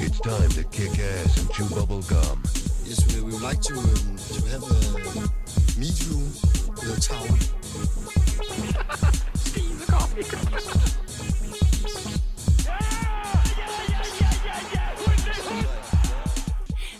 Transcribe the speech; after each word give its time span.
It's 0.00 0.20
time 0.20 0.48
to 0.50 0.64
kick 0.70 0.98
ass 0.98 1.38
and 1.38 1.50
chew 1.52 1.68
bubble 1.74 2.00
gum. 2.02 2.42
Yes, 2.84 3.04
we, 3.14 3.20
we 3.20 3.32
would 3.32 3.42
like 3.42 3.60
to, 3.60 3.74
um, 3.74 4.16
to 4.16 4.40
have 4.48 4.62
a 4.62 4.74
meet 5.78 6.00
you 6.06 6.16
with 6.68 6.96
a 6.96 7.00
tower. 7.00 7.38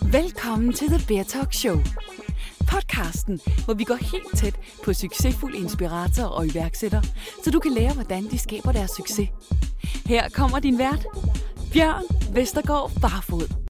Velkommen 0.03 0.73
til 0.73 0.89
The 0.89 1.05
Beer 1.07 1.25
Talk 1.25 1.53
Show. 1.53 2.04
Podcasten, 2.95 3.41
hvor 3.65 3.75
vi 3.75 3.85
går 3.85 3.95
helt 3.95 4.37
tæt 4.37 4.61
på 4.85 4.93
succesfulde 4.93 5.59
inspiratorer 5.59 6.27
og 6.27 6.47
iværksættere, 6.47 7.03
så 7.45 7.51
du 7.51 7.59
kan 7.59 7.73
lære, 7.73 7.93
hvordan 7.93 8.25
de 8.25 8.39
skaber 8.39 8.73
deres 8.73 8.91
succes. 8.91 9.29
Her 10.07 10.29
kommer 10.29 10.59
din 10.59 10.79
vært, 10.79 11.07
Bjørn 11.73 12.03
Vestergaard 12.35 12.91
Barfod. 13.01 13.65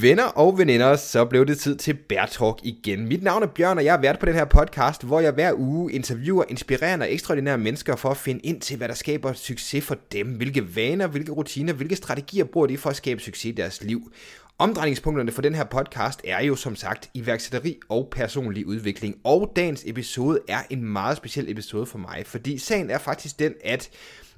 Venner 0.00 0.24
og 0.24 0.58
veninder, 0.58 0.96
så 0.96 1.24
blev 1.24 1.46
det 1.46 1.58
tid 1.58 1.76
til 1.76 1.94
Bærtalk 1.94 2.56
igen. 2.62 3.06
Mit 3.06 3.22
navn 3.22 3.42
er 3.42 3.46
Bjørn, 3.46 3.78
og 3.78 3.84
jeg 3.84 3.94
er 3.94 4.00
vært 4.00 4.18
på 4.18 4.26
den 4.26 4.34
her 4.34 4.44
podcast, 4.44 5.02
hvor 5.02 5.20
jeg 5.20 5.32
hver 5.32 5.52
uge 5.56 5.92
interviewer 5.92 6.44
inspirerende 6.48 7.04
og 7.04 7.12
ekstraordinære 7.12 7.58
mennesker 7.58 7.96
for 7.96 8.10
at 8.10 8.16
finde 8.16 8.40
ind 8.40 8.60
til, 8.60 8.76
hvad 8.76 8.88
der 8.88 8.94
skaber 8.94 9.32
succes 9.32 9.84
for 9.84 9.96
dem. 10.12 10.26
Hvilke 10.26 10.76
vaner, 10.76 11.06
hvilke 11.06 11.32
rutiner, 11.32 11.72
hvilke 11.72 11.96
strategier 11.96 12.44
bruger 12.44 12.66
de 12.66 12.78
for 12.78 12.90
at 12.90 12.96
skabe 12.96 13.20
succes 13.20 13.44
i 13.44 13.52
deres 13.52 13.82
liv. 13.82 14.12
Omdrejningspunkterne 14.58 15.32
for 15.32 15.42
den 15.42 15.54
her 15.54 15.64
podcast 15.64 16.20
er 16.24 16.42
jo 16.42 16.56
som 16.56 16.76
sagt 16.76 17.10
iværksætteri 17.14 17.78
og 17.88 18.08
personlig 18.10 18.66
udvikling. 18.66 19.16
Og 19.24 19.52
dagens 19.56 19.82
episode 19.86 20.38
er 20.48 20.58
en 20.70 20.84
meget 20.84 21.16
speciel 21.16 21.50
episode 21.50 21.86
for 21.86 21.98
mig, 21.98 22.22
fordi 22.26 22.58
sagen 22.58 22.90
er 22.90 22.98
faktisk 22.98 23.38
den, 23.38 23.54
at 23.64 23.90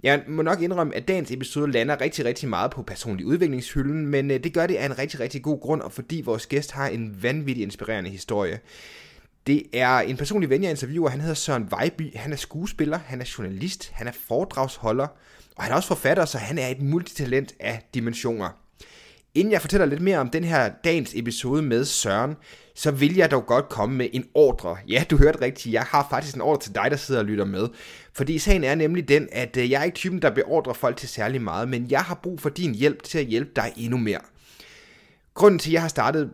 jeg 0.03 0.23
må 0.29 0.43
nok 0.43 0.62
indrømme, 0.62 0.95
at 0.95 1.09
dagens 1.09 1.31
episode 1.31 1.73
lander 1.73 2.01
rigtig, 2.01 2.25
rigtig 2.25 2.49
meget 2.49 2.70
på 2.70 2.83
personlig 2.83 3.27
udviklingshylden, 3.27 4.07
men 4.07 4.31
øh, 4.31 4.45
det 4.45 4.55
gør 4.55 4.67
det 4.67 4.75
af 4.75 4.87
en 4.87 4.98
rigtig, 4.98 5.20
rigtig 5.20 5.42
god 5.42 5.61
grund, 5.61 5.83
og 5.83 5.92
fordi 5.92 6.23
vores 6.25 6.47
gæst 6.47 6.73
har 6.73 6.87
en 6.89 7.23
vanvittig 7.23 7.62
inspirerende 7.62 8.11
historie. 8.11 8.61
Det 9.47 9.62
er 9.73 9.98
en 9.98 10.17
personlig 10.17 10.51
ven, 10.51 10.62
jeg 10.62 10.70
interviewer. 10.70 11.11
Han 11.11 11.20
hedder 11.20 11.35
Søren 11.35 11.70
Vejby. 11.70 12.17
Han 12.17 12.33
er 12.33 12.37
skuespiller, 12.37 12.98
han 12.98 13.20
er 13.20 13.35
journalist, 13.39 13.91
han 13.95 14.07
er 14.07 14.12
foredragsholder, 14.29 15.07
og 15.57 15.62
han 15.62 15.73
er 15.73 15.77
også 15.77 15.89
forfatter, 15.89 16.25
så 16.25 16.39
han 16.39 16.59
er 16.59 16.69
et 16.69 16.83
multitalent 16.83 17.55
af 17.61 17.89
dimensioner. 17.95 18.67
Inden 19.34 19.53
jeg 19.53 19.61
fortæller 19.61 19.87
lidt 19.87 20.01
mere 20.01 20.19
om 20.19 20.31
den 20.31 20.45
her 20.45 20.71
dagens 20.84 21.12
episode 21.15 21.62
med 21.62 21.84
Søren, 21.84 22.37
så 22.75 22.91
vil 22.91 23.17
jeg 23.17 23.31
dog 23.31 23.47
godt 23.47 23.69
komme 23.69 23.97
med 23.97 24.09
en 24.12 24.25
ordre. 24.35 24.77
Ja, 24.89 25.05
du 25.11 25.17
hørte 25.17 25.41
rigtigt. 25.41 25.73
Jeg 25.73 25.83
har 25.83 26.07
faktisk 26.11 26.35
en 26.35 26.41
ordre 26.41 26.62
til 26.62 26.75
dig, 26.75 26.91
der 26.91 26.97
sidder 26.97 27.20
og 27.20 27.27
lytter 27.27 27.45
med. 27.45 27.69
Fordi 28.12 28.39
sagen 28.39 28.65
er 28.65 28.75
nemlig 28.75 29.09
den, 29.09 29.29
at 29.33 29.57
øh, 29.57 29.70
jeg 29.70 29.81
er 29.81 29.85
ikke 29.85 29.95
typen, 29.95 30.23
der 30.23 30.31
beordrer 30.31 30.73
folk 30.73 30.97
til 30.97 31.09
særlig 31.09 31.43
meget, 31.43 31.69
men 31.69 31.91
jeg 31.91 32.01
har 32.01 32.15
brug 32.15 32.41
for 32.41 32.48
din 32.48 32.75
hjælp 32.75 33.03
til 33.03 33.19
at 33.19 33.25
hjælpe 33.25 33.51
dig 33.57 33.73
endnu 33.77 33.98
mere. 33.98 34.20
Grunden 35.35 35.59
til, 35.59 35.70
at 35.70 35.73
jeg 35.73 35.81
har 35.81 35.89
startet 35.89 36.31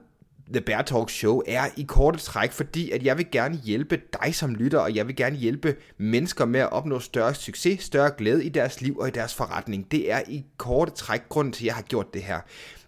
The 0.53 0.61
Bear 0.61 0.83
Talk 0.83 1.11
Show 1.11 1.43
er 1.47 1.67
i 1.77 1.83
korte 1.83 2.19
træk, 2.19 2.53
fordi 2.53 2.91
at 2.91 3.03
jeg 3.03 3.19
vil 3.19 3.31
gerne 3.31 3.57
hjælpe 3.65 4.01
dig 4.23 4.35
som 4.35 4.55
lytter, 4.55 4.79
og 4.79 4.95
jeg 4.95 5.07
vil 5.07 5.17
gerne 5.17 5.37
hjælpe 5.37 5.77
mennesker 5.99 6.45
med 6.45 6.61
at 6.61 6.73
opnå 6.73 6.99
større 6.99 7.35
succes, 7.35 7.83
større 7.83 8.11
glæde 8.19 8.45
i 8.45 8.49
deres 8.49 8.81
liv 8.81 8.99
og 8.99 9.09
i 9.09 9.11
deres 9.11 9.35
forretning. 9.35 9.91
Det 9.91 10.13
er 10.13 10.21
i 10.29 10.45
korte 10.57 10.93
træk 10.93 11.29
grunden 11.29 11.53
til, 11.53 11.65
at 11.65 11.67
jeg 11.67 11.75
har 11.75 11.83
gjort 11.83 12.15
det 12.15 12.23
her. 12.23 12.41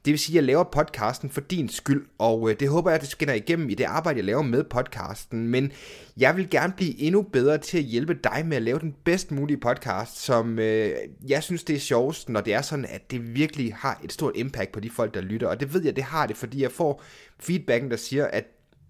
Det 0.07 0.13
vil 0.13 0.19
sige, 0.19 0.35
at 0.35 0.37
jeg 0.37 0.45
laver 0.45 0.65
podcasten 0.65 1.31
for 1.31 1.41
din 1.41 1.69
skyld, 1.69 2.07
og 2.19 2.51
øh, 2.51 2.61
det 2.61 2.69
håber 2.69 2.91
jeg, 2.91 2.95
at 2.95 3.01
det 3.01 3.11
skinner 3.11 3.35
igennem 3.35 3.71
i 3.71 3.75
det 3.75 3.85
arbejde, 3.85 4.17
jeg 4.17 4.25
laver 4.25 4.43
med 4.43 4.65
podcasten. 4.65 5.49
Men 5.49 5.73
jeg 6.17 6.37
vil 6.37 6.51
gerne 6.51 6.73
blive 6.77 7.01
endnu 7.01 7.23
bedre 7.23 7.59
til 7.59 7.79
at 7.79 7.85
hjælpe 7.85 8.15
dig 8.15 8.43
med 8.47 8.57
at 8.57 8.63
lave 8.63 8.79
den 8.79 8.95
bedst 9.05 9.31
mulige 9.31 9.57
podcast, 9.57 10.19
som 10.19 10.59
øh, 10.59 10.91
jeg 11.29 11.43
synes, 11.43 11.65
det 11.65 11.77
er 11.77 11.81
sjovest, 11.81 12.29
når 12.29 12.41
det 12.41 12.55
er 12.55 12.63
sådan, 12.63 12.85
at 12.89 13.11
det 13.11 13.35
virkelig 13.35 13.75
har 13.75 14.01
et 14.05 14.13
stort 14.13 14.33
impact 14.37 14.73
på 14.73 14.81
de 14.81 14.91
folk, 14.91 15.15
der 15.15 15.21
lytter. 15.21 15.49
Og 15.49 15.61
det 15.61 15.75
ved 15.75 15.85
jeg, 15.85 15.97
det 15.97 16.05
har 16.05 16.27
det, 16.27 16.37
fordi 16.37 16.63
jeg 16.63 16.73
får 16.73 17.03
feedbacken, 17.41 17.91
der 17.91 17.97
siger, 17.97 18.27
at 18.27 18.45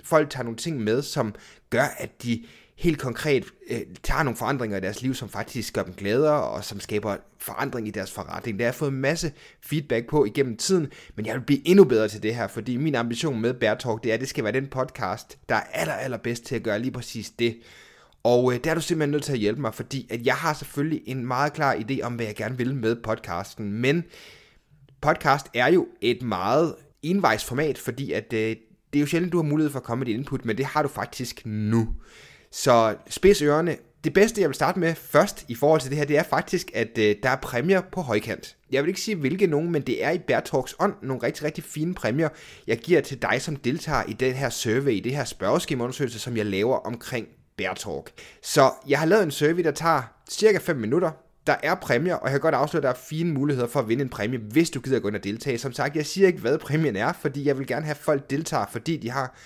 folk 0.05 0.31
tager 0.31 0.45
nogle 0.45 0.57
ting 0.57 0.81
med, 0.81 1.03
som 1.03 1.35
gør, 1.71 1.95
at 1.99 2.23
de 2.23 2.45
helt 2.77 2.99
konkret 2.99 3.45
øh, 3.71 3.81
tager 4.03 4.23
nogle 4.23 4.37
forandringer 4.37 4.77
i 4.77 4.81
deres 4.81 5.03
liv, 5.03 5.15
som 5.15 5.29
faktisk 5.29 5.75
gør 5.75 5.83
dem 5.83 5.95
glædere, 5.95 6.43
og 6.43 6.65
som 6.65 6.81
skaber 6.81 7.17
forandring 7.39 7.89
i 7.89 7.91
deres 7.91 8.13
forretning. 8.13 8.59
Det 8.59 8.65
har 8.65 8.69
jeg 8.69 8.75
fået 8.75 8.91
en 8.91 9.01
masse 9.01 9.33
feedback 9.61 10.07
på 10.09 10.25
igennem 10.25 10.57
tiden, 10.57 10.93
men 11.15 11.27
jeg 11.27 11.35
vil 11.35 11.41
blive 11.41 11.69
endnu 11.69 11.85
bedre 11.85 12.09
til 12.09 12.23
det 12.23 12.35
her, 12.35 12.47
fordi 12.47 12.77
min 12.77 12.95
ambition 12.95 13.41
med 13.41 13.55
Bear 13.55 13.75
Talk, 13.75 14.03
det 14.03 14.11
er, 14.11 14.15
at 14.15 14.21
det 14.21 14.29
skal 14.29 14.45
være 14.45 14.53
den 14.53 14.67
podcast, 14.67 15.39
der 15.49 15.55
er 15.55 15.63
aller, 15.73 15.95
aller 15.95 16.19
bedst 16.19 16.45
til 16.45 16.55
at 16.57 16.63
gøre 16.63 16.79
lige 16.79 16.91
præcis 16.91 17.31
det. 17.31 17.57
Og 18.23 18.53
øh, 18.55 18.61
der 18.65 18.71
er 18.71 18.75
du 18.75 18.81
simpelthen 18.81 19.11
nødt 19.11 19.25
til 19.25 19.33
at 19.33 19.39
hjælpe 19.39 19.61
mig, 19.61 19.75
fordi 19.75 20.07
at 20.11 20.27
jeg 20.27 20.35
har 20.35 20.55
selvfølgelig 20.55 21.03
en 21.07 21.27
meget 21.27 21.53
klar 21.53 21.75
idé 21.75 22.01
om, 22.03 22.15
hvad 22.15 22.27
jeg 22.27 22.37
gerne 22.37 22.59
vil 22.59 22.75
med 22.75 22.97
podcasten, 22.97 23.73
men 23.73 24.05
podcast 25.01 25.47
er 25.55 25.69
jo 25.69 25.87
et 26.01 26.23
meget 26.23 26.75
envejsformat, 27.03 27.79
fordi 27.79 28.13
at 28.13 28.33
øh, 28.33 28.57
det 28.93 28.99
er 28.99 29.01
jo 29.01 29.07
sjældent, 29.07 29.33
du 29.33 29.39
har 29.39 29.45
mulighed 29.45 29.73
for 29.73 29.79
at 29.79 29.85
komme 29.85 30.01
med 30.01 30.07
dit 30.07 30.19
input, 30.19 30.45
men 30.45 30.57
det 30.57 30.67
har 30.67 30.83
du 30.83 30.89
faktisk 30.89 31.43
nu. 31.45 31.89
Så 32.57 32.95
spids 33.09 33.43
ørerne. 33.43 33.77
Det 34.05 34.13
bedste, 34.13 34.41
jeg 34.41 34.49
vil 34.49 34.55
starte 34.55 34.79
med 34.79 34.95
først 34.95 35.45
i 35.49 35.55
forhold 35.55 35.81
til 35.81 35.91
det 35.91 35.99
her, 35.99 36.05
det 36.05 36.19
er 36.19 36.23
faktisk, 36.23 36.71
at 36.75 36.99
øh, 36.99 37.17
der 37.23 37.31
er 37.31 37.37
præmier 37.37 37.81
på 37.93 38.01
højkant. 38.01 38.57
Jeg 38.71 38.83
vil 38.83 38.89
ikke 38.89 39.01
sige 39.01 39.17
hvilke 39.17 39.47
nogen, 39.47 39.73
men 39.73 39.83
det 39.83 40.05
er 40.05 40.11
i 40.11 40.19
Bertalks 40.19 40.75
ånd 40.79 40.95
nogle 41.03 41.23
rigtig, 41.23 41.45
rigtig 41.45 41.65
fine 41.65 41.95
præmier, 41.95 42.29
jeg 42.67 42.79
giver 42.79 43.01
til 43.01 43.23
dig, 43.23 43.43
som 43.43 43.57
deltager 43.57 44.03
i 44.09 44.13
den 44.13 44.35
her 44.35 44.51
survey, 44.51 44.93
i 44.93 45.01
det 45.01 45.17
her 45.17 45.25
spørgeskemaundersøgelse, 45.25 46.19
som 46.19 46.37
jeg 46.37 46.47
laver 46.47 46.77
omkring 46.77 47.27
Bertalk. 47.57 48.13
Så 48.43 48.71
jeg 48.89 48.99
har 48.99 49.07
lavet 49.07 49.23
en 49.23 49.31
survey, 49.31 49.65
der 49.65 49.71
tager 49.71 50.03
cirka 50.31 50.59
5 50.59 50.77
minutter. 50.77 51.11
Der 51.47 51.57
er 51.63 51.75
præmier, 51.75 52.15
og 52.15 52.25
jeg 52.25 52.33
kan 52.33 52.41
godt 52.41 52.55
afsløre, 52.55 52.79
at 52.79 52.83
der 52.83 52.91
er 52.91 53.05
fine 53.09 53.33
muligheder 53.33 53.69
for 53.69 53.81
at 53.81 53.89
vinde 53.89 54.03
en 54.03 54.09
præmie, 54.09 54.39
hvis 54.39 54.71
du 54.71 54.81
gider 54.81 54.99
gå 54.99 55.09
ind 55.09 55.17
og 55.17 55.25
deltage. 55.25 55.59
Som 55.59 55.73
sagt, 55.73 55.97
jeg 55.97 56.07
siger 56.07 56.27
ikke, 56.27 56.41
hvad 56.41 56.59
præmien 56.59 56.97
er, 56.97 57.13
fordi 57.13 57.47
jeg 57.47 57.59
vil 57.59 57.67
gerne 57.67 57.85
have, 57.85 57.95
at 57.95 58.03
folk 58.03 58.31
deltager, 58.31 58.67
fordi 58.73 58.97
de 58.97 59.11
har 59.11 59.37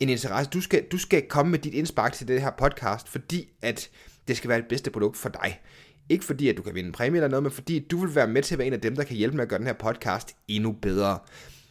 en 0.00 0.08
interesse. 0.08 0.50
Du 0.50 0.60
skal, 0.60 0.84
du 0.92 0.98
skal 0.98 1.28
komme 1.28 1.50
med 1.50 1.58
dit 1.58 1.74
indspark 1.74 2.12
til 2.12 2.28
det 2.28 2.42
her 2.42 2.50
podcast, 2.58 3.08
fordi 3.08 3.48
at 3.62 3.90
det 4.28 4.36
skal 4.36 4.48
være 4.48 4.58
det 4.58 4.68
bedste 4.68 4.90
produkt 4.90 5.16
for 5.16 5.28
dig. 5.28 5.60
Ikke 6.08 6.24
fordi, 6.24 6.48
at 6.48 6.56
du 6.56 6.62
kan 6.62 6.74
vinde 6.74 6.86
en 6.86 6.92
præmie 6.92 7.18
eller 7.18 7.28
noget, 7.28 7.42
men 7.42 7.52
fordi 7.52 7.78
du 7.78 7.98
vil 7.98 8.14
være 8.14 8.26
med 8.28 8.42
til 8.42 8.54
at 8.54 8.58
være 8.58 8.66
en 8.66 8.72
af 8.72 8.80
dem, 8.80 8.96
der 8.96 9.04
kan 9.04 9.16
hjælpe 9.16 9.36
med 9.36 9.42
at 9.42 9.48
gøre 9.48 9.58
den 9.58 9.66
her 9.66 9.74
podcast 9.74 10.36
endnu 10.48 10.72
bedre. 10.72 11.18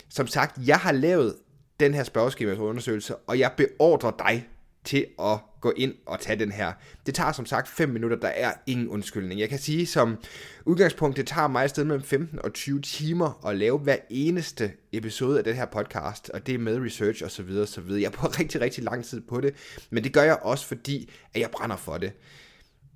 Som 0.10 0.28
sagt, 0.28 0.58
jeg 0.68 0.78
har 0.78 0.92
lavet 0.92 1.36
den 1.80 1.94
her 1.94 2.04
spørgeskemaundersøgelse, 2.04 3.16
og 3.16 3.40
jeg 3.40 3.52
beordrer 3.58 4.12
dig 4.20 4.48
til 4.90 5.06
at 5.20 5.40
gå 5.62 5.74
ind 5.78 5.94
og 6.06 6.20
tage 6.20 6.40
den 6.40 6.52
her. 6.52 6.74
Det 7.06 7.16
tager 7.16 7.32
som 7.32 7.46
sagt 7.46 7.68
5 7.68 7.90
minutter, 7.90 8.18
der 8.18 8.28
er 8.28 8.54
ingen 8.68 8.88
undskyldning. 8.88 9.40
Jeg 9.40 9.50
kan 9.50 9.60
sige 9.60 9.86
som 9.86 10.18
udgangspunkt, 10.66 11.18
det 11.18 11.28
tager 11.28 11.48
mig 11.48 11.64
et 11.64 11.70
sted 11.70 11.84
mellem 11.84 12.04
15 12.04 12.40
og 12.44 12.54
20 12.54 12.82
timer 12.82 13.48
at 13.48 13.58
lave 13.58 13.78
hver 13.80 13.98
eneste 14.10 14.72
episode 14.92 15.38
af 15.38 15.44
den 15.44 15.56
her 15.56 15.66
podcast, 15.66 16.30
og 16.30 16.48
det 16.48 16.56
er 16.56 16.60
med 16.60 16.80
research 16.86 17.24
og 17.24 17.32
så 17.32 17.44
videre, 17.44 17.62
og 17.62 17.68
så 17.68 17.82
videre. 17.82 18.02
Jeg 18.02 18.12
bruger 18.12 18.38
rigtig, 18.40 18.62
rigtig 18.62 18.84
lang 18.84 19.06
tid 19.06 19.22
på 19.22 19.42
det, 19.42 19.54
men 19.90 20.04
det 20.04 20.14
gør 20.14 20.24
jeg 20.24 20.40
også 20.42 20.66
fordi, 20.66 21.12
at 21.34 21.42
jeg 21.42 21.50
brænder 21.52 21.76
for 21.76 21.98
det. 21.98 22.12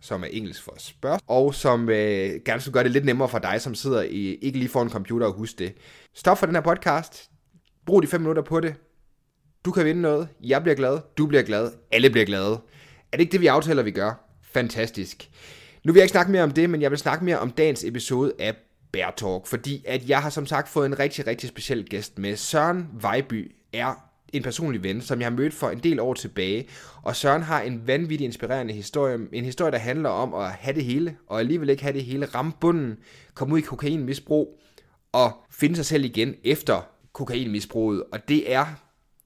som 0.00 0.22
er 0.22 0.26
engelsk 0.26 0.62
for 0.62 0.74
spørg, 0.78 1.20
og 1.26 1.54
som 1.54 1.88
øh, 1.88 2.30
gerne 2.44 2.60
skulle 2.60 2.72
gøre 2.72 2.84
det 2.84 2.92
lidt 2.92 3.04
nemmere 3.04 3.28
for 3.28 3.38
dig, 3.38 3.60
som 3.60 3.74
sidder 3.74 4.02
i, 4.02 4.34
ikke 4.34 4.58
lige 4.58 4.68
foran 4.68 4.90
computer 4.90 5.26
og 5.26 5.32
huske 5.32 5.58
det. 5.58 5.74
Stop 6.14 6.38
for 6.38 6.46
den 6.46 6.54
her 6.54 6.62
podcast. 6.62 7.30
Brug 7.86 8.02
de 8.02 8.08
5 8.08 8.20
minutter 8.20 8.42
på 8.42 8.60
det. 8.60 8.74
Du 9.64 9.70
kan 9.70 9.84
vinde 9.84 10.00
noget. 10.00 10.28
Jeg 10.44 10.62
bliver 10.62 10.74
glad. 10.74 10.98
Du 11.18 11.26
bliver 11.26 11.42
glad. 11.42 11.70
Alle 11.92 12.10
bliver 12.10 12.26
glade. 12.26 12.60
Er 13.12 13.16
det 13.16 13.20
ikke 13.20 13.32
det, 13.32 13.40
vi 13.40 13.46
aftaler, 13.46 13.82
vi 13.82 13.90
gør? 13.90 14.26
Fantastisk. 14.42 15.30
Nu 15.84 15.92
vil 15.92 16.00
jeg 16.00 16.04
ikke 16.04 16.12
snakke 16.12 16.32
mere 16.32 16.42
om 16.42 16.50
det, 16.50 16.70
men 16.70 16.82
jeg 16.82 16.90
vil 16.90 16.98
snakke 16.98 17.24
mere 17.24 17.38
om 17.38 17.50
dagens 17.50 17.84
episode 17.84 18.32
af 18.38 18.54
Bear 18.92 19.14
Talk, 19.16 19.46
fordi 19.46 19.84
at 19.86 20.08
jeg 20.08 20.22
har 20.22 20.30
som 20.30 20.46
sagt 20.46 20.68
fået 20.68 20.86
en 20.86 20.98
rigtig, 20.98 21.26
rigtig 21.26 21.48
speciel 21.48 21.84
gæst 21.88 22.18
med. 22.18 22.36
Søren 22.36 22.88
Vejby 23.00 23.54
er 23.72 24.05
en 24.36 24.42
personlig 24.42 24.82
ven, 24.82 25.00
som 25.00 25.20
jeg 25.20 25.26
har 25.26 25.36
mødt 25.36 25.54
for 25.54 25.70
en 25.70 25.78
del 25.78 26.00
år 26.00 26.14
tilbage. 26.14 26.68
Og 27.02 27.16
Søren 27.16 27.42
har 27.42 27.60
en 27.60 27.86
vanvittig 27.86 28.24
inspirerende 28.24 28.74
historie. 28.74 29.18
En 29.32 29.44
historie, 29.44 29.72
der 29.72 29.78
handler 29.78 30.10
om 30.10 30.34
at 30.34 30.50
have 30.50 30.74
det 30.74 30.84
hele, 30.84 31.16
og 31.26 31.40
alligevel 31.40 31.70
ikke 31.70 31.82
have 31.82 31.92
det 31.92 32.04
hele. 32.04 32.26
Ramme 32.26 32.52
bunden, 32.60 32.96
komme 33.34 33.54
ud 33.54 33.58
i 33.58 33.62
kokainmisbrug, 33.62 34.60
og 35.12 35.32
finde 35.50 35.76
sig 35.76 35.86
selv 35.86 36.04
igen 36.04 36.34
efter 36.44 36.88
kokainmisbruget. 37.12 38.02
Og 38.12 38.28
det 38.28 38.52
er 38.52 38.66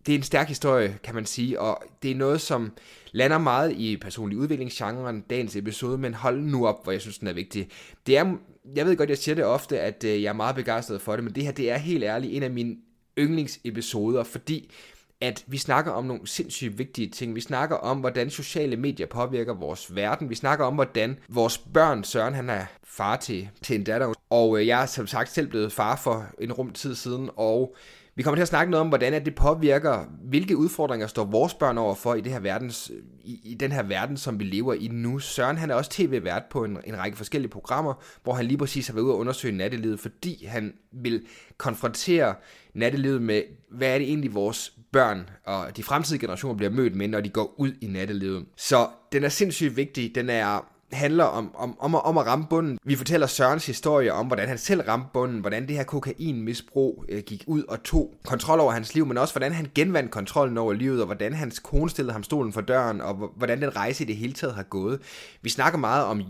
det 0.07 0.15
er 0.15 0.19
en 0.19 0.23
stærk 0.23 0.49
historie, 0.49 0.99
kan 1.05 1.15
man 1.15 1.27
sige, 1.27 1.61
og 1.61 1.83
det 2.03 2.11
er 2.11 2.15
noget, 2.15 2.41
som 2.41 2.73
lander 3.13 3.39
meget 3.39 3.73
i 3.73 3.97
personlig 3.97 4.39
udviklingsgenren, 4.39 5.21
dagens 5.21 5.57
episode, 5.57 5.99
men 5.99 6.15
hold 6.15 6.41
nu 6.41 6.67
op, 6.67 6.83
hvor 6.83 6.93
jeg 6.93 7.01
synes, 7.01 7.19
den 7.19 7.29
er 7.29 7.33
vigtig. 7.33 7.69
Det 8.07 8.19
er, 8.19 8.35
jeg 8.77 8.87
ved 8.87 8.97
godt, 8.97 9.09
jeg 9.09 9.19
siger 9.19 9.35
det 9.35 9.45
ofte, 9.45 9.81
at 9.81 10.05
øh, 10.05 10.23
jeg 10.23 10.29
er 10.29 10.33
meget 10.33 10.57
begejstret 10.57 11.01
for 11.01 11.17
det, 11.17 11.25
men 11.25 11.35
det 11.35 11.45
her, 11.45 11.53
det 11.53 11.71
er 11.71 11.77
helt 11.77 12.05
ærligt 12.05 12.35
en 12.35 12.43
af 12.43 12.51
mine 12.51 12.77
yndlingsepisoder, 13.19 14.25
fordi 14.25 14.71
at 15.21 15.45
vi 15.47 15.59
snakker 15.59 15.93
om 15.93 16.05
nogle 16.05 16.27
sindssygt 16.27 16.79
vigtige 16.79 17.09
ting. 17.09 17.35
Vi 17.35 17.41
snakker 17.41 17.77
om, 17.77 17.99
hvordan 17.99 18.31
sociale 18.31 18.77
medier 18.77 19.07
påvirker 19.07 19.55
vores 19.55 19.95
verden. 19.95 20.31
Vi 20.31 20.35
snakker 20.35 20.65
om, 20.65 20.75
hvordan 20.75 21.19
vores 21.29 21.59
børn, 21.59 22.05
Søren, 22.05 22.35
han 22.35 22.51
er 22.51 22.65
far 22.85 23.17
til, 23.17 23.49
til 23.63 23.77
en 23.77 23.85
datter. 23.85 24.13
Og 24.31 24.61
øh, 24.61 24.67
jeg 24.67 24.83
er 24.83 24.87
som 24.87 25.07
sagt 25.07 25.33
selv 25.33 25.49
blevet 25.49 25.73
far 25.73 25.97
for 25.97 26.27
en 26.39 26.53
rum 26.53 26.71
tid 26.71 26.95
siden, 26.95 27.31
og 27.37 27.77
vi 28.21 28.23
kommer 28.23 28.37
til 28.37 28.43
at 28.43 28.49
snakke 28.49 28.71
noget 28.71 28.81
om, 28.81 28.89
hvordan 28.89 29.15
at 29.15 29.25
det 29.25 29.35
påvirker, 29.35 30.05
hvilke 30.23 30.57
udfordringer 30.57 31.07
står 31.07 31.25
vores 31.25 31.55
børn 31.55 31.79
over 31.79 31.95
for 31.95 32.15
i, 32.15 32.21
det 32.21 32.33
her 32.33 32.41
verdens, 32.41 32.91
i, 33.25 33.41
i 33.45 33.55
den 33.55 33.73
her 33.73 33.83
verden, 33.83 34.17
som 34.17 34.39
vi 34.39 34.45
lever 34.45 34.75
i 34.75 34.89
nu. 34.89 35.19
Søren 35.19 35.57
han 35.57 35.71
er 35.71 35.75
også 35.75 35.91
tv-vært 35.91 36.43
på 36.51 36.65
en, 36.65 36.79
en 36.85 36.99
række 36.99 37.17
forskellige 37.17 37.51
programmer, 37.51 37.95
hvor 38.23 38.33
han 38.33 38.47
lige 38.47 38.59
præcis 38.59 38.87
har 38.87 38.95
været 38.95 39.05
ude 39.05 39.13
og 39.15 39.19
undersøge 39.19 39.57
nattelivet, 39.57 40.01
fordi 40.01 40.47
han 40.47 40.75
vil 40.93 41.23
konfrontere 41.57 42.35
nattelivet 42.75 43.23
med, 43.23 43.43
hvad 43.71 43.95
er 43.95 43.99
det 43.99 44.09
egentlig 44.09 44.35
vores 44.35 44.73
børn 44.93 45.31
og 45.45 45.77
de 45.77 45.83
fremtidige 45.83 46.21
generationer 46.21 46.57
bliver 46.57 46.71
mødt 46.71 46.95
med, 46.95 47.09
når 47.09 47.21
de 47.21 47.29
går 47.29 47.55
ud 47.59 47.73
i 47.81 47.87
nattelivet. 47.87 48.45
Så 48.57 48.89
den 49.13 49.25
er 49.25 49.29
sindssygt 49.29 49.77
vigtig. 49.77 50.15
Den 50.15 50.31
er 50.31 50.70
handler 50.93 51.25
om, 51.25 51.55
om, 51.55 51.77
om, 51.81 51.95
at, 51.95 52.03
om 52.05 52.19
at 52.19 52.27
ramme 52.27 52.47
bunden. 52.51 52.79
Vi 52.85 52.97
fortæller 52.97 53.27
Sørens 53.27 53.67
historie 53.67 54.13
om, 54.13 54.27
hvordan 54.27 54.49
han 54.49 54.59
selv 54.59 54.81
ramte 54.81 55.09
bunden, 55.13 55.41
hvordan 55.41 55.69
det 55.69 55.77
her 55.77 55.85
kokainmisbrug 55.85 57.05
øh, 57.09 57.23
gik 57.23 57.45
ud 57.47 57.63
og 57.63 57.83
tog 57.83 58.15
kontrol 58.25 58.61
over 58.61 58.73
hans 58.73 58.95
liv, 58.95 59.07
men 59.07 59.19
også 59.19 59.35
hvordan 59.35 59.53
han 59.53 59.71
genvandt 59.75 60.11
kontrollen 60.11 60.59
over 60.59 60.73
livet, 60.73 61.01
og 61.01 61.07
hvordan 61.07 61.33
hans 61.33 61.59
kone 61.59 61.91
stillede 61.91 62.13
ham 62.13 62.23
stolen 62.23 62.53
for 62.53 62.61
døren, 62.61 63.01
og 63.01 63.15
hvordan 63.37 63.63
den 63.63 63.77
rejse 63.77 64.05
i 64.05 64.07
det 64.07 64.17
hele 64.17 64.33
taget 64.33 64.55
har 64.55 64.63
gået. 64.63 65.01
Vi 65.43 65.51
snakker 65.51 65.79
meget 65.79 66.05
om 66.05 66.23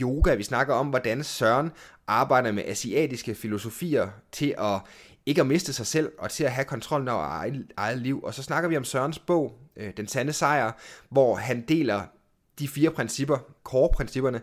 yoga, 0.00 0.34
vi 0.34 0.42
snakker 0.42 0.74
om, 0.74 0.86
hvordan 0.86 1.24
Søren 1.24 1.70
arbejder 2.06 2.52
med 2.52 2.62
asiatiske 2.66 3.34
filosofier 3.34 4.08
til 4.32 4.54
at 4.58 4.80
ikke 5.26 5.40
at 5.40 5.46
miste 5.46 5.72
sig 5.72 5.86
selv, 5.86 6.12
og 6.18 6.30
til 6.30 6.44
at 6.44 6.52
have 6.52 6.64
kontrollen 6.64 7.08
over 7.08 7.24
eget, 7.24 7.66
eget 7.76 7.98
liv. 7.98 8.22
Og 8.22 8.34
så 8.34 8.42
snakker 8.42 8.68
vi 8.68 8.76
om 8.76 8.84
Sørens 8.84 9.18
bog, 9.18 9.58
øh, 9.76 9.92
Den 9.96 10.08
Sande 10.08 10.32
Sejr, 10.32 10.72
hvor 11.10 11.34
han 11.34 11.64
deler 11.68 12.02
de 12.58 12.68
fire 12.68 12.90
principper, 12.90 13.38
core-principperne, 13.64 14.40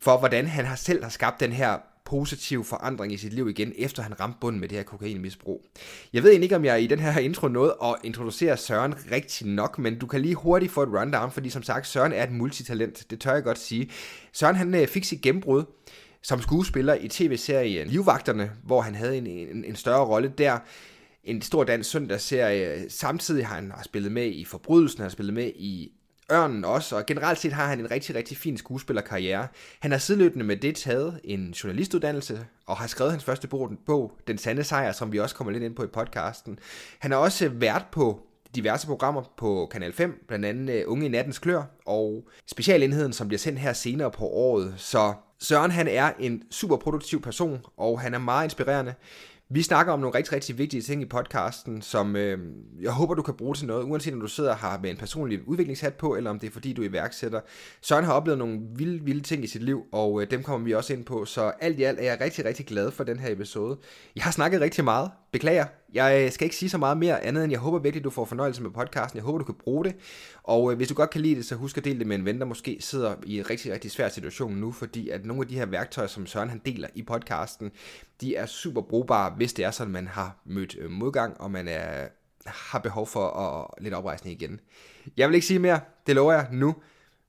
for 0.00 0.18
hvordan 0.18 0.46
han 0.46 0.64
har 0.64 0.76
selv 0.76 1.02
har 1.02 1.10
skabt 1.10 1.40
den 1.40 1.52
her 1.52 1.78
positiv 2.04 2.64
forandring 2.64 3.12
i 3.12 3.16
sit 3.16 3.32
liv 3.32 3.48
igen, 3.48 3.72
efter 3.76 4.02
han 4.02 4.20
ramte 4.20 4.38
bunden 4.40 4.60
med 4.60 4.68
det 4.68 4.78
her 4.78 4.84
kokainmisbrug. 4.84 5.64
Jeg 6.12 6.22
ved 6.22 6.30
egentlig 6.30 6.44
ikke, 6.44 6.56
om 6.56 6.64
jeg 6.64 6.82
i 6.82 6.86
den 6.86 6.98
her 6.98 7.18
intro 7.18 7.48
nåede 7.48 7.76
at 7.82 7.94
introducere 8.04 8.56
Søren 8.56 8.94
rigtig 9.10 9.46
nok, 9.46 9.78
men 9.78 9.98
du 9.98 10.06
kan 10.06 10.20
lige 10.20 10.34
hurtigt 10.34 10.72
få 10.72 10.82
et 10.82 10.88
rundown, 10.88 11.30
fordi 11.30 11.50
som 11.50 11.62
sagt, 11.62 11.86
Søren 11.86 12.12
er 12.12 12.24
et 12.24 12.32
multitalent, 12.32 13.10
det 13.10 13.20
tør 13.20 13.34
jeg 13.34 13.42
godt 13.44 13.58
sige. 13.58 13.90
Søren 14.32 14.56
han 14.56 14.74
øh, 14.74 14.86
fik 14.86 15.04
sit 15.04 15.20
gennembrud 15.20 15.64
som 16.22 16.42
skuespiller 16.42 16.94
i 16.94 17.08
tv-serien 17.08 17.88
Livvagterne, 17.88 18.50
hvor 18.64 18.80
han 18.80 18.94
havde 18.94 19.18
en, 19.18 19.26
en, 19.26 19.64
en 19.64 19.76
større 19.76 20.04
rolle 20.04 20.32
der. 20.38 20.58
En 21.24 21.42
stor 21.42 21.64
dansk 21.64 21.90
søndagsserie. 21.90 22.90
Samtidig 22.90 23.46
har 23.46 23.54
han 23.54 23.72
spillet 23.84 24.12
med 24.12 24.26
i 24.26 24.44
Forbrydelsen, 24.44 24.98
han 24.98 25.04
har 25.04 25.10
spillet 25.10 25.34
med 25.34 25.52
i 25.54 25.92
Ørnen 26.32 26.64
også, 26.64 26.96
og 26.96 27.06
generelt 27.06 27.38
set 27.38 27.52
har 27.52 27.66
han 27.66 27.80
en 27.80 27.90
rigtig, 27.90 28.14
rigtig 28.14 28.36
fin 28.36 28.56
skuespillerkarriere. 28.56 29.48
Han 29.80 29.90
har 29.90 29.98
sideløbende 29.98 30.44
med 30.44 30.56
det 30.56 30.76
taget 30.76 31.20
en 31.24 31.50
journalistuddannelse, 31.50 32.46
og 32.66 32.76
har 32.76 32.86
skrevet 32.86 33.12
hans 33.12 33.24
første 33.24 33.48
bog, 33.86 34.12
Den 34.26 34.38
Sande 34.38 34.64
Sejr, 34.64 34.92
som 34.92 35.12
vi 35.12 35.18
også 35.18 35.34
kommer 35.34 35.52
lidt 35.52 35.62
ind 35.62 35.76
på 35.76 35.84
i 35.84 35.86
podcasten. 35.86 36.58
Han 36.98 37.10
har 37.10 37.18
også 37.18 37.48
været 37.48 37.82
på 37.92 38.20
diverse 38.54 38.86
programmer 38.86 39.22
på 39.36 39.68
Kanal 39.72 39.92
5, 39.92 40.24
blandt 40.28 40.44
andet 40.44 40.74
øh, 40.74 40.84
Unge 40.86 41.06
i 41.06 41.08
Nattens 41.08 41.38
Klør, 41.38 41.62
og 41.86 42.28
specialenheden, 42.46 43.12
som 43.12 43.28
bliver 43.28 43.38
sendt 43.38 43.58
her 43.58 43.72
senere 43.72 44.10
på 44.10 44.24
året. 44.24 44.74
Så 44.76 45.14
Søren 45.40 45.70
han 45.70 45.88
er 45.88 46.12
en 46.18 46.42
super 46.50 46.76
produktiv 46.76 47.22
person, 47.22 47.60
og 47.76 48.00
han 48.00 48.14
er 48.14 48.18
meget 48.18 48.44
inspirerende. 48.44 48.94
Vi 49.50 49.62
snakker 49.62 49.92
om 49.92 50.00
nogle 50.00 50.14
rigtig, 50.14 50.32
rigtig 50.32 50.58
vigtige 50.58 50.82
ting 50.82 51.02
i 51.02 51.04
podcasten, 51.04 51.82
som 51.82 52.16
øh, 52.16 52.38
jeg 52.80 52.92
håber, 52.92 53.14
du 53.14 53.22
kan 53.22 53.34
bruge 53.34 53.54
til 53.54 53.66
noget, 53.66 53.84
uanset 53.84 54.14
om 54.14 54.20
du 54.20 54.26
sidder 54.26 54.56
her 54.56 54.80
med 54.82 54.90
en 54.90 54.96
personlig 54.96 55.48
udviklingshat 55.48 55.94
på, 55.94 56.16
eller 56.16 56.30
om 56.30 56.38
det 56.38 56.46
er 56.46 56.50
fordi, 56.50 56.72
du 56.72 56.82
er 56.82 56.88
iværksætter. 56.88 57.40
Søren 57.80 58.04
har 58.04 58.12
oplevet 58.12 58.38
nogle 58.38 58.60
vilde, 58.76 59.04
vilde 59.04 59.20
ting 59.20 59.44
i 59.44 59.46
sit 59.46 59.62
liv, 59.62 59.82
og 59.92 60.22
øh, 60.22 60.30
dem 60.30 60.42
kommer 60.42 60.64
vi 60.64 60.74
også 60.74 60.92
ind 60.92 61.04
på, 61.04 61.24
så 61.24 61.52
alt 61.60 61.78
i 61.78 61.82
alt 61.82 61.98
er 61.98 62.04
jeg 62.04 62.20
rigtig, 62.20 62.44
rigtig 62.44 62.66
glad 62.66 62.90
for 62.90 63.04
den 63.04 63.18
her 63.18 63.32
episode. 63.32 63.78
Jeg 64.16 64.24
har 64.24 64.30
snakket 64.30 64.60
rigtig 64.60 64.84
meget, 64.84 65.10
beklager, 65.32 65.66
jeg 65.94 66.32
skal 66.32 66.44
ikke 66.44 66.56
sige 66.56 66.68
så 66.68 66.78
meget 66.78 66.96
mere 66.96 67.24
andet, 67.24 67.44
end 67.44 67.50
jeg 67.50 67.60
håber 67.60 67.78
virkelig, 67.78 68.04
du 68.04 68.10
får 68.10 68.24
fornøjelse 68.24 68.62
med 68.62 68.70
podcasten. 68.70 69.16
Jeg 69.16 69.24
håber, 69.24 69.38
du 69.38 69.44
kan 69.44 69.54
bruge 69.54 69.84
det. 69.84 69.96
Og 70.42 70.70
øh, 70.70 70.76
hvis 70.76 70.88
du 70.88 70.94
godt 70.94 71.10
kan 71.10 71.20
lide 71.20 71.36
det, 71.36 71.44
så 71.44 71.54
husk 71.54 71.78
at 71.78 71.84
dele 71.84 71.98
det 71.98 72.06
med 72.06 72.16
en 72.16 72.24
ven, 72.24 72.38
der 72.38 72.44
måske 72.44 72.76
sidder 72.80 73.14
i 73.26 73.38
en 73.38 73.50
rigtig, 73.50 73.72
rigtig 73.72 73.90
svær 73.90 74.08
situation 74.08 74.54
nu, 74.54 74.72
fordi 74.72 75.08
at 75.08 75.24
nogle 75.24 75.42
af 75.42 75.48
de 75.48 75.54
her 75.54 75.66
værktøjer, 75.66 76.08
som 76.08 76.26
Søren 76.26 76.48
han 76.48 76.60
deler 76.66 76.88
i 76.94 77.02
podcasten, 77.02 77.70
de 78.20 78.36
er 78.36 78.46
super 78.46 78.82
brugbare, 78.82 79.32
hvis 79.36 79.52
det 79.52 79.64
er 79.64 79.70
sådan, 79.70 79.92
man 79.92 80.06
har 80.06 80.36
mødt 80.44 80.76
øh, 80.80 80.90
modgang, 80.90 81.40
og 81.40 81.50
man 81.50 81.68
er, 81.68 82.08
har 82.46 82.78
behov 82.78 83.06
for 83.06 83.28
at 83.28 83.82
lidt 83.82 83.94
oprejsning 83.94 84.42
igen. 84.42 84.60
Jeg 85.16 85.28
vil 85.28 85.34
ikke 85.34 85.46
sige 85.46 85.58
mere, 85.58 85.80
det 86.06 86.14
lover 86.14 86.32
jeg 86.32 86.48
nu. 86.52 86.74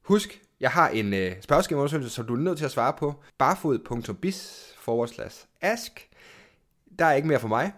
Husk, 0.01 0.41
jeg 0.59 0.71
har 0.71 0.89
en 0.89 1.13
øh, 1.13 1.31
spørgeskemaundersøgelse, 1.41 2.09
som 2.09 2.25
du 2.25 2.35
er 2.35 2.39
nødt 2.39 2.57
til 2.57 2.65
at 2.65 2.71
svare 2.71 2.93
på. 2.93 3.23
barfod.bis 3.37 4.75
ask. 5.61 6.09
Der 6.99 7.05
er 7.05 7.13
ikke 7.13 7.27
mere 7.27 7.39
for 7.39 7.47
mig 7.47 7.71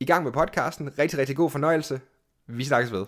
i 0.00 0.04
gang 0.04 0.24
med 0.24 0.32
podcasten. 0.32 0.98
Rigtig, 0.98 1.18
rigtig 1.18 1.36
god 1.36 1.50
fornøjelse. 1.50 2.00
Vi 2.46 2.64
snakkes 2.64 2.92
ved. 2.92 3.06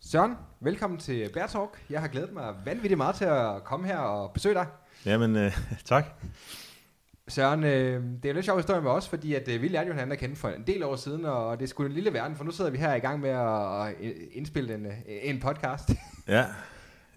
Søren, 0.00 0.34
velkommen 0.60 0.98
til 0.98 1.30
Bear 1.34 1.46
Talk. 1.46 1.70
Jeg 1.90 2.00
har 2.00 2.08
glædet 2.08 2.32
mig 2.32 2.54
vanvittigt 2.64 2.96
meget 2.96 3.16
til 3.16 3.24
at 3.24 3.64
komme 3.64 3.86
her 3.86 3.98
og 3.98 4.32
besøge 4.32 4.54
dig. 4.54 4.66
Jamen, 5.06 5.36
øh, 5.36 5.58
tak. 5.84 6.04
Søren, 7.28 7.64
øh, 7.64 8.02
det 8.02 8.24
er 8.24 8.28
en 8.28 8.34
lidt 8.34 8.44
sjov 8.44 8.56
historie 8.56 8.80
med 8.80 8.90
os, 8.90 9.08
fordi 9.08 9.34
at, 9.34 9.48
øh, 9.48 9.62
vi 9.62 9.68
lærte 9.68 9.86
jo 9.86 9.92
hinanden 9.92 10.12
at 10.12 10.18
kende 10.18 10.36
for 10.36 10.48
en 10.48 10.66
del 10.66 10.82
år 10.82 10.96
siden, 10.96 11.24
og 11.24 11.58
det 11.58 11.64
er 11.64 11.68
sgu 11.68 11.84
en 11.84 11.92
lille 11.92 12.12
verden, 12.12 12.36
for 12.36 12.44
nu 12.44 12.50
sidder 12.50 12.70
vi 12.70 12.78
her 12.78 12.94
i 12.94 12.98
gang 12.98 13.20
med 13.20 13.30
at, 13.30 13.88
at 13.88 13.94
indspille 14.32 14.74
en, 14.74 14.86
øh, 14.86 14.92
en 15.06 15.40
podcast. 15.40 15.90
Ja, 16.28 16.44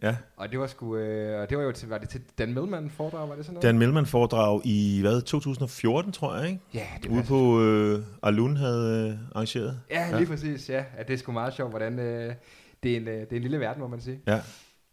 Ja. 0.03 0.15
Og 0.37 0.51
det 0.51 0.59
var 0.59 0.67
sgu, 0.67 0.95
øh, 0.95 1.41
og 1.41 1.49
det 1.49 1.57
var 1.57 1.63
jo 1.63 1.71
til, 1.71 1.89
var 1.89 1.97
det 1.97 2.09
til 2.09 2.21
Dan 2.37 2.53
Millman 2.53 2.89
foredrag, 2.89 3.29
var 3.29 3.35
det 3.35 3.45
sådan 3.45 3.53
noget? 3.53 3.63
Dan 3.63 3.77
Millman 3.79 4.05
foredrag 4.05 4.61
i, 4.65 5.01
hvad, 5.01 5.21
2014, 5.21 6.11
tror 6.11 6.35
jeg, 6.35 6.47
ikke? 6.47 6.61
Ja, 6.73 6.85
det 7.03 7.11
var 7.11 7.17
Ude 7.17 7.23
på 7.23 7.61
øh, 7.61 8.03
Alun 8.23 8.57
havde 8.57 9.09
øh, 9.09 9.17
arrangeret. 9.35 9.79
Ja, 9.91 10.07
lige 10.09 10.19
ja. 10.19 10.25
præcis, 10.25 10.69
ja. 10.69 10.83
ja. 10.97 11.03
Det 11.03 11.13
er 11.13 11.17
sgu 11.17 11.31
meget 11.31 11.53
sjovt, 11.53 11.71
hvordan 11.71 11.99
øh, 11.99 12.33
det, 12.83 12.91
er 12.91 12.97
en, 12.97 13.07
øh, 13.07 13.19
det 13.19 13.31
er 13.31 13.35
en 13.35 13.41
lille 13.41 13.59
verden, 13.59 13.81
må 13.81 13.87
man 13.87 14.01
sige. 14.01 14.19
Ja. 14.27 14.41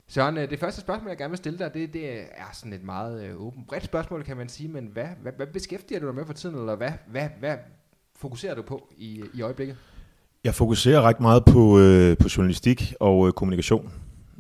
Søren, 0.09 0.39
øh, 0.39 0.51
det 0.51 0.59
første 0.59 0.81
spørgsmål, 0.81 1.09
jeg 1.09 1.19
gerne 1.19 1.31
vil 1.31 1.39
stille 1.39 1.59
dig, 1.59 1.75
det, 1.75 1.93
det 1.93 2.21
er 2.21 2.51
sådan 2.53 2.73
et 2.73 2.83
meget 2.83 3.25
øh, 3.25 3.41
åbent, 3.41 3.67
bredt 3.69 3.85
spørgsmål, 3.85 4.23
kan 4.23 4.37
man 4.37 4.49
sige, 4.49 4.69
men 4.69 4.87
hvad, 4.93 5.09
hvad, 5.23 5.33
hvad 5.37 5.47
beskæftiger 5.47 6.01
du 6.01 6.07
dig 6.07 6.15
med 6.15 6.27
for 6.27 6.33
tiden, 6.33 6.57
eller 6.57 6.77
hvad, 6.77 6.93
hvad, 7.07 7.29
hvad 7.41 7.57
fokuserer 8.17 8.55
du 8.55 8.63
på 8.63 8.89
i, 8.97 9.23
i 9.35 9.43
øjeblikket? 9.43 9.77
Jeg 10.45 10.55
fokuserer 10.55 11.03
ret 11.03 11.21
meget 11.21 11.45
på, 11.45 11.79
øh, 11.79 12.19
på 12.19 12.29
journalistik 12.37 12.95
og 13.01 13.27
øh, 13.27 13.33
kommunikation. 13.33 13.93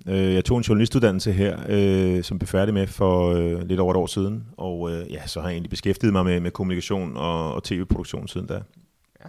Øh, 0.09 0.35
jeg 0.35 0.45
tog 0.45 0.59
en 0.59 0.63
journalistuddannelse 0.63 1.33
her, 1.33 1.59
øh, 1.69 2.23
som 2.23 2.39
blev 2.39 2.47
færdig 2.47 2.75
med 2.75 2.87
for 2.87 3.31
øh, 3.31 3.69
lidt 3.69 3.81
over 3.81 3.91
et 3.91 3.97
år 3.97 4.07
siden, 4.07 4.47
og 4.57 4.93
øh, 4.93 5.13
ja, 5.13 5.27
så 5.27 5.41
har 5.41 5.49
jeg 5.49 5.55
egentlig 5.55 5.71
beskæftiget 5.71 6.13
mig 6.13 6.25
med, 6.25 6.41
med 6.41 6.51
kommunikation 6.51 7.17
og, 7.17 7.55
og 7.55 7.65
tv-produktion 7.65 8.29
siden 8.29 8.47
da. 8.47 8.55
Ja. 8.55 9.29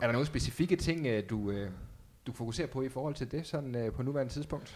Er 0.00 0.06
der 0.06 0.12
nogle 0.12 0.26
specifikke 0.26 0.76
ting, 0.76 1.06
øh, 1.06 1.22
du, 1.30 1.50
øh, 1.50 1.68
du 2.26 2.32
fokuserer 2.32 2.66
på 2.66 2.82
i 2.82 2.88
forhold 2.88 3.14
til 3.14 3.30
det 3.30 3.46
sådan 3.46 3.76
øh, 3.76 3.92
på 3.92 4.02
nuværende 4.02 4.32
tidspunkt? 4.32 4.74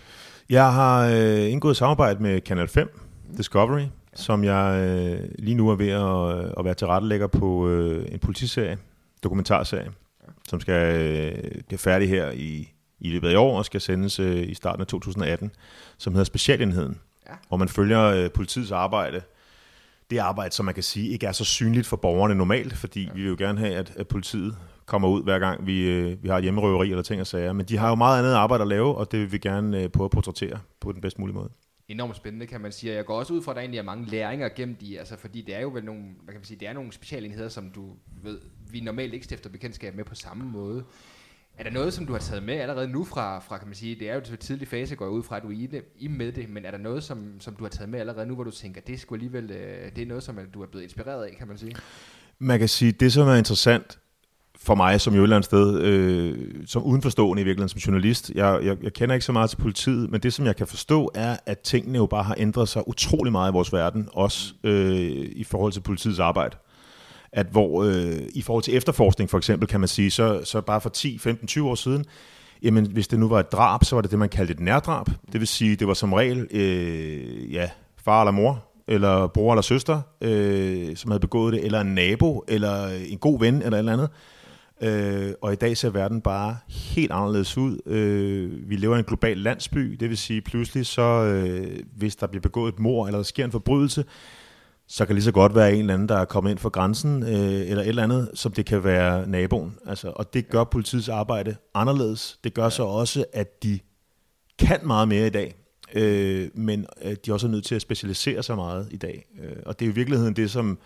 Jeg 0.51 0.73
har 0.73 1.07
øh, 1.07 1.53
indgået 1.53 1.77
samarbejde 1.77 2.23
med 2.23 2.41
Kanal 2.41 2.69
5, 2.69 2.89
mm. 3.29 3.37
Discovery, 3.37 3.81
ja. 3.81 3.87
som 4.15 4.45
jeg 4.45 4.89
øh, 4.89 5.29
lige 5.39 5.55
nu 5.55 5.69
er 5.69 5.75
ved 5.75 5.89
at, 5.89 6.55
at 6.59 6.65
være 6.65 6.75
tilrettelægger 6.75 7.27
på 7.27 7.69
øh, 7.69 8.07
en 8.13 8.19
politiserie, 8.19 8.79
dokumentarserie, 9.23 9.91
ja. 10.27 10.33
som 10.49 10.61
skal 10.61 10.97
øh, 10.97 11.63
blive 11.69 11.79
færdig 11.79 12.09
her 12.09 12.31
i 12.31 12.73
i 13.07 13.11
løbet 13.11 13.29
af 13.29 13.37
år 13.37 13.59
og 13.59 13.65
skal 13.65 13.81
sendes 13.81 14.19
øh, 14.19 14.49
i 14.49 14.55
starten 14.55 14.81
af 14.81 14.87
2018, 14.87 15.51
som 15.99 16.13
hedder 16.13 16.25
Specialenheden, 16.25 17.01
ja. 17.29 17.35
hvor 17.49 17.57
man 17.57 17.69
følger 17.69 18.03
øh, 18.03 18.31
politiets 18.31 18.71
arbejde. 18.71 19.23
Det 20.11 20.19
arbejde, 20.19 20.55
som 20.55 20.65
man 20.65 20.75
kan 20.75 20.83
sige, 20.83 21.09
ikke 21.09 21.27
er 21.27 21.33
så 21.33 21.45
synligt 21.45 21.87
for 21.87 21.97
borgerne 21.97 22.35
normalt, 22.35 22.77
fordi 22.77 23.03
ja. 23.05 23.13
vi 23.15 23.21
vil 23.21 23.29
jo 23.31 23.37
gerne 23.39 23.59
have, 23.59 23.75
at, 23.75 23.93
at 23.97 24.09
politiet 24.09 24.57
kommer 24.87 25.09
ud 25.09 25.23
hver 25.23 25.39
gang, 25.39 25.67
vi, 25.67 25.89
øh, 25.89 26.23
vi 26.23 26.29
har 26.29 26.41
hjemmerøveri 26.41 26.91
eller 26.91 27.03
ting 27.03 27.21
og 27.21 27.27
sager. 27.27 27.53
Men 27.53 27.67
de 27.67 27.77
har 27.77 27.89
jo 27.89 27.95
meget 27.95 28.19
andet 28.19 28.35
arbejde 28.35 28.63
at 28.63 28.69
lave, 28.69 28.95
og 28.95 29.13
det 29.13 29.21
vil 29.21 29.33
vi 29.33 29.39
gerne 29.39 29.83
øh, 29.83 29.89
prøve 29.89 30.05
at 30.05 30.11
portrættere 30.11 30.59
på 30.81 30.93
den 30.93 31.01
bedst 31.01 31.19
mulige 31.19 31.35
måde 31.35 31.51
enormt 31.89 32.17
spændende, 32.17 32.47
kan 32.47 32.61
man 32.61 32.73
sige. 32.73 32.95
Jeg 32.95 33.05
går 33.05 33.19
også 33.19 33.35
ud 33.35 33.43
fra, 33.43 33.53
at 33.53 33.57
der 33.57 33.61
egentlig 33.61 33.79
er 33.79 33.83
mange 33.83 34.07
læringer 34.07 34.49
gemt 34.49 34.83
i, 34.83 34.97
altså 34.97 35.17
fordi 35.17 35.43
det 35.43 35.55
er 35.55 35.61
jo 35.61 35.69
vel 35.69 35.85
nogle, 35.85 36.03
hvad 36.03 36.33
kan 36.33 36.41
man 36.41 36.45
sige, 36.45 36.61
det 36.61 36.69
er 36.69 36.73
nogle 36.73 36.93
specialenheder, 36.93 37.49
som 37.49 37.71
du 37.71 37.97
ved, 38.23 38.41
vi 38.71 38.81
normalt 38.81 39.15
ikke 39.15 39.25
stifter 39.25 39.51
bekendtskab 39.51 39.95
med 39.95 40.05
på 40.05 40.15
samme 40.15 40.45
måde. 40.45 40.85
Er 41.59 41.63
der 41.63 41.71
noget, 41.71 41.93
som 41.95 42.07
du 42.07 42.13
har 42.13 42.21
taget 42.21 42.43
med 42.43 42.55
allerede 42.55 42.89
nu 42.89 43.05
fra, 43.05 43.39
fra 43.39 43.59
kan 43.59 43.69
man 43.69 43.75
sige, 43.75 43.95
det 43.95 44.11
er 44.11 44.15
jo 44.15 44.21
til 44.21 44.39
tidlig 44.39 44.69
fase, 44.69 44.97
går 44.97 45.05
jeg 45.05 45.13
ud 45.13 45.23
fra, 45.23 45.37
at 45.37 45.43
du 45.43 45.49
er 45.49 45.53
i, 45.53 45.67
det, 45.67 45.83
i 45.99 46.09
med 46.09 46.33
det, 46.33 46.49
men 46.49 46.65
er 46.65 46.71
der 46.71 46.79
noget, 46.79 47.05
som, 47.05 47.41
som 47.41 47.57
du 47.57 47.65
har 47.65 47.69
taget 47.69 47.89
med 47.89 48.01
allerede 48.01 48.27
nu, 48.27 48.35
hvor 48.35 48.45
du 48.45 48.51
tænker, 48.51 48.81
det 48.81 49.01
skulle 49.01 49.17
alligevel, 49.25 49.51
øh, 49.51 49.97
det 49.97 50.03
er 50.03 50.07
noget, 50.07 50.23
som 50.23 50.39
du 50.55 50.63
er 50.63 50.67
blevet 50.67 50.85
inspireret 50.85 51.25
af, 51.25 51.37
kan 51.39 51.49
man 51.49 51.59
sige? 51.59 51.77
Man 52.39 52.59
kan 52.59 52.69
sige, 52.69 52.93
det 52.93 53.13
som 53.13 53.29
er 53.29 53.35
interessant 53.35 53.99
for 54.57 54.75
mig 54.75 55.01
som 55.01 55.15
jo 55.15 55.21
et 55.21 55.23
eller 55.23 55.37
andet 55.37 55.45
sted, 55.45 55.81
øh, 55.81 56.67
som 56.67 56.83
udenforstående 56.83 57.43
i 57.43 57.45
virkeligheden 57.45 57.69
som 57.69 57.79
journalist. 57.79 58.31
Jeg, 58.35 58.61
jeg, 58.65 58.77
jeg 58.83 58.93
kender 58.93 59.15
ikke 59.15 59.25
så 59.25 59.33
meget 59.33 59.51
til 59.51 59.57
politiet, 59.57 60.11
men 60.11 60.21
det 60.21 60.33
som 60.33 60.47
jeg 60.47 60.57
kan 60.57 60.67
forstå 60.67 61.11
er, 61.15 61.37
at 61.47 61.59
tingene 61.59 61.99
jo 61.99 62.07
bare 62.07 62.23
har 62.23 62.35
ændret 62.39 62.69
sig 62.69 62.89
utrolig 62.89 63.33
meget 63.33 63.53
i 63.53 63.53
vores 63.53 63.73
verden, 63.73 64.09
også 64.13 64.55
øh, 64.65 65.27
i 65.33 65.45
forhold 65.45 65.73
til 65.73 65.81
politiets 65.81 66.19
arbejde. 66.19 66.57
At 67.37 67.47
hvor 67.47 67.85
øh, 67.85 68.19
i 68.35 68.43
forhold 68.43 68.63
til 68.63 68.77
efterforskning 68.77 69.31
for 69.31 69.39
eksempel, 69.39 69.69
kan 69.69 69.81
man 69.81 69.89
sige, 69.89 70.11
så, 70.11 70.41
så 70.45 70.61
bare 70.61 70.81
for 70.81 70.89
10, 70.89 71.19
15, 71.19 71.47
20 71.47 71.69
år 71.69 71.75
siden, 71.75 72.05
jamen 72.63 72.87
hvis 72.87 73.09
det 73.09 73.19
nu 73.19 73.29
var 73.29 73.41
et 73.41 73.53
drab, 73.53 73.85
så 73.85 73.97
var 73.97 74.03
det 74.03 74.11
det, 74.11 74.19
man 74.19 74.29
kaldte 74.29 74.53
et 74.53 74.61
nærdrab. 74.61 75.07
Det 75.33 75.41
vil 75.41 75.49
sige, 75.49 75.77
det 75.77 75.89
var 75.89 75.95
som 75.95 76.13
regel, 76.13 76.47
øh, 76.51 77.53
ja, 77.53 77.71
far 78.05 78.23
eller 78.23 78.33
mor, 78.33 78.65
eller 78.89 79.27
bror 79.27 79.53
eller 79.53 79.63
søster, 79.63 80.01
øh, 80.21 80.97
som 80.97 81.11
havde 81.11 81.21
begået 81.21 81.53
det, 81.53 81.65
eller 81.65 81.81
en 81.81 81.95
nabo, 81.95 82.45
eller 82.49 82.87
en 83.09 83.19
god 83.19 83.41
ven, 83.41 83.55
eller 83.55 83.73
et 83.73 83.79
eller 83.79 83.93
andet. 83.93 84.09
Øh, 84.83 85.33
og 85.43 85.53
i 85.53 85.57
dag 85.57 85.77
ser 85.77 85.91
verden 85.91 86.21
bare 86.21 86.57
helt 86.69 87.13
anderledes 87.13 87.59
ud. 87.59 87.79
Øh, 87.87 88.71
vi 88.71 88.77
lever 88.77 88.97
i 88.97 88.99
en 88.99 89.05
global 89.05 89.37
landsby, 89.37 89.97
det 90.01 90.09
vil 90.09 90.19
sige 90.19 90.41
pludselig 90.41 90.87
så, 90.87 91.03
øh, 91.03 91.79
hvis 91.97 92.17
der 92.17 92.27
bliver 92.27 92.43
begået 92.43 92.73
et 92.73 92.79
mor, 92.79 93.07
eller 93.07 93.19
der 93.19 93.25
sker 93.25 93.45
en 93.45 93.53
forbrydelse, 93.53 94.05
så 94.89 95.07
kan 95.07 95.15
lige 95.15 95.25
så 95.25 95.33
godt 95.33 95.55
være 95.55 95.73
en 95.73 95.81
eller 95.81 95.95
anden, 95.95 96.09
der 96.09 96.17
er 96.17 96.25
kommet 96.25 96.51
ind 96.51 96.59
for 96.59 96.69
grænsen, 96.69 97.23
øh, 97.23 97.71
eller 97.71 97.83
et 97.83 97.89
eller 97.89 98.03
andet, 98.03 98.31
som 98.35 98.53
det 98.53 98.67
kan 98.67 98.85
være 98.85 99.29
naboen. 99.29 99.77
Altså, 99.87 100.13
og 100.17 100.35
det 100.35 100.49
gør 100.49 100.65
politiets 100.65 101.09
arbejde 101.09 101.57
anderledes. 101.75 102.39
Det 102.45 102.55
gør 102.55 102.69
så 102.69 102.83
også, 102.83 103.25
at 103.33 103.63
de 103.63 103.79
kan 104.59 104.81
meget 104.85 105.09
mere 105.09 105.27
i 105.27 105.31
dag, 105.31 105.55
øh, 105.95 106.49
men 106.55 106.87
øh, 107.03 107.11
de 107.11 107.31
er 107.31 107.33
også 107.33 107.49
nødt 107.49 107.65
til 107.65 107.75
at 107.75 107.83
specialisere 107.83 108.43
sig 108.43 108.57
meget 108.57 108.89
i 108.91 108.97
dag. 108.97 109.27
Øh, 109.43 109.57
og 109.67 109.81
det 109.81 109.87
er 109.87 109.91
i 109.91 109.95
virkeligheden 109.95 110.37
det, 110.37 110.51
som 110.51 110.79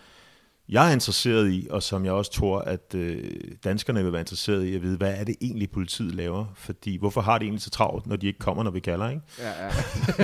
jeg 0.69 0.89
er 0.89 0.93
interesseret 0.93 1.51
i, 1.51 1.67
og 1.69 1.83
som 1.83 2.05
jeg 2.05 2.13
også 2.13 2.31
tror, 2.31 2.59
at 2.59 2.95
øh, 2.95 3.31
danskerne 3.63 4.03
vil 4.03 4.11
være 4.11 4.21
interesseret 4.21 4.63
i 4.63 4.75
at 4.75 4.81
vide, 4.81 4.97
hvad 4.97 5.13
er 5.17 5.23
det 5.23 5.35
egentlig, 5.41 5.71
politiet 5.71 6.15
laver? 6.15 6.45
Fordi 6.55 6.97
hvorfor 6.97 7.21
har 7.21 7.37
de 7.37 7.45
egentlig 7.45 7.61
så 7.61 7.69
travlt, 7.69 8.07
når 8.07 8.15
de 8.15 8.27
ikke 8.27 8.39
kommer, 8.39 8.63
når 8.63 8.71
vi 8.71 8.79
kalder, 8.79 9.09
ikke? 9.09 9.21
Ja, 9.39 9.65
ja. 9.65 9.71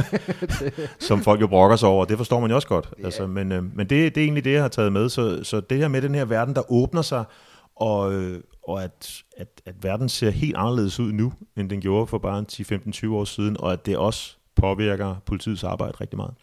som 1.08 1.24
folk 1.24 1.42
jo 1.42 1.48
brokker 1.48 1.76
sig 1.76 1.90
over, 1.90 2.06
det 2.06 2.18
forstår 2.18 2.40
man 2.40 2.50
jo 2.50 2.56
også 2.56 2.68
godt. 2.68 2.94
Altså, 3.04 3.28
men 3.28 3.52
øh, 3.52 3.76
men 3.76 3.90
det, 3.90 4.16
det 4.16 4.22
er 4.22 4.26
egentlig 4.26 4.44
det, 4.44 4.54
jeg 4.54 4.62
har 4.62 4.70
taget 4.70 4.94
med. 4.94 5.10
Så, 5.10 5.44
så 5.44 5.60
det 5.60 5.78
her 5.78 5.88
med 5.88 6.02
den 6.02 6.16
her 6.16 6.26
verden, 6.26 6.56
der 6.56 6.72
åbner 6.72 7.02
sig, 7.02 7.26
og, 7.76 8.14
øh, 8.14 8.40
og 8.68 8.84
at, 8.84 9.24
at, 9.38 9.62
at 9.66 9.76
verden 9.82 10.10
ser 10.10 10.30
helt 10.30 10.56
anderledes 10.58 11.00
ud 11.00 11.12
nu, 11.12 11.34
end 11.58 11.70
den 11.70 11.82
gjorde 11.82 12.08
for 12.08 12.18
bare 12.18 12.46
10-15-20 12.52 13.10
år 13.10 13.26
siden, 13.26 13.58
og 13.60 13.74
at 13.74 13.86
det 13.86 13.98
også 13.98 14.38
påvirker 14.56 15.16
politiets 15.26 15.64
arbejde 15.64 15.94
rigtig 16.02 16.18
meget. 16.18 16.34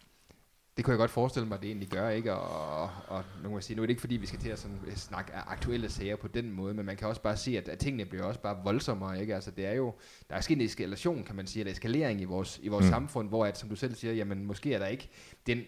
Det 0.77 0.85
kunne 0.85 0.91
jeg 0.91 0.97
godt 0.97 1.11
forestille 1.11 1.47
mig, 1.47 1.55
at 1.55 1.61
det 1.61 1.67
egentlig 1.67 1.89
gør, 1.89 2.09
ikke? 2.09 2.33
Og, 2.33 2.81
og, 2.81 2.89
og 3.07 3.23
må 3.43 3.57
jeg 3.57 3.63
sige, 3.63 3.75
nu 3.75 3.81
er 3.81 3.85
det 3.85 3.91
ikke 3.91 3.99
fordi, 3.99 4.15
vi 4.15 4.25
skal 4.25 4.39
til 4.39 4.49
at 4.49 4.59
sådan, 4.59 4.79
snakke 4.95 5.33
aktuelle 5.33 5.89
sager 5.89 6.15
på 6.15 6.27
den 6.27 6.51
måde, 6.51 6.73
men 6.73 6.85
man 6.85 6.97
kan 6.97 7.07
også 7.07 7.21
bare 7.21 7.37
se, 7.37 7.57
at, 7.57 7.69
at 7.69 7.79
tingene 7.79 8.05
bliver 8.05 8.23
også 8.23 8.39
bare 8.39 8.63
voldsommere, 8.63 9.21
ikke? 9.21 9.35
Altså 9.35 9.51
det 9.51 9.65
er 9.65 9.73
jo, 9.73 9.93
der 10.29 10.35
er 10.35 10.41
sket 10.41 10.55
en 10.55 10.61
eskalation, 10.61 11.23
kan 11.23 11.35
man 11.35 11.47
sige, 11.47 11.61
eller 11.61 11.71
eskalering 11.71 12.21
i 12.21 12.23
vores, 12.23 12.59
i 12.63 12.67
vores 12.67 12.85
mm. 12.85 12.89
samfund, 12.89 13.29
hvor 13.29 13.45
at, 13.45 13.57
som 13.57 13.69
du 13.69 13.75
selv 13.75 13.95
siger, 13.95 14.13
jamen 14.13 14.45
måske 14.45 14.73
er 14.73 14.79
der 14.79 14.87
ikke 14.87 15.09
den, 15.47 15.63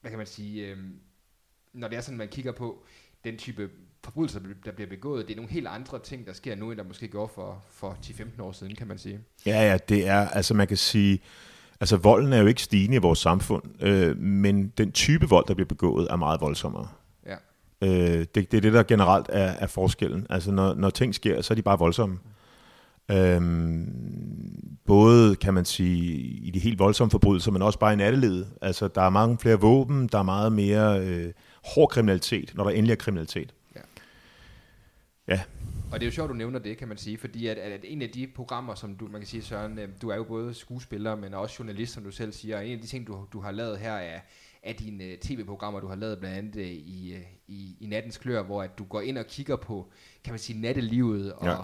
hvad 0.00 0.10
kan 0.10 0.18
man 0.18 0.26
sige, 0.26 0.66
øh, 0.66 0.78
når 1.72 1.88
det 1.88 1.96
er 1.96 2.00
sådan, 2.00 2.18
man 2.18 2.28
kigger 2.28 2.52
på 2.52 2.84
den 3.24 3.38
type 3.38 3.70
forbrydelser, 4.04 4.40
der 4.64 4.72
bliver 4.72 4.88
begået, 4.88 5.28
det 5.28 5.32
er 5.32 5.36
nogle 5.36 5.50
helt 5.50 5.66
andre 5.66 5.98
ting, 5.98 6.26
der 6.26 6.32
sker 6.32 6.54
nu, 6.54 6.70
end 6.70 6.78
der 6.78 6.84
måske 6.84 7.08
gjorde 7.08 7.32
for, 7.34 7.64
for 7.70 7.98
10-15 8.02 8.42
år 8.42 8.52
siden, 8.52 8.74
kan 8.74 8.86
man 8.86 8.98
sige. 8.98 9.20
Ja, 9.46 9.70
ja, 9.70 9.78
det 9.88 10.06
er, 10.06 10.28
altså 10.28 10.54
man 10.54 10.66
kan 10.66 10.76
sige, 10.76 11.22
Altså 11.84 11.96
volden 11.96 12.32
er 12.32 12.40
jo 12.40 12.46
ikke 12.46 12.62
stigende 12.62 12.96
i 12.96 12.98
vores 12.98 13.18
samfund, 13.18 13.62
øh, 13.80 14.18
men 14.18 14.68
den 14.68 14.92
type 14.92 15.28
vold, 15.28 15.46
der 15.48 15.54
bliver 15.54 15.68
begået, 15.68 16.08
er 16.10 16.16
meget 16.16 16.40
voldsommere. 16.40 16.88
Ja. 17.26 17.36
Øh, 17.82 18.26
det, 18.34 18.34
det 18.34 18.54
er 18.54 18.60
det, 18.60 18.72
der 18.72 18.82
generelt 18.82 19.26
er, 19.28 19.44
er 19.44 19.66
forskellen. 19.66 20.26
Altså 20.30 20.52
når, 20.52 20.74
når 20.74 20.90
ting 20.90 21.14
sker, 21.14 21.42
så 21.42 21.54
er 21.54 21.56
de 21.56 21.62
bare 21.62 21.78
voldsomme. 21.78 22.18
Øhm, 23.10 24.76
både 24.86 25.36
kan 25.36 25.54
man 25.54 25.64
sige 25.64 26.12
i 26.20 26.50
de 26.50 26.58
helt 26.58 26.78
voldsomme 26.78 27.10
forbrydelser, 27.10 27.50
men 27.50 27.62
også 27.62 27.78
bare 27.78 27.92
i 27.92 27.96
nattelivet. 27.96 28.48
Altså 28.62 28.88
der 28.88 29.02
er 29.02 29.10
mange 29.10 29.38
flere 29.38 29.60
våben, 29.60 30.06
der 30.06 30.18
er 30.18 30.22
meget 30.22 30.52
mere 30.52 31.00
øh, 31.00 31.32
hård 31.74 31.88
kriminalitet, 31.88 32.52
når 32.54 32.64
der 32.64 32.70
endelig 32.70 32.92
er 32.92 32.96
kriminalitet. 32.96 33.54
Ja. 33.76 33.80
Ja, 35.28 35.40
og 35.94 36.00
det 36.00 36.06
er 36.06 36.10
jo 36.10 36.14
sjovt, 36.14 36.28
du 36.28 36.34
nævner 36.34 36.58
det, 36.58 36.76
kan 36.78 36.88
man 36.88 36.96
sige, 36.96 37.18
fordi 37.18 37.46
at, 37.46 37.58
at, 37.58 37.80
en 37.84 38.02
af 38.02 38.08
de 38.08 38.26
programmer, 38.26 38.74
som 38.74 38.96
du, 38.96 39.08
man 39.08 39.20
kan 39.20 39.28
sige, 39.28 39.42
Søren, 39.42 39.78
øh, 39.78 39.88
du 40.02 40.08
er 40.08 40.16
jo 40.16 40.24
både 40.24 40.54
skuespiller, 40.54 41.16
men 41.16 41.34
også 41.34 41.56
journalist, 41.58 41.92
som 41.92 42.04
du 42.04 42.10
selv 42.10 42.32
siger, 42.32 42.56
og 42.56 42.66
en 42.66 42.72
af 42.72 42.80
de 42.80 42.86
ting, 42.86 43.06
du, 43.06 43.26
du 43.32 43.40
har 43.40 43.50
lavet 43.50 43.78
her, 43.78 43.92
er, 43.92 44.20
er 44.62 44.72
dine 44.72 45.04
uh, 45.04 45.18
tv-programmer, 45.20 45.80
du 45.80 45.86
har 45.86 45.96
lavet 45.96 46.18
blandt 46.18 46.38
andet 46.38 46.56
uh, 46.56 46.62
i, 46.62 47.16
i, 47.48 47.76
i 47.80 47.86
Nattens 47.86 48.18
Klør, 48.18 48.42
hvor 48.42 48.62
at 48.62 48.78
du 48.78 48.84
går 48.84 49.00
ind 49.00 49.18
og 49.18 49.26
kigger 49.26 49.56
på, 49.56 49.92
kan 50.24 50.32
man 50.32 50.38
sige, 50.38 50.60
nattelivet, 50.60 51.32
og, 51.32 51.46
Ja. 51.46 51.56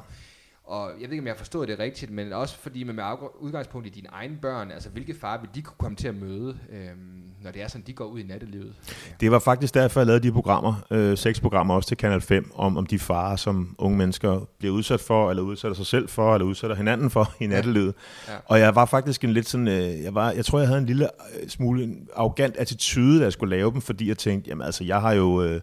og 0.65 0.91
jeg 0.91 1.09
ved 1.09 1.11
ikke, 1.11 1.23
om 1.23 1.27
jeg 1.27 1.35
har 1.35 1.39
forstået 1.39 1.69
det 1.69 1.79
rigtigt, 1.79 2.11
men 2.11 2.33
også 2.33 2.59
fordi 2.59 2.85
man 2.85 2.95
med 2.95 3.05
udgangspunkt 3.39 3.87
i 3.87 3.91
dine 3.91 4.09
egne 4.09 4.39
børn, 4.43 4.71
altså 4.71 4.91
hvilke 4.91 5.15
far 5.15 5.41
vil 5.41 5.51
de 5.55 5.63
kunne 5.63 5.77
komme 5.79 5.97
til 5.97 6.09
at 6.09 6.15
møde, 6.15 6.59
øhm, 6.71 7.30
når 7.45 7.51
det 7.51 7.63
er 7.63 7.69
sådan, 7.69 7.85
de 7.87 7.93
går 7.93 8.05
ud 8.05 8.19
i 8.19 8.23
nattelivet? 8.23 8.75
Det 9.21 9.31
var 9.31 9.39
faktisk 9.39 9.75
derfor, 9.75 10.01
jeg 10.01 10.07
lavede 10.07 10.23
de 10.23 10.33
programmer, 10.33 10.75
øh, 10.91 11.19
seks 11.19 11.41
programmer 11.41 11.75
også 11.75 11.89
til 11.89 11.97
Kanal 11.97 12.21
5, 12.21 12.53
om, 12.55 12.77
om 12.77 12.87
de 12.87 12.99
farer, 12.99 13.37
som 13.37 13.75
unge 13.79 13.99
mennesker 13.99 14.49
bliver 14.59 14.75
udsat 14.75 15.01
for, 15.01 15.31
eller 15.31 15.43
udsætter 15.43 15.77
sig 15.77 15.87
selv 15.87 16.09
for, 16.09 16.35
eller 16.35 16.47
udsætter 16.47 16.77
hinanden 16.77 17.11
for 17.11 17.33
i 17.41 17.47
nattelivet. 17.47 17.95
Ja. 18.29 18.33
Og 18.47 18.61
jeg 18.61 18.75
var 18.75 18.85
faktisk 18.85 19.25
en 19.25 19.33
lidt 19.33 19.49
sådan, 19.49 19.69
øh, 19.69 20.03
jeg, 20.03 20.15
var, 20.15 20.31
jeg 20.31 20.45
tror, 20.45 20.59
jeg 20.59 20.69
havde 20.69 20.81
en 20.81 20.87
lille 20.87 21.09
øh, 21.43 21.49
smule 21.49 21.97
arrogant 22.17 22.57
attitude, 22.57 23.19
da 23.19 23.25
jeg 23.25 23.33
skulle 23.33 23.57
lave 23.57 23.73
dem, 23.73 23.81
fordi 23.81 24.09
jeg 24.09 24.19
tænkte, 24.19 24.49
jamen 24.49 24.67
altså, 24.67 24.85
jeg 24.85 25.01
har 25.01 25.13
jo 25.13 25.43
øh, 25.43 25.61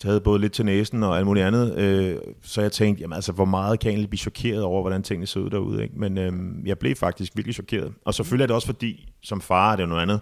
taget 0.00 0.22
både 0.22 0.40
lidt 0.40 0.52
til 0.52 0.64
næsen 0.64 1.02
og 1.02 1.16
alt 1.16 1.26
muligt 1.26 1.46
andet, 1.46 1.78
øh, 1.78 2.18
så 2.42 2.62
jeg 2.62 2.72
tænkte, 2.72 3.00
jamen 3.00 3.14
altså, 3.14 3.32
hvor 3.32 3.44
meget 3.44 3.80
kan 3.80 3.86
jeg 3.86 3.92
egentlig 3.92 4.10
blive 4.10 4.18
chokeret 4.18 4.62
over, 4.62 4.82
hvordan 4.82 5.02
tingene 5.02 5.26
ser 5.26 5.40
ud 5.40 5.50
derude, 5.50 5.82
ikke? 5.82 5.94
Men 5.98 6.18
øh, 6.18 6.32
jeg 6.64 6.78
blev 6.78 6.96
faktisk 6.96 7.32
virkelig 7.36 7.54
chokeret. 7.54 7.92
Og 8.04 8.14
selvfølgelig 8.14 8.42
er 8.42 8.46
det 8.46 8.54
også 8.54 8.66
fordi, 8.66 9.12
som 9.22 9.40
far 9.40 9.72
er 9.72 9.76
det 9.76 9.82
jo 9.82 9.88
noget 9.88 10.02
andet, 10.02 10.20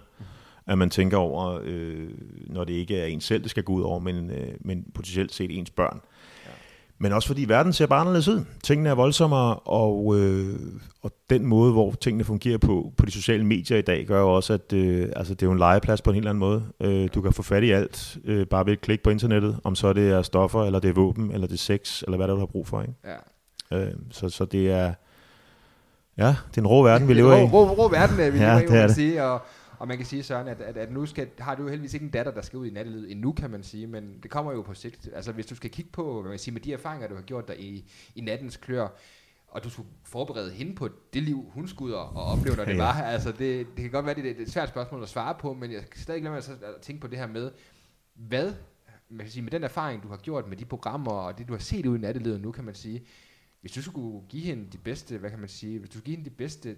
at 0.69 0.77
man 0.77 0.89
tænker 0.89 1.17
over, 1.17 1.59
øh, 1.63 2.07
når 2.47 2.63
det 2.63 2.73
ikke 2.73 2.97
er 2.97 3.05
en 3.05 3.21
selv, 3.21 3.43
det 3.43 3.51
skal 3.51 3.63
gå 3.63 3.73
ud 3.73 3.81
over, 3.81 3.99
men, 3.99 4.31
øh, 4.31 4.47
men 4.61 4.85
potentielt 4.93 5.33
set 5.33 5.57
ens 5.57 5.69
børn. 5.69 6.01
Ja. 6.45 6.51
Men 6.97 7.11
også 7.11 7.27
fordi 7.27 7.45
verden 7.45 7.73
ser 7.73 7.85
bare 7.85 7.99
anderledes 7.99 8.27
ud. 8.27 8.45
Tingene 8.63 8.89
er 8.89 8.93
voldsommere, 8.93 9.55
og, 9.55 10.19
øh, 10.19 10.55
og 11.01 11.11
den 11.29 11.45
måde, 11.45 11.71
hvor 11.71 11.91
tingene 11.91 12.23
fungerer 12.23 12.57
på, 12.57 12.93
på 12.97 13.05
de 13.05 13.11
sociale 13.11 13.45
medier 13.45 13.77
i 13.77 13.81
dag, 13.81 14.05
gør 14.05 14.19
jo 14.19 14.35
også, 14.35 14.53
at 14.53 14.73
øh, 14.73 15.09
altså, 15.15 15.33
det 15.33 15.41
er 15.41 15.47
jo 15.47 15.51
en 15.51 15.57
legeplads 15.57 16.01
på 16.01 16.09
en 16.09 16.13
helt 16.13 16.27
anden 16.27 16.39
måde. 16.39 16.63
Øh, 16.81 17.09
du 17.15 17.21
kan 17.21 17.33
få 17.33 17.43
fat 17.43 17.63
i 17.63 17.71
alt, 17.71 18.17
øh, 18.25 18.47
bare 18.47 18.65
ved 18.65 18.73
et 18.73 18.81
klik 18.81 19.03
på 19.03 19.09
internettet, 19.09 19.59
om 19.63 19.75
så 19.75 19.93
det 19.93 20.09
er 20.09 20.21
stoffer, 20.21 20.63
eller 20.63 20.79
det 20.79 20.89
er 20.89 20.93
våben, 20.93 21.31
eller 21.31 21.47
det 21.47 21.53
er 21.53 21.57
sex, 21.57 22.01
eller 22.01 22.17
hvad 22.17 22.27
der 22.27 22.33
du 22.33 22.39
har 22.39 22.45
brug 22.45 22.67
for. 22.67 22.81
Ikke? 22.81 22.93
Ja. 23.71 23.77
Øh, 23.77 23.93
så, 24.11 24.29
så 24.29 24.45
det 24.45 24.71
er... 24.71 24.93
Ja, 26.17 26.27
det 26.27 26.57
er 26.57 26.61
en 26.61 26.67
rå 26.67 26.83
verden, 26.83 27.07
vi 27.07 27.13
lever 27.13 27.37
i. 27.37 27.43
Rå, 27.43 27.47
rå, 27.47 27.73
rå 27.73 27.87
verden, 27.87 28.19
øh, 28.19 28.33
vi 28.33 28.39
Ja, 28.39 28.45
lever 28.45 28.59
i, 28.59 28.61
det 28.61 28.69
må 28.69 28.75
man 28.75 28.93
sige, 28.93 29.23
og, 29.23 29.41
og 29.79 29.87
man 29.87 29.97
kan 29.97 30.05
sige, 30.05 30.23
Søren, 30.23 30.47
at, 30.47 30.61
at, 30.61 30.77
at 30.77 30.91
nu 30.91 31.05
skal, 31.05 31.29
har 31.39 31.55
du 31.55 31.63
jo 31.63 31.67
heldigvis 31.69 31.93
ikke 31.93 32.03
en 32.03 32.09
datter, 32.11 32.31
der 32.31 32.41
skal 32.41 32.57
ud 32.59 32.67
i 32.67 32.69
nattelivet 32.69 33.11
endnu, 33.11 33.31
kan 33.31 33.49
man 33.49 33.63
sige, 33.63 33.87
men 33.87 34.19
det 34.23 34.31
kommer 34.31 34.51
jo 34.51 34.61
på 34.61 34.73
sigt. 34.73 35.09
Altså 35.13 35.31
hvis 35.31 35.45
du 35.45 35.55
skal 35.55 35.69
kigge 35.69 35.91
på, 35.91 36.21
hvad 36.21 36.29
man 36.29 36.39
siger, 36.39 36.53
med 36.53 36.61
de 36.61 36.73
erfaringer, 36.73 37.07
du 37.07 37.15
har 37.15 37.21
gjort 37.21 37.47
dig 37.47 37.59
i, 37.61 37.91
i 38.15 38.21
nattens 38.21 38.57
klør, 38.57 38.87
og 39.47 39.63
du 39.63 39.69
skulle 39.69 39.89
forberede 40.03 40.51
hende 40.51 40.75
på 40.75 40.89
det 41.13 41.23
liv, 41.23 41.45
hun 41.53 41.67
skulle 41.67 41.93
ud 41.93 41.99
og 41.99 42.09
opleve, 42.15 42.55
når 42.55 42.65
det 42.65 42.73
Ja. 42.77 42.83
var. 42.83 42.93
Altså 43.01 43.31
det, 43.31 43.67
det 43.67 43.81
kan 43.81 43.91
godt 43.91 44.05
være, 44.05 44.15
det 44.15 44.25
er 44.37 44.41
et- 44.41 44.51
svært 44.51 44.69
spørgsmål 44.69 45.03
at 45.03 45.09
svare 45.09 45.35
på, 45.39 45.53
men 45.53 45.71
jeg 45.71 45.81
skal 45.83 45.99
stadig 46.01 46.21
glemme 46.21 46.37
at 46.37 46.49
at 46.49 46.81
tænke 46.81 47.01
på 47.01 47.07
det 47.07 47.17
her 47.19 47.27
med, 47.27 47.51
hvad, 48.13 48.53
man 49.09 49.19
kan 49.25 49.29
sige, 49.31 49.43
med 49.43 49.51
den 49.51 49.63
erfaring, 49.63 50.03
du 50.03 50.07
har 50.07 50.17
gjort 50.17 50.47
med 50.47 50.57
de 50.57 50.65
programmer, 50.65 51.11
og 51.11 51.37
det, 51.37 51.47
du 51.47 51.53
har 51.53 51.59
set 51.59 51.85
ud 51.85 51.97
i 51.97 52.01
nattelivet 52.01 52.41
nu, 52.41 52.51
kan 52.51 52.63
man 52.63 52.75
sige, 52.75 53.03
hvis 53.61 53.71
du 53.71 53.81
skulle 53.81 54.27
give 54.27 54.43
hende 54.43 54.67
de 54.71 54.77
bedste, 54.77 55.17
hvad 55.17 55.29
kan 55.29 55.39
man 55.39 55.49
sige, 55.49 55.79
hvis 55.79 55.89
du 55.89 55.93
skulle 55.97 56.05
give 56.05 56.15
hende 56.17 56.29
de 56.29 56.35
bedste 56.35 56.75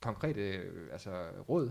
konkrete 0.00 0.40
øh, 0.40 0.88
altså, 0.92 1.10
råd 1.48 1.70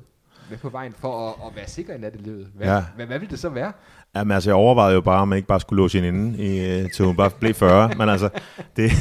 med 0.50 0.58
på 0.58 0.70
vejen 0.70 0.94
for 1.00 1.30
at, 1.30 1.48
at 1.48 1.56
være 1.56 1.68
sikker 1.68 1.94
i 1.94 1.98
nattelivet, 1.98 2.48
hvad, 2.56 2.68
ja. 2.68 2.84
Hvad, 2.96 3.06
hvad 3.06 3.20
vil 3.20 3.30
det 3.30 3.40
så 3.40 3.50
være? 3.50 3.72
Jamen 4.16 4.32
altså, 4.32 4.50
jeg 4.50 4.56
overvejede 4.56 4.96
jo 4.96 5.02
bare, 5.02 5.22
om 5.22 5.28
man 5.28 5.36
ikke 5.36 5.48
bare 5.48 5.60
skulle 5.60 5.82
låse 5.82 6.02
hende 6.02 6.10
inde, 6.10 6.44
i, 6.44 6.80
øh, 6.82 6.92
til 6.92 7.06
hun 7.06 7.16
bare 7.16 7.32
blev 7.40 7.54
40. 7.54 7.90
Men 7.98 8.10
altså, 8.10 8.30
det, 8.76 8.92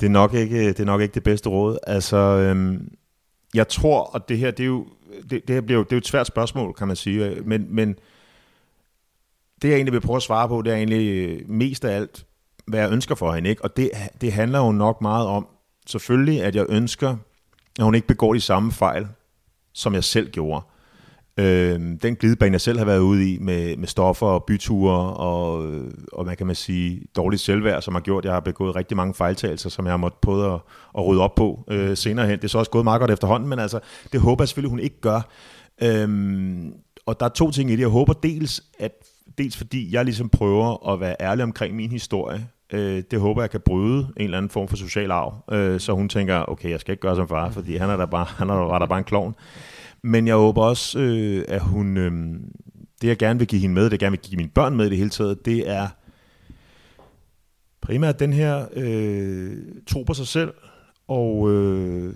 det, 0.00 0.06
er 0.06 0.10
nok 0.10 0.34
ikke, 0.34 0.68
det 0.68 0.80
er 0.80 0.84
nok 0.84 1.00
ikke 1.00 1.14
det 1.14 1.22
bedste 1.22 1.48
råd. 1.48 1.78
Altså, 1.86 2.16
øhm, 2.16 2.92
jeg 3.54 3.68
tror, 3.68 4.02
og 4.02 4.28
det 4.28 4.38
her, 4.38 4.50
det 4.50 4.62
er 4.62 4.66
jo, 4.66 4.86
det, 5.30 5.48
det 5.48 5.54
her 5.54 5.60
bliver 5.60 5.78
jo, 5.78 5.84
det 5.84 5.92
er 5.92 5.96
jo 5.96 5.98
et 5.98 6.06
svært 6.06 6.26
spørgsmål, 6.26 6.74
kan 6.74 6.86
man 6.86 6.96
sige. 6.96 7.42
Men, 7.44 7.66
men 7.68 7.88
det, 9.62 9.68
jeg 9.68 9.74
egentlig 9.74 9.92
vil 9.92 10.00
prøve 10.00 10.16
at 10.16 10.22
svare 10.22 10.48
på, 10.48 10.62
det 10.62 10.72
er 10.72 10.76
egentlig 10.76 11.28
øh, 11.28 11.50
mest 11.50 11.84
af 11.84 11.96
alt, 11.96 12.26
hvad 12.66 12.80
jeg 12.80 12.92
ønsker 12.92 13.14
for 13.14 13.32
hende. 13.32 13.50
Ikke? 13.50 13.64
Og 13.64 13.76
det, 13.76 13.90
det 14.20 14.32
handler 14.32 14.58
jo 14.58 14.72
nok 14.72 15.00
meget 15.02 15.26
om, 15.26 15.46
selvfølgelig, 15.86 16.42
at 16.42 16.56
jeg 16.56 16.66
ønsker, 16.68 17.16
at 17.78 17.84
hun 17.84 17.94
ikke 17.94 18.06
begår 18.06 18.34
de 18.34 18.40
samme 18.40 18.72
fejl, 18.72 19.08
som 19.72 19.94
jeg 19.94 20.04
selv 20.04 20.30
gjorde. 20.30 20.64
Øh, 21.36 21.80
den 22.02 22.16
glidebane, 22.16 22.52
jeg 22.52 22.60
selv 22.60 22.78
har 22.78 22.84
været 22.84 22.98
ude 22.98 23.32
i 23.32 23.38
med, 23.38 23.76
med 23.76 23.88
stoffer 23.88 24.26
og 24.26 24.44
byture 24.44 25.14
og, 25.14 25.72
og 26.12 26.26
man 26.26 26.36
kan 26.36 26.46
man 26.46 26.56
sige 26.56 27.02
dårligt 27.16 27.42
selvværd, 27.42 27.82
som 27.82 27.94
har 27.94 28.00
gjort, 28.00 28.24
at 28.24 28.24
jeg 28.24 28.32
har 28.32 28.40
begået 28.40 28.76
rigtig 28.76 28.96
mange 28.96 29.14
fejltagelser, 29.14 29.70
som 29.70 29.84
jeg 29.84 29.92
har 29.92 29.96
måttet 29.96 30.20
prøve 30.20 30.54
at, 30.54 30.60
at 30.98 31.06
rydde 31.06 31.22
op 31.22 31.34
på 31.34 31.64
øh, 31.68 31.96
senere 31.96 32.26
hen. 32.26 32.38
Det 32.38 32.44
er 32.44 32.48
så 32.48 32.58
også 32.58 32.70
gået 32.70 32.84
meget 32.84 33.00
godt 33.00 33.10
efterhånden, 33.10 33.48
men 33.48 33.58
altså, 33.58 33.80
det 34.12 34.20
håber 34.20 34.44
jeg 34.44 34.48
selvfølgelig, 34.48 34.70
hun 34.70 34.80
ikke 34.80 35.00
gør. 35.00 35.20
Øhm, 35.82 36.72
og 37.06 37.20
der 37.20 37.26
er 37.26 37.30
to 37.30 37.50
ting 37.50 37.70
i 37.70 37.72
det. 37.72 37.80
Jeg 37.80 37.88
håber 37.88 38.12
dels, 38.12 38.62
at 38.78 38.92
dels 39.38 39.56
fordi 39.56 39.94
jeg 39.94 40.04
ligesom 40.04 40.28
prøver 40.28 40.92
at 40.92 41.00
være 41.00 41.16
ærlig 41.20 41.44
omkring 41.44 41.76
min 41.76 41.90
historie, 41.90 42.46
Øh, 42.72 43.02
det 43.10 43.20
håber 43.20 43.42
jeg 43.42 43.50
kan 43.50 43.60
bryde 43.60 43.98
en 43.98 44.24
eller 44.24 44.38
anden 44.38 44.50
form 44.50 44.68
for 44.68 44.76
social 44.76 45.10
arv, 45.10 45.44
øh, 45.52 45.80
så 45.80 45.92
hun 45.92 46.08
tænker, 46.08 46.44
okay, 46.48 46.70
jeg 46.70 46.80
skal 46.80 46.92
ikke 46.92 47.00
gøre 47.00 47.16
som 47.16 47.28
far, 47.28 47.50
fordi 47.50 47.76
han 47.76 47.90
er 47.90 47.96
der 47.96 48.06
bare, 48.06 48.24
han 48.24 48.50
er 48.50 48.54
der, 48.54 48.78
der 48.78 48.86
bare 48.86 48.98
en 48.98 49.04
klovn. 49.04 49.34
Men 50.02 50.26
jeg 50.26 50.34
håber 50.34 50.62
også, 50.62 50.98
øh, 50.98 51.44
at 51.48 51.60
hun, 51.60 51.96
øh, 51.96 52.12
det 53.02 53.08
jeg 53.08 53.16
gerne 53.16 53.38
vil 53.38 53.48
give 53.48 53.60
hende 53.60 53.74
med, 53.74 53.84
det 53.84 53.90
jeg 53.92 53.98
gerne 53.98 54.10
vil 54.10 54.20
give 54.20 54.36
mine 54.36 54.50
børn 54.54 54.76
med 54.76 54.86
i 54.86 54.88
det 54.88 54.98
hele 54.98 55.10
taget, 55.10 55.44
det 55.44 55.70
er 55.70 55.88
primært 57.80 58.20
den 58.20 58.32
her 58.32 58.66
øh, 58.72 59.56
tro 59.86 60.02
på 60.02 60.14
sig 60.14 60.26
selv, 60.26 60.52
og, 61.08 61.50
øh, 61.50 62.14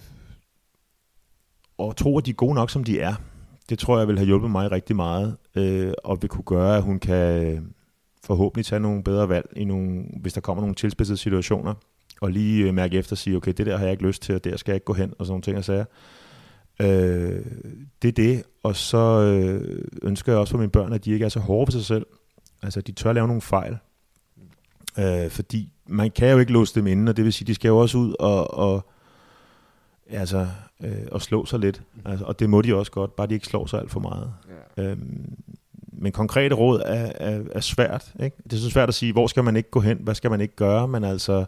og 1.78 1.96
tro, 1.96 2.18
at 2.18 2.26
de 2.26 2.30
er 2.30 2.34
gode 2.34 2.54
nok, 2.54 2.70
som 2.70 2.84
de 2.84 3.00
er. 3.00 3.14
Det 3.68 3.78
tror 3.78 3.98
jeg 3.98 4.08
vil 4.08 4.18
have 4.18 4.26
hjulpet 4.26 4.50
mig 4.50 4.72
rigtig 4.72 4.96
meget, 4.96 5.36
øh, 5.54 5.92
og 6.04 6.22
vil 6.22 6.30
kunne 6.30 6.44
gøre, 6.44 6.76
at 6.76 6.82
hun 6.82 6.98
kan 6.98 7.74
forhåbentlig 8.24 8.66
tage 8.66 8.80
nogle 8.80 9.02
bedre 9.02 9.28
valg, 9.28 9.46
i 9.56 9.64
nogle, 9.64 10.04
hvis 10.20 10.32
der 10.32 10.40
kommer 10.40 10.60
nogle 10.60 10.74
tilspidsede 10.74 11.16
situationer, 11.18 11.74
og 12.20 12.30
lige 12.30 12.68
øh, 12.68 12.74
mærke 12.74 12.98
efter 12.98 13.12
og 13.12 13.18
sige, 13.18 13.36
okay, 13.36 13.52
det 13.56 13.66
der 13.66 13.76
har 13.76 13.84
jeg 13.84 13.92
ikke 13.92 14.06
lyst 14.06 14.22
til, 14.22 14.34
og 14.34 14.44
der 14.44 14.56
skal 14.56 14.72
jeg 14.72 14.76
ikke 14.76 14.84
gå 14.84 14.92
hen, 14.92 15.14
og 15.18 15.26
sådan 15.26 15.32
nogle 15.32 15.42
ting 15.42 15.56
og 15.56 15.64
sager. 15.64 15.84
Øh, 16.80 17.44
det 18.02 18.08
er 18.08 18.12
det, 18.12 18.42
og 18.62 18.76
så 18.76 19.20
øh, 19.20 19.84
ønsker 20.02 20.32
jeg 20.32 20.38
også 20.38 20.50
for 20.50 20.58
mine 20.58 20.70
børn, 20.70 20.92
at 20.92 21.04
de 21.04 21.12
ikke 21.12 21.24
er 21.24 21.28
så 21.28 21.40
hårde 21.40 21.66
for 21.66 21.72
sig 21.72 21.84
selv. 21.84 22.06
Altså, 22.62 22.80
de 22.80 22.92
tør 22.92 23.12
lave 23.12 23.26
nogle 23.26 23.42
fejl. 23.42 23.76
Øh, 24.98 25.30
fordi 25.30 25.72
man 25.86 26.10
kan 26.10 26.30
jo 26.30 26.38
ikke 26.38 26.52
låse 26.52 26.74
dem 26.74 26.86
inde, 26.86 27.10
og 27.10 27.16
det 27.16 27.24
vil 27.24 27.32
sige, 27.32 27.46
de 27.46 27.54
skal 27.54 27.68
jo 27.68 27.78
også 27.78 27.98
ud 27.98 28.14
og, 28.20 28.54
og 28.54 28.90
altså, 30.10 30.48
øh, 30.84 31.06
og 31.12 31.22
slå 31.22 31.46
sig 31.46 31.58
lidt. 31.58 31.82
Altså, 32.04 32.24
og 32.24 32.38
det 32.38 32.50
må 32.50 32.62
de 32.62 32.74
også 32.74 32.92
godt, 32.92 33.16
bare 33.16 33.26
de 33.26 33.34
ikke 33.34 33.46
slår 33.46 33.66
sig 33.66 33.80
alt 33.80 33.90
for 33.90 34.00
meget. 34.00 34.32
Ja. 34.76 34.82
Øhm, 34.82 35.34
men 36.04 36.12
konkrete 36.12 36.54
råd 36.54 36.82
er, 36.86 37.12
er, 37.14 37.42
er 37.52 37.60
svært. 37.60 38.12
Ikke? 38.22 38.36
Det 38.44 38.52
er 38.52 38.56
så 38.60 38.70
svært 38.70 38.88
at 38.88 38.94
sige, 38.94 39.12
hvor 39.12 39.26
skal 39.26 39.44
man 39.44 39.56
ikke 39.56 39.70
gå 39.70 39.80
hen, 39.80 39.98
hvad 40.00 40.14
skal 40.14 40.30
man 40.30 40.40
ikke 40.40 40.56
gøre, 40.56 40.88
men 40.88 41.04
altså, 41.04 41.44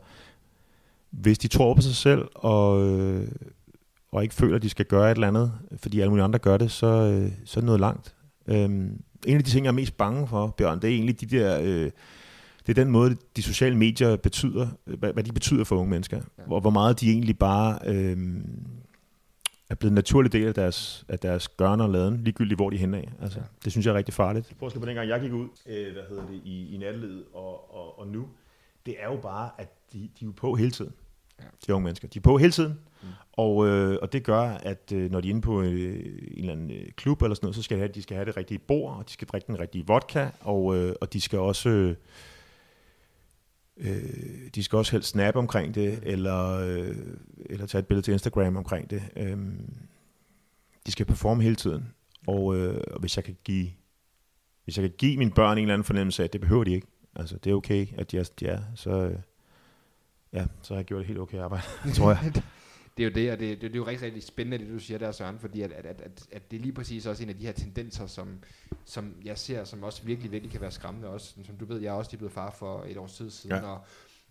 hvis 1.10 1.38
de 1.38 1.48
tror 1.48 1.74
på 1.74 1.80
sig 1.80 1.94
selv, 1.94 2.28
og, 2.34 2.86
øh, 2.88 3.28
og 4.12 4.22
ikke 4.22 4.34
føler, 4.34 4.56
at 4.56 4.62
de 4.62 4.68
skal 4.68 4.84
gøre 4.84 5.10
et 5.10 5.14
eller 5.14 5.28
andet, 5.28 5.52
fordi 5.76 6.00
alle 6.00 6.10
mulige 6.10 6.24
andre 6.24 6.38
gør 6.38 6.56
det, 6.56 6.70
så, 6.70 6.86
øh, 6.86 7.32
så 7.44 7.58
er 7.58 7.60
det 7.60 7.66
noget 7.66 7.80
langt. 7.80 8.14
Øhm, 8.46 9.00
en 9.26 9.36
af 9.36 9.44
de 9.44 9.50
ting, 9.50 9.64
jeg 9.64 9.70
er 9.70 9.74
mest 9.74 9.96
bange 9.96 10.26
for, 10.28 10.54
Bjørn, 10.58 10.80
det 10.80 10.90
er 10.90 10.94
egentlig 10.94 11.20
de 11.20 11.26
der... 11.26 11.60
Øh, 11.62 11.90
det 12.66 12.78
er 12.78 12.84
den 12.84 12.92
måde, 12.92 13.16
de 13.36 13.42
sociale 13.42 13.76
medier 13.76 14.16
betyder, 14.16 14.68
hvad, 14.84 15.12
hvad 15.12 15.24
de 15.24 15.32
betyder 15.32 15.64
for 15.64 15.76
unge 15.76 15.90
mennesker. 15.90 16.16
Ja. 16.16 16.42
Hvor, 16.46 16.60
hvor 16.60 16.70
meget 16.70 17.00
de 17.00 17.10
egentlig 17.10 17.38
bare 17.38 17.78
øh, 17.86 18.16
er 19.70 19.74
blevet 19.74 19.90
en 19.90 19.94
naturlig 19.94 20.32
del 20.32 20.46
af 20.46 20.54
deres, 20.54 21.04
af 21.08 21.18
deres 21.18 21.48
gørne 21.48 21.84
og 21.84 21.90
laden, 21.90 22.24
ligegyldigt 22.24 22.58
hvor 22.58 22.70
de 22.70 22.76
er 22.76 22.80
henne 22.80 22.96
af. 22.96 23.12
Altså, 23.22 23.38
ja. 23.38 23.44
Det 23.64 23.72
synes 23.72 23.86
jeg 23.86 23.92
er 23.92 23.96
rigtig 23.96 24.14
farligt. 24.14 24.54
Forskellen 24.58 24.82
på 24.82 24.86
dengang 24.86 25.08
jeg 25.08 25.20
gik 25.20 25.32
ud 25.32 25.48
øh, 25.66 25.92
hvad 25.92 26.02
hedder 26.08 26.26
det, 26.26 26.40
i, 26.44 26.74
i 26.74 26.76
nattelivet 26.76 27.24
og, 27.34 27.74
og, 27.74 27.98
og 27.98 28.06
nu, 28.06 28.28
det 28.86 28.94
er 28.98 29.12
jo 29.12 29.16
bare, 29.16 29.50
at 29.58 29.68
de, 29.92 29.98
de 29.98 30.06
er 30.06 30.26
jo 30.26 30.32
på 30.36 30.54
hele 30.54 30.70
tiden. 30.70 30.92
Ja. 31.40 31.44
De 31.66 31.74
unge 31.74 31.84
mennesker. 31.84 32.08
De 32.08 32.18
er 32.18 32.22
på 32.22 32.38
hele 32.38 32.52
tiden. 32.52 32.78
Mm. 33.02 33.08
Og, 33.32 33.66
øh, 33.66 33.98
og 34.02 34.12
det 34.12 34.24
gør, 34.24 34.40
at 34.40 34.92
øh, 34.92 35.10
når 35.10 35.20
de 35.20 35.28
er 35.28 35.30
inde 35.30 35.42
på 35.42 35.62
øh, 35.62 35.70
en 35.70 36.38
eller 36.38 36.52
anden 36.52 36.70
øh, 36.70 36.86
klub 36.96 37.22
eller 37.22 37.34
sådan 37.34 37.46
noget, 37.46 37.56
så 37.56 37.62
skal 37.62 37.76
de 37.76 37.80
have, 37.80 37.92
de 37.92 38.02
skal 38.02 38.14
have 38.14 38.24
det 38.26 38.36
rigtige 38.36 38.58
bord, 38.58 38.96
og 38.96 39.06
de 39.06 39.12
skal 39.12 39.28
drikke 39.28 39.46
den 39.46 39.60
rigtige 39.60 39.86
vodka, 39.86 40.28
og, 40.40 40.76
øh, 40.76 40.94
og 41.00 41.12
de 41.12 41.20
skal 41.20 41.38
også... 41.38 41.68
Øh, 41.68 41.94
Øh, 43.76 44.50
de 44.54 44.62
skal 44.62 44.76
også 44.76 44.92
helst 44.92 45.08
snappe 45.08 45.38
omkring 45.38 45.74
det, 45.74 45.98
eller, 46.02 46.58
øh, 46.58 46.96
eller 47.46 47.66
tage 47.66 47.80
et 47.80 47.86
billede 47.86 48.06
til 48.06 48.12
Instagram 48.12 48.56
omkring 48.56 48.90
det. 48.90 49.02
Øh, 49.16 49.38
de 50.86 50.92
skal 50.92 51.06
performe 51.06 51.42
hele 51.42 51.56
tiden. 51.56 51.92
Og, 52.26 52.56
øh, 52.56 52.80
og 52.90 53.00
hvis 53.00 53.16
jeg 53.16 53.24
kan 53.24 53.36
give 53.44 53.70
hvis 54.66 54.78
jeg 54.78 54.82
kan 54.82 54.92
give 54.98 55.16
mine 55.16 55.30
børn 55.30 55.58
en 55.58 55.64
eller 55.64 55.74
anden 55.74 55.84
fornemmelse 55.84 56.22
af, 56.22 56.24
at 56.24 56.32
det 56.32 56.40
behøver 56.40 56.64
de 56.64 56.72
ikke. 56.74 56.86
Altså, 57.16 57.36
det 57.44 57.50
er 57.50 57.54
okay, 57.54 57.86
at 57.98 58.10
de 58.10 58.18
er, 58.18 58.30
de 58.40 58.46
er 58.46 58.60
så, 58.74 58.90
øh, 58.90 59.18
ja, 60.32 60.46
så 60.62 60.74
har 60.74 60.78
jeg 60.78 60.84
gjort 60.84 61.00
et 61.00 61.06
helt 61.06 61.18
okay 61.18 61.38
arbejde, 61.38 61.64
tror 61.96 62.10
jeg. 62.10 62.32
det 62.96 63.02
er 63.02 63.08
jo 63.08 63.14
det, 63.14 63.32
og 63.32 63.38
det, 63.38 63.48
det, 63.48 63.60
det 63.60 63.72
er 63.72 63.76
jo 63.76 63.86
rigtig, 63.86 64.06
rigtig 64.06 64.22
spændende, 64.22 64.64
det 64.64 64.74
du 64.74 64.78
siger 64.78 64.98
der, 64.98 65.12
Søren, 65.12 65.38
fordi 65.38 65.62
at, 65.62 65.72
at, 65.72 65.86
at, 65.86 66.26
at 66.32 66.50
det 66.50 66.56
er 66.56 66.60
lige 66.60 66.72
præcis 66.72 67.06
også 67.06 67.22
en 67.22 67.28
af 67.28 67.36
de 67.36 67.46
her 67.46 67.52
tendenser, 67.52 68.06
som, 68.06 68.42
som 68.84 69.14
jeg 69.24 69.38
ser, 69.38 69.64
som 69.64 69.82
også 69.82 70.02
virkelig, 70.04 70.32
virkelig 70.32 70.52
kan 70.52 70.60
være 70.60 70.70
skræmmende 70.70 71.08
også. 71.08 71.34
Som 71.44 71.56
du 71.56 71.64
ved, 71.64 71.80
jeg 71.80 71.88
er 71.88 71.92
også 71.92 72.10
lige 72.10 72.18
blevet 72.18 72.32
far 72.32 72.50
for 72.50 72.84
et 72.88 72.96
års 72.96 73.16
tid 73.16 73.30
siden, 73.30 73.56
ja. 73.56 73.62
og, 73.62 73.80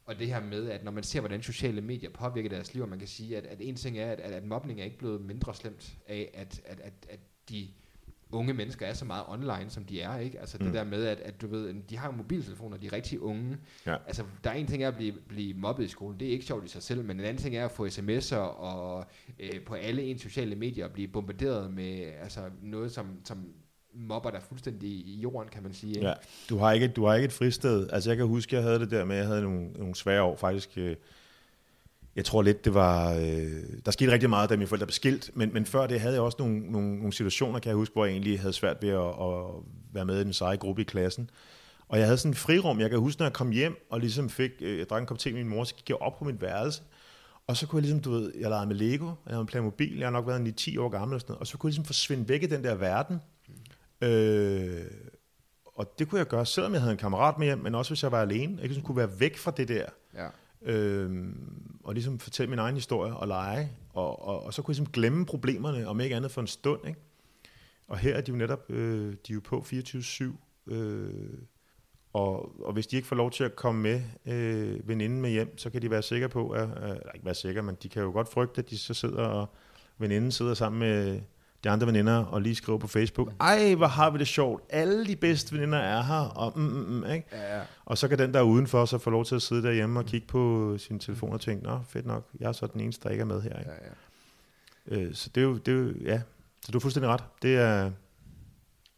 og 0.05 0.19
det 0.19 0.27
her 0.27 0.39
med, 0.39 0.69
at 0.69 0.83
når 0.83 0.91
man 0.91 1.03
ser, 1.03 1.19
hvordan 1.19 1.41
sociale 1.41 1.81
medier 1.81 2.09
påvirker 2.09 2.49
deres 2.49 2.73
liv, 2.73 2.83
og 2.83 2.89
man 2.89 2.99
kan 2.99 3.07
sige, 3.07 3.37
at, 3.37 3.45
at 3.45 3.57
en 3.61 3.75
ting 3.75 3.97
er, 3.97 4.11
at, 4.11 4.19
at, 4.19 4.31
at 4.31 4.43
mobning 4.43 4.79
er 4.79 4.83
ikke 4.83 4.97
blevet 4.97 5.21
mindre 5.21 5.55
slemt 5.55 5.97
af, 6.07 6.31
at, 6.33 6.61
at, 6.65 6.79
at, 6.79 6.93
at 7.09 7.19
de 7.49 7.67
unge 8.35 8.53
mennesker 8.53 8.85
er 8.85 8.93
så 8.93 9.05
meget 9.05 9.23
online, 9.27 9.69
som 9.69 9.83
de 9.83 10.01
er, 10.01 10.17
ikke? 10.17 10.39
Altså 10.39 10.57
mm. 10.59 10.65
det 10.65 10.73
der 10.73 10.83
med, 10.83 11.05
at, 11.05 11.19
at 11.19 11.41
du 11.41 11.47
ved, 11.47 11.73
de 11.89 11.97
har 11.97 12.11
mobiltelefoner, 12.11 12.77
de 12.77 12.85
er 12.85 12.93
rigtig 12.93 13.21
unge. 13.21 13.57
Ja. 13.85 13.95
Altså, 14.07 14.23
der 14.43 14.49
er 14.49 14.53
en 14.53 14.67
ting 14.67 14.83
er 14.83 14.87
at 14.87 14.95
blive, 14.95 15.13
blive 15.27 15.53
mobbet 15.53 15.83
i 15.83 15.87
skolen, 15.87 16.19
det 16.19 16.27
er 16.27 16.31
ikke 16.31 16.45
sjovt 16.45 16.65
i 16.65 16.67
sig 16.67 16.83
selv, 16.83 17.03
men 17.05 17.19
en 17.19 17.25
anden 17.25 17.43
ting 17.43 17.55
er 17.55 17.65
at 17.65 17.71
få 17.71 17.87
sms'er 17.87 18.35
og 18.35 19.05
øh, 19.39 19.61
på 19.65 19.73
alle 19.73 20.03
ens 20.03 20.21
sociale 20.21 20.55
medier 20.55 20.87
blive 20.87 21.07
bombarderet 21.07 21.73
med 21.73 22.11
altså, 22.21 22.41
noget, 22.61 22.91
som, 22.91 23.07
som 23.25 23.37
mobber 23.93 24.29
der 24.29 24.39
fuldstændig 24.39 24.89
i 24.89 25.19
jorden, 25.19 25.49
kan 25.49 25.63
man 25.63 25.73
sige. 25.73 25.95
Ikke? 25.95 26.07
Ja, 26.07 26.13
du 26.49 26.57
har, 26.57 26.71
ikke, 26.71 26.87
du 26.87 27.05
har 27.05 27.15
ikke 27.15 27.25
et 27.25 27.31
fristed. 27.33 27.89
Altså 27.91 28.09
jeg 28.09 28.17
kan 28.17 28.25
huske, 28.25 28.55
jeg 28.55 28.63
havde 28.63 28.79
det 28.79 28.91
der 28.91 29.05
med, 29.05 29.15
jeg 29.15 29.25
havde 29.25 29.41
nogle, 29.41 29.71
nogle 29.71 29.95
svære 29.95 30.23
år 30.23 30.35
faktisk, 30.35 30.69
øh, 30.77 30.95
jeg 32.15 32.25
tror 32.25 32.41
lidt, 32.41 32.65
det 32.65 32.73
var... 32.73 33.13
Øh, 33.13 33.63
der 33.85 33.91
skete 33.91 34.11
rigtig 34.11 34.29
meget, 34.29 34.49
da 34.49 34.55
mine 34.55 34.67
forældre 34.67 34.85
blev 34.85 34.93
skilt, 34.93 35.31
men, 35.33 35.53
men 35.53 35.65
før 35.65 35.87
det 35.87 35.99
havde 35.99 36.13
jeg 36.13 36.21
også 36.21 36.37
nogle, 36.39 36.59
nogle, 36.59 36.97
nogle 36.97 37.13
situationer, 37.13 37.59
kan 37.59 37.69
jeg 37.69 37.75
huske, 37.75 37.93
hvor 37.93 38.05
jeg 38.05 38.11
egentlig 38.11 38.39
havde 38.39 38.53
svært 38.53 38.77
ved 38.81 38.89
at, 38.89 39.07
at 39.07 39.63
være 39.93 40.05
med 40.05 40.21
i 40.21 40.23
den 40.23 40.33
seje 40.33 40.55
gruppe 40.55 40.81
i 40.81 40.85
klassen. 40.85 41.29
Og 41.87 41.97
jeg 41.97 42.07
havde 42.07 42.17
sådan 42.17 42.31
en 42.31 42.35
frirum. 42.35 42.79
Jeg 42.79 42.89
kan 42.89 42.99
huske, 42.99 43.19
når 43.19 43.25
jeg 43.25 43.33
kom 43.33 43.51
hjem 43.51 43.87
og 43.89 43.99
ligesom 43.99 44.29
fik... 44.29 44.51
Øh, 44.61 44.79
jeg 44.79 44.89
drak 44.89 45.01
en 45.01 45.07
kop 45.07 45.19
te 45.19 45.31
med 45.33 45.43
min 45.43 45.49
mor, 45.49 45.63
så 45.63 45.75
gik 45.75 45.89
jeg 45.89 46.01
op 46.01 46.19
på 46.19 46.25
mit 46.25 46.41
værelse. 46.41 46.81
Og 47.47 47.57
så 47.57 47.67
kunne 47.67 47.77
jeg 47.77 47.81
ligesom, 47.81 47.99
du 48.01 48.11
ved, 48.11 48.33
jeg 48.39 48.49
legede 48.49 48.67
med 48.67 48.75
Lego, 48.75 49.05
jeg 49.05 49.35
havde 49.35 49.47
en 49.57 49.63
mobil, 49.63 49.97
jeg 49.97 50.05
har 50.07 50.11
nok 50.11 50.27
været 50.27 50.61
9-10 50.61 50.79
år 50.79 50.89
gammel 50.89 51.15
og 51.15 51.21
sådan 51.21 51.31
noget, 51.31 51.39
og 51.39 51.47
så 51.47 51.57
kunne 51.57 51.67
jeg 51.67 51.71
ligesom 51.71 51.85
forsvinde 51.85 52.29
væk 52.29 52.43
i 52.43 52.45
den 52.45 52.63
der 52.63 52.75
verden. 52.75 53.21
Mm. 54.01 54.07
Øh, 54.07 54.85
og 55.65 55.99
det 55.99 56.09
kunne 56.09 56.19
jeg 56.19 56.27
gøre, 56.27 56.45
selvom 56.45 56.73
jeg 56.73 56.81
havde 56.81 56.91
en 56.91 56.97
kammerat 56.97 57.37
med 57.37 57.47
hjem, 57.47 57.57
men 57.57 57.75
også 57.75 57.91
hvis 57.91 58.03
jeg 58.03 58.11
var 58.11 58.21
alene. 58.21 58.57
Jeg 58.57 58.65
ligesom 58.65 58.83
kunne 58.83 58.97
være 58.97 59.19
væk 59.19 59.37
fra 59.37 59.51
det 59.51 59.67
der. 59.67 59.85
Ja 60.13 60.27
øh, 60.61 61.25
og 61.83 61.93
ligesom 61.93 62.19
fortælle 62.19 62.49
min 62.49 62.59
egen 62.59 62.75
historie 62.75 63.15
og 63.15 63.27
lege, 63.27 63.71
og, 63.93 64.27
og, 64.27 64.43
og 64.43 64.53
så 64.53 64.61
kunne 64.61 64.71
jeg 64.71 64.79
ligesom 64.79 64.91
glemme 64.91 65.25
problemerne, 65.25 65.87
om 65.87 65.99
ikke 65.99 66.15
andet 66.15 66.31
for 66.31 66.41
en 66.41 66.47
stund. 66.47 66.87
Ikke? 66.87 66.99
Og 67.87 67.97
her 67.97 68.15
er 68.15 68.21
de 68.21 68.31
jo 68.31 68.37
netop 68.37 68.71
øh, 68.71 69.11
de 69.11 69.15
er 69.29 69.33
jo 69.33 69.41
på 69.43 69.65
24-7, 69.71 70.23
øh, 70.73 71.09
og, 72.13 72.61
og 72.65 72.73
hvis 72.73 72.87
de 72.87 72.95
ikke 72.95 73.07
får 73.07 73.15
lov 73.15 73.31
til 73.31 73.43
at 73.43 73.55
komme 73.55 73.81
med 73.81 74.01
øh, 74.25 74.87
veninden 74.87 75.21
med 75.21 75.29
hjem, 75.29 75.57
så 75.57 75.69
kan 75.69 75.81
de 75.81 75.89
være 75.89 76.01
sikre 76.01 76.29
på, 76.29 76.49
at, 76.49 76.69
øh, 76.69 76.89
at, 76.89 77.11
ikke 77.13 77.25
være 77.25 77.35
sikre, 77.35 77.63
men 77.63 77.77
de 77.83 77.89
kan 77.89 78.03
jo 78.03 78.11
godt 78.11 78.29
frygte, 78.29 78.59
at 78.59 78.69
de 78.69 78.77
så 78.77 78.93
sidder 78.93 79.23
og 79.23 79.49
veninden 79.97 80.31
sidder 80.31 80.53
sammen 80.53 80.79
med 80.79 81.21
de 81.65 81.69
andre 81.69 81.87
veninder 81.87 82.25
og 82.25 82.41
lige 82.41 82.55
skriver 82.55 82.79
på 82.79 82.87
Facebook, 82.87 83.33
ej, 83.39 83.75
hvor 83.75 83.87
har 83.87 84.09
vi 84.09 84.17
det 84.17 84.27
sjovt, 84.27 84.63
alle 84.69 85.05
de 85.05 85.15
bedste 85.15 85.55
veninder 85.55 85.77
er 85.77 86.03
her, 86.03 86.15
og, 86.15 86.53
mm, 86.55 86.63
mm, 86.63 86.85
mm, 86.85 87.11
ikke? 87.11 87.27
Ja, 87.31 87.57
ja. 87.57 87.61
og 87.85 87.97
så 87.97 88.07
kan 88.07 88.17
den 88.17 88.33
der 88.33 88.41
udenfor 88.41 88.85
så 88.85 88.97
få 88.97 89.09
lov 89.09 89.25
til 89.25 89.35
at 89.35 89.41
sidde 89.41 89.63
derhjemme 89.63 89.99
og 89.99 90.05
kigge 90.05 90.27
på 90.27 90.75
sin 90.77 90.99
telefon 90.99 91.33
og 91.33 91.41
tænke, 91.41 91.63
nå, 91.63 91.79
fedt 91.87 92.05
nok, 92.05 92.29
jeg 92.39 92.47
er 92.47 92.51
så 92.51 92.67
den 92.67 92.81
eneste, 92.81 93.03
der 93.03 93.09
ikke 93.09 93.21
er 93.21 93.25
med 93.25 93.41
her. 93.41 93.59
Ikke? 93.59 93.71
Ja, 93.71 94.97
ja. 94.97 95.01
Øh, 95.01 95.13
så 95.13 95.29
det 95.35 95.41
er, 95.41 95.45
jo, 95.45 95.57
det 95.57 95.73
er 95.73 95.77
jo, 95.77 95.93
ja, 96.01 96.21
så 96.61 96.71
du 96.71 96.77
har 96.77 96.79
fuldstændig 96.81 97.09
ret. 97.09 97.23
Det 97.41 97.57
er, 97.57 97.91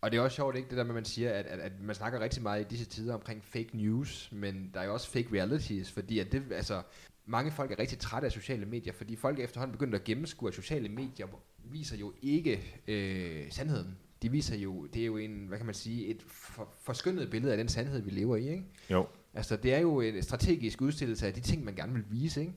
og 0.01 0.11
det 0.11 0.17
er 0.17 0.21
også 0.21 0.35
sjovt, 0.35 0.55
ikke, 0.55 0.69
det 0.69 0.77
der 0.77 0.83
med, 0.83 0.91
at 0.91 0.95
man 0.95 1.05
siger, 1.05 1.29
at, 1.33 1.45
at, 1.45 1.59
at 1.59 1.71
man 1.81 1.95
snakker 1.95 2.19
rigtig 2.19 2.43
meget 2.43 2.61
i 2.61 2.65
disse 2.69 2.85
tider 2.85 3.13
omkring 3.13 3.43
fake 3.43 3.69
news, 3.73 4.29
men 4.31 4.71
der 4.73 4.79
er 4.79 4.85
jo 4.85 4.93
også 4.93 5.09
fake 5.09 5.27
realities, 5.33 5.91
fordi 5.91 6.19
at 6.19 6.31
det, 6.31 6.43
altså, 6.51 6.81
mange 7.25 7.51
folk 7.51 7.71
er 7.71 7.79
rigtig 7.79 7.99
trætte 7.99 8.25
af 8.25 8.31
sociale 8.31 8.65
medier, 8.65 8.93
fordi 8.93 9.15
folk 9.15 9.39
er 9.39 9.43
efterhånden 9.43 9.71
begyndt 9.71 9.95
at 9.95 10.03
gennemskue, 10.03 10.47
at 10.47 10.55
sociale 10.55 10.89
medier 10.89 11.27
viser 11.71 11.97
jo 11.97 12.13
ikke 12.21 12.81
øh, 12.87 13.51
sandheden. 13.51 13.97
De 14.21 14.31
viser 14.31 14.55
jo, 14.55 14.85
det 14.85 15.01
er 15.01 15.05
jo 15.05 15.17
en, 15.17 15.45
hvad 15.47 15.57
kan 15.57 15.65
man 15.65 15.75
sige, 15.75 16.05
et 16.07 16.23
for, 16.27 16.73
forskyndet 16.81 17.29
billede 17.29 17.51
af 17.51 17.57
den 17.57 17.67
sandhed, 17.67 18.01
vi 18.01 18.09
lever 18.09 18.35
i, 18.35 18.49
ikke? 18.49 18.63
Jo. 18.89 19.07
Altså, 19.33 19.55
det 19.55 19.73
er 19.73 19.79
jo 19.79 20.01
en 20.01 20.23
strategisk 20.23 20.81
udstillelse 20.81 21.27
af 21.27 21.33
de 21.33 21.39
ting, 21.39 21.65
man 21.65 21.75
gerne 21.75 21.93
vil 21.93 22.03
vise, 22.09 22.41
ikke? 22.41 22.53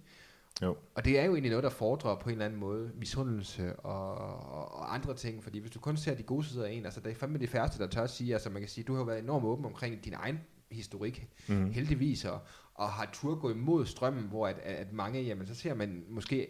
Jo. 0.62 0.76
Og 0.94 1.04
det 1.04 1.18
er 1.18 1.24
jo 1.24 1.32
egentlig 1.32 1.50
noget, 1.50 1.64
der 1.64 1.70
fordrer 1.70 2.16
på 2.16 2.28
en 2.28 2.32
eller 2.32 2.44
anden 2.44 2.60
måde 2.60 2.92
misundelse 2.96 3.76
og, 3.76 4.14
og, 4.14 4.74
og 4.74 4.94
andre 4.94 5.14
ting, 5.14 5.44
fordi 5.44 5.58
hvis 5.58 5.70
du 5.70 5.78
kun 5.80 5.96
ser 5.96 6.14
de 6.14 6.22
gode 6.22 6.46
sider 6.46 6.64
af 6.64 6.72
en, 6.72 6.84
altså 6.84 7.00
det 7.00 7.10
er 7.10 7.14
fandme 7.14 7.38
de 7.38 7.46
færreste, 7.46 7.78
der 7.78 7.86
tør 7.86 8.02
at 8.02 8.10
sige, 8.10 8.32
altså 8.32 8.50
man 8.50 8.62
kan 8.62 8.68
sige, 8.68 8.84
du 8.84 8.94
har 8.94 9.04
været 9.04 9.18
enormt 9.18 9.44
åben 9.44 9.64
omkring 9.64 10.04
din 10.04 10.14
egen 10.16 10.40
historik, 10.70 11.28
mm. 11.48 11.70
heldigvis, 11.70 12.24
og, 12.24 12.40
og 12.74 12.88
har 12.88 13.10
tur 13.12 13.34
gå 13.34 13.50
imod 13.50 13.86
strømmen, 13.86 14.24
hvor 14.24 14.46
at, 14.46 14.58
at 14.58 14.92
mange, 14.92 15.22
jamen 15.22 15.46
så 15.46 15.54
ser 15.54 15.74
man 15.74 16.04
måske 16.08 16.46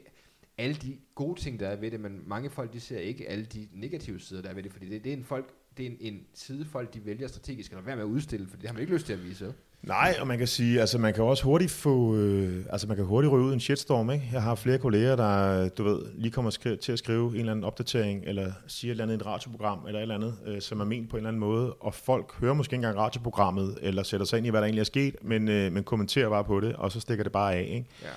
alle 0.60 0.74
de 0.74 0.96
gode 1.14 1.40
ting, 1.40 1.60
der 1.60 1.68
er 1.68 1.76
ved 1.76 1.90
det, 1.90 2.00
men 2.00 2.22
mange 2.26 2.50
folk, 2.50 2.72
de 2.72 2.80
ser 2.80 2.98
ikke 2.98 3.28
alle 3.28 3.44
de 3.44 3.68
negative 3.74 4.20
sider, 4.20 4.42
der 4.42 4.48
er 4.48 4.54
ved 4.54 4.62
det, 4.62 4.72
fordi 4.72 4.88
det, 4.88 5.04
det 5.04 5.12
er 5.12 5.16
en 5.16 5.24
folk, 5.24 5.46
det 5.76 5.86
er 5.86 5.90
en, 5.90 5.96
en 6.00 6.20
side, 6.34 6.64
folk 6.72 6.94
de 6.94 7.06
vælger 7.06 7.28
strategisk, 7.28 7.70
eller 7.70 7.84
være 7.84 7.96
med 7.96 8.04
at 8.04 8.08
udstille, 8.08 8.46
for 8.50 8.56
det 8.56 8.66
har 8.66 8.72
man 8.74 8.80
ikke 8.80 8.92
lyst 8.92 9.06
til 9.06 9.12
at 9.12 9.24
vise. 9.24 9.52
Nej, 9.82 10.14
og 10.20 10.26
man 10.26 10.38
kan 10.38 10.46
sige, 10.46 10.80
altså 10.80 10.98
man 10.98 11.14
kan 11.14 11.24
også 11.24 11.44
hurtigt 11.44 11.70
få, 11.70 12.16
øh, 12.16 12.64
altså 12.70 12.86
man 12.86 12.96
kan 12.96 13.06
hurtigt 13.06 13.32
ryge 13.32 13.44
ud 13.44 13.50
i 13.50 13.54
en 13.54 13.60
shitstorm, 13.60 14.10
ikke? 14.10 14.28
Jeg 14.32 14.42
har 14.42 14.54
flere 14.54 14.78
kolleger, 14.78 15.16
der, 15.16 15.68
du 15.68 15.84
ved, 15.84 16.02
lige 16.14 16.30
kommer 16.30 16.50
skri- 16.50 16.76
til 16.76 16.92
at 16.92 16.98
skrive 16.98 17.30
en 17.30 17.36
eller 17.36 17.52
anden 17.52 17.64
opdatering, 17.64 18.22
eller 18.26 18.52
siger 18.66 18.90
et 18.90 18.94
eller 18.94 19.04
andet 19.04 19.14
i 19.14 19.16
et 19.20 19.26
radioprogram, 19.26 19.86
eller 19.86 19.98
et 19.98 20.02
eller 20.02 20.14
andet, 20.14 20.34
øh, 20.46 20.60
som 20.60 20.80
er 20.80 20.84
ment 20.84 21.10
på 21.10 21.16
en 21.16 21.18
eller 21.18 21.28
anden 21.28 21.40
måde, 21.40 21.72
og 21.72 21.94
folk 21.94 22.32
hører 22.40 22.54
måske 22.54 22.74
ikke 22.74 22.76
engang 22.86 22.98
radioprogrammet, 22.98 23.78
eller 23.82 24.02
sætter 24.02 24.26
sig 24.26 24.36
ind 24.36 24.46
i, 24.46 24.50
hvad 24.50 24.60
der 24.60 24.66
egentlig 24.66 24.80
er 24.80 24.84
sket, 24.84 25.16
men, 25.22 25.48
øh, 25.48 25.72
men 25.72 25.84
kommenterer 25.84 26.28
bare 26.28 26.44
på 26.44 26.60
det, 26.60 26.76
og 26.76 26.92
så 26.92 27.00
stikker 27.00 27.24
det 27.24 27.32
bare 27.32 27.54
af, 27.54 27.62
ikke? 27.62 27.86
Ja. 28.02 28.08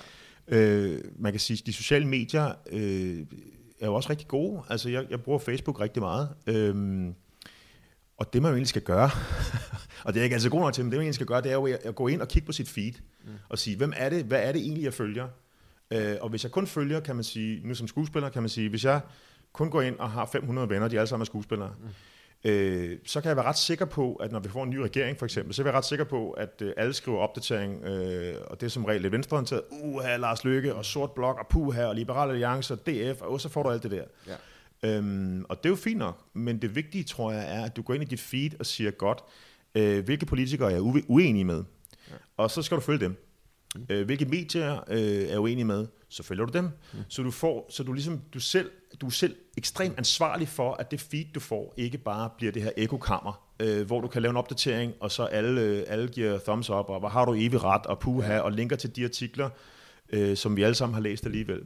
Øh, 0.48 1.00
man 1.18 1.32
kan 1.32 1.40
sige, 1.40 1.58
at 1.62 1.66
de 1.66 1.72
sociale 1.72 2.06
medier 2.06 2.52
øh, 2.72 3.26
er 3.80 3.86
jo 3.86 3.94
også 3.94 4.10
rigtig 4.10 4.28
gode. 4.28 4.62
Altså, 4.68 4.88
jeg, 4.88 5.06
jeg 5.10 5.22
bruger 5.22 5.38
Facebook 5.38 5.80
rigtig 5.80 6.02
meget. 6.02 6.28
Øhm, 6.46 7.14
og 8.16 8.32
det, 8.32 8.42
man 8.42 8.48
jo 8.48 8.54
egentlig 8.54 8.68
skal 8.68 8.82
gøre, 8.82 9.10
og 10.04 10.14
det 10.14 10.20
er 10.20 10.24
ikke 10.24 10.34
altid 10.34 10.50
god 10.50 10.60
nok 10.60 10.74
til, 10.74 10.84
men 10.84 10.92
det, 10.92 10.96
man 10.96 11.02
egentlig 11.02 11.14
skal 11.14 11.26
gøre, 11.26 11.40
det 11.40 11.50
er 11.50 11.54
jo 11.54 11.66
at 11.66 11.72
at 11.72 11.94
gå 11.94 12.08
ind 12.08 12.20
og 12.20 12.28
kigge 12.28 12.46
på 12.46 12.52
sit 12.52 12.68
feed, 12.68 12.92
mm. 13.24 13.30
og 13.48 13.58
sige, 13.58 13.76
hvem 13.76 13.92
er 13.96 14.08
det, 14.08 14.24
hvad 14.24 14.42
er 14.42 14.52
det 14.52 14.60
egentlig, 14.60 14.84
jeg 14.84 14.94
følger? 14.94 15.28
Øh, 15.90 16.16
og 16.20 16.28
hvis 16.28 16.44
jeg 16.44 16.52
kun 16.52 16.66
følger, 16.66 17.00
kan 17.00 17.14
man 17.14 17.24
sige, 17.24 17.66
nu 17.66 17.74
som 17.74 17.88
skuespiller, 17.88 18.28
kan 18.28 18.42
man 18.42 18.48
sige, 18.48 18.68
hvis 18.68 18.84
jeg 18.84 19.00
kun 19.52 19.70
går 19.70 19.82
ind 19.82 19.98
og 19.98 20.10
har 20.10 20.26
500 20.32 20.68
venner, 20.68 20.88
de 20.88 20.98
alle 20.98 21.06
sammen 21.06 21.22
er 21.22 21.26
skuespillere, 21.26 21.74
mm. 21.80 21.88
Øh, 22.44 22.98
så 23.06 23.20
kan 23.20 23.28
jeg 23.28 23.36
være 23.36 23.46
ret 23.46 23.58
sikker 23.58 23.84
på, 23.84 24.14
at 24.14 24.32
når 24.32 24.40
vi 24.40 24.48
får 24.48 24.64
en 24.64 24.70
ny 24.70 24.76
regering 24.76 25.18
for 25.18 25.26
eksempel, 25.26 25.54
så 25.54 25.62
er 25.62 25.66
jeg 25.66 25.74
ret 25.74 25.84
sikker 25.84 26.04
på, 26.04 26.30
at 26.30 26.62
øh, 26.62 26.72
alle 26.76 26.92
skriver 26.92 27.18
opdatering, 27.18 27.84
øh, 27.84 28.34
og 28.46 28.60
det 28.60 28.66
er 28.66 28.70
som 28.70 28.84
regel 28.84 29.02
lidt 29.02 29.12
venstreorienteret, 29.12 29.62
uha, 29.70 30.16
Lars 30.16 30.44
Løkke, 30.44 30.74
og 30.74 30.84
Sort 30.84 31.10
Blok, 31.10 31.38
og 31.38 31.46
Puha, 31.50 31.84
og 31.84 31.94
Liberale 31.94 32.32
Alliance, 32.32 32.74
og 32.74 32.86
DF, 32.86 33.22
og 33.22 33.40
så 33.40 33.48
får 33.48 33.62
du 33.62 33.70
alt 33.70 33.82
det 33.82 33.90
der. 33.90 34.04
Ja. 34.26 34.36
Øhm, 34.98 35.44
og 35.48 35.56
det 35.56 35.66
er 35.66 35.70
jo 35.70 35.76
fint 35.76 35.98
nok, 35.98 36.20
men 36.32 36.62
det 36.62 36.74
vigtige, 36.74 37.04
tror 37.04 37.32
jeg, 37.32 37.58
er, 37.58 37.64
at 37.64 37.76
du 37.76 37.82
går 37.82 37.94
ind 37.94 38.02
i 38.02 38.06
dit 38.06 38.20
feed 38.20 38.50
og 38.58 38.66
siger, 38.66 38.90
godt, 38.90 39.24
øh, 39.74 40.04
hvilke 40.04 40.26
politikere 40.26 40.68
er 40.72 40.74
jeg 40.74 40.82
ue- 40.82 41.04
uenig 41.08 41.46
med, 41.46 41.64
ja. 42.10 42.14
og 42.36 42.50
så 42.50 42.62
skal 42.62 42.76
du 42.76 42.80
følge 42.80 43.00
dem. 43.00 43.16
Mm. 43.74 43.86
Øh, 43.88 44.04
hvilke 44.04 44.24
medier 44.24 44.84
øh, 44.88 45.28
er 45.28 45.38
uenig 45.38 45.66
med, 45.66 45.86
så 46.08 46.22
følger 46.22 46.44
du 46.46 46.52
dem. 46.52 46.64
Mm. 46.64 46.98
Så 47.08 47.22
du 47.22 47.30
får, 47.30 47.66
så 47.70 47.82
du 47.82 47.92
ligesom, 47.92 48.20
du 48.34 48.40
selv, 48.40 48.70
du 49.00 49.06
er 49.06 49.10
selv 49.10 49.36
ekstremt 49.56 49.98
ansvarlig 49.98 50.48
for, 50.48 50.74
at 50.74 50.90
det 50.90 51.00
feed, 51.00 51.24
du 51.34 51.40
får, 51.40 51.74
ikke 51.76 51.98
bare 51.98 52.30
bliver 52.36 52.52
det 52.52 52.62
her 52.62 52.70
ekokammer, 52.76 53.44
øh, 53.60 53.86
hvor 53.86 54.00
du 54.00 54.08
kan 54.08 54.22
lave 54.22 54.30
en 54.30 54.36
opdatering, 54.36 54.92
og 55.00 55.10
så 55.10 55.24
alle, 55.24 55.60
øh, 55.60 55.84
alle 55.88 56.08
giver 56.08 56.38
thumbs 56.38 56.70
up, 56.70 56.88
og 56.88 56.98
hvor 56.98 57.08
har 57.08 57.24
du 57.24 57.34
evig 57.34 57.64
ret, 57.64 57.86
og 57.86 57.98
puha, 57.98 58.38
og 58.38 58.52
linker 58.52 58.76
til 58.76 58.96
de 58.96 59.04
artikler, 59.04 59.50
øh, 60.12 60.36
som 60.36 60.56
vi 60.56 60.62
alle 60.62 60.74
sammen 60.74 60.94
har 60.94 61.00
læst 61.00 61.26
alligevel. 61.26 61.62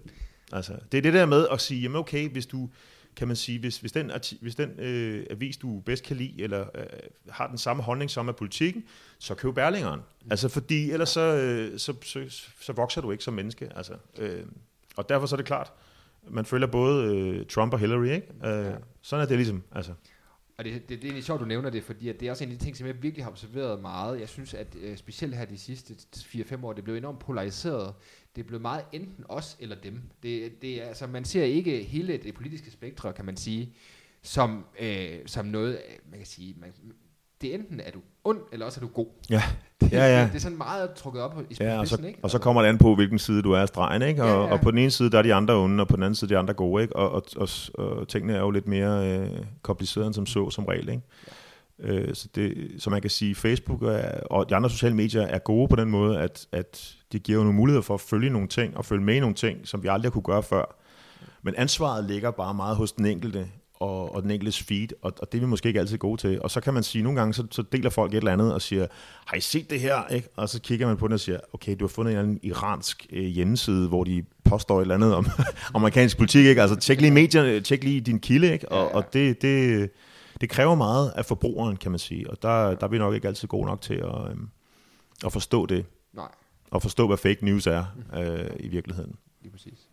Altså, 0.52 0.72
det 0.92 0.98
er 0.98 1.02
det 1.02 1.12
der 1.12 1.26
med 1.26 1.46
at 1.50 1.60
sige, 1.60 1.80
jamen 1.80 1.96
okay, 1.96 2.28
hvis 2.28 2.46
du, 2.46 2.68
kan 3.16 3.28
man 3.28 3.36
sige, 3.36 3.58
hvis, 3.58 3.78
hvis 3.78 3.92
den, 3.92 4.10
hvis 4.40 4.54
den 4.54 4.70
øh, 4.80 5.26
avis, 5.30 5.56
du 5.56 5.80
bedst 5.80 6.04
kan 6.04 6.16
lide, 6.16 6.42
eller 6.42 6.66
øh, 6.74 6.86
har 7.28 7.46
den 7.46 7.58
samme 7.58 7.82
holdning 7.82 8.10
som 8.10 8.28
af 8.28 8.36
politikken, 8.36 8.84
så 9.18 9.34
køb 9.34 9.54
Berlingeren. 9.54 10.00
Mm. 10.00 10.28
Altså 10.30 10.48
fordi, 10.48 10.90
ellers 10.90 11.08
så, 11.08 11.20
øh, 11.20 11.78
så, 11.78 11.94
så, 12.02 12.48
så 12.60 12.72
vokser 12.72 13.00
du 13.00 13.10
ikke 13.10 13.24
som 13.24 13.34
menneske. 13.34 13.70
Altså, 13.76 13.92
øh, 14.18 14.42
og 14.96 15.08
derfor 15.08 15.26
så 15.26 15.34
er 15.34 15.36
det 15.36 15.46
klart, 15.46 15.72
man 16.30 16.44
følger 16.44 16.66
både 16.66 17.16
øh, 17.16 17.46
Trump 17.46 17.72
og 17.72 17.78
Hillary, 17.78 18.06
ikke? 18.06 18.26
Øh, 18.44 18.64
ja. 18.64 18.72
Sådan 19.02 19.22
er 19.22 19.28
det 19.28 19.36
ligesom, 19.36 19.62
altså. 19.72 19.92
Og 20.58 20.64
det, 20.64 20.72
det, 20.74 20.88
det 20.88 20.94
er 20.94 21.02
egentlig 21.02 21.24
sjovt, 21.24 21.40
du 21.40 21.46
nævner 21.46 21.70
det, 21.70 21.84
fordi 21.84 22.08
at 22.08 22.20
det 22.20 22.26
er 22.26 22.30
også 22.30 22.44
en 22.44 22.50
af 22.50 22.58
de 22.58 22.64
ting, 22.64 22.76
som 22.76 22.86
jeg 22.86 23.02
virkelig 23.02 23.24
har 23.24 23.30
observeret 23.30 23.80
meget. 23.80 24.20
Jeg 24.20 24.28
synes, 24.28 24.54
at 24.54 24.76
øh, 24.80 24.96
specielt 24.96 25.36
her 25.36 25.44
de 25.44 25.58
sidste 25.58 25.94
4-5 26.16 26.64
år, 26.64 26.72
det 26.72 26.84
blev 26.84 26.96
enormt 26.96 27.18
polariseret. 27.18 27.94
Det 28.36 28.46
blev 28.46 28.60
meget 28.60 28.84
enten 28.92 29.24
os 29.28 29.56
eller 29.60 29.76
dem. 29.76 30.02
Det, 30.22 30.62
det 30.62 30.82
er, 30.82 30.86
altså, 30.86 31.06
man 31.06 31.24
ser 31.24 31.44
ikke 31.44 31.82
hele 31.82 32.16
det 32.16 32.34
politiske 32.34 32.70
spektrum, 32.70 33.12
kan 33.12 33.24
man 33.24 33.36
sige, 33.36 33.74
som, 34.22 34.64
øh, 34.80 35.18
som 35.26 35.46
noget, 35.46 35.78
man 36.10 36.18
kan 36.18 36.26
sige, 36.26 36.54
man, 36.60 36.72
det 37.40 37.50
er 37.50 37.54
enten 37.54 37.80
er 37.80 37.90
du 37.90 37.98
ond, 38.24 38.38
eller 38.52 38.66
også 38.66 38.80
er 38.80 38.84
du 38.84 38.92
god. 38.92 39.06
Ja, 39.30 39.42
Det, 39.80 39.92
ja, 39.92 40.16
ja. 40.16 40.22
Det, 40.22 40.28
det 40.32 40.36
er 40.36 40.40
sådan 40.40 40.58
meget 40.58 40.90
trukket 40.90 41.22
op 41.22 41.42
i 41.50 41.56
Ja, 41.60 41.78
og 41.78 41.86
spidsen, 41.86 42.04
så, 42.04 42.08
ikke? 42.08 42.20
og 42.22 42.30
så 42.30 42.38
kommer 42.38 42.62
det 42.62 42.68
an 42.68 42.78
på, 42.78 42.94
hvilken 42.94 43.18
side 43.18 43.42
du 43.42 43.52
er 43.52 43.58
af 43.60 43.68
stregen, 43.68 44.02
ikke? 44.02 44.22
Og, 44.22 44.28
Ja, 44.28 44.34
ja, 44.34 44.40
ja. 44.40 44.46
ja. 44.46 44.52
og 44.52 44.60
på 44.60 44.70
den 44.70 44.78
ene 44.78 44.90
side, 44.90 45.10
der 45.10 45.18
er 45.18 45.22
de 45.22 45.34
andre 45.34 45.54
onde, 45.54 45.80
og 45.82 45.88
på 45.88 45.96
den 45.96 46.02
anden 46.02 46.14
side, 46.14 46.30
de 46.30 46.38
andre 46.38 46.54
gode, 46.54 46.82
ikke? 46.82 46.96
Og, 46.96 47.10
og, 47.10 47.22
og, 47.36 47.48
og 47.74 48.08
tingene 48.08 48.32
er 48.34 48.40
jo 48.40 48.50
lidt 48.50 48.68
mere 48.68 49.18
øh, 49.18 49.30
kompliceret 49.62 50.06
end 50.06 50.14
som 50.14 50.26
så, 50.26 50.50
som 50.50 50.64
regel, 50.64 50.88
ikke? 50.88 51.02
Øh, 51.80 52.14
så, 52.14 52.28
det, 52.34 52.70
så 52.78 52.90
man 52.90 53.00
kan 53.00 53.10
sige, 53.10 53.34
Facebook 53.34 53.82
er, 53.82 54.20
og 54.30 54.50
de 54.50 54.54
andre 54.56 54.70
sociale 54.70 54.94
medier 54.96 55.22
er 55.22 55.38
gode 55.38 55.68
på 55.68 55.76
den 55.76 55.90
måde, 55.90 56.18
at, 56.20 56.46
at 56.52 56.94
de 57.12 57.18
giver 57.18 57.38
jo 57.38 57.42
nogle 57.44 57.56
muligheder 57.56 57.82
for 57.82 57.94
at 57.94 58.00
følge 58.00 58.30
nogle 58.30 58.48
ting, 58.48 58.76
og 58.76 58.84
følge 58.84 59.04
med 59.04 59.14
i 59.14 59.20
nogle 59.20 59.34
ting, 59.34 59.58
som 59.64 59.82
vi 59.82 59.88
aldrig 59.88 60.12
kunne 60.12 60.22
gøre 60.22 60.42
før. 60.42 60.76
Men 61.42 61.54
ansvaret 61.56 62.04
ligger 62.04 62.30
bare 62.30 62.54
meget 62.54 62.76
hos 62.76 62.92
den 62.92 63.06
enkelte, 63.06 63.46
og, 63.80 64.14
og 64.14 64.22
den 64.22 64.30
enkeltes 64.30 64.62
feed, 64.62 64.88
og, 65.02 65.12
og 65.18 65.32
det 65.32 65.38
er 65.38 65.40
vi 65.42 65.46
måske 65.46 65.66
ikke 65.68 65.80
altid 65.80 65.98
gode 65.98 66.20
til. 66.20 66.42
Og 66.42 66.50
så 66.50 66.60
kan 66.60 66.74
man 66.74 66.82
sige, 66.82 67.02
nogle 67.02 67.18
gange, 67.18 67.34
så, 67.34 67.46
så 67.50 67.62
deler 67.62 67.90
folk 67.90 68.12
et 68.12 68.16
eller 68.16 68.32
andet 68.32 68.54
og 68.54 68.62
siger, 68.62 68.86
har 69.26 69.36
I 69.36 69.40
set 69.40 69.70
det 69.70 69.80
her? 69.80 70.06
Ikke? 70.06 70.28
Og 70.36 70.48
så 70.48 70.60
kigger 70.60 70.86
man 70.86 70.96
på 70.96 71.06
det 71.06 71.14
og 71.14 71.20
siger, 71.20 71.40
okay, 71.52 71.76
du 71.80 71.84
har 71.84 71.88
fundet 71.88 72.12
en 72.12 72.18
eller 72.18 72.28
anden 72.28 72.40
iransk 72.42 73.06
øh, 73.12 73.24
hjemmeside, 73.24 73.88
hvor 73.88 74.04
de 74.04 74.24
påstår 74.44 74.78
et 74.78 74.82
eller 74.82 74.94
andet 74.94 75.14
om 75.14 75.26
amerikansk 75.74 76.16
politik. 76.16 76.46
Ikke? 76.46 76.62
Altså 76.62 76.76
tjek 76.76 77.00
lige 77.00 77.10
medierne, 77.10 77.60
tjek 77.60 77.84
lige 77.84 78.00
din 78.00 78.20
kilde, 78.20 78.52
ikke? 78.52 78.72
Og, 78.72 78.94
og 78.94 79.12
det, 79.12 79.42
det, 79.42 79.90
det 80.40 80.48
kræver 80.50 80.74
meget 80.74 81.12
af 81.16 81.24
forbrugeren, 81.26 81.76
kan 81.76 81.90
man 81.90 81.98
sige. 81.98 82.30
Og 82.30 82.42
der, 82.42 82.74
der 82.74 82.86
er 82.86 82.88
vi 82.90 82.98
nok 82.98 83.14
ikke 83.14 83.28
altid 83.28 83.48
gode 83.48 83.66
nok 83.66 83.80
til 83.80 83.94
at, 83.94 84.30
øhm, 84.30 84.48
at 85.26 85.32
forstå 85.32 85.66
det, 85.66 85.86
Nej, 86.12 86.28
og 86.70 86.82
forstå, 86.82 87.06
hvad 87.06 87.16
fake 87.16 87.44
news 87.44 87.66
er 87.66 87.84
øh, 88.16 88.50
i 88.60 88.68
virkeligheden. 88.68 89.14
lige 89.42 89.52
præcis. 89.52 89.87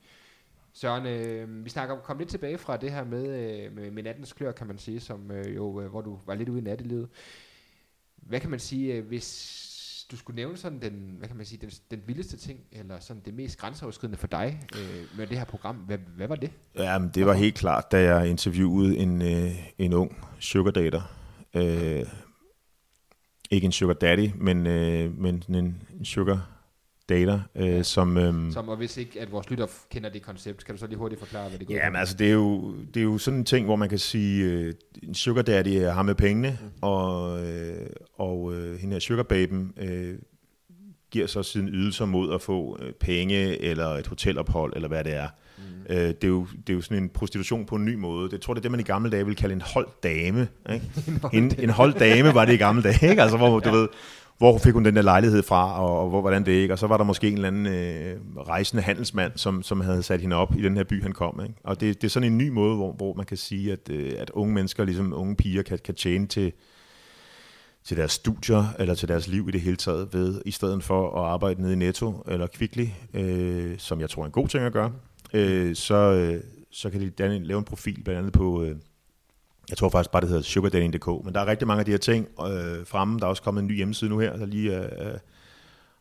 Søren, 0.75 1.05
øh, 1.05 1.65
vi 1.65 1.69
snakker 1.69 1.95
om, 1.95 2.01
kom 2.03 2.17
lidt 2.17 2.29
tilbage 2.29 2.57
fra 2.57 2.77
det 2.77 2.91
her 2.91 3.03
med, 3.03 3.27
øh, 3.27 3.75
med, 3.75 3.91
med 3.91 4.03
nattens 4.03 4.33
klør, 4.33 4.51
kan 4.51 4.67
man 4.67 4.77
sige, 4.77 4.99
som 4.99 5.31
øh, 5.31 5.55
jo, 5.55 5.81
øh, 5.81 5.89
hvor 5.89 6.01
du 6.01 6.19
var 6.25 6.35
lidt 6.35 6.49
ude 6.49 6.59
i 6.59 6.63
nattelivet. 6.63 7.09
Hvad 8.15 8.39
kan 8.39 8.49
man 8.49 8.59
sige, 8.59 8.93
øh, 8.93 9.07
hvis 9.07 10.07
du 10.11 10.17
skulle 10.17 10.35
nævne 10.35 10.57
sådan 10.57 10.81
den, 10.81 11.15
hvad 11.17 11.27
kan 11.27 11.37
man 11.37 11.45
sige, 11.45 11.59
den, 11.61 11.71
den 11.91 12.01
vildeste 12.07 12.37
ting, 12.37 12.59
eller 12.71 12.99
sådan 12.99 13.21
det 13.25 13.33
mest 13.33 13.57
grænseoverskridende 13.57 14.17
for 14.17 14.27
dig 14.27 14.61
øh, 14.75 15.17
med 15.17 15.27
det 15.27 15.37
her 15.37 15.45
program, 15.45 15.75
hvad, 15.75 15.97
hvad 15.97 16.27
var 16.27 16.35
det? 16.35 16.51
Ja, 16.75 16.99
men 16.99 17.11
det 17.15 17.25
var 17.25 17.33
helt 17.33 17.55
klart, 17.55 17.91
da 17.91 18.01
jeg 18.01 18.29
interviewede 18.29 18.97
en, 18.97 19.21
øh, 19.21 19.51
en 19.77 19.93
ung 19.93 20.27
sugar 20.39 20.71
dater. 20.71 21.01
Øh, 21.53 22.05
ikke 23.51 23.65
en 23.65 23.71
sugar 23.71 23.93
daddy, 23.93 24.31
men, 24.35 24.67
øh, 24.67 25.17
men 25.17 25.43
en 25.49 26.05
sugar 26.05 26.54
dater, 27.09 27.39
øh, 27.55 27.83
som... 27.83 28.17
Øh, 28.17 28.51
Som, 28.51 28.69
og 28.69 28.77
hvis 28.77 28.97
ikke, 28.97 29.21
at 29.21 29.31
vores 29.31 29.49
lytter 29.49 29.65
kender 29.91 30.09
det 30.09 30.21
koncept, 30.21 30.65
kan 30.65 30.75
du 30.75 30.79
så 30.79 30.87
lige 30.87 30.97
hurtigt 30.97 31.19
forklare, 31.19 31.49
hvad 31.49 31.59
det 31.59 31.67
går 31.67 31.73
ud 31.73 31.77
Ja, 31.79 31.87
på? 31.87 31.91
men 31.91 31.99
altså, 31.99 32.15
det 32.17 32.27
er, 32.27 32.31
jo, 32.33 32.73
det 32.93 32.99
er 32.99 33.03
jo 33.03 33.17
sådan 33.17 33.39
en 33.39 33.45
ting, 33.45 33.65
hvor 33.65 33.75
man 33.75 33.89
kan 33.89 33.99
sige, 33.99 34.43
øh, 34.45 34.73
en 35.03 35.15
sugar 35.15 35.41
daddy 35.41 35.67
er 35.67 35.91
ham 35.91 36.05
med 36.05 36.15
pengene, 36.15 36.57
Mm. 36.61 36.67
og, 36.81 37.43
øh, 37.47 37.87
og 38.17 38.53
øh, 38.53 38.77
hende 38.79 38.93
her 38.93 38.99
sugar 38.99 39.23
baben 39.23 39.73
øh, 39.77 40.13
giver 41.11 41.27
så 41.27 41.43
sine 41.43 41.71
ydelser 41.71 42.05
mod 42.05 42.33
at 42.33 42.41
få 42.41 42.77
øh, 42.81 42.91
penge, 42.93 43.61
eller 43.61 43.87
et 43.87 44.07
hotelophold, 44.07 44.73
eller 44.75 44.87
hvad 44.87 45.03
det 45.03 45.13
er. 45.15 45.27
Mm. 45.57 45.63
Øh, 45.89 45.97
det, 45.97 46.23
er 46.23 46.27
jo, 46.27 46.47
det 46.67 46.73
er 46.73 46.77
jo 46.77 46.81
sådan 46.81 47.03
en 47.03 47.09
prostitution 47.09 47.65
på 47.65 47.75
en 47.75 47.85
ny 47.85 47.95
måde. 47.95 48.25
Det 48.25 48.31
jeg 48.33 48.41
tror 48.41 48.53
det 48.53 48.59
er 48.59 48.61
det, 48.61 48.71
man 48.71 48.79
i 48.79 48.83
gamle 48.83 49.09
dage 49.11 49.23
ville 49.25 49.35
kalde 49.35 49.53
en 49.55 49.61
holddame. 49.61 50.47
Ikke? 50.73 50.85
en, 51.37 51.51
en 51.59 51.69
holddame 51.69 52.33
var 52.33 52.45
det 52.45 52.53
i 52.53 52.57
gamle 52.57 52.83
dage, 52.83 53.09
ikke? 53.09 53.21
Altså, 53.21 53.37
hvor, 53.37 53.59
du 53.59 53.69
ved, 53.77 53.87
hvor 54.37 54.57
fik 54.57 54.73
hun 54.73 54.85
den 54.85 54.95
der 54.95 55.01
lejlighed 55.01 55.43
fra, 55.43 55.81
og, 55.81 55.99
og 55.99 56.09
hvor, 56.09 56.21
hvordan 56.21 56.45
det 56.45 56.51
ikke, 56.51 56.73
og 56.73 56.79
så 56.79 56.87
var 56.87 56.97
der 56.97 57.03
måske 57.03 57.27
en 57.27 57.33
eller 57.33 57.47
anden 57.47 57.65
øh, 57.65 58.17
rejsende 58.37 58.83
handelsmand, 58.83 59.31
som, 59.35 59.63
som 59.63 59.81
havde 59.81 60.03
sat 60.03 60.21
hende 60.21 60.35
op 60.35 60.55
i 60.57 60.61
den 60.61 60.77
her 60.77 60.83
by, 60.83 61.01
han 61.01 61.11
kom. 61.11 61.39
Ikke? 61.43 61.55
Og 61.63 61.81
det, 61.81 62.01
det 62.01 62.07
er 62.07 62.11
sådan 62.11 62.31
en 62.31 62.37
ny 62.37 62.49
måde, 62.49 62.75
hvor, 62.75 62.91
hvor 62.91 63.13
man 63.13 63.25
kan 63.25 63.37
sige, 63.37 63.71
at, 63.71 63.89
øh, 63.89 64.13
at 64.17 64.29
unge 64.29 64.53
mennesker, 64.53 64.85
ligesom 64.85 65.13
unge 65.13 65.35
piger, 65.35 65.63
kan, 65.63 65.79
kan 65.85 65.95
tjene 65.95 66.27
til, 66.27 66.53
til 67.83 67.97
deres 67.97 68.11
studier, 68.11 68.65
eller 68.79 68.95
til 68.95 69.07
deres 69.07 69.27
liv 69.27 69.49
i 69.49 69.51
det 69.51 69.61
hele 69.61 69.75
taget, 69.75 70.13
ved, 70.13 70.41
i 70.45 70.51
stedet 70.51 70.83
for 70.83 71.19
at 71.21 71.25
arbejde 71.31 71.61
nede 71.61 71.73
i 71.73 71.75
Netto 71.75 72.23
eller 72.27 72.47
Kvickly, 72.47 72.85
øh, 73.13 73.77
som 73.77 74.01
jeg 74.01 74.09
tror 74.09 74.21
er 74.21 74.25
en 74.25 74.31
god 74.31 74.47
ting 74.47 74.63
at 74.63 74.73
gøre, 74.73 74.91
øh, 75.33 75.75
så, 75.75 75.95
øh, 75.95 76.43
så 76.71 76.89
kan 76.89 77.01
de 77.01 77.09
danne, 77.09 77.43
lave 77.43 77.57
en 77.57 77.63
profil, 77.63 78.03
blandt 78.03 78.19
andet 78.19 78.33
på, 78.33 78.63
øh, 78.63 78.75
jeg 79.69 79.77
tror 79.77 79.89
faktisk 79.89 80.11
bare, 80.11 80.21
det 80.21 80.29
hedder 80.29 80.43
sugardating.dk, 80.43 81.07
men 81.25 81.33
der 81.33 81.39
er 81.39 81.45
rigtig 81.45 81.67
mange 81.67 81.79
af 81.79 81.85
de 81.85 81.91
her 81.91 81.97
ting 81.97 82.27
øh, 82.39 82.85
fremme. 82.85 83.19
Der 83.19 83.25
er 83.25 83.29
også 83.29 83.43
kommet 83.43 83.61
en 83.61 83.67
ny 83.67 83.75
hjemmeside 83.75 84.09
nu 84.09 84.19
her, 84.19 84.37
der 84.37 84.45
lige 84.45 84.77
øh, 84.77 85.17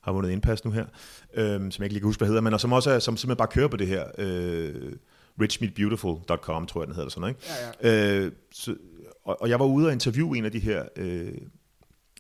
har 0.00 0.12
vundet 0.12 0.30
indpas 0.30 0.64
nu 0.64 0.70
her, 0.70 0.86
øh, 1.34 1.46
som 1.46 1.62
jeg 1.62 1.82
ikke 1.82 1.92
lige 1.94 2.00
kan 2.00 2.06
huske, 2.06 2.20
hvad 2.20 2.28
hedder, 2.28 2.40
men 2.40 2.54
og 2.54 2.60
som 2.60 2.72
også 2.72 2.90
er, 2.90 2.98
som 2.98 3.16
simpelthen 3.16 3.38
bare 3.38 3.48
kører 3.48 3.68
på 3.68 3.76
det 3.76 3.86
her, 3.86 4.04
øh, 4.18 4.92
richmeetbeautiful.com, 5.40 6.66
tror 6.66 6.80
jeg, 6.80 6.86
den 6.86 6.94
hedder 6.94 7.08
sådan, 7.10 7.28
ikke? 7.28 7.40
Ja, 7.82 7.90
ja. 7.90 8.18
Øh, 8.18 8.32
så, 8.52 8.76
og, 9.24 9.42
og 9.42 9.48
jeg 9.48 9.60
var 9.60 9.66
ude 9.66 9.86
og 9.86 9.92
interviewe 9.92 10.38
en 10.38 10.44
af 10.44 10.52
de 10.52 10.58
her 10.58 10.84
øh, 10.96 11.32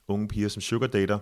unge 0.08 0.28
piger 0.28 0.48
som 0.48 0.62
sugar 0.62 0.86
dater, 0.86 1.18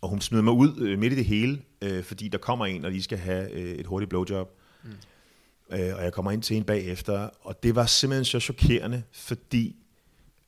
og 0.00 0.08
hun 0.08 0.20
smider 0.20 0.44
mig 0.44 0.52
ud 0.52 0.80
øh, 0.80 0.98
midt 0.98 1.12
i 1.12 1.16
det 1.16 1.24
hele, 1.24 1.62
øh, 1.82 2.04
fordi 2.04 2.28
der 2.28 2.38
kommer 2.38 2.66
en, 2.66 2.84
og 2.84 2.90
de 2.90 3.02
skal 3.02 3.18
have 3.18 3.52
øh, 3.52 3.72
et 3.72 3.86
hurtigt 3.86 4.08
blowjob. 4.08 4.58
Mm. 4.84 4.90
Øh, 5.72 5.96
og 5.96 6.04
jeg 6.04 6.12
kommer 6.12 6.30
ind 6.30 6.42
til 6.42 6.56
en 6.56 6.64
bagefter, 6.64 7.30
og 7.40 7.62
det 7.62 7.74
var 7.74 7.86
simpelthen 7.86 8.24
så 8.24 8.40
chokerende, 8.40 9.02
fordi 9.12 9.76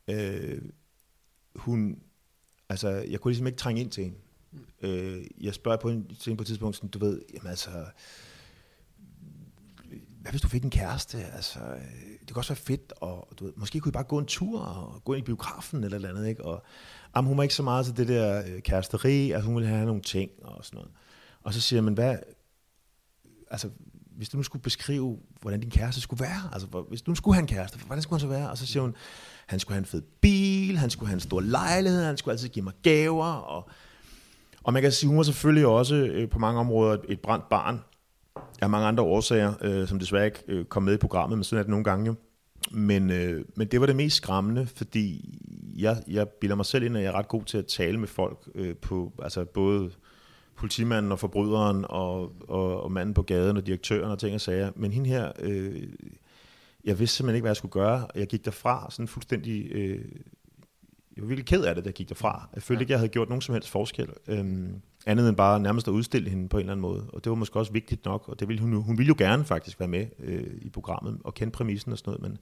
øh, 0.08 0.62
hun, 1.56 1.98
altså, 2.68 2.88
jeg 2.88 3.20
kunne 3.20 3.30
ligesom 3.32 3.46
ikke 3.46 3.58
trænge 3.58 3.80
ind 3.80 3.90
til 3.90 4.04
hende. 4.04 4.18
Øh, 4.82 5.24
jeg 5.40 5.54
spørger 5.54 5.78
på 5.78 5.90
hende, 5.90 6.08
til 6.08 6.24
hende 6.24 6.37
på 6.37 6.42
et 6.42 6.46
tidspunkt, 6.46 6.76
sådan, 6.76 6.90
du 6.90 6.98
ved, 6.98 7.22
jamen 7.34 7.50
altså, 7.50 7.70
hvad 10.20 10.32
hvis 10.32 10.40
du 10.40 10.48
fik 10.48 10.64
en 10.64 10.70
kæreste? 10.70 11.18
Altså, 11.24 11.58
det 12.20 12.30
kunne 12.32 12.40
også 12.40 12.52
være 12.52 12.64
fedt, 12.64 12.92
og 13.00 13.28
du 13.38 13.44
ved, 13.44 13.52
måske 13.56 13.80
kunne 13.80 13.90
I 13.90 13.92
bare 13.92 14.04
gå 14.04 14.18
en 14.18 14.26
tur 14.26 14.60
og 14.60 15.04
gå 15.04 15.14
ind 15.14 15.24
i 15.24 15.26
biografen 15.26 15.84
eller 15.84 15.98
noget 15.98 16.16
andet, 16.16 16.28
ikke? 16.28 16.44
Og 16.44 16.62
jamen, 17.16 17.28
hun 17.28 17.37
var 17.37 17.42
ikke 17.42 17.54
så 17.54 17.62
meget 17.62 17.87
til 17.87 17.96
det 17.96 18.08
der 18.08 18.42
øh, 18.46 18.60
kæresteri, 18.62 19.30
altså 19.30 19.46
hun 19.46 19.56
ville 19.56 19.68
have 19.68 19.87
nogle 19.87 20.02
ting 20.02 20.30
og 20.42 20.64
sådan 20.64 20.76
noget. 20.76 20.90
Og 21.42 21.54
så 21.54 21.60
siger 21.60 21.78
jeg, 21.78 21.84
men 21.84 21.94
hvad, 21.94 22.18
altså, 23.50 23.70
hvis 24.16 24.29
du 24.29 24.37
nu 24.37 24.42
skulle 24.42 24.62
beskrive, 24.62 25.18
hvordan 25.40 25.61
din 25.61 25.70
kæreste 25.70 26.00
skulle 26.00 26.20
være, 26.20 26.40
altså 26.53 26.85
hvis 26.88 27.03
du 27.03 27.11
nu 27.11 27.14
skulle 27.14 27.35
have 27.35 27.42
en 27.42 27.48
kæreste, 27.48 27.79
hvordan 27.79 28.03
skulle 28.03 28.20
han 28.20 28.29
så 28.29 28.37
være? 28.37 28.50
Og 28.50 28.59
så 28.59 28.66
siger 28.66 28.83
hun, 28.83 28.94
han 29.46 29.61
skulle 29.61 29.74
have 29.74 29.81
en 29.81 29.85
fed 29.85 30.03
bil, 30.20 30.79
han 30.79 30.90
skulle 30.90 31.09
have 31.09 31.14
en 31.14 31.20
stor 31.20 31.40
lejlighed, 31.40 32.05
han 32.05 32.16
skulle 32.16 32.33
altid 32.33 32.48
give 32.48 32.64
mig 32.64 32.72
gaver, 32.83 33.33
og, 33.33 33.68
og 34.62 34.72
man 34.72 34.83
kan 34.83 34.92
sige, 34.92 35.09
hun 35.09 35.16
var 35.16 35.22
selvfølgelig 35.22 35.66
også 35.66 35.94
øh, 35.94 36.29
på 36.29 36.38
mange 36.38 36.61
områder 36.61 36.92
et, 36.92 37.00
et 37.09 37.20
brændt 37.20 37.48
barn, 37.48 37.81
af 38.61 38.70
mange 38.70 38.87
andre 38.87 39.03
årsager, 39.03 39.55
øh, 39.61 39.88
som 39.88 39.98
desværre 39.98 40.27
ikke 40.27 40.42
øh, 40.48 40.64
kom 40.64 40.83
med 40.83 40.94
i 40.94 40.96
programmet, 40.96 41.38
men 41.38 41.44
sådan 41.44 41.59
er 41.59 41.62
det 41.62 41.70
nogle 41.70 41.85
gange 41.85 42.07
jo. 42.07 42.14
Men, 42.70 43.11
øh, 43.11 43.44
men 43.57 43.68
det 43.68 43.81
var 43.81 43.87
det 43.87 43.96
mest 43.96 44.16
skræmmende, 44.16 44.66
fordi 44.66 45.38
jeg, 45.77 46.03
jeg 46.09 46.29
bilder 46.29 46.57
mig 46.57 46.66
selv 46.66 46.85
ind, 46.85 46.96
at 46.96 47.03
jeg 47.03 47.09
er 47.09 47.18
ret 47.18 47.29
god 47.29 47.44
til 47.44 47.59
at 47.59 47.66
tale 47.66 47.98
med 47.98 48.09
folk, 48.09 48.48
øh, 48.55 48.77
på, 48.77 49.12
altså 49.22 49.44
både 49.44 49.90
politimanden 50.57 51.12
og 51.12 51.19
forbryderen 51.19 51.85
og, 51.88 52.33
og, 52.49 52.83
og 52.83 52.93
manden 52.93 53.14
på 53.14 53.23
gaden 53.23 53.57
og 53.57 53.67
direktøren 53.67 54.11
og 54.11 54.19
ting 54.19 54.35
og 54.35 54.40
sager. 54.40 54.71
Men 54.77 54.93
hende 54.93 55.11
her, 55.11 55.33
øh, 55.38 55.83
jeg 56.85 56.99
vidste 56.99 57.17
simpelthen 57.17 57.37
ikke, 57.37 57.43
hvad 57.43 57.51
jeg 57.51 57.57
skulle 57.57 57.73
gøre. 57.73 58.07
Jeg 58.14 58.27
gik 58.27 58.45
derfra 58.45 58.90
sådan 58.90 59.09
fuldstændig... 59.09 59.73
Øh, 59.73 60.05
jeg 61.17 61.23
var 61.23 61.29
virkelig 61.29 61.47
ked 61.47 61.64
af 61.64 61.75
det, 61.75 61.85
da 61.85 61.88
jeg 61.88 61.95
gik 61.95 62.09
derfra. 62.09 62.49
Jeg 62.55 62.62
følte 62.62 62.83
ikke, 62.83 62.93
jeg 62.93 62.99
havde 62.99 63.09
gjort 63.09 63.29
nogen 63.29 63.43
som 63.43 63.53
helst 63.53 63.71
forskel. 63.71 64.09
Øhm, 64.29 64.81
andet 65.07 65.29
end 65.29 65.37
bare 65.37 65.61
nærmest 65.61 65.88
at 65.88 65.93
udstille 65.93 66.31
hende 66.31 66.49
på 66.49 66.57
en 66.57 66.61
eller 66.61 66.73
anden 66.73 66.83
måde. 66.83 67.11
Og 67.12 67.25
det 67.25 67.31
var 67.31 67.37
måske 67.37 67.59
også 67.59 67.73
vigtigt 67.73 68.05
nok, 68.05 68.29
og 68.29 68.40
det 68.40 68.49
ville 68.49 68.61
hun, 68.61 68.73
hun 68.73 68.99
ville 68.99 69.09
jo 69.09 69.14
gerne 69.19 69.45
faktisk 69.45 69.81
være 69.81 69.88
med 69.88 70.07
øh, 70.19 70.55
i 70.62 70.69
programmet 70.69 71.19
og 71.25 71.35
kende 71.35 71.53
præmissen 71.53 71.93
og 71.93 71.99
sådan 71.99 72.11
noget, 72.11 72.23
men, 72.23 72.38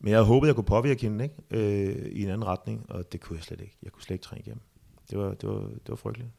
men 0.00 0.10
jeg 0.10 0.16
havde 0.16 0.26
håbet, 0.26 0.46
jeg 0.46 0.54
kunne 0.54 0.64
påvirke 0.64 1.02
hende 1.02 1.24
ikke? 1.24 1.36
Øh, 1.50 2.06
i 2.12 2.22
en 2.22 2.28
anden 2.28 2.46
retning, 2.46 2.86
og 2.88 3.12
det 3.12 3.20
kunne 3.20 3.36
jeg 3.36 3.44
slet 3.44 3.60
ikke. 3.60 3.76
Jeg 3.82 3.92
kunne 3.92 4.02
slet 4.02 4.14
ikke 4.14 4.24
trænge 4.24 4.42
igennem. 4.46 4.62
Det 5.10 5.18
var, 5.18 5.34
det 5.34 5.48
var, 5.48 5.60
det 5.60 5.88
var 5.88 5.96
frygteligt. 5.96 6.30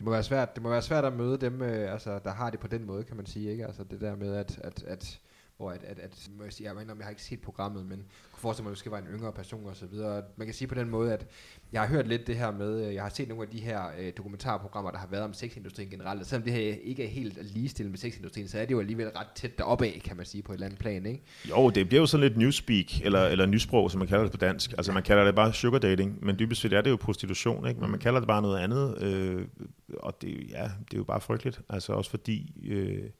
Det 0.00 0.04
må 0.04 0.10
være 0.10 0.22
svært, 0.22 0.54
det 0.54 0.62
må 0.62 0.68
være 0.68 0.82
svært 0.82 1.04
at 1.04 1.12
møde 1.12 1.38
dem, 1.38 1.62
øh, 1.62 1.92
altså, 1.92 2.18
der 2.24 2.30
har 2.30 2.50
det 2.50 2.60
på 2.60 2.66
den 2.66 2.84
måde, 2.84 3.04
kan 3.04 3.16
man 3.16 3.26
sige. 3.26 3.50
Ikke? 3.50 3.66
Altså, 3.66 3.84
det 3.84 4.00
der 4.00 4.16
med, 4.16 4.34
at, 4.34 4.60
at, 4.64 4.82
at 4.82 5.20
hvor 5.56 5.70
at, 5.70 5.84
at, 5.84 5.98
at 5.98 6.28
må 6.36 6.42
jeg, 6.42 6.52
sige, 6.52 6.66
jeg, 6.66 6.74
mener, 6.74 6.94
jeg 6.94 7.04
har 7.04 7.10
ikke 7.10 7.22
set 7.22 7.40
programmet, 7.40 7.86
men 7.86 8.06
kunne 8.40 8.48
forestille 8.48 8.64
mig, 8.64 8.70
at 8.70 8.74
det 8.74 8.78
skal 8.78 8.92
være 8.92 9.00
en 9.00 9.06
yngre 9.06 9.32
person 9.32 9.66
og 9.66 9.76
så 9.76 9.86
videre. 9.86 10.22
Man 10.36 10.46
kan 10.46 10.54
sige 10.54 10.68
på 10.68 10.74
den 10.74 10.90
måde, 10.90 11.12
at 11.12 11.26
jeg 11.72 11.80
har 11.80 11.88
hørt 11.88 12.08
lidt 12.08 12.26
det 12.26 12.36
her 12.36 12.50
med, 12.50 12.86
øh, 12.86 12.94
jeg 12.94 13.02
har 13.02 13.10
set 13.10 13.28
nogle 13.28 13.42
af 13.42 13.48
de 13.48 13.60
her 13.60 13.82
øh, 13.98 14.12
dokumentarprogrammer, 14.16 14.90
der 14.90 14.98
har 14.98 15.06
været 15.06 15.24
om 15.24 15.34
sexindustrien 15.34 15.90
generelt, 15.90 16.20
og 16.20 16.26
selvom 16.26 16.42
det 16.42 16.52
her 16.52 16.74
ikke 16.82 17.04
er 17.04 17.08
helt 17.08 17.52
ligestillet 17.52 17.90
med 17.90 17.98
sexindustrien, 17.98 18.48
så 18.48 18.58
er 18.58 18.64
det 18.64 18.72
jo 18.72 18.80
alligevel 18.80 19.08
ret 19.08 19.26
tæt 19.34 19.58
deroppe 19.58 19.86
af, 19.86 20.00
kan 20.04 20.16
man 20.16 20.26
sige, 20.26 20.42
på 20.42 20.52
et 20.52 20.56
eller 20.56 20.66
andet 20.66 20.80
plan, 20.80 21.06
ikke? 21.06 21.22
Jo, 21.50 21.70
det 21.70 21.88
bliver 21.88 22.00
jo 22.00 22.06
sådan 22.06 22.26
lidt 22.26 22.36
newspeak, 22.36 23.00
eller, 23.04 23.26
eller 23.26 23.46
nysprog, 23.46 23.90
som 23.90 23.98
man 23.98 24.08
kalder 24.08 24.22
det 24.22 24.32
på 24.32 24.38
dansk. 24.38 24.72
Altså 24.72 24.92
man 24.92 25.02
kalder 25.02 25.24
det 25.24 25.34
bare 25.34 25.52
sugar 25.52 25.78
dating, 25.78 26.24
men 26.24 26.38
dybest 26.38 26.60
set 26.60 26.72
er 26.72 26.80
det 26.80 26.90
jo 26.90 26.96
prostitution, 26.96 27.68
ikke? 27.68 27.80
men 27.80 27.90
man 27.90 28.00
kalder 28.00 28.20
det 28.20 28.26
bare 28.26 28.42
noget 28.42 28.58
andet, 28.58 29.02
øh, 29.02 29.46
og 29.98 30.22
det, 30.22 30.50
ja, 30.50 30.62
det 30.62 30.94
er 30.94 30.98
jo 30.98 31.04
bare 31.04 31.20
frygteligt. 31.20 31.60
Altså 31.68 31.92
også 31.92 32.10
fordi 32.10 32.52
øh, 32.68 33.10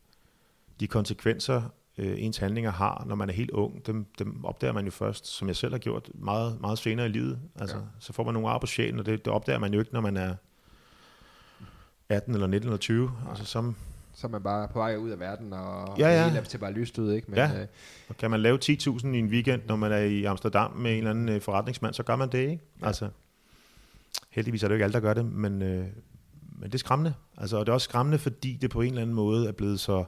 de 0.81 0.87
konsekvenser, 0.87 1.63
øh, 2.01 2.15
ens 2.19 2.37
handlinger 2.39 2.71
har, 2.71 3.05
når 3.07 3.15
man 3.15 3.29
er 3.29 3.33
helt 3.33 3.51
ung, 3.51 3.87
dem, 3.87 4.07
dem 4.19 4.45
opdager 4.45 4.73
man 4.73 4.85
jo 4.85 4.91
først, 4.91 5.27
som 5.27 5.49
jeg 5.49 5.57
selv 5.57 5.73
har 5.73 5.79
gjort, 5.79 6.11
meget, 6.15 6.61
meget 6.61 6.79
senere 6.79 7.07
i 7.07 7.09
livet. 7.09 7.39
Altså, 7.61 7.77
Ja. 7.77 7.83
ja. 7.83 7.89
Så 7.99 8.13
får 8.13 8.25
man 8.25 8.35
nogle 8.35 8.49
ar 8.49 8.59
på 8.59 8.67
sjælen, 8.67 8.99
og 8.99 9.07
det, 9.07 9.25
det 9.25 9.33
opdager 9.33 9.59
man 9.59 9.73
jo 9.75 9.81
ikke, 9.81 9.93
når 9.93 10.01
man 10.01 10.17
er 10.17 10.35
18 12.09 12.35
eller 12.35 12.47
19 12.47 12.69
eller 12.69 12.79
20. 12.79 13.11
Altså, 13.29 13.45
som, 13.45 13.77
Så 14.15 14.27
er 14.27 14.31
man 14.31 14.43
bare 14.43 14.69
på 14.69 14.79
vej 14.79 14.97
ud 14.97 15.11
af 15.11 15.21
verden, 15.21 15.53
og 15.53 15.99
Ja, 15.99 16.09
ja. 16.23 16.29
hele 16.29 16.45
til 16.45 16.59
bare 16.59 16.73
lyst 16.73 16.99
ud, 16.99 17.13
ikke? 17.13 17.31
Men, 17.31 17.37
Ja. 17.39 17.61
øh, 17.61 17.67
og 18.09 18.17
kan 18.17 18.31
man 18.31 18.41
lave 18.41 18.59
10.000 18.65 19.07
i 19.15 19.19
en 19.19 19.27
weekend, 19.27 19.63
når 19.69 19.77
man 19.77 19.93
er 19.93 19.99
i 19.99 20.25
Amsterdam 20.25 20.73
med 20.73 20.91
en 20.93 20.99
eller 20.99 21.11
anden 21.11 21.29
øh, 21.29 21.41
forretningsmand, 21.41 21.95
så 21.95 22.03
gør 22.03 22.17
man 22.17 22.33
det, 22.33 22.39
ikke? 22.39 22.63
Ja. 22.81 22.87
Altså, 22.87 23.09
heldigvis 24.31 24.63
er 24.63 24.69
det 24.69 24.73
jo 24.73 24.77
ikke 24.77 24.85
alle, 24.85 24.93
der 24.95 25.01
gør 25.01 25.15
det, 25.15 25.25
men, 25.27 25.63
øh, 25.63 25.87
men 26.53 26.63
det 26.65 26.75
er 26.75 26.79
skræmmende. 26.79 27.15
Altså, 27.37 27.57
og 27.57 27.67
det 27.67 27.71
er 27.71 27.75
også 27.75 27.85
skræmmende, 27.85 28.19
fordi 28.19 28.57
det 28.63 28.71
på 28.71 28.81
en 28.81 28.89
eller 28.89 29.03
anden 29.03 29.15
måde 29.17 29.49
er 29.49 29.53
blevet 29.53 29.81
så 29.81 30.05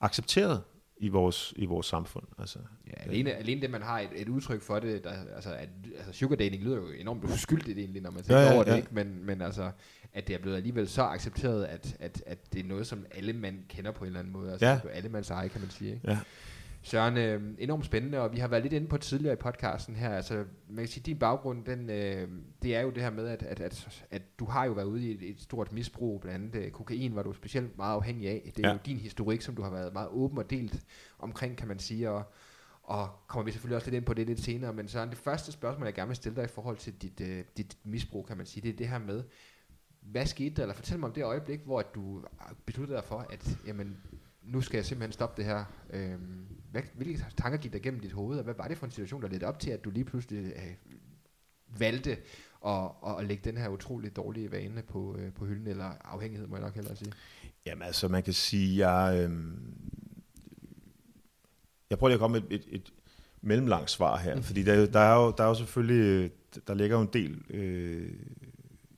accepteret 0.00 0.62
i 0.96 1.08
vores, 1.08 1.54
i 1.56 1.66
vores 1.66 1.86
samfund. 1.86 2.24
Altså, 2.38 2.58
Ja, 2.86 2.92
alene, 3.10 3.32
alene 3.32 3.60
det, 3.60 3.70
man 3.70 3.82
har 3.82 4.00
et, 4.00 4.08
et 4.14 4.28
udtryk 4.28 4.62
for 4.62 4.78
det, 4.78 5.04
der, 5.04 5.12
altså, 5.34 5.54
at, 5.54 5.68
altså 5.96 6.12
sugar 6.12 6.36
dating 6.36 6.62
lyder 6.62 6.76
jo 6.76 6.90
enormt 6.90 7.24
uskyldigt 7.24 7.78
egentlig, 7.78 8.02
når 8.02 8.10
man 8.10 8.22
tænker 8.22 8.40
Ja, 8.42 8.48
ja, 8.48 8.54
over 8.54 8.64
det, 8.64 8.70
ja. 8.70 8.76
ikke? 8.76 8.88
Men, 8.92 9.24
men 9.26 9.42
altså, 9.42 9.70
at 10.12 10.28
det 10.28 10.34
er 10.34 10.38
blevet 10.38 10.56
alligevel 10.56 10.88
så 10.88 11.02
accepteret, 11.02 11.64
at, 11.64 11.96
at, 12.00 12.22
at 12.26 12.52
det 12.52 12.60
er 12.60 12.68
noget, 12.68 12.86
som 12.86 13.06
alle 13.14 13.32
mand 13.32 13.56
kender 13.68 13.90
på 13.90 14.04
en 14.04 14.06
eller 14.06 14.20
anden 14.20 14.32
måde. 14.32 14.50
Altså, 14.50 14.66
ja. 14.66 14.80
alle 14.92 15.08
mands 15.08 15.30
eje, 15.30 15.48
kan 15.48 15.60
man 15.60 15.70
sige. 15.70 15.92
Ikke? 15.94 16.10
Ja. 16.10 16.18
Søren, 16.84 17.16
øh, 17.16 17.42
enormt 17.58 17.84
spændende, 17.84 18.20
og 18.20 18.32
vi 18.32 18.38
har 18.38 18.48
været 18.48 18.62
lidt 18.62 18.72
inde 18.72 18.86
på 18.88 18.98
tidligere 18.98 19.32
i 19.32 19.36
podcasten 19.36 19.96
her, 19.96 20.10
altså 20.10 20.44
man 20.68 20.76
kan 20.84 20.88
sige, 20.88 21.02
din 21.02 21.18
baggrund, 21.18 21.64
den, 21.64 21.90
øh, 21.90 22.28
det 22.62 22.76
er 22.76 22.80
jo 22.80 22.90
det 22.90 23.02
her 23.02 23.10
med, 23.10 23.26
at, 23.28 23.42
at, 23.42 23.60
at, 23.60 24.04
at 24.10 24.22
du 24.38 24.44
har 24.44 24.64
jo 24.64 24.72
været 24.72 24.86
ude 24.86 25.02
i 25.06 25.10
et, 25.14 25.30
et 25.30 25.40
stort 25.40 25.72
misbrug, 25.72 26.20
blandt 26.20 26.54
andet 26.56 26.66
øh, 26.66 26.70
kokain 26.70 27.14
var 27.14 27.22
du 27.22 27.32
specielt 27.32 27.76
meget 27.76 27.94
afhængig 27.94 28.28
af. 28.28 28.52
Det 28.56 28.64
er 28.64 28.68
Ja. 28.68 28.74
jo 28.74 28.80
din 28.86 28.96
historik, 28.96 29.40
som 29.40 29.54
du 29.54 29.62
har 29.62 29.70
været 29.70 29.92
meget 29.92 30.08
åben 30.10 30.38
og 30.38 30.50
delt 30.50 30.80
omkring, 31.18 31.56
kan 31.56 31.68
man 31.68 31.78
sige, 31.78 32.10
og, 32.10 32.22
og 32.82 33.08
kommer 33.28 33.44
vi 33.44 33.50
selvfølgelig 33.50 33.76
også 33.76 33.86
lidt 33.90 33.96
ind 33.96 34.04
på 34.04 34.14
det 34.14 34.26
lidt 34.26 34.40
senere, 34.40 34.72
men 34.72 34.88
Søren, 34.88 35.10
det 35.10 35.18
første 35.18 35.52
spørgsmål, 35.52 35.86
jeg 35.86 35.94
gerne 35.94 36.08
vil 36.08 36.16
stille 36.16 36.36
dig 36.36 36.44
i 36.44 36.48
forhold 36.48 36.76
til 36.76 36.92
dit, 36.94 37.20
øh, 37.20 37.44
dit 37.56 37.76
misbrug, 37.84 38.26
kan 38.26 38.36
man 38.36 38.46
sige, 38.46 38.62
det 38.62 38.68
er 38.72 38.76
det 38.76 38.88
her 38.88 38.98
med, 38.98 39.22
hvad 40.00 40.26
skete 40.26 40.54
der, 40.54 40.62
eller 40.62 40.74
fortæl 40.74 40.98
mig 40.98 41.06
om 41.08 41.12
det 41.14 41.24
øjeblik, 41.24 41.60
hvor 41.60 41.82
du 41.82 42.24
besluttede 42.66 42.96
dig 42.96 43.04
for, 43.04 43.26
at 43.30 43.58
jamen, 43.66 43.96
nu 44.44 44.60
skal 44.60 44.78
jeg 44.78 44.84
simpelthen 44.84 45.12
stoppe 45.12 45.42
det 45.42 45.50
her. 45.50 45.64
Øhm, 45.90 46.46
hvad, 46.70 46.82
hvilke 46.94 47.24
tanker 47.36 47.58
gik 47.58 47.72
der 47.72 47.78
gennem 47.78 48.00
dit 48.00 48.12
hoved, 48.12 48.38
og 48.38 48.44
hvad 48.44 48.54
var 48.54 48.68
det 48.68 48.78
for 48.78 48.86
en 48.86 48.92
situation, 48.92 49.22
der 49.22 49.28
ledte 49.28 49.44
op 49.44 49.58
til, 49.58 49.70
at 49.70 49.84
du 49.84 49.90
lige 49.90 50.04
pludselig 50.04 50.52
øh, 50.56 50.74
valgte 51.78 52.16
at, 52.66 52.90
at, 53.18 53.26
lægge 53.26 53.50
den 53.50 53.56
her 53.56 53.68
utrolig 53.68 54.16
dårlige 54.16 54.52
vane 54.52 54.82
på, 54.82 55.16
øh, 55.18 55.32
på 55.32 55.46
hylden, 55.46 55.66
eller 55.66 55.92
afhængighed, 56.04 56.46
må 56.48 56.56
jeg 56.56 56.64
nok 56.64 56.74
hellere 56.74 56.96
sige. 56.96 57.12
Jamen 57.66 57.82
altså, 57.82 58.08
man 58.08 58.22
kan 58.22 58.32
sige, 58.32 58.88
jeg, 58.88 59.30
øh, 59.30 59.36
jeg 61.90 61.98
prøver 61.98 62.08
lige 62.08 62.14
at 62.14 62.20
komme 62.20 62.40
med 62.40 62.50
et, 62.50 62.64
et, 62.70 62.74
et 62.74 62.92
mellemlangt 63.40 63.90
svar 63.90 64.16
her, 64.16 64.36
Mm. 64.36 64.42
fordi 64.42 64.62
der, 64.62 64.86
der, 64.86 65.00
er 65.00 65.14
jo, 65.14 65.34
der 65.38 65.44
er 65.44 65.48
jo 65.48 65.54
selvfølgelig, 65.54 66.00
øh, 66.24 66.30
der 66.66 66.74
ligger 66.74 66.96
jo 66.96 67.02
en 67.02 67.10
del, 67.12 67.42
øh, 67.50 68.10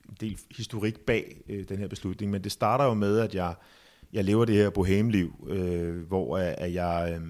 en 0.09 0.17
del 0.19 0.39
historik 0.57 0.99
bag 0.99 1.41
øh, 1.49 1.69
den 1.69 1.77
her 1.77 1.87
beslutning, 1.87 2.31
men 2.31 2.43
det 2.43 2.51
starter 2.51 2.85
jo 2.85 2.93
med, 2.93 3.19
at 3.19 3.35
jeg, 3.35 3.55
jeg 4.13 4.23
lever 4.23 4.45
det 4.45 4.55
her 4.55 4.69
bohemliv, 4.69 5.47
øh, 5.49 6.07
hvor 6.07 6.37
øh, 6.37 6.53
at, 6.57 6.73
jeg 6.73 7.19
øh, 7.19 7.27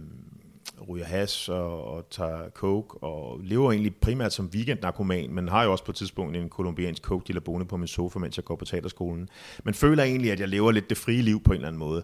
ryger 0.89 1.05
hash 1.05 1.51
og, 1.51 1.83
og 1.83 2.09
tager 2.09 2.49
coke, 2.49 3.03
og 3.03 3.39
lever 3.43 3.71
egentlig 3.71 3.95
primært 3.95 4.33
som 4.33 4.49
weekendnarkoman, 4.53 5.33
men 5.33 5.47
har 5.47 5.63
jo 5.63 5.71
også 5.71 5.83
på 5.83 5.91
et 5.91 5.95
tidspunkt 5.95 6.37
en 6.37 6.49
kolumbiansk 6.49 7.03
coke 7.03 7.23
dealer 7.27 7.41
boende 7.41 7.65
på 7.65 7.77
min 7.77 7.87
sofa, 7.87 8.19
mens 8.19 8.37
jeg 8.37 8.45
går 8.45 8.55
på 8.55 8.65
teaterskolen. 8.65 9.29
Men 9.63 9.73
føler 9.73 10.03
egentlig, 10.03 10.31
at 10.31 10.39
jeg 10.39 10.47
lever 10.47 10.71
lidt 10.71 10.89
det 10.89 10.97
frie 10.97 11.21
liv 11.21 11.43
på 11.43 11.51
en 11.51 11.55
eller 11.55 11.67
anden 11.67 11.79
måde. 11.79 12.03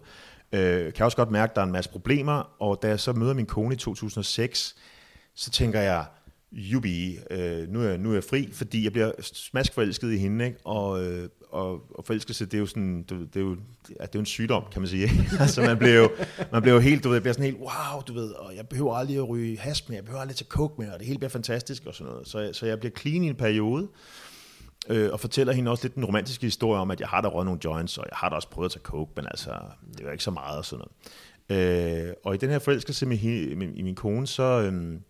Øh, 0.52 0.92
kan 0.92 1.04
også 1.04 1.16
godt 1.16 1.30
mærke, 1.30 1.50
at 1.50 1.56
der 1.56 1.62
er 1.62 1.66
en 1.66 1.72
masse 1.72 1.90
problemer, 1.90 2.52
og 2.58 2.78
da 2.82 2.88
jeg 2.88 3.00
så 3.00 3.12
møder 3.12 3.34
min 3.34 3.46
kone 3.46 3.74
i 3.74 3.78
2006, 3.78 4.76
så 5.34 5.50
tænker 5.50 5.80
jeg, 5.80 6.04
jubi, 6.52 7.18
øh, 7.30 7.68
nu, 7.68 7.82
er, 7.82 7.96
nu 7.96 8.10
er 8.10 8.14
jeg 8.14 8.24
fri, 8.24 8.48
fordi 8.52 8.84
jeg 8.84 8.92
bliver 8.92 9.12
smaskforelsket 9.22 10.12
i 10.12 10.16
hende, 10.16 10.46
ikke? 10.46 10.58
Og, 10.64 11.04
øh, 11.04 11.28
og, 11.52 11.82
og 11.94 12.04
forelskelse, 12.04 12.46
det 12.46 12.54
er 12.54 12.58
jo 12.58 12.66
sådan, 12.66 13.02
du, 13.02 13.14
ved, 13.14 13.26
det 13.26 13.36
er 13.36 13.44
jo, 13.44 13.56
det 13.88 13.96
er 14.00 14.08
jo 14.14 14.20
en 14.20 14.26
sygdom, 14.26 14.64
kan 14.72 14.82
man 14.82 14.88
sige. 14.88 15.02
ikke? 15.02 15.26
altså 15.40 15.62
man 15.62 15.78
bliver 15.78 15.94
jo, 15.94 16.10
man 16.52 16.62
bliver 16.62 16.74
jo 16.74 16.80
helt, 16.80 17.04
du 17.04 17.08
ved, 17.08 17.16
jeg 17.16 17.22
bliver 17.22 17.32
sådan 17.32 17.44
helt, 17.44 17.58
wow, 17.58 18.00
du 18.08 18.12
ved, 18.12 18.30
og 18.30 18.56
jeg 18.56 18.68
behøver 18.68 18.94
aldrig 18.94 19.16
at 19.16 19.28
ryge 19.28 19.58
has 19.58 19.88
mere, 19.88 19.96
jeg 19.96 20.04
behøver 20.04 20.20
aldrig 20.20 20.32
at 20.32 20.36
tage 20.36 20.48
coke 20.48 20.74
mere, 20.78 20.92
og 20.92 20.98
det 20.98 21.06
hele 21.06 21.18
bliver 21.18 21.30
fantastisk 21.30 21.86
og 21.86 21.94
sådan 21.94 22.12
noget. 22.12 22.28
Så, 22.28 22.50
så 22.52 22.66
jeg 22.66 22.78
bliver 22.78 22.92
clean 22.98 23.24
i 23.24 23.28
en 23.28 23.34
periode, 23.34 23.88
øh, 24.88 25.12
og 25.12 25.20
fortæller 25.20 25.52
hende 25.52 25.70
også 25.70 25.84
lidt 25.84 25.94
den 25.94 26.04
romantiske 26.04 26.46
historie 26.46 26.80
om, 26.80 26.90
at 26.90 27.00
jeg 27.00 27.08
har 27.08 27.20
da 27.20 27.28
røget 27.28 27.46
nogle 27.46 27.60
joints, 27.64 27.98
og 27.98 28.06
jeg 28.10 28.16
har 28.16 28.28
da 28.28 28.34
også 28.34 28.48
prøvet 28.48 28.66
at 28.66 28.72
tage 28.72 28.82
coke, 28.82 29.12
men 29.16 29.26
altså, 29.26 29.50
det 29.98 30.06
var 30.06 30.12
ikke 30.12 30.24
så 30.24 30.30
meget 30.30 30.58
og 30.58 30.64
sådan 30.64 30.84
noget. 31.48 32.06
Øh, 32.08 32.12
og 32.24 32.34
i 32.34 32.38
den 32.38 32.50
her 32.50 32.58
forelskelse 32.58 33.06
med, 33.06 33.16
hende, 33.16 33.56
med, 33.56 33.68
i 33.74 33.82
min 33.82 33.94
kone, 33.94 34.26
så, 34.26 34.42
øh, 34.42 35.00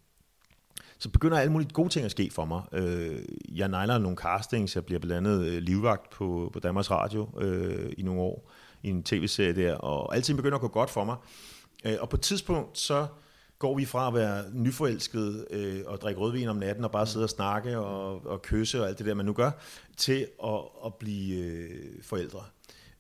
så 1.03 1.09
begynder 1.09 1.39
alle 1.39 1.53
mulige 1.53 1.71
gode 1.73 1.89
ting 1.89 2.05
at 2.05 2.11
ske 2.11 2.31
for 2.33 2.45
mig. 2.45 2.63
Øh, 2.73 3.23
jeg 3.55 3.69
nejler 3.69 3.99
nogle 3.99 4.17
castings, 4.17 4.75
jeg 4.75 4.85
bliver 4.85 4.99
blandt 4.99 5.29
andet 5.29 5.47
øh, 5.47 5.63
livvagt 5.63 6.11
på, 6.11 6.51
på 6.53 6.61
Danmarks 6.61 6.91
Radio 6.91 7.29
øh, 7.41 7.93
i 7.99 8.03
nogle 8.03 8.21
år, 8.21 8.51
i 8.83 8.89
en 8.89 9.03
tv-serie 9.03 9.53
der, 9.53 9.75
og 9.75 10.17
alting 10.17 10.37
begynder 10.37 10.55
at 10.55 10.61
gå 10.61 10.69
godt 10.69 10.91
for 10.91 11.05
mig. 11.05 11.17
Øh, 11.85 11.97
og 12.01 12.09
på 12.09 12.17
et 12.17 12.21
tidspunkt, 12.21 12.79
så 12.79 13.07
går 13.59 13.77
vi 13.77 13.85
fra 13.85 14.09
at 14.09 14.15
være 14.15 14.45
nyforelsket 14.53 15.47
øh, 15.51 15.81
og 15.87 16.01
drikke 16.01 16.21
rødvin 16.21 16.49
om 16.49 16.57
natten 16.57 16.85
og 16.85 16.91
bare 16.91 17.07
sidde 17.07 17.25
og 17.25 17.31
snakke 17.31 17.79
og, 17.79 18.27
og 18.27 18.43
kysse 18.43 18.81
og 18.81 18.89
alt 18.89 18.99
det 18.99 19.07
der, 19.07 19.15
man 19.15 19.27
nu 19.27 19.33
gør, 19.33 19.51
til 19.97 20.27
at, 20.45 20.61
at 20.87 20.95
blive 20.95 21.45
øh, 21.45 22.03
forældre. 22.03 22.41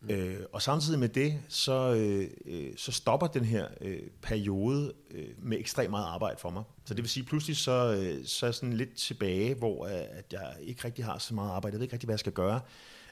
Mm. 0.03 0.11
Øh, 0.11 0.37
og 0.53 0.63
samtidig 0.63 0.99
med 0.99 1.09
det, 1.09 1.39
så, 1.49 1.95
øh, 1.95 2.29
øh, 2.47 2.71
så 2.77 2.93
stopper 2.93 3.27
den 3.27 3.45
her 3.45 3.67
øh, 3.81 4.01
periode 4.23 4.93
øh, 5.11 5.27
med 5.43 5.59
ekstremt 5.59 5.91
meget 5.91 6.07
arbejde 6.07 6.37
for 6.39 6.51
mig. 6.51 6.63
Så 6.85 6.95
det 6.95 7.03
vil 7.03 7.11
sige, 7.11 7.25
pludselig 7.25 7.57
så, 7.57 7.95
øh, 7.95 8.25
så 8.27 8.47
er 8.47 8.49
jeg 8.49 8.55
sådan 8.55 8.73
lidt 8.73 8.95
tilbage, 8.95 9.55
hvor 9.55 9.87
øh, 9.87 9.93
at 9.93 10.33
jeg 10.33 10.55
ikke 10.63 10.85
rigtig 10.85 11.05
har 11.05 11.19
så 11.19 11.35
meget 11.35 11.51
arbejde. 11.51 11.75
Jeg 11.75 11.79
ved 11.79 11.85
ikke 11.85 11.93
rigtig, 11.93 12.07
hvad 12.07 12.15
jeg 12.15 12.21
skal 12.21 12.33
gøre. 12.33 12.61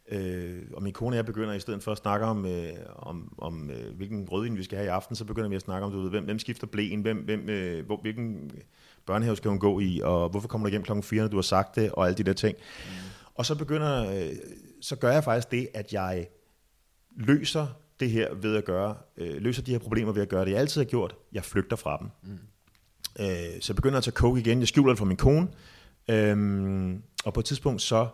Øh, 0.09 0.63
og 0.73 0.83
min 0.83 0.93
kone 0.93 1.13
og 1.13 1.17
jeg 1.17 1.27
begynder 1.27 1.55
i 1.55 1.61
stedet 1.61 1.83
for 1.83 1.93
at 1.93 1.99
snakke 1.99 2.27
om, 2.27 2.47
øh, 2.47 2.73
om, 2.97 3.35
om 3.39 3.71
øh, 3.71 3.97
hvilken 3.97 4.29
rødvin 4.29 4.57
vi 4.57 4.63
skal 4.63 4.79
have 4.79 4.87
i 4.87 4.89
aften, 4.89 5.17
så 5.17 5.25
begynder 5.25 5.49
vi 5.49 5.57
at 5.57 5.63
snakke 5.63 5.87
om, 5.87 5.93
du 5.93 6.01
ved, 6.01 6.11
hvem, 6.11 6.25
hvem 6.25 6.39
skifter 6.39 6.67
blæen, 6.67 7.01
hvem, 7.01 7.17
hvem, 7.17 7.49
øh, 7.49 7.87
hvor, 7.87 8.01
hvilken 8.01 8.51
børnehave 9.07 9.37
skal 9.37 9.49
hun 9.49 9.59
gå 9.59 9.81
i, 9.81 10.01
og 10.05 10.29
hvorfor 10.29 10.49
kommer 10.49 10.67
du 10.67 10.71
hjem 10.71 10.83
klokken 10.83 11.03
4, 11.03 11.23
når 11.23 11.29
du 11.29 11.37
har 11.37 11.43
sagt 11.43 11.77
det, 11.77 11.93
og 11.93 12.07
alle 12.07 12.17
de 12.17 12.23
der 12.23 12.33
ting. 12.33 12.57
Mm. 12.85 12.93
Og 13.35 13.47
så 13.47 13.55
begynder, 13.55 14.23
øh, 14.23 14.37
så 14.81 14.97
gør 14.97 15.13
jeg 15.13 15.25
faktisk 15.25 15.51
det, 15.51 15.69
at 15.75 15.93
jeg 15.93 16.27
løser 17.17 17.67
det 18.01 18.11
her 18.11 18.35
ved 18.35 18.57
at 18.57 18.65
gøre, 18.65 18.95
øh, 19.17 19.43
løser 19.43 19.63
de 19.63 19.71
her 19.71 19.79
problemer 19.79 20.13
ved 20.13 20.23
at 20.23 20.29
gøre 20.29 20.45
det, 20.45 20.51
jeg 20.51 20.61
altid 20.61 20.81
har 20.81 20.87
gjort. 20.87 21.17
Jeg 21.33 21.45
flygter 21.45 21.77
fra 21.77 21.99
dem. 21.99 22.09
Mm. 22.23 22.39
Øh, 23.21 23.61
så 23.61 23.73
jeg 23.73 23.77
begynder 23.77 23.99
at 23.99 24.05
tage 24.05 24.15
coke 24.15 24.41
igen. 24.41 24.59
Jeg 24.61 24.69
skjuler 24.69 24.93
det 24.93 24.99
fra 24.99 25.05
min 25.05 25.17
kone. 25.17 25.49
Øh, 26.11 26.99
og 27.25 27.35
på 27.35 27.41
et 27.41 27.47
tidspunkt 27.47 27.83
så 27.83 28.09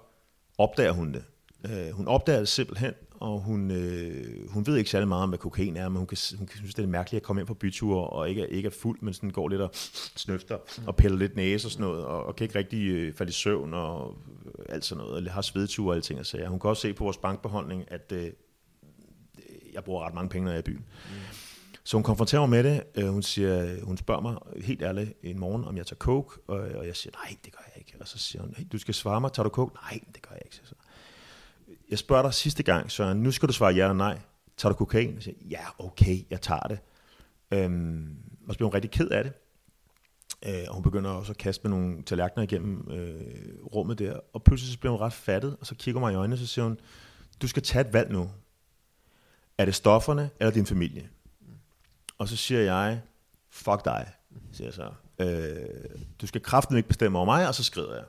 opdager 0.58 0.92
hun 0.92 1.12
det. 1.12 1.24
Øh, 1.64 1.90
hun 1.92 2.08
opdager 2.08 2.38
det 2.38 2.48
simpelthen, 2.48 2.92
og 3.20 3.40
hun, 3.40 3.70
øh, 3.70 4.50
hun 4.50 4.66
ved 4.66 4.76
ikke 4.76 4.90
særlig 4.90 5.08
meget 5.08 5.22
om, 5.22 5.28
hvad 5.28 5.38
kokain 5.38 5.76
er, 5.76 5.88
men 5.88 5.96
hun 5.96 6.06
kan, 6.06 6.18
hun 6.38 6.46
kan 6.46 6.56
synes, 6.56 6.74
det 6.74 6.82
er 6.82 6.86
mærkeligt 6.86 7.20
at 7.20 7.26
komme 7.26 7.40
ind 7.40 7.46
på 7.46 7.54
byture 7.54 8.06
og 8.06 8.28
ikke, 8.28 8.48
ikke 8.48 8.66
er 8.66 8.70
fuld, 8.70 8.98
men 9.02 9.14
sådan 9.14 9.30
går 9.30 9.48
lidt 9.48 9.60
og 9.60 9.70
snøfter 10.16 10.58
og 10.86 10.96
piller 10.96 11.18
lidt 11.18 11.36
næse 11.36 11.66
og 11.66 11.72
sådan 11.72 11.86
noget, 11.86 12.04
og, 12.04 12.26
og 12.26 12.36
kan 12.36 12.44
ikke 12.44 12.58
rigtig 12.58 12.88
øh, 12.88 13.14
falde 13.14 13.30
i 13.30 13.32
søvn 13.32 13.74
og 13.74 14.16
alt 14.68 14.84
sådan 14.84 15.04
noget, 15.04 15.26
og 15.26 15.32
har 15.32 15.42
svedture 15.42 15.90
og 15.90 15.96
alting 15.96 16.20
og 16.20 16.26
sager. 16.26 16.48
Hun 16.48 16.60
kan 16.60 16.70
også 16.70 16.82
se 16.82 16.92
på 16.92 17.04
vores 17.04 17.16
bankbeholdning, 17.16 17.84
at 17.88 18.12
øh, 18.12 18.30
jeg 19.76 19.84
bruger 19.84 20.06
ret 20.06 20.14
mange 20.14 20.28
penge, 20.28 20.44
når 20.44 20.52
jeg 20.52 20.56
er 20.56 20.62
i 20.62 20.62
byen. 20.62 20.84
Mm. 21.08 21.14
Så 21.84 21.96
hun 21.96 22.04
konfronterer 22.04 22.46
mig 22.46 22.50
med 22.50 22.64
det. 22.64 22.82
Øh, 22.94 23.08
hun, 23.08 23.22
siger, 23.22 23.84
hun 23.84 23.96
spørger 23.96 24.20
mig 24.20 24.36
helt 24.64 24.82
ærligt 24.82 25.12
en 25.22 25.38
morgen, 25.38 25.64
om 25.64 25.76
jeg 25.76 25.86
tager 25.86 25.98
coke, 25.98 26.40
og, 26.48 26.58
og 26.58 26.86
jeg 26.86 26.96
siger, 26.96 27.12
nej, 27.24 27.36
det 27.44 27.52
gør 27.52 27.62
jeg 27.66 27.78
ikke. 27.78 27.94
Og 28.00 28.08
så 28.08 28.18
siger 28.18 28.42
hun, 28.42 28.54
hey, 28.56 28.64
du 28.72 28.78
skal 28.78 28.94
svare 28.94 29.20
mig, 29.20 29.32
tager 29.32 29.44
du 29.44 29.50
coke? 29.50 29.74
Nej, 29.74 30.00
det 30.14 30.22
gør 30.22 30.34
jeg 30.34 30.42
ikke. 30.44 30.60
Så, 30.64 30.74
jeg 31.90 31.98
spørger 31.98 32.22
dig 32.22 32.34
sidste 32.34 32.62
gang, 32.62 32.90
Søren, 32.90 33.22
nu 33.22 33.30
skal 33.30 33.48
du 33.48 33.52
svare 33.52 33.74
ja 33.74 33.82
eller 33.82 33.92
nej. 33.92 34.18
Tager 34.56 34.72
du 34.72 34.76
kokain? 34.76 35.14
Jeg 35.14 35.22
siger, 35.22 35.36
ja, 35.50 35.60
okay, 35.78 36.18
jeg 36.30 36.40
tager 36.40 36.60
det. 36.60 36.78
Øhm, 37.50 38.16
og 38.48 38.54
så 38.54 38.58
bliver 38.58 38.68
hun 38.68 38.74
rigtig 38.74 38.90
ked 38.90 39.08
af 39.08 39.24
det. 39.24 39.32
Øh, 40.46 40.64
og 40.68 40.74
hun 40.74 40.82
begynder 40.82 41.10
også 41.10 41.32
at 41.32 41.38
kaste 41.38 41.68
med 41.68 41.78
nogle 41.78 42.02
tallerkener 42.02 42.42
igennem 42.42 42.90
øh, 42.90 43.64
rummet 43.74 43.98
der. 43.98 44.20
Og 44.32 44.42
pludselig 44.42 44.72
så 44.72 44.78
bliver 44.78 44.92
hun 44.92 45.00
ret 45.00 45.12
fattet, 45.12 45.56
og 45.60 45.66
så 45.66 45.74
kigger 45.74 46.00
mig 46.00 46.12
i 46.12 46.16
øjnene, 46.16 46.34
og 46.34 46.38
så 46.38 46.46
siger 46.46 46.64
hun, 46.64 46.78
du 47.42 47.48
skal 47.48 47.62
tage 47.62 47.86
et 47.86 47.92
valg 47.92 48.12
nu. 48.12 48.30
Er 49.58 49.64
det 49.64 49.74
stofferne 49.74 50.30
eller 50.40 50.52
din 50.52 50.66
familie? 50.66 51.08
Og 52.18 52.28
så 52.28 52.36
siger 52.36 52.60
jeg, 52.60 53.00
fuck 53.50 53.84
dig, 53.84 54.06
siger 54.52 54.66
jeg 54.66 54.74
så. 54.74 54.90
Øh, 55.18 56.00
du 56.20 56.26
skal 56.26 56.42
kraften 56.42 56.76
ikke 56.76 56.88
bestemme 56.88 57.18
over 57.18 57.24
mig, 57.24 57.48
og 57.48 57.54
så 57.54 57.64
skrider 57.64 57.94
jeg. 57.94 58.04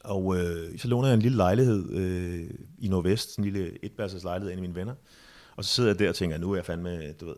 Og 0.00 0.36
øh, 0.36 0.78
så 0.78 0.88
låner 0.88 1.08
jeg 1.08 1.14
en 1.14 1.22
lille 1.22 1.36
lejlighed 1.36 1.92
øh, 1.92 2.50
i 2.78 2.88
Nordvest, 2.88 3.38
en 3.38 3.44
lille 3.44 3.84
etværelses 3.84 4.24
lejlighed 4.24 4.50
af 4.50 4.56
af 4.56 4.60
mine 4.60 4.74
venner. 4.74 4.94
Og 5.56 5.64
så 5.64 5.70
sidder 5.70 5.90
jeg 5.90 5.98
der 5.98 6.08
og 6.08 6.14
tænker, 6.14 6.38
nu 6.38 6.52
er 6.52 6.56
jeg 6.56 6.64
fandme, 6.64 7.12
du 7.12 7.26
ved, 7.26 7.36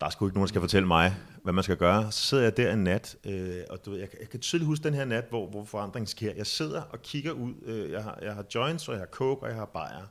der 0.00 0.06
er 0.06 0.10
sgu 0.10 0.26
ikke 0.26 0.36
nogen, 0.36 0.46
der 0.46 0.48
skal 0.48 0.60
fortælle 0.60 0.88
mig, 0.88 1.16
hvad 1.42 1.52
man 1.52 1.64
skal 1.64 1.76
gøre. 1.76 2.12
Så 2.12 2.20
sidder 2.20 2.42
jeg 2.42 2.56
der 2.56 2.72
en 2.72 2.84
nat, 2.84 3.16
øh, 3.24 3.62
og 3.70 3.84
du 3.84 3.90
ved, 3.90 3.98
jeg, 3.98 4.08
jeg 4.20 4.28
kan 4.28 4.40
tydeligt 4.40 4.66
huske 4.66 4.84
den 4.84 4.94
her 4.94 5.04
nat, 5.04 5.24
hvor, 5.28 5.46
hvor 5.46 5.64
forandringen 5.64 6.06
sker. 6.06 6.32
Jeg 6.36 6.46
sidder 6.46 6.82
og 6.82 7.02
kigger 7.02 7.32
ud, 7.32 7.54
øh, 7.62 7.90
jeg, 7.90 8.02
har, 8.02 8.18
jeg 8.22 8.34
har 8.34 8.44
joints, 8.54 8.88
og 8.88 8.94
jeg 8.94 9.00
har 9.00 9.06
coke, 9.06 9.42
og 9.42 9.48
jeg 9.48 9.56
har 9.56 9.64
bajer. 9.64 10.06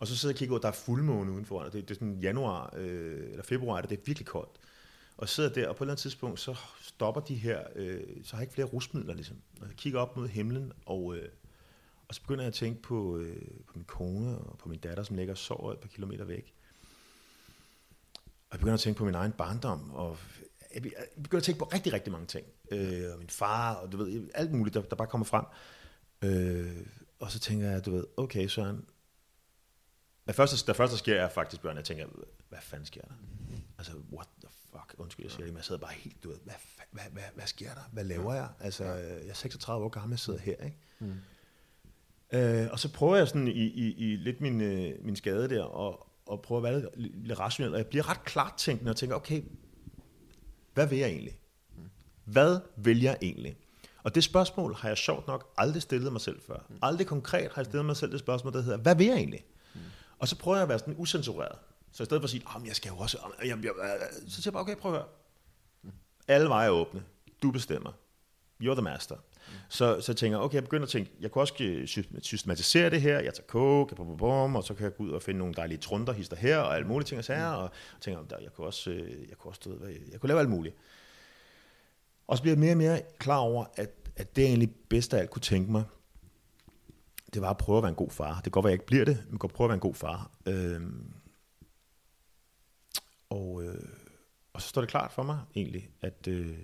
Og 0.00 0.06
så 0.06 0.16
sidder 0.16 0.32
jeg 0.32 0.36
og 0.36 0.38
kigger 0.38 0.54
ud, 0.54 0.60
der 0.60 0.68
er 0.68 0.72
fuldmåne 0.72 1.32
udenfor, 1.32 1.60
og 1.60 1.72
det, 1.72 1.88
det 1.88 1.90
er 1.90 1.98
sådan 1.98 2.18
januar 2.20 2.74
øh, 2.76 3.30
eller 3.30 3.42
februar, 3.42 3.80
det 3.80 3.92
er 3.92 4.02
virkelig 4.06 4.26
koldt. 4.26 4.60
Og 5.16 5.28
sidder 5.28 5.50
der, 5.52 5.68
og 5.68 5.76
på 5.76 5.84
et 5.84 5.86
eller 5.86 5.92
andet 5.92 6.02
tidspunkt, 6.02 6.40
så 6.40 6.56
stopper 6.80 7.20
de 7.20 7.34
her, 7.34 7.62
øh, 7.76 8.00
så 8.24 8.36
har 8.36 8.38
jeg 8.38 8.42
ikke 8.42 8.54
flere 8.54 8.66
rusmidler 8.66 9.14
ligesom. 9.14 9.36
Og 9.60 9.66
jeg 9.68 9.76
kigger 9.76 10.00
op 10.00 10.16
mod 10.16 10.28
himlen, 10.28 10.72
og, 10.86 11.16
øh, 11.16 11.28
og 12.08 12.14
så 12.14 12.20
begynder 12.20 12.42
jeg 12.42 12.48
at 12.48 12.54
tænke 12.54 12.82
på, 12.82 13.16
øh, 13.16 13.42
på 13.66 13.72
min 13.74 13.84
kone 13.84 14.38
og 14.38 14.58
på 14.58 14.68
min 14.68 14.78
datter, 14.78 15.02
som 15.02 15.16
ligger 15.16 15.34
og 15.34 15.38
sover 15.38 15.72
et 15.72 15.78
par 15.78 15.88
kilometer 15.88 16.24
væk. 16.24 16.54
Og 18.14 18.52
jeg 18.52 18.58
begynder 18.58 18.74
at 18.74 18.80
tænke 18.80 18.98
på 18.98 19.04
min 19.04 19.14
egen 19.14 19.32
barndom, 19.32 19.90
og 19.90 20.18
jeg 20.74 20.82
begynder 21.22 21.36
at 21.36 21.42
tænke 21.42 21.58
på 21.58 21.64
rigtig, 21.64 21.92
rigtig 21.92 22.12
mange 22.12 22.26
ting. 22.26 22.46
Øh, 22.70 23.12
og 23.12 23.18
min 23.18 23.28
far, 23.28 23.74
og 23.74 23.92
du 23.92 23.96
ved, 23.96 24.30
alt 24.34 24.52
muligt, 24.52 24.74
der, 24.74 24.82
der 24.82 24.96
bare 24.96 25.08
kommer 25.08 25.24
frem. 25.24 25.44
Øh, 26.22 26.86
og 27.18 27.30
så 27.30 27.38
tænker 27.38 27.70
jeg, 27.70 27.86
du 27.86 27.90
ved, 27.90 28.06
okay 28.16 28.48
Søren, 28.48 28.84
det 30.26 30.34
første, 30.34 30.66
det 30.66 30.76
første, 30.76 30.98
sker, 30.98 31.20
er 31.20 31.28
faktisk, 31.28 31.62
Bjørn, 31.62 31.76
jeg 31.76 31.84
tænker, 31.84 32.06
hvad 32.48 32.58
fanden 32.62 32.86
sker 32.86 33.00
der? 33.00 33.14
Altså, 33.78 33.92
what 34.12 34.28
the 34.40 34.48
fuck? 34.70 34.94
Undskyld, 34.98 35.26
jeg 35.26 35.30
siger 35.30 35.44
det, 35.44 35.52
men 35.52 35.56
jeg 35.56 35.64
sidder 35.64 35.80
bare 35.80 35.92
helt, 35.92 36.22
du 36.24 36.28
ved, 36.28 36.38
hvad, 36.44 36.54
hvad, 36.90 37.02
hvad, 37.12 37.22
hvad 37.34 37.46
sker 37.46 37.74
der? 37.74 37.88
Hvad 37.92 38.04
laver 38.04 38.34
jeg? 38.34 38.48
Altså, 38.60 38.84
jeg 38.84 39.28
er 39.28 39.34
36 39.34 39.84
år 39.84 39.88
gammel, 39.88 40.12
jeg 40.12 40.18
sidder 40.18 40.38
her, 40.38 40.56
ikke? 40.64 40.76
Mm. 40.98 41.14
Øh, 42.32 42.68
og 42.72 42.78
så 42.78 42.92
prøver 42.92 43.16
jeg 43.16 43.28
sådan 43.28 43.48
i, 43.48 43.50
i, 43.50 43.94
i 43.94 44.16
lidt 44.16 44.40
min, 44.40 44.60
øh, 44.60 45.04
min 45.04 45.16
skade 45.16 45.48
der, 45.48 45.62
og, 45.62 46.06
og 46.26 46.42
prøver 46.42 46.58
at 46.58 46.62
være 46.62 46.82
lidt, 46.96 47.26
lidt 47.26 47.38
rationel, 47.38 47.72
og 47.72 47.78
jeg 47.78 47.86
bliver 47.86 48.10
ret 48.10 48.24
klart 48.24 48.54
tænkende 48.58 48.90
og 48.90 48.96
tænker, 48.96 49.16
okay, 49.16 49.42
hvad 50.74 50.86
vil 50.86 50.98
jeg 50.98 51.08
egentlig? 51.08 51.38
Hvad 52.24 52.60
vil 52.76 53.00
jeg 53.00 53.18
egentlig? 53.22 53.56
Og 54.02 54.14
det 54.14 54.24
spørgsmål 54.24 54.74
har 54.74 54.88
jeg 54.88 54.98
sjovt 54.98 55.26
nok 55.26 55.52
aldrig 55.58 55.82
stillet 55.82 56.12
mig 56.12 56.20
selv 56.20 56.40
før. 56.46 56.66
Aldrig 56.82 57.06
konkret 57.06 57.52
har 57.52 57.60
jeg 57.62 57.64
stillet 57.64 57.84
mig 57.86 57.96
selv 57.96 58.12
det 58.12 58.20
spørgsmål, 58.20 58.52
der 58.52 58.62
hedder, 58.62 58.78
hvad 58.78 58.96
vil 58.96 59.06
jeg 59.06 59.16
egentlig? 59.16 59.44
Og 60.20 60.28
så 60.28 60.38
prøver 60.38 60.56
jeg 60.56 60.62
at 60.62 60.68
være 60.68 60.78
sådan 60.78 60.94
usensureret. 60.98 61.58
Så 61.92 62.02
i 62.02 62.06
stedet 62.06 62.20
for 62.20 62.24
at 62.24 62.30
sige, 62.30 62.42
oh, 62.56 62.66
jeg 62.66 62.76
skal 62.76 62.88
jo 62.88 62.96
også... 62.96 63.18
Jeg, 63.38 63.48
jeg, 63.48 63.58
jeg, 63.64 63.98
så 64.28 64.36
siger 64.36 64.42
jeg 64.46 64.52
bare, 64.52 64.62
okay, 64.62 64.76
prøv 64.76 64.92
at 64.92 64.98
høre. 64.98 65.08
Alle 66.28 66.48
veje 66.48 66.66
er 66.66 66.70
åbne. 66.70 67.02
Du 67.42 67.50
bestemmer. 67.50 67.92
You're 68.62 68.74
the 68.74 68.82
master. 68.82 69.14
Mm. 69.14 69.52
Så, 69.68 70.00
så 70.00 70.14
tænker 70.14 70.38
jeg, 70.38 70.44
okay, 70.44 70.54
jeg 70.54 70.62
begynder 70.62 70.82
at 70.82 70.90
tænke, 70.90 71.10
jeg 71.20 71.30
kunne 71.30 71.42
også 71.42 71.84
systematisere 72.22 72.90
det 72.90 73.00
her, 73.00 73.20
jeg 73.20 73.34
tager 73.34 73.46
coke, 73.46 73.94
bum, 73.94 74.06
bum, 74.06 74.16
bum, 74.16 74.56
og 74.56 74.64
så 74.64 74.74
kan 74.74 74.84
jeg 74.84 74.96
gå 74.96 75.04
ud 75.04 75.10
og 75.10 75.22
finde 75.22 75.38
nogle 75.38 75.54
dejlige 75.54 75.78
trunder, 75.78 76.12
hister 76.12 76.36
her, 76.36 76.58
og 76.58 76.76
alle 76.76 76.88
mulige 76.88 77.06
ting 77.06 77.18
og 77.18 77.24
sager, 77.24 77.56
mm. 77.56 77.62
og 77.62 77.70
tænker, 78.00 78.22
der, 78.22 78.38
jeg 78.38 78.52
kunne 78.52 78.66
også, 78.66 78.90
jeg 79.28 79.38
kunne 79.38 79.50
også, 79.50 79.76
jeg, 79.82 79.96
jeg 80.12 80.20
kunne 80.20 80.28
lave 80.28 80.40
alt 80.40 80.50
muligt. 80.50 80.76
Og 82.26 82.36
så 82.36 82.42
bliver 82.42 82.54
jeg 82.54 82.60
mere 82.60 82.72
og 82.72 82.76
mere 82.76 83.02
klar 83.18 83.38
over, 83.38 83.64
at, 83.74 83.90
at 84.16 84.36
det 84.36 84.44
er 84.44 84.48
egentlig 84.48 84.70
bedst 84.88 85.14
af 85.14 85.18
alt 85.18 85.30
kunne 85.30 85.42
tænke 85.42 85.72
mig, 85.72 85.84
det 87.34 87.42
var 87.42 87.50
at 87.50 87.56
prøve 87.56 87.78
at 87.78 87.82
være 87.82 87.90
en 87.90 87.96
god 87.96 88.10
far. 88.10 88.34
Det 88.34 88.42
kan 88.42 88.50
godt 88.50 88.64
være, 88.64 88.70
jeg 88.70 88.74
ikke 88.74 88.86
bliver 88.86 89.04
det, 89.04 89.16
men 89.24 89.32
jeg 89.32 89.40
kan 89.40 89.50
prøve 89.50 89.66
at 89.66 89.68
være 89.68 89.74
en 89.74 89.80
god 89.80 89.94
far. 89.94 90.30
Øhm, 90.46 91.12
og, 93.30 93.62
øh, 93.64 93.88
og 94.52 94.62
så 94.62 94.68
står 94.68 94.80
det 94.80 94.90
klart 94.90 95.12
for 95.12 95.22
mig 95.22 95.38
egentlig, 95.56 95.90
at, 96.00 96.28
øh, 96.28 96.58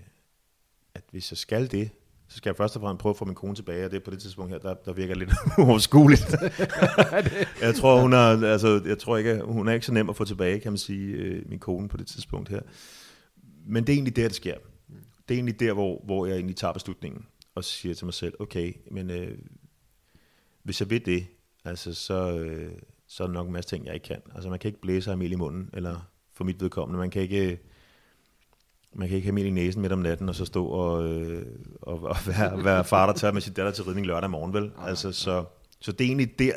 at 0.94 1.02
hvis 1.10 1.32
jeg 1.32 1.38
skal 1.38 1.70
det, 1.70 1.90
så 2.28 2.36
skal 2.36 2.50
jeg 2.50 2.56
først 2.56 2.76
og 2.76 2.82
fremmest 2.82 3.02
prøve 3.02 3.10
at 3.10 3.16
få 3.16 3.24
min 3.24 3.34
kone 3.34 3.54
tilbage, 3.54 3.84
og 3.84 3.90
det 3.90 3.96
er 3.96 4.04
på 4.04 4.10
det 4.10 4.18
tidspunkt 4.18 4.52
her, 4.52 4.58
der, 4.58 4.74
der 4.74 4.92
virker 4.92 5.14
lidt 5.14 5.30
uoverskueligt. 5.58 6.34
jeg 7.66 7.74
tror, 7.74 8.00
hun 8.00 8.12
er, 8.12 8.46
altså, 8.52 8.82
jeg 8.86 8.98
tror 8.98 9.16
ikke, 9.16 9.40
hun 9.44 9.68
er 9.68 9.72
ikke 9.72 9.86
så 9.86 9.92
nem 9.92 10.08
at 10.08 10.16
få 10.16 10.24
tilbage, 10.24 10.60
kan 10.60 10.72
man 10.72 10.78
sige, 10.78 11.06
øh, 11.06 11.48
min 11.48 11.58
kone 11.58 11.88
på 11.88 11.96
det 11.96 12.06
tidspunkt 12.06 12.48
her. 12.48 12.60
Men 13.66 13.84
det 13.84 13.92
er 13.92 13.96
egentlig 13.96 14.16
der, 14.16 14.28
det 14.28 14.36
sker. 14.36 14.54
Det 15.28 15.34
er 15.34 15.38
egentlig 15.38 15.60
der, 15.60 15.72
hvor, 15.72 16.02
hvor 16.04 16.26
jeg 16.26 16.34
egentlig 16.34 16.56
tager 16.56 16.72
beslutningen, 16.72 17.26
og 17.54 17.64
siger 17.64 17.94
til 17.94 18.04
mig 18.04 18.14
selv, 18.14 18.34
okay, 18.40 18.72
men 18.90 19.10
øh, 19.10 19.38
hvis 20.66 20.80
jeg 20.80 20.90
vil 20.90 21.06
det, 21.06 21.26
altså, 21.64 21.94
så, 21.94 22.38
øh, 22.38 22.72
så 23.06 23.22
er 23.22 23.26
der 23.26 23.34
nok 23.34 23.46
en 23.46 23.52
masse 23.52 23.70
ting, 23.70 23.86
jeg 23.86 23.94
ikke 23.94 24.04
kan. 24.04 24.22
Altså, 24.34 24.50
man 24.50 24.58
kan 24.58 24.68
ikke 24.68 24.80
blæse 24.80 25.16
mel 25.16 25.32
i 25.32 25.34
munden, 25.34 25.70
eller 25.72 26.10
for 26.32 26.44
mit 26.44 26.60
vedkommende, 26.60 26.98
man 26.98 27.10
kan 27.10 27.22
ikke... 27.22 27.58
Man 28.94 29.08
kan 29.08 29.16
ikke 29.16 29.26
have 29.26 29.34
mel 29.34 29.46
i 29.46 29.50
næsen 29.50 29.82
midt 29.82 29.92
om 29.92 29.98
natten, 29.98 30.28
og 30.28 30.34
så 30.34 30.44
stå 30.44 30.66
og, 30.66 31.08
øh, 31.08 31.46
og, 31.82 32.02
og 32.02 32.16
være, 32.26 32.64
være 32.64 32.84
far, 32.84 33.06
der 33.06 33.12
tager 33.12 33.32
med 33.32 33.40
sin 33.40 33.52
datter 33.52 33.72
til 33.72 33.84
ridning 33.84 34.06
lørdag 34.06 34.30
morgen, 34.30 34.52
vel? 34.52 34.72
Altså, 34.78 35.12
så, 35.12 35.44
så 35.80 35.92
det 35.92 36.00
er 36.00 36.08
egentlig 36.08 36.38
der, 36.38 36.54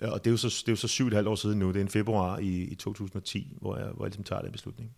og 0.00 0.24
det 0.24 0.30
er 0.30 0.32
jo 0.32 0.36
så, 0.36 0.48
det 0.48 0.68
er 0.68 0.72
jo 0.72 0.76
så 0.76 0.88
syv 0.88 1.04
og 1.04 1.08
et 1.08 1.14
halvt 1.14 1.28
år 1.28 1.34
siden 1.34 1.58
nu, 1.58 1.68
det 1.68 1.76
er 1.76 1.80
en 1.80 1.88
februar 1.88 2.38
i, 2.38 2.62
i 2.62 2.74
2010, 2.74 3.56
hvor 3.60 3.76
jeg, 3.76 3.86
hvor 3.86 4.04
jeg 4.04 4.08
ligesom 4.08 4.24
tager 4.24 4.42
den 4.42 4.52
beslutning. 4.52 4.96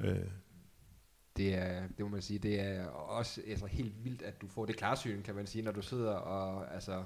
Øh, 0.00 0.16
det 1.36 1.54
er, 1.54 1.80
det 1.96 2.00
må 2.00 2.08
man 2.08 2.22
sige, 2.22 2.38
det 2.38 2.60
er 2.60 2.86
også 2.86 3.40
altså, 3.48 3.66
helt 3.66 4.04
vildt, 4.04 4.22
at 4.22 4.40
du 4.40 4.48
får 4.48 4.66
det 4.66 4.76
klarsyn, 4.76 5.22
kan 5.22 5.34
man 5.34 5.46
sige, 5.46 5.62
når 5.62 5.72
du 5.72 5.82
sidder 5.82 6.12
og, 6.12 6.74
altså, 6.74 7.04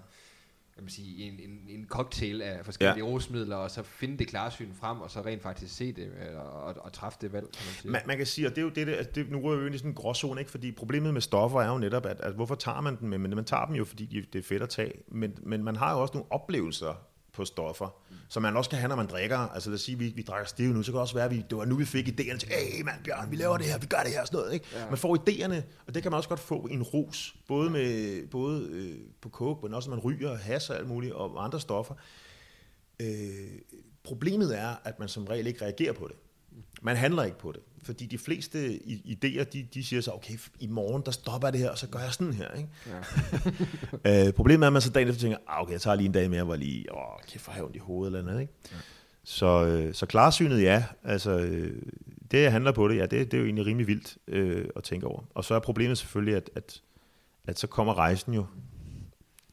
kan 0.76 0.84
man 0.84 0.90
sige, 0.90 1.24
en, 1.24 1.40
en, 1.50 1.60
en 1.68 1.86
cocktail 1.88 2.42
af 2.42 2.64
forskellige 2.64 3.04
ja. 3.04 3.10
rusmidler, 3.10 3.56
og 3.56 3.70
så 3.70 3.82
finde 3.82 4.18
det 4.18 4.28
klarsyn 4.28 4.74
frem, 4.74 5.00
og 5.00 5.10
så 5.10 5.20
rent 5.20 5.42
faktisk 5.42 5.76
se 5.76 5.92
det, 5.92 6.02
øh, 6.02 6.38
og, 6.38 6.74
og, 6.80 6.92
træffe 6.92 7.18
det 7.20 7.32
valg, 7.32 7.46
kan 7.52 7.66
man 7.66 7.74
sige. 7.74 7.90
Man, 7.90 8.02
man 8.06 8.16
kan 8.16 8.26
sige, 8.26 8.46
og 8.46 8.50
det 8.50 8.58
er 8.58 8.62
jo 8.62 8.68
det, 8.68 8.86
det, 8.86 9.14
det 9.14 9.30
nu 9.30 9.38
vi 9.38 9.46
jo 9.46 9.66
i 9.66 9.78
sådan 9.78 9.90
en 9.90 9.94
gråzone, 9.94 10.40
ikke? 10.40 10.50
fordi 10.50 10.72
problemet 10.72 11.14
med 11.14 11.20
stoffer 11.20 11.60
er 11.60 11.68
jo 11.68 11.78
netop, 11.78 12.06
at, 12.06 12.20
at 12.20 12.32
hvorfor 12.32 12.54
tager 12.54 12.80
man 12.80 12.96
dem? 13.00 13.08
Men 13.08 13.30
man 13.30 13.44
tager 13.44 13.66
dem 13.66 13.74
jo, 13.74 13.84
fordi 13.84 14.20
det 14.32 14.38
er 14.38 14.42
fedt 14.42 14.62
at 14.62 14.68
tage, 14.68 14.92
men, 15.08 15.38
men 15.42 15.64
man 15.64 15.76
har 15.76 15.92
jo 15.92 16.02
også 16.02 16.14
nogle 16.14 16.32
oplevelser 16.32 16.94
på 17.32 17.44
stoffer. 17.44 18.05
Som 18.28 18.42
man 18.42 18.56
også 18.56 18.70
kan 18.70 18.78
have, 18.78 18.88
når 18.88 18.96
man 18.96 19.06
drikker. 19.06 19.38
Altså 19.38 19.70
lad 19.70 19.74
os 19.74 19.80
sige, 19.80 19.98
vi, 19.98 20.12
vi 20.16 20.22
drikker 20.22 20.48
stiv 20.48 20.72
nu, 20.72 20.82
så 20.82 20.92
kan 20.92 20.94
det 20.94 21.00
også 21.00 21.14
være, 21.14 21.24
at 21.24 21.30
vi, 21.30 21.44
det 21.50 21.58
var 21.58 21.64
nu, 21.64 21.76
vi 21.76 21.84
fik 21.84 22.08
idéerne 22.08 22.38
til, 22.38 22.48
hey 22.48 22.82
mand 22.82 23.04
Bjørn, 23.04 23.30
vi 23.30 23.36
laver 23.36 23.56
det 23.56 23.66
her, 23.66 23.78
vi 23.78 23.86
gør 23.86 24.02
det 24.04 24.12
her, 24.12 24.24
sådan 24.24 24.38
noget. 24.38 24.54
Ikke? 24.54 24.66
Ja. 24.74 24.88
Man 24.88 24.98
får 24.98 25.16
idéerne, 25.16 25.62
og 25.86 25.94
det 25.94 26.02
kan 26.02 26.12
man 26.12 26.16
også 26.16 26.28
godt 26.28 26.40
få 26.40 26.68
i 26.70 26.74
en 26.74 26.82
rus, 26.82 27.36
både, 27.48 27.70
med, 27.70 28.26
både 28.26 28.68
øh, 28.70 28.98
på 29.20 29.28
coke, 29.28 29.66
men 29.66 29.74
også 29.74 29.90
når 29.90 29.96
man 29.96 30.04
ryger, 30.04 30.36
has 30.36 30.70
og 30.70 30.76
alt 30.76 30.88
muligt, 30.88 31.12
og 31.12 31.44
andre 31.44 31.60
stoffer. 31.60 31.94
Øh, 33.00 33.08
problemet 34.04 34.58
er, 34.58 34.74
at 34.84 34.98
man 34.98 35.08
som 35.08 35.24
regel 35.24 35.46
ikke 35.46 35.64
reagerer 35.64 35.92
på 35.92 36.08
det. 36.08 36.16
Man 36.82 36.96
handler 36.96 37.24
ikke 37.24 37.38
på 37.38 37.52
det. 37.52 37.60
Fordi 37.86 38.06
de 38.06 38.18
fleste 38.18 38.80
idéer, 38.84 39.44
de, 39.44 39.68
de 39.74 39.84
siger 39.84 40.02
så, 40.02 40.10
okay, 40.10 40.38
i 40.60 40.66
morgen, 40.66 41.02
der 41.06 41.10
stopper 41.10 41.50
det 41.50 41.60
her, 41.60 41.70
og 41.70 41.78
så 41.78 41.86
gør 41.86 41.98
jeg 41.98 42.12
sådan 42.12 42.32
her. 42.32 42.48
Ikke? 42.52 42.68
Ja. 44.04 44.26
øh, 44.26 44.32
problemet 44.32 44.62
er, 44.62 44.66
at 44.66 44.72
man 44.72 44.82
så 44.82 44.90
dagen 44.90 45.08
efter 45.08 45.20
tænker, 45.20 45.38
ah, 45.48 45.62
okay, 45.62 45.72
jeg 45.72 45.80
tager 45.80 45.94
lige 45.94 46.06
en 46.06 46.12
dag 46.12 46.30
mere, 46.30 46.44
hvor 46.44 46.56
lige, 46.56 46.96
åh, 46.96 47.20
kæft, 47.28 47.44
for 47.44 47.52
havn 47.52 47.74
i 47.74 47.78
hovedet 47.78 48.16
eller 48.16 48.30
andet. 48.30 48.40
Ikke? 48.40 48.52
Ja. 48.72 48.76
Så, 49.24 49.66
øh, 49.66 49.94
så 49.94 50.06
klarsynet, 50.06 50.62
ja. 50.62 50.84
Altså, 51.04 51.30
øh, 51.30 51.82
det, 52.30 52.42
jeg 52.42 52.52
handler 52.52 52.72
på 52.72 52.88
det, 52.88 52.96
ja, 52.96 53.02
det, 53.02 53.10
det 53.10 53.34
er 53.34 53.38
jo 53.38 53.44
egentlig 53.44 53.66
rimelig 53.66 53.86
vildt 53.86 54.16
øh, 54.28 54.68
at 54.76 54.82
tænke 54.82 55.06
over. 55.06 55.22
Og 55.34 55.44
så 55.44 55.54
er 55.54 55.58
problemet 55.58 55.98
selvfølgelig, 55.98 56.36
at, 56.36 56.50
at, 56.56 56.80
at 57.46 57.58
så 57.58 57.66
kommer 57.66 57.98
rejsen 57.98 58.34
jo. 58.34 58.46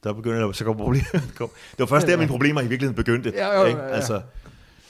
Der 0.04 0.14
begynder 0.14 0.52
så 0.52 0.66
kommer 0.66 0.84
problemet. 0.84 1.12
det 1.72 1.80
var 1.80 1.86
først 1.86 2.08
der, 2.08 2.18
mine 2.18 2.30
problemer 2.30 2.62
i 2.62 2.68
virkeligheden 2.68 2.96
begyndte. 2.96 3.34
Ja, 3.36 3.60
jo, 3.60 3.66
ikke? 3.66 3.80
ja, 3.80 3.88
ja. 3.88 3.94
Altså, 3.94 4.22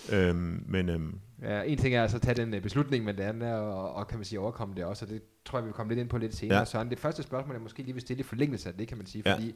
øhm, 0.10 0.64
men 0.68 0.90
øhm, 0.90 1.20
Ja, 1.44 1.62
en 1.64 1.78
ting 1.78 1.96
er 1.96 2.02
altså 2.02 2.18
at 2.18 2.22
tage 2.24 2.36
den 2.36 2.54
øh, 2.54 2.62
beslutning, 2.62 3.04
men 3.06 3.18
det 3.18 3.24
andet 3.24 3.50
er 3.50 3.56
at, 3.58 3.90
og, 3.96 4.08
kan 4.08 4.18
man 4.18 4.26
sige, 4.26 4.40
overkomme 4.40 4.76
det 4.76 4.86
også, 4.86 5.06
og 5.06 5.12
det 5.12 5.22
tror 5.46 5.58
jeg, 5.60 5.64
vi 5.64 5.68
vil 5.68 5.74
komme 5.74 5.92
lidt 5.92 6.00
ind 6.00 6.10
på 6.10 6.18
lidt 6.18 6.36
senere. 6.36 6.54
Ja. 6.56 6.60
Ja. 6.60 6.66
Søren, 6.66 6.90
det 6.90 7.00
første 7.00 7.24
spørgsmål, 7.24 7.56
jeg 7.56 7.62
måske 7.62 7.84
lige 7.84 7.94
vil 7.94 8.02
stille 8.02 8.20
i 8.20 8.24
forlængelse 8.24 8.70
af 8.70 8.76
det, 8.76 8.88
kan 8.88 8.98
man 8.98 9.06
sige, 9.08 9.24
Ja. 9.26 9.34
fordi 9.34 9.56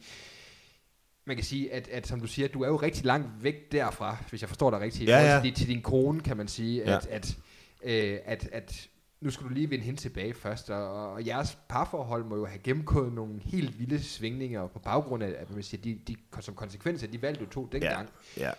man 1.26 1.36
kan 1.36 1.46
sige, 1.46 1.74
at, 1.74 1.88
at 1.88 2.08
som 2.08 2.20
du 2.22 2.28
siger, 2.28 2.48
du 2.48 2.62
er 2.64 2.68
jo 2.68 2.76
rigtig 2.76 3.06
langt 3.06 3.28
væk 3.44 3.72
derfra, 3.72 4.18
hvis 4.30 4.42
jeg 4.42 4.50
forstår 4.50 4.70
dig 4.70 4.80
rigtigt, 4.80 5.10
Ja, 5.10 5.20
ja. 5.34 5.36
til, 5.42 5.44
din- 5.50 5.56
til 5.56 5.68
din 5.68 5.82
kone, 5.82 6.20
kan 6.20 6.38
man 6.38 6.48
sige, 6.48 6.84
Ja. 6.86 6.96
at, 6.96 7.08
at, 7.08 7.38
øh, 7.84 8.20
at, 8.26 8.50
at 8.52 8.88
nu 9.22 9.30
skal 9.30 9.48
du 9.48 9.54
lige 9.54 9.70
vinde 9.70 9.86
hende 9.86 10.00
tilbage 10.00 10.34
først, 10.34 10.70
og, 10.70 11.12
og 11.14 11.26
jeres 11.26 11.58
parforhold 11.70 12.24
må 12.24 12.36
jo 12.36 12.46
have 12.46 12.60
gennemgået 12.60 13.14
nogle 13.14 13.40
helt 13.44 13.80
vilde 13.80 14.04
svingninger 14.04 14.68
på 14.68 14.80
baggrund 14.80 15.24
af, 15.24 15.34
at 15.38 15.54
man 15.54 15.64
siger, 15.64 15.82
de, 15.82 16.00
de, 16.08 16.16
som 16.42 16.56
konsekvens 16.56 17.04
af 17.04 17.10
de 17.12 17.22
valg, 17.22 17.40
du 17.40 17.46
tog 17.46 17.70
ja, 17.74 17.80
dengang. 17.80 18.10
ja. 18.38 18.52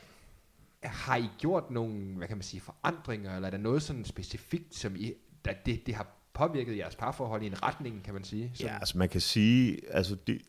Har 0.83 1.17
I 1.17 1.29
gjort 1.39 1.71
nogle, 1.71 2.17
hvad 2.17 2.29
kan 2.29 2.37
man 2.37 2.43
sige, 2.43 2.61
forandringer, 2.61 3.35
eller 3.35 3.47
er 3.47 3.51
der 3.51 3.59
noget 3.59 3.83
sådan 3.83 4.05
specifikt, 4.05 4.75
som 4.75 4.97
I, 4.97 5.13
der, 5.45 5.53
det, 5.67 5.87
det 5.87 5.95
har 5.95 6.07
påvirket 6.33 6.77
jeres 6.77 6.97
parforhold 6.97 7.43
i 7.43 7.47
en 7.47 7.63
retning, 7.63 8.03
kan 8.05 8.15
man 8.15 8.25
sige? 8.25 8.51
Som, 8.55 8.67
Ja, 8.67 8.75
altså 8.79 8.99
man 8.99 9.09
kan 9.09 9.21
sige, 9.21 9.79
altså, 9.91 10.17
det, 10.27 10.43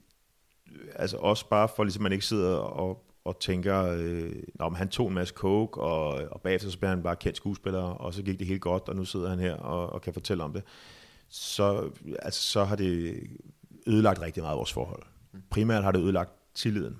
altså 0.95 1.17
også 1.17 1.49
bare 1.49 1.69
for 1.75 1.83
ligesom 1.83 2.03
man 2.03 2.11
ikke 2.11 2.25
sidder 2.25 2.55
og, 2.55 3.05
og 3.25 3.39
tænker, 3.39 3.97
øh, 3.97 4.33
om 4.59 4.75
han 4.75 4.89
tog 4.89 5.07
en 5.07 5.13
masse 5.13 5.33
coke, 5.33 5.81
og, 5.81 6.07
og 6.31 6.41
bagefter 6.41 6.69
så 6.69 6.77
bliver 6.77 6.89
han 6.89 7.03
bare 7.03 7.15
kendt 7.15 7.37
skuespiller, 7.37 7.81
og 7.81 8.13
så 8.13 8.23
gik 8.23 8.39
det 8.39 8.47
helt 8.47 8.61
godt, 8.61 8.89
og 8.89 8.95
nu 8.95 9.05
sidder 9.05 9.29
han 9.29 9.39
her 9.39 9.53
og, 9.53 9.89
og 9.89 10.01
kan 10.01 10.13
fortælle 10.13 10.43
om 10.43 10.53
det. 10.53 10.63
Så, 11.27 11.89
altså, 12.19 12.41
så 12.41 12.63
har 12.63 12.75
det 12.75 13.23
ødelagt 13.87 14.21
rigtig 14.21 14.43
meget 14.43 14.57
vores 14.57 14.73
forhold. 14.73 15.03
Primært 15.49 15.83
har 15.83 15.91
det 15.91 15.99
ødelagt 15.99 16.31
tilliden. 16.53 16.97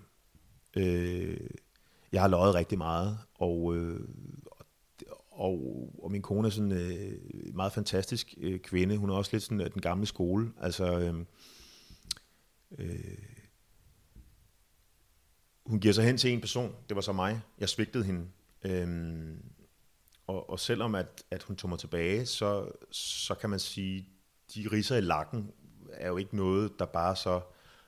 Øh, 0.78 1.38
jeg 2.12 2.22
har 2.22 2.28
løjet 2.28 2.56
rigtig 2.56 2.78
meget, 2.78 3.18
og, 3.36 3.76
øh, 3.76 4.00
og, 5.32 5.90
og 6.04 6.12
min 6.12 6.22
kone 6.22 6.48
er 6.48 6.52
sådan 6.52 6.72
øh, 6.72 7.14
en 7.48 7.56
meget 7.56 7.74
fantastisk 7.74 8.34
øh, 8.38 8.60
kvinde. 8.60 8.98
Hun 8.98 9.10
er 9.10 9.14
også 9.14 9.30
lidt 9.34 9.44
sådan 9.44 9.62
øh, 9.62 9.74
den 9.74 9.82
gamle 9.82 10.06
skole. 10.06 10.52
Altså, 10.62 11.00
øh, 11.00 11.16
øh, 12.78 13.18
hun 15.66 15.80
giver 15.80 15.94
sig 15.94 16.06
hen 16.06 16.18
til 16.18 16.32
en 16.32 16.42
person. 16.42 16.76
Det 16.90 16.96
var 16.96 17.02
så 17.02 17.14
mig. 17.14 17.42
Jeg 17.60 17.70
svigtede 17.70 18.04
hende. 18.04 18.26
Øh, 18.64 19.38
og, 20.28 20.50
og 20.50 20.60
selvom 20.60 20.96
at, 20.96 21.24
at 21.32 21.44
hun 21.44 21.56
tog 21.56 21.70
mig 21.70 21.80
tilbage, 21.80 22.26
så, 22.26 22.72
så 22.92 23.36
kan 23.36 23.50
man 23.50 23.60
sige, 23.60 24.08
de 24.56 24.68
riser 24.72 24.98
i 24.98 25.02
lakken 25.02 25.52
er 25.92 26.08
jo 26.08 26.18
ikke 26.18 26.36
noget, 26.36 26.80
der 26.80 26.86
bare 26.86 27.16
så, 27.16 27.42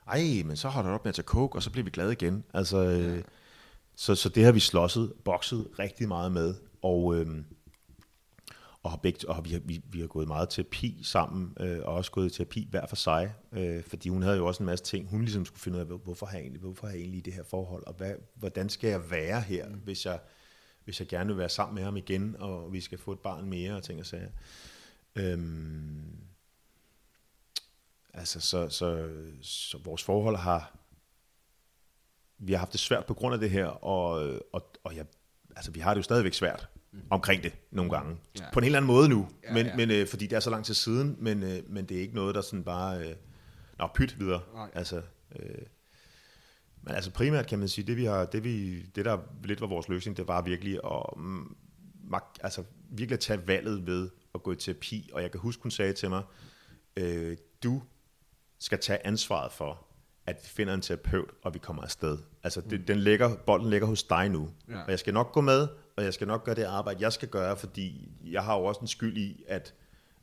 ej, 0.06 0.42
men 0.44 0.56
så 0.56 0.68
holder 0.68 0.90
du 0.90 0.94
op 0.94 1.04
med 1.04 1.08
at 1.08 1.14
tage 1.14 1.26
coke, 1.26 1.56
og 1.56 1.62
så 1.62 1.70
bliver 1.70 1.84
vi 1.84 1.90
glade 1.90 2.12
igen. 2.12 2.44
Altså, 2.54 2.76
øh, 2.76 3.24
så, 3.96 4.14
så 4.14 4.28
det 4.28 4.44
har 4.44 4.52
vi 4.52 4.60
slåsset, 4.60 5.12
bokset 5.24 5.68
rigtig 5.78 6.08
meget 6.08 6.32
med, 6.32 6.54
og, 6.82 7.16
øhm, 7.16 7.44
og, 8.82 8.90
har 8.90 8.96
begge, 8.96 9.28
og 9.28 9.44
vi, 9.44 9.50
har, 9.50 9.60
vi, 9.64 9.82
vi 9.90 10.00
har 10.00 10.06
gået 10.06 10.28
meget 10.28 10.48
terapi 10.48 11.00
sammen, 11.02 11.56
øh, 11.60 11.78
og 11.84 11.94
også 11.94 12.10
gået 12.10 12.26
i 12.32 12.36
terapi 12.36 12.66
hver 12.70 12.86
for 12.86 12.96
sig, 12.96 13.34
øh, 13.52 13.82
fordi 13.84 14.08
hun 14.08 14.22
havde 14.22 14.36
jo 14.36 14.46
også 14.46 14.62
en 14.62 14.66
masse 14.66 14.84
ting, 14.84 15.08
hun 15.08 15.20
ligesom 15.20 15.44
skulle 15.44 15.60
finde 15.60 15.76
ud 15.76 15.80
af, 15.80 15.86
hvor- 15.86 15.96
hvorfor 15.98 16.26
har 16.26 16.32
jeg 16.36 16.42
egentlig, 16.42 16.60
hvorfor 16.60 16.86
har 16.86 16.94
jeg 16.94 17.00
egentlig 17.00 17.24
det 17.24 17.32
her 17.32 17.44
forhold, 17.44 17.86
og 17.86 17.94
hvad, 17.94 18.14
hvordan 18.34 18.68
skal 18.68 18.90
jeg 18.90 19.10
være 19.10 19.40
her, 19.40 19.68
mm. 19.68 19.74
hvis, 19.74 20.06
jeg, 20.06 20.20
hvis 20.84 21.00
jeg 21.00 21.08
gerne 21.08 21.28
vil 21.28 21.38
være 21.38 21.48
sammen 21.48 21.74
med 21.74 21.82
ham 21.82 21.96
igen, 21.96 22.36
og 22.38 22.72
vi 22.72 22.80
skal 22.80 22.98
få 22.98 23.12
et 23.12 23.18
barn 23.18 23.48
mere, 23.48 23.76
og 23.76 23.82
ting 23.82 24.00
og 24.00 24.06
sager. 24.06 24.30
Øhm, 25.16 26.16
altså, 28.14 28.40
så, 28.40 28.68
så, 28.68 29.10
så 29.42 29.78
vores 29.84 30.02
forhold 30.02 30.36
har, 30.36 30.76
vi 32.42 32.52
har 32.52 32.58
haft 32.58 32.72
det 32.72 32.80
svært 32.80 33.06
på 33.06 33.14
grund 33.14 33.34
af 33.34 33.40
det 33.40 33.50
her, 33.50 33.66
og, 33.66 34.32
og, 34.52 34.72
og 34.84 34.96
jeg, 34.96 35.06
altså, 35.56 35.70
vi 35.70 35.80
har 35.80 35.94
det 35.94 35.98
jo 35.98 36.02
stadigvæk 36.02 36.34
svært 36.34 36.68
omkring 37.10 37.42
det 37.42 37.52
nogle 37.70 37.90
gange. 37.90 38.16
Ja. 38.38 38.44
På 38.52 38.58
en 38.60 38.64
helt 38.64 38.76
anden 38.76 38.86
måde 38.86 39.08
nu, 39.08 39.28
Ja, 39.44 39.52
men, 39.52 39.66
ja. 39.66 39.76
men 39.76 39.90
øh, 39.90 40.06
fordi 40.08 40.26
det 40.26 40.36
er 40.36 40.40
så 40.40 40.50
lang 40.50 40.64
tid 40.64 40.74
siden, 40.74 41.16
men, 41.18 41.42
øh, 41.42 41.58
men 41.68 41.84
det 41.84 41.96
er 41.96 42.00
ikke 42.00 42.14
noget, 42.14 42.34
der 42.34 42.40
sådan 42.40 42.64
bare, 42.64 42.98
øh, 43.08 43.14
nå, 43.78 43.88
pyt 43.94 44.18
videre. 44.20 44.40
Nej. 44.54 44.70
Altså, 44.74 45.02
øh, 45.38 45.62
men 46.82 46.94
altså 46.94 47.10
primært 47.10 47.46
kan 47.46 47.58
man 47.58 47.68
sige, 47.68 47.86
det 47.86 47.96
vi 47.96 48.04
har, 48.04 48.24
det, 48.24 48.44
vi, 48.44 48.82
det 48.82 49.04
der 49.04 49.18
lidt 49.44 49.60
var 49.60 49.66
vores 49.66 49.88
løsning, 49.88 50.16
det 50.16 50.28
var 50.28 50.42
virkelig 50.42 50.80
at, 50.84 51.02
mm, 51.16 51.56
mak- 52.14 52.38
altså, 52.40 52.64
virkelig 52.90 53.16
at 53.16 53.20
tage 53.20 53.46
valget 53.46 53.86
ved 53.86 54.10
at 54.34 54.42
gå 54.42 54.52
i 54.52 54.56
terapi, 54.56 55.10
og 55.12 55.22
jeg 55.22 55.30
kan 55.30 55.40
huske, 55.40 55.62
hun 55.62 55.70
sagde 55.70 55.92
til 55.92 56.08
mig, 56.10 56.22
øh, 56.96 57.36
du 57.62 57.82
skal 58.58 58.78
tage 58.78 59.06
ansvaret 59.06 59.52
for, 59.52 59.86
at 60.26 60.36
vi 60.42 60.48
finder 60.48 60.74
en 60.74 60.80
terapeut, 60.80 61.30
og 61.42 61.54
vi 61.54 61.58
kommer 61.58 61.82
afsted. 61.82 62.18
Altså, 62.42 62.60
det, 62.70 62.88
den 62.88 62.98
ligger, 62.98 63.36
bolden 63.46 63.70
ligger 63.70 63.86
hos 63.86 64.02
dig 64.02 64.28
nu. 64.28 64.48
Ja. 64.68 64.82
Og 64.82 64.90
jeg 64.90 64.98
skal 64.98 65.14
nok 65.14 65.32
gå 65.32 65.40
med, 65.40 65.68
og 65.96 66.04
jeg 66.04 66.14
skal 66.14 66.26
nok 66.26 66.44
gøre 66.44 66.54
det 66.54 66.64
arbejde, 66.64 67.02
jeg 67.02 67.12
skal 67.12 67.28
gøre, 67.28 67.56
fordi 67.56 68.08
jeg 68.24 68.42
har 68.42 68.58
jo 68.58 68.64
også 68.64 68.80
en 68.80 68.86
skyld 68.86 69.16
i, 69.16 69.44
at 69.48 69.74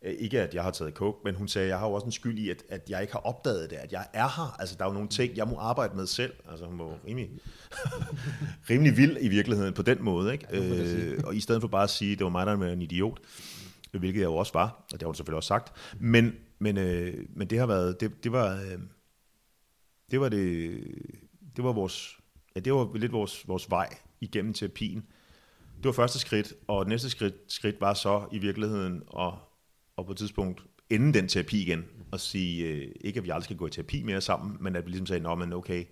øh, 0.01 0.13
ikke 0.13 0.41
at 0.41 0.53
jeg 0.53 0.63
har 0.63 0.71
taget 0.71 0.93
coke, 0.93 1.19
men 1.23 1.35
hun 1.35 1.47
sagde, 1.47 1.67
jeg 1.67 1.79
har 1.79 1.87
jo 1.87 1.93
også 1.93 2.05
en 2.05 2.11
skyld 2.11 2.37
i, 2.37 2.49
at, 2.49 2.63
at 2.69 2.89
jeg 2.89 3.01
ikke 3.01 3.13
har 3.13 3.19
opdaget 3.19 3.69
det, 3.69 3.75
at 3.75 3.91
jeg 3.91 4.05
er 4.13 4.27
her. 4.35 4.55
Altså, 4.59 4.75
der 4.79 4.85
er 4.85 4.89
jo 4.89 4.93
nogle 4.93 5.09
ting, 5.09 5.37
jeg 5.37 5.47
må 5.47 5.57
arbejde 5.57 5.95
med 5.95 6.07
selv. 6.07 6.33
Altså, 6.51 6.65
hun 6.65 6.79
var 6.79 6.97
rimelig, 7.07 7.29
rimelig 8.69 8.97
vild 8.97 9.17
i 9.21 9.27
virkeligheden 9.27 9.73
på 9.73 9.81
den 9.81 10.03
måde, 10.03 10.33
ikke? 10.33 10.47
Ja, 10.51 10.59
øh, 10.59 11.19
og 11.23 11.35
i 11.35 11.39
stedet 11.39 11.61
for 11.61 11.67
bare 11.67 11.83
at 11.83 11.89
sige, 11.89 12.15
det 12.15 12.23
var 12.23 12.29
mig, 12.29 12.45
der 12.45 12.55
var 12.55 12.65
en 12.65 12.81
idiot, 12.81 13.19
hvilket 13.91 14.19
jeg 14.19 14.25
jo 14.25 14.35
også 14.35 14.53
var, 14.53 14.67
og 14.67 14.91
det 14.91 15.01
har 15.01 15.07
hun 15.07 15.15
selvfølgelig 15.15 15.37
også 15.37 15.47
sagt, 15.47 15.73
men, 15.99 16.35
men, 16.59 16.77
øh, 16.77 17.13
men 17.35 17.49
det 17.49 17.59
har 17.59 17.65
været, 17.65 18.01
det, 18.01 18.23
det 18.23 18.31
var, 18.31 18.55
øh, 18.55 18.79
det 20.12 20.22
var 20.22 20.30
det, 20.30 20.82
det 21.55 21.64
var 21.64 21.74
vores, 21.74 22.20
ja, 22.55 22.60
det 22.60 22.74
var 22.74 22.97
lidt 22.97 23.12
vores, 23.12 23.47
vores 23.47 23.70
vej 23.70 23.97
igennem 24.22 24.53
terapien. 24.53 25.05
Det 25.78 25.86
var 25.86 25.91
første 25.91 26.20
skridt, 26.20 26.53
og 26.68 26.88
næste 26.88 27.10
skridt, 27.10 27.36
skridt 27.47 27.82
var 27.82 27.93
så 27.93 28.28
i 28.32 28.38
virkeligheden 28.38 29.03
at, 29.20 29.34
at 29.97 30.05
på 30.05 30.12
et 30.12 30.18
tidspunkt 30.18 30.64
ende 30.89 31.14
den 31.14 31.28
terapi 31.28 31.62
igen, 31.62 31.86
og 32.12 32.20
sige, 32.20 32.68
øh, 32.68 32.91
ikke 33.01 33.18
at 33.18 33.24
vi 33.24 33.30
aldrig 33.30 33.43
skal 33.43 33.57
gå 33.57 33.68
i 33.68 33.70
terapi 33.70 34.03
mere 34.03 34.22
sammen, 34.22 34.57
men 34.60 34.76
at 34.76 34.86
vi 34.86 34.89
ligesom 34.89 35.05
sagde, 35.05 35.24
nå, 35.24 35.36
men 35.36 35.53
okay, 35.53 35.86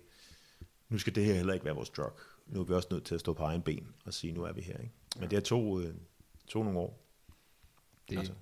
nu 0.88 0.98
skal 0.98 1.14
det 1.14 1.24
her 1.24 1.34
heller 1.34 1.52
ikke 1.52 1.64
være 1.64 1.74
vores 1.74 1.90
drug. 1.90 2.12
Nu 2.46 2.60
er 2.60 2.64
vi 2.64 2.74
også 2.74 2.88
nødt 2.90 3.04
til 3.04 3.14
at 3.14 3.20
stå 3.20 3.32
på 3.32 3.42
egen 3.42 3.62
ben 3.62 3.86
og 4.04 4.14
sige, 4.14 4.32
nu 4.32 4.42
er 4.42 4.52
vi 4.52 4.60
her. 4.60 4.78
Ikke? 4.78 4.94
Men 5.20 5.30
det 5.30 5.32
har 5.32 5.40
to, 5.40 5.80
øh, 5.80 5.94
to 6.48 6.62
nogle 6.62 6.78
år. 6.78 7.04
Det, 8.10 8.18
Altså. 8.18 8.32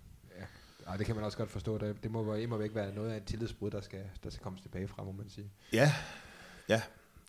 Ja. 0.92 0.96
Det 0.96 1.06
kan 1.06 1.14
man 1.14 1.24
også 1.24 1.38
godt 1.38 1.50
forstå. 1.50 1.78
Det, 1.78 2.02
det 2.02 2.10
må 2.10 2.34
immer 2.34 2.56
væk 2.56 2.74
være 2.74 2.94
noget 2.94 3.10
af 3.10 3.16
et 3.16 3.24
tillidsbrud, 3.24 3.70
der 3.70 3.80
skal, 3.80 4.00
der 4.24 4.30
skal 4.30 4.42
komme 4.42 4.58
tilbage 4.62 4.88
fra, 4.88 5.04
må 5.04 5.12
man 5.12 5.28
sige. 5.28 5.50
Ja, 5.72 5.92
ja. 6.68 6.82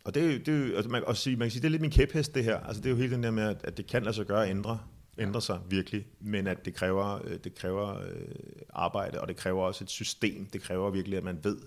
Og 0.04 0.14
det, 0.16 0.34
jo- 0.34 0.40
det, 0.46 0.70
jo- 0.70 0.76
altså 0.76 0.90
man, 0.92 1.04
og 1.04 1.18
sige, 1.18 1.36
man 1.36 1.46
kan 1.46 1.52
sige, 1.52 1.62
det 1.62 1.68
er 1.68 1.72
lidt 1.72 1.82
min 1.82 1.92
kæphest, 1.92 2.36
det 2.36 2.44
her. 2.44 2.60
Altså 2.60 2.82
det 2.82 2.90
er 2.90 2.92
jo 2.92 2.98
hele 2.98 3.14
den 3.16 3.24
der 3.24 3.32
med, 3.32 3.44
at, 3.44 3.64
at 3.64 3.78
det 3.78 3.88
kan 3.88 4.04
lade 4.04 4.14
sig 4.16 4.26
gøre 4.26 4.44
at 4.44 4.50
ændre, 4.50 4.80
ændre 5.18 5.42
sig 5.42 5.60
virkelig, 5.70 6.08
men 6.20 6.48
at 6.48 6.66
det 6.66 6.74
kræver, 6.74 7.22
øh, 7.24 7.40
det 7.44 7.56
kræver 7.56 8.02
øh, 8.02 8.28
arbejde, 8.70 9.22
og 9.22 9.28
det 9.28 9.36
kræver 9.36 9.64
også 9.64 9.84
et 9.84 9.90
system. 9.90 10.46
Det 10.46 10.62
kræver 10.62 10.90
virkelig, 10.90 11.18
at 11.18 11.24
man 11.24 11.40
ved, 11.44 11.58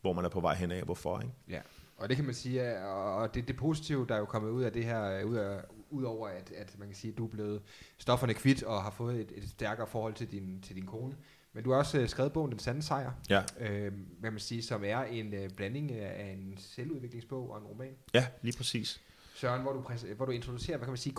hvor 0.00 0.12
man 0.12 0.24
er 0.24 0.28
på 0.28 0.40
vej 0.40 0.54
hen 0.54 0.70
af, 0.70 0.82
hvorfor. 0.82 1.20
Ikke? 1.20 1.32
Ja, 1.48 1.60
og 1.96 2.08
det 2.08 2.16
kan 2.16 2.24
man 2.26 2.34
sige, 2.34 2.78
og 2.86 3.34
det, 3.34 3.48
det 3.48 3.56
positive, 3.56 4.06
der 4.08 4.14
er 4.14 4.18
jo 4.18 4.24
kommet 4.24 4.50
ud 4.50 4.62
af 4.62 4.72
det 4.72 4.84
her, 4.84 5.18
øh, 5.20 5.26
ud 5.26 5.36
af, 5.36 5.60
udover 5.90 6.28
at, 6.28 6.52
at 6.56 6.78
man 6.78 6.88
kan 6.88 6.96
sige, 6.96 7.10
at 7.12 7.18
du 7.18 7.24
er 7.24 7.30
blevet 7.30 7.62
stofferne 7.98 8.34
kvidt 8.34 8.62
og 8.62 8.82
har 8.82 8.90
fået 8.90 9.20
et, 9.20 9.32
et 9.36 9.48
stærkere 9.48 9.86
forhold 9.86 10.14
til 10.14 10.30
din, 10.30 10.60
til 10.62 10.76
din 10.76 10.86
kone. 10.86 11.16
Men 11.52 11.64
du 11.64 11.70
har 11.70 11.78
også 11.78 11.98
øh, 11.98 12.08
skrevet 12.08 12.32
bogen 12.32 12.50
Den 12.50 12.58
Sande 12.58 12.82
Sejr, 12.82 13.10
Ja, 13.30 13.42
øh, 13.60 13.92
hvad 14.20 14.30
man 14.30 14.40
sige, 14.40 14.62
som 14.62 14.84
er 14.84 15.02
en 15.04 15.34
øh, 15.34 15.50
blanding 15.50 15.92
af 15.92 16.32
en 16.32 16.54
selvudviklingsbog 16.58 17.50
og 17.50 17.58
en 17.58 17.64
roman. 17.64 17.92
ja 18.14 18.26
lige 18.42 18.56
præcis. 18.56 19.00
Søren, 19.34 19.62
hvor 19.62 19.72
du, 19.72 19.80
præs- 19.80 20.14
hvor 20.14 20.26
du 20.26 20.32
introducerer, 20.32 20.76
hvad 20.76 20.86
kan 20.86 20.90
man 20.92 20.96
sige, 20.98 21.14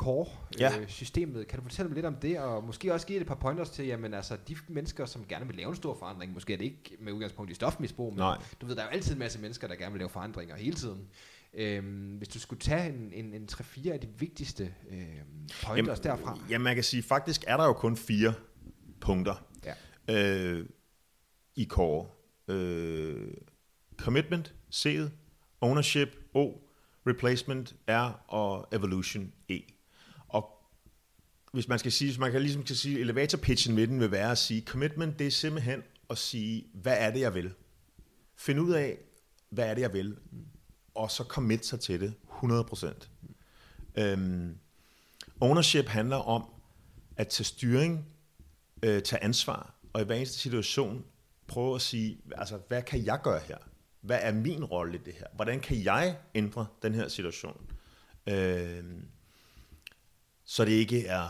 Ja. 0.60 0.70
core-systemet. 0.72 1.48
kan 1.48 1.60
du 1.60 1.64
fortælle 1.64 1.90
mig 1.90 1.96
lidt 1.96 2.06
om 2.06 2.16
det, 2.16 2.40
og 2.40 2.64
måske 2.64 2.94
også 2.94 3.08
give 3.08 3.22
et 3.22 3.28
par 3.28 3.36
pointers 3.36 3.70
til, 3.70 3.86
jamen 3.86 4.14
altså, 4.14 4.38
de 4.48 4.56
mennesker, 4.68 5.06
som 5.06 5.26
gerne 5.30 5.48
vil 5.48 5.56
lave 5.56 5.70
en 5.70 5.76
stor 5.76 5.96
forandring, 6.00 6.34
måske 6.34 6.54
er 6.54 6.58
det 6.58 6.66
ikke 6.66 6.98
med 7.00 7.14
udgangspunkt 7.14 7.52
i 7.52 7.54
stofmisbrug, 7.54 8.12
men 8.14 8.18
Nej. 8.20 8.38
du 8.62 8.66
ved, 8.66 8.76
der 8.76 8.82
er 8.82 8.86
jo 8.86 8.92
altid 8.92 9.14
en 9.14 9.20
masse 9.20 9.40
mennesker, 9.40 9.68
der 9.68 9.76
gerne 9.76 9.92
vil 9.92 10.00
lave 10.00 10.10
forandringer 10.10 10.56
hele 10.56 10.76
tiden. 10.76 11.08
Øhm, 11.54 12.16
hvis 12.18 12.28
du 12.28 12.40
skulle 12.40 12.60
tage 12.60 12.90
en, 12.90 13.12
en, 13.14 13.34
en 13.34 13.50
3-4 13.52 13.90
af 13.90 14.00
de 14.00 14.08
vigtigste 14.20 14.74
øhm, 14.90 15.00
pointers 15.64 16.00
jamen, 16.06 16.20
derfra. 16.20 16.40
Ja, 16.50 16.58
man 16.58 16.76
kan 16.76 16.84
sige, 16.84 17.04
faktisk 17.04 17.44
er 17.48 17.58
der 17.58 17.66
jo 17.66 17.74
kun 17.74 17.98
fire 17.98 18.34
punkter 19.02 19.48
Ja. 19.66 19.74
øh, 20.10 20.66
i 21.56 21.66
core. 21.66 22.08
Øh, 22.48 23.34
commitment, 23.98 24.54
C'et, 24.76 25.10
ownership, 25.62 26.10
O, 26.34 26.52
replacement, 27.08 27.76
R 27.90 28.24
og 28.28 28.68
evolution, 28.74 29.34
E. 29.50 29.60
Og 30.28 30.54
hvis 31.54 31.68
man 31.68 31.80
skal 31.80 31.92
sige, 31.92 32.10
hvis 32.10 32.20
man 32.20 32.32
kan 32.32 32.42
ligesom 32.42 32.64
kan 32.64 32.76
sige, 32.76 33.00
elevator 33.00 33.38
pitchen 33.38 33.76
med 33.76 33.88
den 33.88 34.00
vil 34.00 34.12
være 34.12 34.32
at 34.32 34.38
sige, 34.38 34.62
commitment, 34.62 35.20
det 35.20 35.28
er 35.28 35.32
simpelthen 35.32 35.84
at 36.10 36.18
sige, 36.18 36.66
hvad 36.74 36.96
er 37.00 37.12
det, 37.12 37.20
jeg 37.20 37.34
vil? 37.34 37.54
Find 38.36 38.60
ud 38.60 38.72
af, 38.72 38.98
hvad 39.50 39.70
er 39.70 39.74
det, 39.74 39.82
jeg 39.82 39.94
vil? 39.94 40.18
Og 40.98 41.12
så 41.12 41.24
commit 41.24 41.66
sig 41.66 41.80
til 41.80 42.02
det, 42.02 42.14
100%. 42.30 43.08
Øhm, 43.96 44.58
ownership 45.40 45.86
handler 45.88 46.18
om 46.18 46.44
at 47.18 47.28
tage 47.28 47.46
styring, 47.46 48.06
øh, 48.84 49.02
tage 49.02 49.24
ansvar, 49.24 49.74
og 49.94 50.02
i 50.02 50.06
hver 50.06 50.16
eneste 50.16 50.38
situation 50.38 51.06
prøve 51.48 51.76
at 51.76 51.82
sige, 51.82 52.18
altså, 52.38 52.60
hvad 52.68 52.82
kan 52.82 53.06
jeg 53.06 53.20
gøre 53.24 53.40
her? 53.48 53.58
Hvad 54.02 54.20
er 54.22 54.34
min 54.34 54.64
rolle 54.64 54.98
i 54.98 55.02
det 55.06 55.14
her? 55.14 55.26
Hvordan 55.36 55.60
kan 55.60 55.84
jeg 55.84 56.18
ændre 56.36 56.66
den 56.82 56.94
her 56.94 57.08
situation? 57.08 57.62
Øh, 58.28 58.84
så 60.46 60.66
det 60.66 60.72
ikke 60.72 61.06
er 61.06 61.28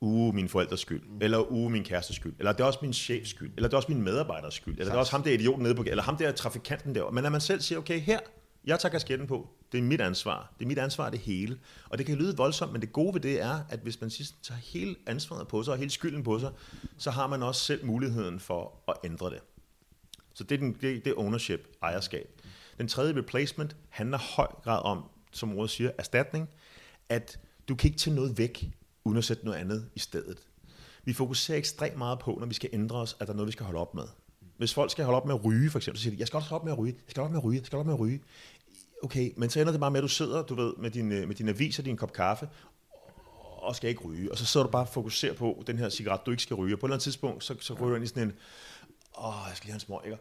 uge 0.00 0.32
min 0.32 0.48
forældres 0.48 0.80
skyld, 0.80 1.02
mm. 1.02 1.18
eller 1.20 1.52
uge 1.52 1.70
min 1.70 1.84
kærestes 1.84 2.16
skyld, 2.16 2.34
eller 2.38 2.52
det 2.52 2.60
er 2.60 2.64
også 2.64 2.78
min 2.82 2.92
chefs 2.92 3.30
skyld, 3.30 3.52
eller 3.56 3.68
det 3.68 3.74
er 3.74 3.76
også 3.76 3.92
min 3.92 4.02
medarbejders 4.02 4.54
skyld, 4.54 4.74
eller 4.74 4.84
det 4.84 4.94
er 4.94 4.98
også 4.98 5.12
ham 5.12 5.22
der 5.22 5.30
idioten 5.30 5.62
nede 5.62 5.74
på, 5.74 5.84
eller 5.86 6.02
ham 6.02 6.16
der 6.16 6.32
trafikanten 6.32 6.94
der. 6.94 7.10
Men 7.10 7.22
når 7.22 7.30
man 7.30 7.40
selv 7.40 7.60
siger, 7.60 7.78
okay, 7.78 8.00
her, 8.00 8.20
jeg 8.66 8.80
tager 8.80 8.90
kasketten 8.90 9.26
på, 9.26 9.48
det 9.72 9.78
er 9.78 9.82
mit 9.82 10.00
ansvar, 10.00 10.54
det 10.58 10.64
er 10.64 10.68
mit 10.68 10.78
ansvar 10.78 11.10
det 11.10 11.18
hele. 11.18 11.58
Og 11.88 11.98
det 11.98 12.06
kan 12.06 12.16
lyde 12.16 12.36
voldsomt, 12.36 12.72
men 12.72 12.80
det 12.80 12.92
gode 12.92 13.14
ved 13.14 13.20
det 13.20 13.40
er, 13.40 13.60
at 13.68 13.78
hvis 13.78 14.00
man 14.00 14.10
sidst 14.10 14.34
tager 14.42 14.58
hele 14.58 14.96
ansvaret 15.06 15.48
på 15.48 15.62
sig, 15.62 15.72
og 15.72 15.78
hele 15.78 15.90
skylden 15.90 16.22
på 16.22 16.38
sig, 16.38 16.52
så 16.98 17.10
har 17.10 17.26
man 17.26 17.42
også 17.42 17.64
selv 17.64 17.86
muligheden 17.86 18.40
for 18.40 18.72
at 18.88 18.94
ændre 19.04 19.30
det. 19.30 19.40
Så 20.34 20.44
det 20.44 20.54
er, 20.54 20.58
den, 20.58 20.72
det, 20.72 21.04
det 21.04 21.10
er 21.10 21.18
ownership, 21.18 21.68
ejerskab. 21.82 22.40
Den 22.78 22.88
tredje 22.88 23.16
replacement 23.16 23.76
handler 23.88 24.18
høj 24.18 24.46
grad 24.46 24.84
om, 24.84 25.04
som 25.32 25.58
ordet 25.58 25.70
siger, 25.70 25.90
erstatning, 25.98 26.48
at 27.08 27.38
du 27.68 27.74
kan 27.74 27.88
ikke 27.88 27.98
tage 27.98 28.16
noget 28.16 28.38
væk, 28.38 28.70
uden 29.04 29.18
at 29.18 29.24
sætte 29.24 29.44
noget 29.44 29.58
andet 29.58 29.90
i 29.94 29.98
stedet. 29.98 30.38
Vi 31.04 31.12
fokuserer 31.12 31.58
ekstremt 31.58 31.98
meget 31.98 32.18
på, 32.18 32.36
når 32.40 32.46
vi 32.46 32.54
skal 32.54 32.70
ændre 32.72 32.96
os, 32.96 33.16
at 33.20 33.26
der 33.26 33.32
er 33.32 33.36
noget, 33.36 33.46
vi 33.46 33.52
skal 33.52 33.66
holde 33.66 33.80
op 33.80 33.94
med. 33.94 34.04
Hvis 34.56 34.74
folk 34.74 34.90
skal 34.90 35.04
holde 35.04 35.16
op 35.16 35.26
med 35.26 35.34
at 35.34 35.44
ryge, 35.44 35.70
for 35.70 35.78
eksempel, 35.78 35.98
så 35.98 36.02
siger 36.02 36.14
de, 36.14 36.20
jeg 36.20 36.26
skal 36.26 36.36
også 36.36 36.48
holde 36.48 36.60
op 36.60 36.64
med 36.64 36.72
at 36.72 36.78
ryge, 36.78 36.94
jeg 36.94 37.10
skal 37.10 37.20
holde 37.20 37.28
op 37.28 37.32
med 37.32 37.40
at 37.40 37.44
ryge, 37.44 37.58
jeg 37.58 37.66
skal 37.66 37.76
holde 37.76 37.80
op 37.80 37.86
med 37.86 37.94
at 37.94 38.00
ryge. 38.00 38.20
Okay, 39.06 39.30
men 39.36 39.50
så 39.50 39.60
ender 39.60 39.72
det 39.72 39.80
bare 39.80 39.90
med, 39.90 39.98
at 39.98 40.02
du 40.02 40.08
sidder, 40.08 40.42
du 40.42 40.54
ved, 40.54 40.72
med 40.78 40.90
din, 40.90 41.08
med 41.08 41.34
din 41.34 41.48
avis 41.48 41.78
og 41.78 41.84
din 41.84 41.96
kop 41.96 42.12
kaffe, 42.12 42.48
og 43.66 43.76
skal 43.76 43.90
ikke 43.90 44.00
ryge. 44.00 44.32
Og 44.32 44.38
så 44.38 44.46
sidder 44.46 44.66
du 44.66 44.70
bare 44.70 44.82
og 44.82 44.88
fokuserer 44.88 45.34
på 45.34 45.64
den 45.66 45.78
her 45.78 45.88
cigaret, 45.88 46.20
du 46.26 46.30
ikke 46.30 46.42
skal 46.42 46.56
ryge. 46.56 46.74
Og 46.74 46.78
på 46.78 46.86
et 46.86 46.88
eller 46.88 46.94
andet 46.94 47.02
tidspunkt, 47.02 47.44
så, 47.44 47.54
så 47.60 47.74
ryger 47.74 47.88
du 47.88 47.94
ind 47.94 48.04
i 48.04 48.06
sådan 48.06 48.22
en, 48.22 48.32
åh, 49.18 49.34
jeg 49.48 49.56
skal 49.56 49.66
lige 49.66 49.72
have 49.72 49.76
en 49.76 49.80
små, 49.80 50.00
ikke? 50.04 50.18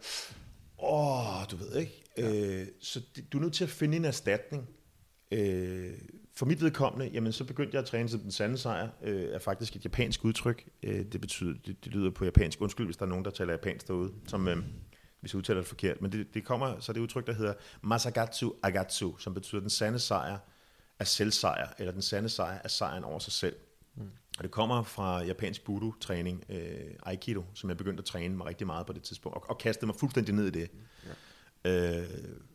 Åh, 0.83 1.45
du 1.51 1.55
ved 1.55 1.75
ikke. 1.75 2.03
Ja. 2.17 2.33
Øh, 2.33 2.67
så 2.81 3.01
det, 3.15 3.33
du 3.33 3.37
er 3.37 3.41
nødt 3.41 3.53
til 3.53 3.63
at 3.63 3.69
finde 3.69 3.97
en 3.97 4.05
erstatning. 4.05 4.69
Øh, 5.31 5.91
for 6.35 6.45
mit 6.45 6.61
vedkommende, 6.61 7.11
jamen 7.13 7.31
så 7.31 7.43
begyndte 7.43 7.75
jeg 7.75 7.81
at 7.81 7.87
træne 7.87 8.09
som 8.09 8.19
den 8.19 8.31
sande 8.31 8.57
sejr, 8.57 8.89
øh, 9.03 9.33
er 9.33 9.39
faktisk 9.39 9.75
et 9.75 9.83
japansk 9.83 10.25
udtryk. 10.25 10.69
Øh, 10.83 11.05
det 11.05 11.21
betyder, 11.21 11.53
det, 11.65 11.85
det 11.85 11.93
lyder 11.93 12.09
på 12.09 12.25
japansk. 12.25 12.61
Undskyld, 12.61 12.85
hvis 12.85 12.97
der 12.97 13.05
er 13.05 13.09
nogen, 13.09 13.25
der 13.25 13.31
taler 13.31 13.51
japansk 13.51 13.87
derude, 13.87 14.11
som 14.27 14.47
øh, 14.47 14.57
hvis 15.25 15.33
jeg 15.33 15.37
udtaler 15.37 15.59
det 15.59 15.67
forkert. 15.67 16.01
Men 16.01 16.11
det, 16.11 16.33
det 16.33 16.45
kommer, 16.45 16.79
så 16.79 16.93
det 16.93 16.99
udtryk, 16.99 17.27
der 17.27 17.33
hedder 17.33 17.53
Masagatsu 17.81 18.51
Agatsu, 18.63 19.17
som 19.17 19.33
betyder 19.33 19.61
den 19.61 19.69
sande 19.69 19.99
sejr 19.99 20.37
er 20.99 21.03
selvsejr, 21.03 21.73
eller 21.77 21.91
den 21.91 22.01
sande 22.01 22.29
sejr 22.29 22.59
er 22.63 22.67
sejren 22.67 23.03
over 23.03 23.19
sig 23.19 23.33
selv. 23.33 23.55
Mm. 23.95 24.09
Og 24.37 24.43
det 24.43 24.51
kommer 24.51 24.83
fra 24.83 25.23
japansk 25.23 25.63
budo-træning, 25.63 26.43
øh, 26.49 26.93
Aikido, 27.05 27.43
som 27.53 27.69
jeg 27.69 27.77
begyndte 27.77 28.01
at 28.01 28.05
træne 28.05 28.37
mig 28.37 28.47
rigtig 28.47 28.67
meget 28.67 28.85
på 28.85 28.93
det 28.93 29.03
tidspunkt, 29.03 29.37
og, 29.37 29.49
og 29.49 29.57
kastede 29.57 29.85
mig 29.85 29.95
fuldstændig 29.95 30.35
ned 30.35 30.47
i 30.47 30.51
det. 30.51 30.71
Ja. 31.65 32.01
Øh, 32.01 32.09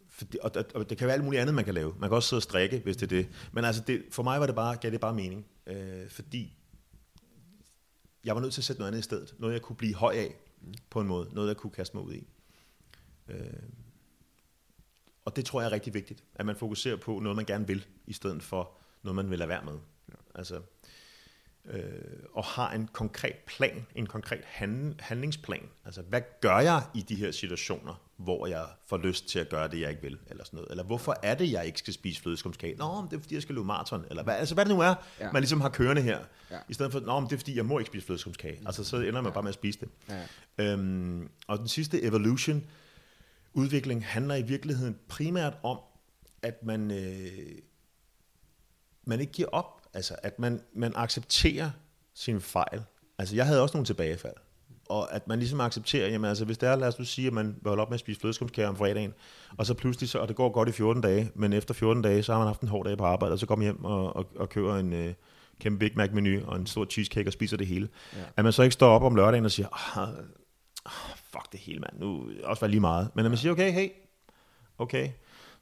for 0.08 0.24
det, 0.24 0.40
og, 0.40 0.50
og 0.74 0.90
det 0.90 0.98
kan 0.98 1.06
være 1.06 1.14
alt 1.14 1.24
muligt 1.24 1.40
andet, 1.40 1.54
man 1.54 1.64
kan 1.64 1.74
lave. 1.74 1.94
Man 1.98 2.10
kan 2.10 2.16
også 2.16 2.28
sidde 2.28 2.38
og 2.38 2.42
strikke, 2.42 2.78
hvis 2.78 2.96
det 2.96 3.02
er 3.12 3.16
det. 3.16 3.28
Men 3.52 3.64
altså, 3.64 3.82
det, 3.86 4.02
for 4.10 4.22
mig 4.22 4.40
var 4.40 4.46
det 4.46 4.54
bare, 4.54 4.76
gav 4.76 4.90
det 4.90 5.00
bare 5.00 5.14
mening. 5.14 5.46
Øh, 5.66 6.08
fordi 6.08 6.56
jeg 8.24 8.34
var 8.34 8.40
nødt 8.40 8.52
til 8.52 8.60
at 8.60 8.64
sætte 8.64 8.80
noget 8.80 8.90
andet 8.92 9.00
i 9.00 9.04
stedet. 9.04 9.34
Noget, 9.38 9.54
jeg 9.54 9.62
kunne 9.62 9.76
blive 9.76 9.94
høj 9.94 10.14
af 10.14 10.34
mm. 10.60 10.74
på 10.90 11.00
en 11.00 11.06
måde. 11.06 11.28
Noget, 11.32 11.48
jeg 11.48 11.56
kunne 11.56 11.70
kaste 11.70 11.96
mig 11.96 12.04
ud 12.04 12.12
i. 12.12 12.26
Øh, 13.30 13.52
og 15.24 15.36
det 15.36 15.44
tror 15.44 15.60
jeg 15.60 15.68
er 15.68 15.72
rigtig 15.72 15.94
vigtigt. 15.94 16.24
At 16.34 16.46
man 16.46 16.56
fokuserer 16.56 16.96
på 16.96 17.18
noget, 17.18 17.36
man 17.36 17.44
gerne 17.44 17.66
vil, 17.66 17.86
i 18.06 18.12
stedet 18.12 18.42
for 18.42 18.72
noget, 19.02 19.16
man 19.16 19.30
vil 19.30 19.38
lade 19.38 19.48
være 19.48 19.64
med. 19.64 19.78
Ja. 20.08 20.14
Altså, 20.34 20.60
øh, 21.64 21.82
og 22.32 22.44
har 22.44 22.72
en 22.72 22.88
konkret 22.92 23.36
plan, 23.46 23.86
en 23.94 24.06
konkret 24.06 24.44
hand, 24.44 24.94
handlingsplan. 24.98 25.68
Altså, 25.84 26.02
hvad 26.02 26.20
gør 26.40 26.58
jeg 26.58 26.82
i 26.94 27.00
de 27.00 27.14
her 27.14 27.30
situationer, 27.30 27.94
hvor 28.16 28.46
jeg 28.46 28.66
får 28.86 28.96
lyst 28.96 29.28
til 29.28 29.38
at 29.38 29.48
gøre 29.48 29.68
det, 29.68 29.80
jeg 29.80 29.90
ikke 29.90 30.02
vil, 30.02 30.18
eller 30.26 30.44
sådan 30.44 30.56
noget. 30.56 30.70
Eller 30.70 30.84
hvorfor 30.84 31.16
er 31.22 31.34
det, 31.34 31.52
jeg 31.52 31.66
ikke 31.66 31.78
skal 31.78 31.94
spise 31.94 32.22
flødeskumskage? 32.22 32.76
Nå, 32.76 33.06
det 33.10 33.16
er 33.16 33.20
fordi, 33.20 33.34
jeg 33.34 33.42
skal 33.42 33.54
løbe 33.54 33.66
maraton, 33.66 34.04
eller 34.10 34.22
hvad, 34.22 34.34
altså, 34.34 34.54
hvad 34.54 34.64
det 34.64 34.74
nu 34.74 34.80
er, 34.80 34.94
ja. 35.20 35.32
man 35.32 35.42
ligesom 35.42 35.60
har 35.60 35.68
kørende 35.68 36.02
her. 36.02 36.18
Ja. 36.50 36.58
I 36.68 36.74
stedet 36.74 36.92
for, 36.92 37.00
nå, 37.00 37.20
det 37.20 37.32
er 37.32 37.36
fordi, 37.36 37.56
jeg 37.56 37.66
må 37.66 37.78
ikke 37.78 37.88
spise 37.88 38.06
flødeskumskage. 38.06 38.60
Mm. 38.60 38.66
Altså, 38.66 38.84
så 38.84 38.96
ender 38.96 39.12
man 39.12 39.24
ja. 39.24 39.30
bare 39.30 39.42
med 39.42 39.48
at 39.48 39.54
spise 39.54 39.78
det. 39.80 39.88
Ja. 40.58 40.72
Øhm, 40.72 41.28
og 41.46 41.58
den 41.58 41.68
sidste, 41.68 42.02
evolution, 42.02 42.66
udvikling, 43.54 44.06
handler 44.06 44.34
i 44.34 44.42
virkeligheden 44.42 44.98
primært 45.08 45.58
om, 45.62 45.78
at 46.42 46.62
man, 46.62 46.90
øh, 46.90 47.58
man 49.04 49.20
ikke 49.20 49.32
giver 49.32 49.48
op. 49.48 49.82
Altså, 49.94 50.16
at 50.22 50.38
man, 50.38 50.60
man 50.74 50.92
accepterer 50.96 51.70
sine 52.14 52.40
fejl. 52.40 52.82
Altså, 53.18 53.36
jeg 53.36 53.46
havde 53.46 53.62
også 53.62 53.76
nogle 53.76 53.86
tilbagefald 53.86 54.34
og 54.90 55.14
at 55.14 55.28
man 55.28 55.38
ligesom 55.38 55.60
accepterer, 55.60 56.08
jamen 56.08 56.28
altså, 56.28 56.44
hvis 56.44 56.58
det 56.58 56.68
er, 56.68 56.76
lad 56.76 56.88
os 56.88 56.98
nu 56.98 57.04
sige, 57.04 57.26
at 57.26 57.32
man 57.32 57.46
vil 57.46 57.68
holde 57.68 57.82
op 57.82 57.90
med 57.90 57.94
at 57.94 58.00
spise 58.00 58.20
flødeskumskager 58.20 58.68
om 58.68 58.76
fredagen, 58.76 59.14
og 59.56 59.66
så 59.66 59.74
pludselig, 59.74 60.08
så, 60.08 60.18
og 60.18 60.28
det 60.28 60.36
går 60.36 60.48
godt 60.48 60.68
i 60.68 60.72
14 60.72 61.02
dage, 61.02 61.30
men 61.34 61.52
efter 61.52 61.74
14 61.74 62.02
dage, 62.02 62.22
så 62.22 62.32
har 62.32 62.38
man 62.38 62.46
haft 62.46 62.60
en 62.60 62.68
hård 62.68 62.86
dag 62.86 62.98
på 62.98 63.04
arbejde, 63.04 63.32
og 63.32 63.38
så 63.38 63.46
kommer 63.46 63.64
hjem 63.64 63.84
og, 63.84 64.16
og, 64.16 64.26
og 64.36 64.48
køber 64.48 64.76
en 64.76 64.92
øh, 64.92 65.14
kæmpe 65.60 65.78
Big 65.78 65.92
Mac-menu 65.96 66.40
og 66.46 66.56
en 66.56 66.66
stor 66.66 66.84
cheesecake 66.84 67.28
og 67.28 67.32
spiser 67.32 67.56
det 67.56 67.66
hele. 67.66 67.88
Ja. 68.16 68.18
At 68.36 68.44
man 68.44 68.52
så 68.52 68.62
ikke 68.62 68.74
står 68.74 68.88
op 68.90 69.02
om 69.02 69.16
lørdagen 69.16 69.44
og 69.44 69.50
siger, 69.50 69.98
ah, 69.98 70.08
fuck 71.32 71.52
det 71.52 71.60
hele, 71.60 71.80
mand, 71.80 71.98
nu 71.98 72.30
også 72.44 72.60
var 72.60 72.68
lige 72.68 72.80
meget. 72.80 73.10
Men 73.14 73.24
at 73.24 73.30
man 73.30 73.38
siger, 73.38 73.52
okay, 73.52 73.72
hey, 73.72 73.88
okay, 74.78 75.10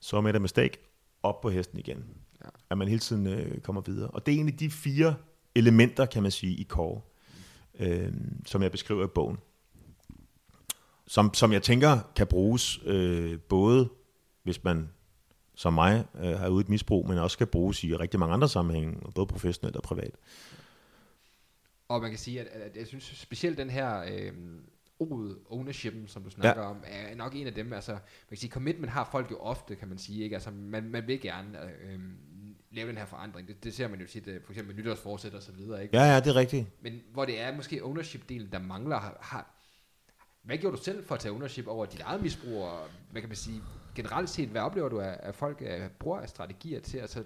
så 0.01 0.21
med 0.21 0.33
det 0.33 0.43
mistake, 0.43 0.79
op 1.23 1.41
på 1.41 1.51
hesten 1.51 1.79
igen. 1.79 2.05
Ja. 2.45 2.49
At 2.71 2.79
man 2.79 2.89
hele 2.89 3.01
tiden 3.01 3.27
øh, 3.27 3.61
kommer 3.61 3.83
videre. 3.83 4.11
Og 4.11 4.27
det 4.27 4.33
er 4.33 4.37
egentlig 4.37 4.61
de 4.61 4.71
fire 4.71 5.15
elementer, 5.55 6.07
kan 6.07 6.23
man 6.23 6.33
sige, 6.33 6.57
i 6.57 6.65
core 6.65 7.01
øh, 7.79 8.13
som 8.47 8.63
jeg 8.63 8.71
beskriver 8.71 9.05
i 9.05 9.09
bogen. 9.09 9.39
Som, 11.07 11.35
som 11.35 11.53
jeg 11.53 11.63
tænker 11.63 11.99
kan 12.17 12.27
bruges 12.27 12.81
øh, 12.85 13.41
både, 13.41 13.89
hvis 14.43 14.65
man 14.65 14.89
som 15.55 15.73
mig 15.73 16.05
øh, 16.15 16.39
har 16.39 16.49
ude 16.49 16.61
et 16.61 16.69
misbrug, 16.69 17.09
men 17.09 17.19
også 17.19 17.39
kan 17.39 17.47
bruges 17.47 17.85
i 17.85 17.95
rigtig 17.95 18.21
mange 18.21 18.35
andre 18.35 18.49
sammenhænge, 18.49 19.13
både 19.15 19.27
professionelt 19.27 19.77
og 19.77 19.83
privat. 19.83 20.15
Og 21.89 22.01
man 22.01 22.11
kan 22.11 22.19
sige, 22.19 22.41
at, 22.41 22.47
at 22.47 22.77
jeg 22.77 22.87
synes 22.87 23.05
specielt 23.05 23.59
den 23.59 23.71
her 23.71 24.03
øh, 24.09 24.33
ordet 24.99 25.39
ownership, 25.51 25.95
som 26.07 26.23
du 26.23 26.31
snakker 26.31 26.63
ja. 26.63 26.69
om, 26.69 26.77
er 26.87 27.15
nok 27.15 27.35
en 27.35 27.47
af 27.47 27.55
dem. 27.55 27.73
Altså, 27.73 27.93
man 27.93 28.01
kan 28.29 28.37
sige, 28.37 28.51
commitment 28.51 28.93
har 28.93 29.09
folk 29.13 29.31
jo 29.31 29.39
ofte, 29.39 29.77
kan 29.77 29.89
man 29.89 29.99
sige. 29.99 30.25
Ikke? 30.25 30.37
Altså, 30.37 30.51
man, 30.51 30.85
man 30.91 31.07
vil 31.07 31.21
gerne 31.21 31.59
øh, 31.65 31.99
lave 32.71 32.89
den 32.89 32.97
her 32.97 33.07
forandring. 33.07 33.49
Det, 33.49 33.65
det 33.65 33.75
ser 33.75 33.89
man 33.89 34.01
jo 34.01 34.07
tit, 34.07 34.29
øh, 34.29 34.41
for 34.45 34.53
eksempel 34.53 34.77
nytårsforsæt 34.77 35.35
og 35.35 35.43
så 35.43 35.53
videre. 35.53 35.83
Ikke? 35.83 35.97
Ja, 35.97 36.05
ja, 36.05 36.21
det 36.21 36.27
er 36.27 36.37
rigtigt. 36.37 36.67
Men 36.83 37.01
hvor 37.13 37.25
det 37.25 37.41
er 37.41 37.57
måske 37.57 37.83
ownership-delen, 37.83 38.51
der 38.53 38.59
mangler, 38.59 38.99
har, 38.99 39.19
har, 39.21 39.55
hvad 40.43 40.59
gjorde 40.59 40.77
du 40.77 40.83
selv 40.83 41.07
for 41.07 41.15
at 41.15 41.21
tage 41.21 41.33
ownership 41.33 41.67
over 41.67 41.87
dit 41.87 42.01
eget 42.01 42.23
misbrug, 42.23 42.63
og 42.63 42.81
hvad 43.11 43.23
kan 43.23 43.29
man 43.29 43.37
sige, 43.37 43.63
generelt 43.95 44.31
set, 44.31 44.49
hvad 44.49 44.61
oplever 44.61 44.89
du, 44.89 44.99
at, 44.99 45.19
at 45.23 45.35
folk 45.35 45.61
uh, 45.61 45.91
bruger 45.99 46.21
af 46.21 46.29
strategier 46.29 46.81
til 46.81 46.99
at 46.99 47.11
så 47.11 47.25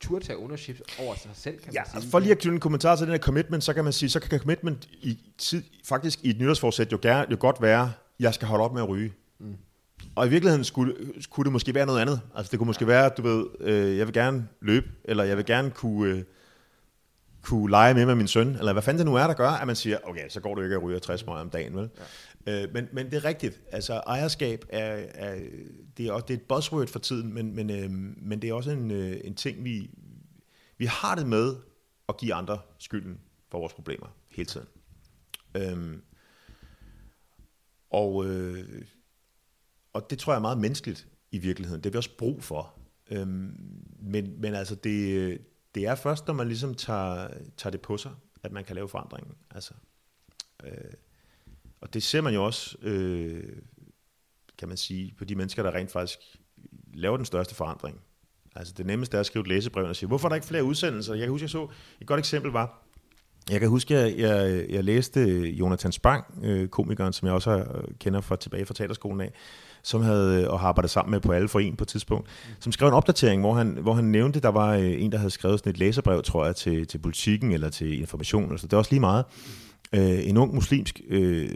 turde 0.00 0.24
tage 0.24 0.38
ownership 0.38 0.80
over 0.98 1.14
sig 1.14 1.30
selv, 1.34 1.58
kan 1.58 1.72
ja, 1.72 1.80
man 1.80 1.86
sige? 1.86 1.96
Altså 1.96 2.10
for 2.10 2.18
lige 2.18 2.32
at 2.32 2.38
knytte 2.38 2.54
en 2.54 2.60
kommentar 2.60 2.96
til 2.96 3.06
den 3.06 3.12
her 3.12 3.18
commitment, 3.18 3.64
så 3.64 3.72
kan 3.72 3.84
man 3.84 3.92
sige, 3.92 4.10
så 4.10 4.20
kan 4.20 4.38
commitment 4.38 4.88
i 4.92 5.18
tid, 5.38 5.62
faktisk 5.84 6.18
i 6.22 6.30
et 6.30 6.38
nytårsforsæt 6.38 6.92
jo, 6.92 6.98
gerne, 7.02 7.26
jo 7.30 7.36
godt 7.40 7.62
være, 7.62 7.92
jeg 8.20 8.34
skal 8.34 8.48
holde 8.48 8.64
op 8.64 8.74
med 8.74 8.82
at 8.82 8.88
ryge. 8.88 9.12
Mm. 9.38 9.56
Og 10.14 10.26
i 10.26 10.30
virkeligheden 10.30 10.64
skulle, 10.64 10.94
skulle 11.20 11.44
det 11.44 11.52
måske 11.52 11.74
være 11.74 11.86
noget 11.86 12.00
andet. 12.00 12.20
Altså 12.36 12.50
det 12.50 12.58
kunne 12.58 12.66
måske 12.66 12.84
ja. 12.84 12.90
være, 12.90 13.10
du 13.16 13.22
ved, 13.22 13.46
øh, 13.60 13.98
jeg 13.98 14.06
vil 14.06 14.14
gerne 14.14 14.48
løbe, 14.60 14.86
eller 15.04 15.24
jeg 15.24 15.36
vil 15.36 15.44
gerne 15.44 15.70
kunne, 15.70 16.14
øh, 16.14 16.22
kunne 17.42 17.70
lege 17.70 17.94
med 17.94 18.06
med 18.06 18.14
min 18.14 18.28
søn, 18.28 18.48
eller 18.48 18.72
hvad 18.72 18.82
fanden 18.82 18.98
det 18.98 19.06
nu 19.06 19.14
er, 19.14 19.26
der 19.26 19.34
gør, 19.34 19.48
at 19.48 19.66
man 19.66 19.76
siger, 19.76 19.98
okay, 20.04 20.28
så 20.28 20.40
går 20.40 20.54
du 20.54 20.62
ikke 20.62 20.76
og 20.76 20.82
ryger 20.82 20.98
60 20.98 21.26
måneder 21.26 21.44
om 21.44 21.50
dagen, 21.50 21.76
vel? 21.76 21.88
Ja. 21.98 22.02
Øh, 22.46 22.72
men, 22.72 22.88
men 22.92 23.06
det 23.06 23.14
er 23.14 23.24
rigtigt. 23.24 23.60
Altså 23.72 23.92
ejerskab 24.06 24.64
er, 24.68 25.06
er, 25.14 25.40
det 25.96 26.06
er, 26.06 26.12
også, 26.12 26.26
det 26.26 26.34
er 26.34 26.38
et 26.38 26.46
buzzword 26.48 26.86
for 26.86 26.98
tiden, 26.98 27.32
men, 27.32 27.54
men, 27.54 27.70
øh, 27.70 27.90
men 28.22 28.42
det 28.42 28.50
er 28.50 28.54
også 28.54 28.70
en, 28.70 28.90
øh, 28.90 29.20
en 29.24 29.34
ting, 29.34 29.64
vi, 29.64 29.90
vi 30.78 30.86
har 30.86 31.14
det 31.14 31.26
med 31.26 31.56
at 32.08 32.16
give 32.16 32.34
andre 32.34 32.58
skylden 32.78 33.20
for 33.50 33.58
vores 33.58 33.72
problemer 33.72 34.06
hele 34.28 34.46
tiden. 34.46 34.66
Øh, 35.54 35.98
og 37.90 38.26
øh, 38.26 38.82
og 39.92 40.10
det 40.10 40.18
tror 40.18 40.32
jeg 40.32 40.36
er 40.36 40.40
meget 40.40 40.58
menneskeligt 40.58 41.08
i 41.30 41.38
virkeligheden. 41.38 41.80
Det 41.80 41.86
har 41.86 41.92
vi 41.92 41.98
også 41.98 42.16
brug 42.18 42.42
for. 42.42 42.74
Øhm, 43.10 43.56
men, 43.98 44.40
men 44.40 44.54
altså, 44.54 44.74
det, 44.74 45.38
det 45.74 45.86
er 45.86 45.94
først, 45.94 46.26
når 46.26 46.34
man 46.34 46.46
ligesom 46.46 46.74
tager, 46.74 47.28
tager 47.56 47.70
det 47.70 47.80
på 47.80 47.96
sig, 47.96 48.12
at 48.42 48.52
man 48.52 48.64
kan 48.64 48.74
lave 48.74 48.88
forandringen. 48.88 49.34
Altså, 49.50 49.74
øh, 50.64 50.92
og 51.82 51.94
det 51.94 52.02
ser 52.02 52.20
man 52.20 52.34
jo 52.34 52.44
også, 52.44 52.76
øh, 52.82 53.44
kan 54.58 54.68
man 54.68 54.76
sige, 54.76 55.14
på 55.18 55.24
de 55.24 55.34
mennesker, 55.34 55.62
der 55.62 55.74
rent 55.74 55.90
faktisk 55.90 56.18
laver 56.94 57.16
den 57.16 57.26
største 57.26 57.54
forandring. 57.54 58.00
Altså 58.56 58.74
det 58.76 58.86
nemmeste 58.86 59.16
er 59.16 59.20
at 59.20 59.26
skrive 59.26 59.40
et 59.40 59.48
læsebrev 59.48 59.84
og 59.84 59.96
sige, 59.96 60.06
hvorfor 60.06 60.28
er 60.28 60.28
der 60.28 60.34
ikke 60.34 60.46
flere 60.46 60.64
udsendelser? 60.64 61.14
Jeg 61.14 61.22
kan 61.22 61.30
huske, 61.30 61.42
jeg 61.42 61.50
så 61.50 61.68
et 62.00 62.06
godt 62.06 62.18
eksempel 62.18 62.50
var, 62.52 62.90
Jeg 63.50 63.60
kan 63.60 63.68
huske, 63.68 63.96
at 63.96 64.18
jeg, 64.18 64.18
jeg, 64.18 64.66
jeg 64.70 64.84
læste 64.84 65.20
Jonathan 65.48 65.92
Spang, 65.92 66.24
øh, 66.42 66.68
komikeren, 66.68 67.12
som 67.12 67.26
jeg 67.26 67.34
også 67.34 67.50
øh, 67.50 67.94
kender 67.98 68.20
fra 68.20 68.36
tilbage 68.36 68.66
fra 68.66 68.74
teaterskolen 68.74 69.20
af, 69.20 69.32
som 69.82 70.02
havde 70.02 70.42
øh, 70.42 70.50
og 70.50 70.60
har 70.60 70.68
arbejdet 70.68 70.90
sammen 70.90 71.10
med 71.10 71.20
på 71.20 71.32
alle 71.32 71.48
for 71.48 71.60
en 71.60 71.76
på 71.76 71.84
et 71.84 71.88
tidspunkt, 71.88 72.28
som 72.60 72.72
skrev 72.72 72.88
en 72.88 72.94
opdatering, 72.94 73.42
hvor 73.42 73.54
han, 73.54 73.78
hvor 73.82 73.94
han 73.94 74.04
nævnte, 74.04 74.40
der 74.40 74.48
var 74.48 74.74
øh, 74.74 75.02
en, 75.02 75.12
der 75.12 75.18
havde 75.18 75.30
skrevet 75.30 75.58
sådan 75.58 75.70
et 75.70 75.78
læserbrev, 75.78 76.22
tror 76.22 76.46
jeg, 76.46 76.56
til, 76.56 76.86
til 76.86 76.98
politikken 76.98 77.52
eller 77.52 77.68
til 77.68 78.00
information. 78.00 78.50
Altså, 78.50 78.66
det 78.66 78.72
er 78.72 78.76
også 78.76 78.90
lige 78.90 79.00
meget. 79.00 79.24
Øh, 79.92 80.28
en 80.28 80.36
ung 80.36 80.54
muslimsk 80.54 81.00
øh, 81.08 81.50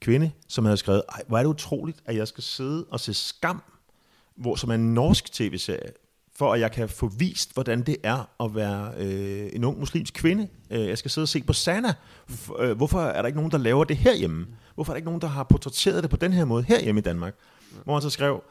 kvinde, 0.00 0.30
som 0.48 0.64
havde 0.64 0.76
skrevet, 0.76 1.02
Ej, 1.08 1.22
hvor 1.28 1.38
er 1.38 1.42
det 1.42 1.50
utroligt, 1.50 1.98
at 2.06 2.16
jeg 2.16 2.28
skal 2.28 2.44
sidde 2.44 2.84
og 2.90 3.00
se 3.00 3.14
Skam, 3.14 3.62
hvor, 4.36 4.56
som 4.56 4.70
er 4.70 4.74
en 4.74 4.94
norsk 4.94 5.32
tv-serie, 5.32 5.90
for 6.36 6.52
at 6.52 6.60
jeg 6.60 6.72
kan 6.72 6.88
få 6.88 7.08
vist, 7.18 7.54
hvordan 7.54 7.82
det 7.82 7.96
er 8.02 8.44
at 8.44 8.54
være 8.54 8.92
øh, 8.96 9.50
en 9.52 9.64
ung 9.64 9.78
muslimsk 9.78 10.14
kvinde. 10.14 10.48
Øh, 10.70 10.86
jeg 10.86 10.98
skal 10.98 11.10
sidde 11.10 11.24
og 11.24 11.28
se 11.28 11.42
på 11.42 11.52
Sana. 11.52 11.94
F- 12.30 12.62
øh, 12.62 12.76
hvorfor 12.76 13.00
er 13.00 13.22
der 13.22 13.26
ikke 13.26 13.38
nogen, 13.38 13.50
der 13.50 13.58
laver 13.58 13.84
det 13.84 13.96
herhjemme? 13.96 14.46
Hvorfor 14.74 14.92
er 14.92 14.94
der 14.94 14.96
ikke 14.96 15.08
nogen, 15.08 15.20
der 15.20 15.28
har 15.28 15.42
portrætteret 15.42 16.02
det 16.02 16.10
på 16.10 16.16
den 16.16 16.32
her 16.32 16.44
måde 16.44 16.62
herhjemme 16.62 16.98
i 16.98 17.02
Danmark? 17.02 17.34
Hvor 17.84 17.94
han 17.94 18.02
så 18.02 18.10
skrev, 18.10 18.42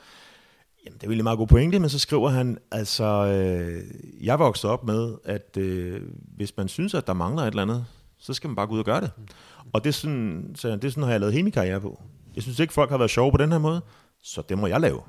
jamen 0.86 0.98
det 1.02 1.08
er 1.08 1.12
en 1.12 1.24
meget 1.24 1.38
god 1.38 1.48
pointe, 1.48 1.80
men 1.80 1.90
så 1.90 2.00
skriver 2.00 2.30
han, 2.30 2.58
altså, 2.72 3.04
øh, 3.04 3.84
jeg 4.26 4.40
voksede 4.40 4.74
op 4.74 4.84
med, 4.84 5.14
at 5.26 5.58
øh, 5.58 6.02
hvis 6.36 6.58
man 6.58 6.68
synes, 6.68 6.94
at 6.94 7.08
der 7.08 7.14
mangler 7.14 7.44
et 7.44 7.48
eller 7.48 7.62
andet, 7.62 7.86
så 8.24 8.34
skal 8.34 8.48
man 8.48 8.56
bare 8.56 8.68
gå 8.68 8.74
ud 8.74 8.80
og 8.80 8.86
gøre 8.86 9.02
det. 9.02 9.12
Og 9.74 9.84
det 9.84 9.90
er 9.90 9.94
sådan, 9.94 10.52
så 10.56 10.72
det 10.72 10.84
er 10.84 10.90
sådan 10.90 11.04
har 11.04 11.12
jeg 11.12 11.20
lavet 11.20 11.34
hele 11.34 11.44
min 11.44 11.52
karriere 11.52 11.82
på. 11.82 12.02
Jeg 12.36 12.44
synes 12.44 12.60
ikke, 12.60 12.74
folk 12.74 12.90
har 12.90 12.98
været 12.98 13.12
sjove 13.12 13.32
på 13.32 13.38
den 13.38 13.52
her 13.52 13.60
måde, 13.60 13.82
så 14.22 14.42
det 14.50 14.58
må 14.58 14.68
jeg 14.68 14.82
lave. 14.82 15.02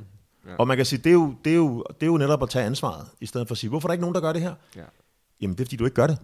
Ja. 0.47 0.55
Og 0.59 0.69
man 0.69 0.77
kan 0.77 0.87
sige, 0.87 0.99
det 0.99 1.11
er, 1.11 1.15
jo, 1.15 1.35
det, 1.45 1.51
er 1.53 1.57
jo, 1.57 1.85
det 2.01 2.03
er 2.03 2.07
jo 2.07 2.17
netop 2.19 2.43
at 2.43 2.51
tage 2.51 2.65
ansvaret, 2.67 3.07
i 3.21 3.27
stedet 3.27 3.49
for 3.49 3.53
at 3.53 3.59
sige, 3.59 3.71
hvorfor 3.71 3.89
er 3.89 3.91
der 3.91 3.93
ikke 3.93 4.01
nogen, 4.01 4.15
der 4.15 4.21
gør 4.21 4.33
det 4.33 4.43
her? 4.43 4.55
Ja. 4.77 4.83
Jamen, 5.41 5.55
det 5.57 5.61
er 5.61 5.67
fordi, 5.67 5.77
du 5.77 5.85
ikke 5.85 5.95
gør 5.95 6.07
det. 6.07 6.19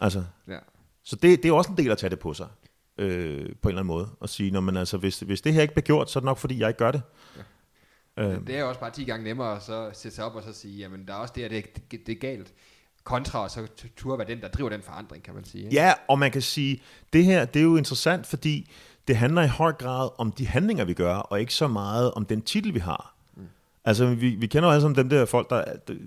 Altså, 0.00 0.24
Ja. 0.48 0.58
så 1.04 1.16
det, 1.16 1.42
det 1.42 1.48
er 1.48 1.52
også 1.52 1.70
en 1.70 1.76
del 1.76 1.90
at 1.90 1.98
tage 1.98 2.10
det 2.10 2.18
på 2.18 2.34
sig, 2.34 2.46
øh, 2.98 3.36
på 3.62 3.68
en 3.68 3.72
eller 3.72 3.80
anden 3.80 3.86
måde. 3.86 4.08
Og 4.20 4.28
sige, 4.28 4.50
når 4.50 4.60
man, 4.60 4.76
altså, 4.76 4.96
hvis, 4.96 5.20
hvis 5.20 5.40
det 5.40 5.52
her 5.54 5.62
ikke 5.62 5.74
bliver 5.74 5.84
gjort, 5.84 6.10
så 6.10 6.18
er 6.18 6.20
det 6.20 6.24
nok, 6.26 6.38
fordi 6.38 6.60
jeg 6.60 6.68
ikke 6.68 6.78
gør 6.78 6.90
det. 6.90 7.02
Øh, 8.16 8.46
Det 8.46 8.56
er 8.56 8.60
jo 8.60 8.68
også 8.68 8.80
bare 8.80 8.90
10 8.90 9.04
gange 9.04 9.24
nemmere 9.24 9.56
at 9.56 9.62
så 9.62 9.90
sætte 9.92 10.14
sig 10.14 10.24
op 10.24 10.34
og 10.34 10.42
så 10.42 10.52
sige, 10.52 10.78
jamen 10.78 11.06
der 11.06 11.12
er 11.14 11.18
også 11.18 11.32
det, 11.36 11.42
at 11.42 11.50
det, 11.50 11.90
det, 11.90 12.06
det 12.06 12.12
er 12.12 12.18
galt. 12.20 12.52
Kontra 13.04 13.42
og 13.42 13.50
så 13.50 13.66
turde 13.96 14.18
være 14.18 14.28
den, 14.28 14.40
der 14.40 14.48
driver 14.48 14.70
den 14.70 14.82
forandring, 14.82 15.24
kan 15.24 15.34
man 15.34 15.44
sige. 15.44 15.64
ikke? 15.64 15.76
Ja, 15.76 15.92
og 16.08 16.18
man 16.18 16.30
kan 16.30 16.42
sige, 16.42 16.82
det 17.12 17.24
her, 17.24 17.44
det 17.44 17.60
er 17.60 17.64
jo 17.64 17.76
interessant, 17.76 18.26
fordi 18.26 18.70
det 19.08 19.16
handler 19.16 19.42
i 19.42 19.48
høj 19.48 19.72
grad 19.72 20.08
om 20.18 20.32
de 20.32 20.46
handlinger, 20.46 20.84
vi 20.84 20.94
gør, 20.94 21.14
og 21.14 21.40
ikke 21.40 21.54
så 21.54 21.68
meget 21.68 22.12
om 22.12 22.26
den 22.26 22.42
titel, 22.42 22.74
vi 22.74 22.78
har. 22.78 23.14
Mm. 23.36 23.42
Altså, 23.84 24.14
vi, 24.14 24.28
vi 24.28 24.46
kender 24.46 24.68
jo 24.68 24.72
alle 24.72 24.80
sammen 24.80 24.96
dem 24.96 25.08
der 25.08 25.24
folk, 25.24 25.50
der, 25.50 25.64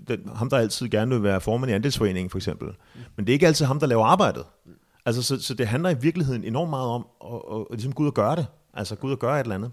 den, 0.08 0.28
ham 0.36 0.50
der 0.50 0.58
altid 0.58 0.88
gerne 0.88 1.14
vil 1.14 1.22
være 1.22 1.40
formand 1.40 1.70
i 1.70 1.74
andelsforeningen, 1.74 2.30
for 2.30 2.38
eksempel. 2.38 2.68
Mm. 2.68 3.00
Men 3.16 3.26
det 3.26 3.32
er 3.32 3.34
ikke 3.34 3.46
altid 3.46 3.66
ham, 3.66 3.80
der 3.80 3.86
laver 3.86 4.04
arbejdet. 4.04 4.44
Mm. 4.66 4.72
Altså, 5.04 5.22
så, 5.22 5.42
så 5.42 5.54
det 5.54 5.66
handler 5.68 5.90
i 5.90 6.00
virkeligheden 6.00 6.44
enormt 6.44 6.70
meget 6.70 6.88
om 6.88 7.06
at, 7.24 7.56
at, 7.56 7.60
at 7.60 7.66
ligesom 7.70 7.92
gå 7.92 8.02
ud 8.02 8.08
og 8.08 8.14
gøre 8.14 8.36
det. 8.36 8.46
Altså, 8.74 8.96
gå 8.96 9.06
ud 9.06 9.12
og 9.12 9.18
gøre 9.18 9.40
et 9.40 9.44
eller 9.44 9.54
andet. 9.54 9.72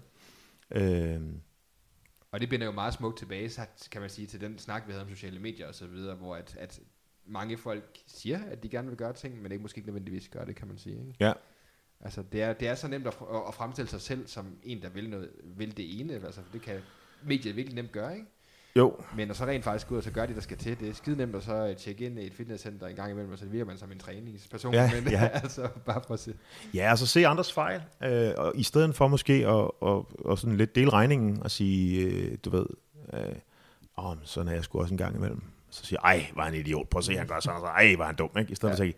Øh, 0.70 1.20
Og 2.32 2.40
det 2.40 2.48
binder 2.48 2.66
jo 2.66 2.72
meget 2.72 2.94
smukt 2.94 3.18
tilbage, 3.18 3.50
så 3.50 3.60
kan 3.90 4.00
man 4.00 4.10
sige, 4.10 4.26
til 4.26 4.40
den 4.40 4.58
snak, 4.58 4.82
vi 4.86 4.92
havde 4.92 5.04
om 5.04 5.10
sociale 5.10 5.38
medier 5.38 5.68
og 5.68 5.74
så 5.74 5.86
videre, 5.86 6.14
hvor 6.14 6.36
at, 6.36 6.56
at 6.58 6.80
mange 7.26 7.56
folk 7.56 7.98
siger, 8.06 8.38
at 8.50 8.62
de 8.62 8.68
gerne 8.68 8.88
vil 8.88 8.96
gøre 8.96 9.12
ting, 9.12 9.42
men 9.42 9.52
ikke 9.52 9.62
måske 9.62 9.78
ikke 9.78 9.88
nødvendigvis 9.88 10.28
gør 10.28 10.44
det, 10.44 10.56
kan 10.56 10.68
man 10.68 10.78
sige. 10.78 10.98
Ikke? 10.98 11.14
ja. 11.20 11.32
Altså, 12.00 12.22
det 12.32 12.42
er, 12.42 12.52
det 12.52 12.68
er 12.68 12.74
så 12.74 12.88
nemt 12.88 13.06
at, 13.06 13.14
at, 13.48 13.54
fremstille 13.54 13.90
sig 13.90 14.00
selv 14.00 14.26
som 14.26 14.46
en, 14.62 14.82
der 14.82 14.88
vil, 14.88 15.10
noget, 15.10 15.30
vil 15.44 15.76
det 15.76 16.00
ene. 16.00 16.14
Altså, 16.14 16.40
det 16.52 16.62
kan 16.62 16.80
mediet 17.22 17.56
virkelig 17.56 17.74
nemt 17.74 17.92
gøre, 17.92 18.14
ikke? 18.14 18.26
Jo, 18.76 18.96
Men 19.16 19.30
at 19.30 19.36
så 19.36 19.44
rent 19.44 19.64
faktisk 19.64 19.88
gå 19.88 19.94
ud 19.94 19.98
og 19.98 20.04
så 20.04 20.10
gøre 20.10 20.26
det, 20.26 20.34
der 20.34 20.42
skal 20.42 20.56
til. 20.56 20.80
Det 20.80 20.88
er 20.88 20.92
skide 20.92 21.16
nemt 21.16 21.34
at 21.34 21.42
så 21.42 21.54
øh, 21.54 21.76
tjekke 21.76 22.06
ind 22.06 22.18
i 22.18 22.26
et 22.26 22.34
fitnesscenter 22.34 22.86
en 22.86 22.96
gang 22.96 23.10
imellem, 23.10 23.32
og 23.32 23.38
så 23.38 23.46
virker 23.46 23.64
man 23.64 23.78
som 23.78 23.92
en 23.92 23.98
træningsperson. 23.98 24.74
Ja, 24.74 24.90
men 24.94 25.12
ja. 25.12 25.26
altså, 25.42 25.68
bare 25.86 26.02
for 26.06 26.14
at 26.14 26.20
se. 26.20 26.34
Ja, 26.74 26.90
altså 26.90 27.06
se 27.06 27.26
andres 27.26 27.52
fejl, 27.52 27.82
øh, 28.04 28.32
og 28.36 28.52
i 28.56 28.62
stedet 28.62 28.94
for 28.94 29.08
måske 29.08 29.32
at, 29.32 29.88
at, 29.88 30.32
at 30.32 30.38
sådan 30.38 30.56
lidt 30.56 30.74
dele 30.74 30.90
regningen 30.90 31.42
og 31.42 31.50
sige, 31.50 32.06
øh, 32.06 32.38
du 32.44 32.50
ved, 32.50 32.66
øh, 33.12 33.36
åh, 33.98 34.16
sådan 34.22 34.48
er 34.48 34.54
jeg 34.54 34.64
sgu 34.64 34.80
også 34.80 34.94
en 34.94 34.98
gang 34.98 35.16
imellem. 35.16 35.42
Så 35.76 35.86
siger 35.86 36.00
ej, 36.00 36.26
var 36.34 36.44
han 36.44 36.54
en 36.54 36.60
idiot, 36.60 36.88
prøv 36.88 36.98
at 36.98 37.04
se, 37.04 37.16
han 37.16 37.26
gør 37.26 37.40
sådan, 37.40 37.60
så, 37.60 37.66
ej, 37.66 37.94
var 37.98 38.06
han 38.06 38.14
dum, 38.14 38.30
ikke? 38.38 38.52
I 38.52 38.54
stedet 38.54 38.72
ja. 38.72 38.76
for 38.76 38.82
at 38.82 38.88
sige, 38.88 38.94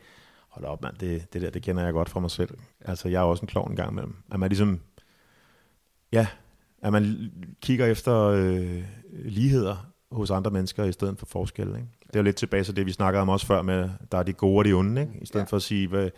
hold 0.49 0.65
op, 0.65 0.83
mand, 0.83 0.97
det, 0.97 1.33
det 1.33 1.43
der, 1.43 1.51
det 1.51 1.63
kender 1.63 1.85
jeg 1.85 1.93
godt 1.93 2.09
fra 2.09 2.21
mig 2.21 2.31
selv. 2.31 2.59
Altså, 2.81 3.09
jeg 3.09 3.19
er 3.19 3.25
også 3.25 3.43
en 3.43 3.47
klovn 3.47 3.71
en 3.71 3.77
gang 3.77 3.91
imellem. 3.93 4.17
At 4.33 4.41
man 4.41 4.49
ligesom, 4.49 4.81
ja, 6.13 6.27
at 6.83 6.93
man 6.93 7.33
kigger 7.63 7.87
efter 7.87 8.15
øh, 8.19 8.83
ligheder 9.11 9.91
hos 10.13 10.31
andre 10.31 10.51
mennesker 10.51 10.85
i 10.85 10.93
stedet 10.93 11.19
for 11.19 11.27
forskelle, 11.27 11.77
ikke? 11.77 11.89
Det 12.07 12.17
er 12.17 12.21
jo 12.21 12.25
lidt 12.25 12.37
tilbage 12.37 12.65
til 12.65 12.77
det, 12.77 12.87
vi 12.87 12.93
snakkede 12.93 13.23
om 13.23 13.29
også 13.29 13.47
før 13.47 13.63
med, 13.63 13.91
der 14.13 14.19
er 14.19 14.23
de 14.23 14.33
gode 14.33 14.59
og 14.59 14.65
de 14.65 14.73
onde, 14.73 15.01
ikke? 15.01 15.13
I 15.23 15.27
stedet 15.27 15.45
Ja. 15.45 15.49
for 15.51 15.57
at 15.57 15.63
sige, 15.63 15.89
hvad, 15.89 16.11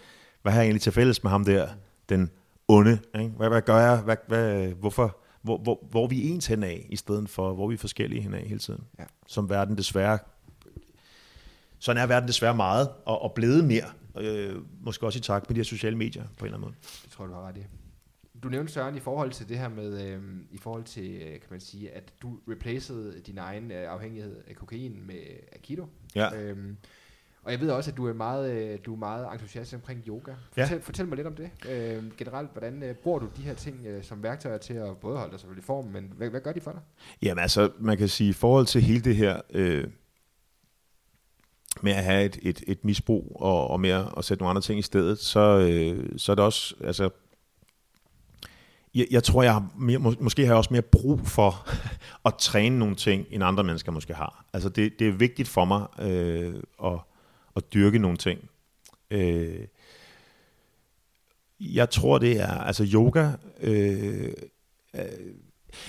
hvad 0.42 0.52
har 0.52 0.60
jeg 0.60 0.66
egentlig 0.66 0.82
til 0.82 0.92
fælles 0.92 1.22
med 1.22 1.30
ham 1.30 1.44
der, 1.44 1.68
den 2.08 2.30
onde, 2.68 2.98
ikke? 3.18 3.30
Hvad, 3.36 3.48
hvad 3.48 3.62
gør 3.62 3.78
jeg, 3.78 4.00
hvad, 4.00 4.16
hvad, 4.28 4.68
hvorfor, 4.68 5.16
hvor, 5.42 5.58
hvor, 5.58 5.86
hvor 5.90 6.04
er 6.04 6.08
vi 6.08 6.28
ens 6.28 6.46
hen 6.46 6.62
af, 6.62 6.86
i 6.90 6.96
stedet 6.96 7.28
for, 7.28 7.54
hvor 7.54 7.68
vi 7.68 7.74
er 7.74 7.78
forskellige 7.78 8.22
hen 8.22 8.34
af 8.34 8.42
hele 8.42 8.58
tiden. 8.58 8.84
Ja. 8.98 9.04
Som 9.26 9.50
verden 9.50 9.76
desværre, 9.76 10.18
sådan 11.80 12.02
er 12.02 12.06
verden 12.06 12.28
desværre 12.28 12.56
meget, 12.56 12.88
og, 13.04 13.22
og 13.22 13.32
blevet 13.34 13.64
mere, 13.64 13.90
øh, 14.18 14.56
måske 14.80 15.06
også 15.06 15.18
i 15.18 15.22
takt 15.22 15.50
med 15.50 15.54
de 15.54 15.58
her 15.58 15.64
sociale 15.64 15.96
medier, 15.96 16.22
på 16.22 16.44
en 16.44 16.44
eller 16.44 16.58
anden 16.58 16.60
måde. 16.60 16.74
Det 17.04 17.10
tror 17.10 17.24
jeg, 17.24 17.30
du 17.30 17.34
har 17.34 17.48
ret 17.48 17.56
i. 17.56 17.64
Du 18.42 18.48
nævnte 18.48 18.72
Søren 18.72 18.96
i 18.96 19.00
forhold 19.00 19.30
til 19.30 19.48
det 19.48 19.58
her 19.58 19.68
med, 19.68 20.06
øh, 20.06 20.22
i 20.50 20.58
forhold 20.58 20.84
til, 20.84 21.10
øh, 21.14 21.30
kan 21.30 21.48
man 21.50 21.60
sige, 21.60 21.90
at 21.90 22.12
du 22.22 22.38
replacede 22.48 23.20
din 23.26 23.38
egen 23.38 23.70
øh, 23.70 23.92
afhængighed 23.92 24.36
af 24.48 24.54
kokain 24.54 25.06
med 25.06 25.20
Aikido. 25.52 25.86
Ja. 26.14 26.36
Øhm, 26.36 26.76
og 27.42 27.52
jeg 27.52 27.60
ved 27.60 27.70
også, 27.70 27.90
at 27.90 27.96
du 27.96 28.06
er 28.06 28.12
meget, 28.12 28.52
øh, 28.52 28.78
du 28.86 28.92
er 28.92 28.98
meget 28.98 29.32
entusiastisk 29.32 29.74
omkring 29.74 30.02
yoga. 30.08 30.32
Ja. 30.56 30.62
Fortæl, 30.62 30.80
fortæl 30.80 31.06
mig 31.06 31.16
lidt 31.16 31.26
om 31.26 31.34
det. 31.34 31.50
Øh, 31.68 32.16
generelt, 32.16 32.52
hvordan 32.52 32.82
øh, 32.82 32.94
bruger 32.94 33.18
du 33.18 33.28
de 33.36 33.42
her 33.42 33.54
ting 33.54 33.86
øh, 33.86 34.04
som 34.04 34.22
værktøjer 34.22 34.58
til 34.58 34.74
at 34.74 34.96
både 34.96 35.18
holde 35.18 35.32
dig 35.32 35.40
selvfølgelig 35.40 35.62
i 35.62 35.66
form, 35.66 35.84
men 35.84 36.12
hvad, 36.16 36.30
hvad 36.30 36.40
gør 36.40 36.52
de 36.52 36.60
for 36.60 36.70
dig? 36.70 36.80
Jamen 37.22 37.42
altså, 37.42 37.70
man 37.78 37.98
kan 37.98 38.08
sige, 38.08 38.30
i 38.30 38.32
forhold 38.32 38.66
til 38.66 38.82
hele 38.82 39.00
det 39.00 39.16
her 39.16 39.40
øh, 39.50 39.84
med 41.82 41.92
at 41.92 42.04
have 42.04 42.24
et, 42.24 42.38
et, 42.42 42.62
et 42.66 42.84
misbrug 42.84 43.36
og, 43.40 43.70
og 43.70 43.80
med 43.80 44.04
at 44.16 44.24
sætte 44.24 44.42
nogle 44.42 44.50
andre 44.50 44.62
ting 44.62 44.78
i 44.78 44.82
stedet, 44.82 45.18
så, 45.18 45.40
øh, 45.40 46.08
så 46.16 46.32
er 46.32 46.36
det 46.36 46.44
også, 46.44 46.74
altså, 46.84 47.10
jeg, 48.94 49.06
jeg 49.10 49.24
tror, 49.24 49.42
jeg 49.42 49.52
har 49.52 49.70
mere, 49.78 49.98
må, 49.98 50.14
måske 50.20 50.42
har 50.42 50.52
jeg 50.52 50.56
også 50.56 50.72
mere 50.72 50.82
brug 50.82 51.20
for 51.20 51.68
at 52.28 52.34
træne 52.38 52.78
nogle 52.78 52.94
ting, 52.94 53.26
end 53.30 53.44
andre 53.44 53.64
mennesker 53.64 53.92
måske 53.92 54.14
har. 54.14 54.44
Altså, 54.52 54.68
det, 54.68 54.98
det 54.98 55.08
er 55.08 55.12
vigtigt 55.12 55.48
for 55.48 55.64
mig 55.64 55.86
øh, 56.00 56.54
at, 56.84 56.98
at 57.56 57.72
dyrke 57.74 57.98
nogle 57.98 58.16
ting. 58.16 58.50
Øh, 59.10 59.66
jeg 61.60 61.90
tror, 61.90 62.18
det 62.18 62.40
er, 62.40 62.52
altså 62.52 62.86
yoga, 62.94 63.30
øh, 63.60 64.32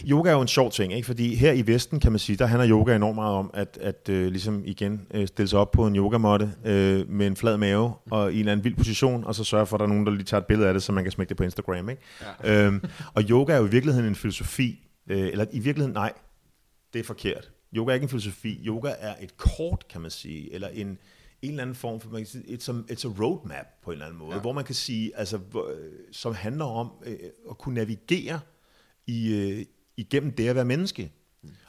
Yoga 0.10 0.30
er 0.30 0.34
jo 0.34 0.42
en 0.42 0.48
sjov 0.48 0.72
ting, 0.72 0.94
ikke? 0.94 1.06
fordi 1.06 1.36
her 1.36 1.52
i 1.52 1.68
Vesten 1.68 2.00
kan 2.00 2.12
man 2.12 2.20
sige, 2.20 2.36
der 2.36 2.46
handler 2.46 2.70
yoga 2.70 2.96
enormt 2.96 3.16
meget 3.16 3.36
om 3.36 3.52
at, 3.54 3.78
at 3.82 4.10
øh, 4.10 4.28
ligesom 4.28 4.62
igen 4.66 5.08
øh, 5.14 5.28
stille 5.28 5.48
sig 5.50 5.60
op 5.60 5.72
på 5.72 5.88
en 5.88 5.96
yogamåtte 5.96 6.52
øh, 6.66 7.10
med 7.10 7.28
en 7.28 7.36
flad 7.36 7.58
mave 7.58 7.94
og 8.12 8.32
i 8.32 8.34
en 8.34 8.40
eller 8.40 8.52
anden 8.52 8.64
vild 8.64 8.76
position, 8.76 9.24
og 9.24 9.36
så 9.36 9.44
sørge 9.44 9.66
for, 9.66 9.76
at 9.76 9.80
der 9.80 9.86
er 9.86 9.90
nogen, 9.90 10.06
der 10.06 10.12
lige 10.12 10.24
tager 10.24 10.42
et 10.42 10.48
billede 10.48 10.68
af 10.68 10.74
det, 10.74 10.84
så 10.84 10.92
man 10.92 11.04
kan 11.04 11.12
smække 11.12 11.30
det 11.30 11.38
på 11.38 11.44
Instagram. 11.44 11.90
Ikke? 11.90 12.02
Ja. 12.44 12.66
Øhm, 12.66 12.82
og 13.14 13.24
yoga 13.30 13.54
er 13.54 13.58
jo 13.58 13.66
i 13.66 13.70
virkeligheden 13.70 14.08
en 14.10 14.16
filosofi, 14.16 14.88
øh, 15.08 15.20
eller 15.28 15.46
i 15.52 15.60
virkeligheden 15.60 15.94
nej, 15.94 16.14
det 16.94 17.00
er 17.00 17.04
forkert. 17.04 17.52
Yoga 17.76 17.92
er 17.92 17.94
ikke 17.94 18.04
en 18.04 18.10
filosofi, 18.10 18.62
yoga 18.66 18.92
er 19.00 19.14
et 19.22 19.38
kort, 19.38 19.86
kan 19.90 20.02
man 20.02 20.12
sige, 20.12 20.54
eller 20.54 20.68
en, 20.68 20.88
en 20.88 20.98
eller 21.42 21.62
anden 21.62 21.76
form 21.76 22.00
for, 22.00 22.10
man 22.10 22.22
kan 22.22 22.28
sige, 22.28 22.44
it's, 22.44 22.70
a, 22.72 22.94
it's 22.94 23.08
a 23.08 23.24
roadmap 23.24 23.66
på 23.84 23.92
en 23.92 23.94
eller 23.94 24.06
anden 24.06 24.20
måde, 24.20 24.34
Ja. 24.36 24.42
hvor 24.42 24.52
man 24.52 24.64
kan 24.64 24.76
sige, 24.76 25.12
altså, 25.18 25.38
hvor, 25.38 25.68
øh, 25.70 25.92
som 26.12 26.34
handler 26.36 26.66
om 26.66 26.92
øh, 27.06 27.16
at 27.50 27.58
kunne 27.58 27.76
navigere 27.76 28.40
i, 29.12 29.34
øh, 29.34 29.66
igennem 29.98 30.32
det 30.32 30.48
at 30.48 30.56
være 30.56 30.66
menneske, 30.66 31.12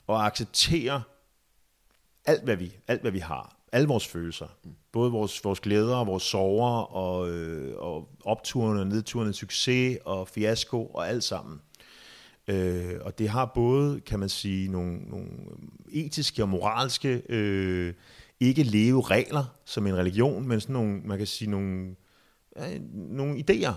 og 0.06 0.26
acceptere 0.26 1.02
alt 2.24 2.44
hvad 2.44 2.56
vi, 2.56 2.76
alt 2.88 3.00
hvad 3.00 3.10
vi 3.10 3.18
har, 3.18 3.56
alle 3.72 3.88
vores 3.88 4.06
følelser, 4.06 4.46
både 4.92 5.10
vores, 5.10 5.44
vores 5.44 5.60
glæder 5.60 5.96
og 5.96 6.06
vores 6.06 6.22
sorger, 6.22 6.82
og, 6.82 7.30
øh, 7.30 7.76
og 7.76 8.08
opturene 8.24 8.80
og 8.80 8.86
nedturene, 8.86 9.32
succes 9.32 9.98
og 10.04 10.28
fiasko 10.28 10.86
og 10.86 11.08
alt 11.08 11.24
sammen. 11.24 11.60
Øh, 12.48 12.94
og 13.00 13.18
det 13.18 13.28
har 13.28 13.52
både, 13.54 14.00
kan 14.00 14.18
man 14.18 14.28
sige, 14.28 14.68
nogle, 14.68 14.98
nogle 14.98 15.28
etiske 15.92 16.42
og 16.42 16.48
moralske 16.48 17.22
øh, 17.28 17.94
ikke 18.40 18.62
leve 18.62 19.02
regler 19.02 19.44
som 19.64 19.86
en 19.86 19.96
religion, 19.96 20.48
men 20.48 20.60
sådan 20.60 20.72
nogle, 20.72 21.00
man 21.04 21.18
kan 21.18 21.26
sige, 21.26 21.50
nogle, 21.50 21.96
øh, 22.56 22.80
nogle 22.92 23.44
idéer. 23.50 23.72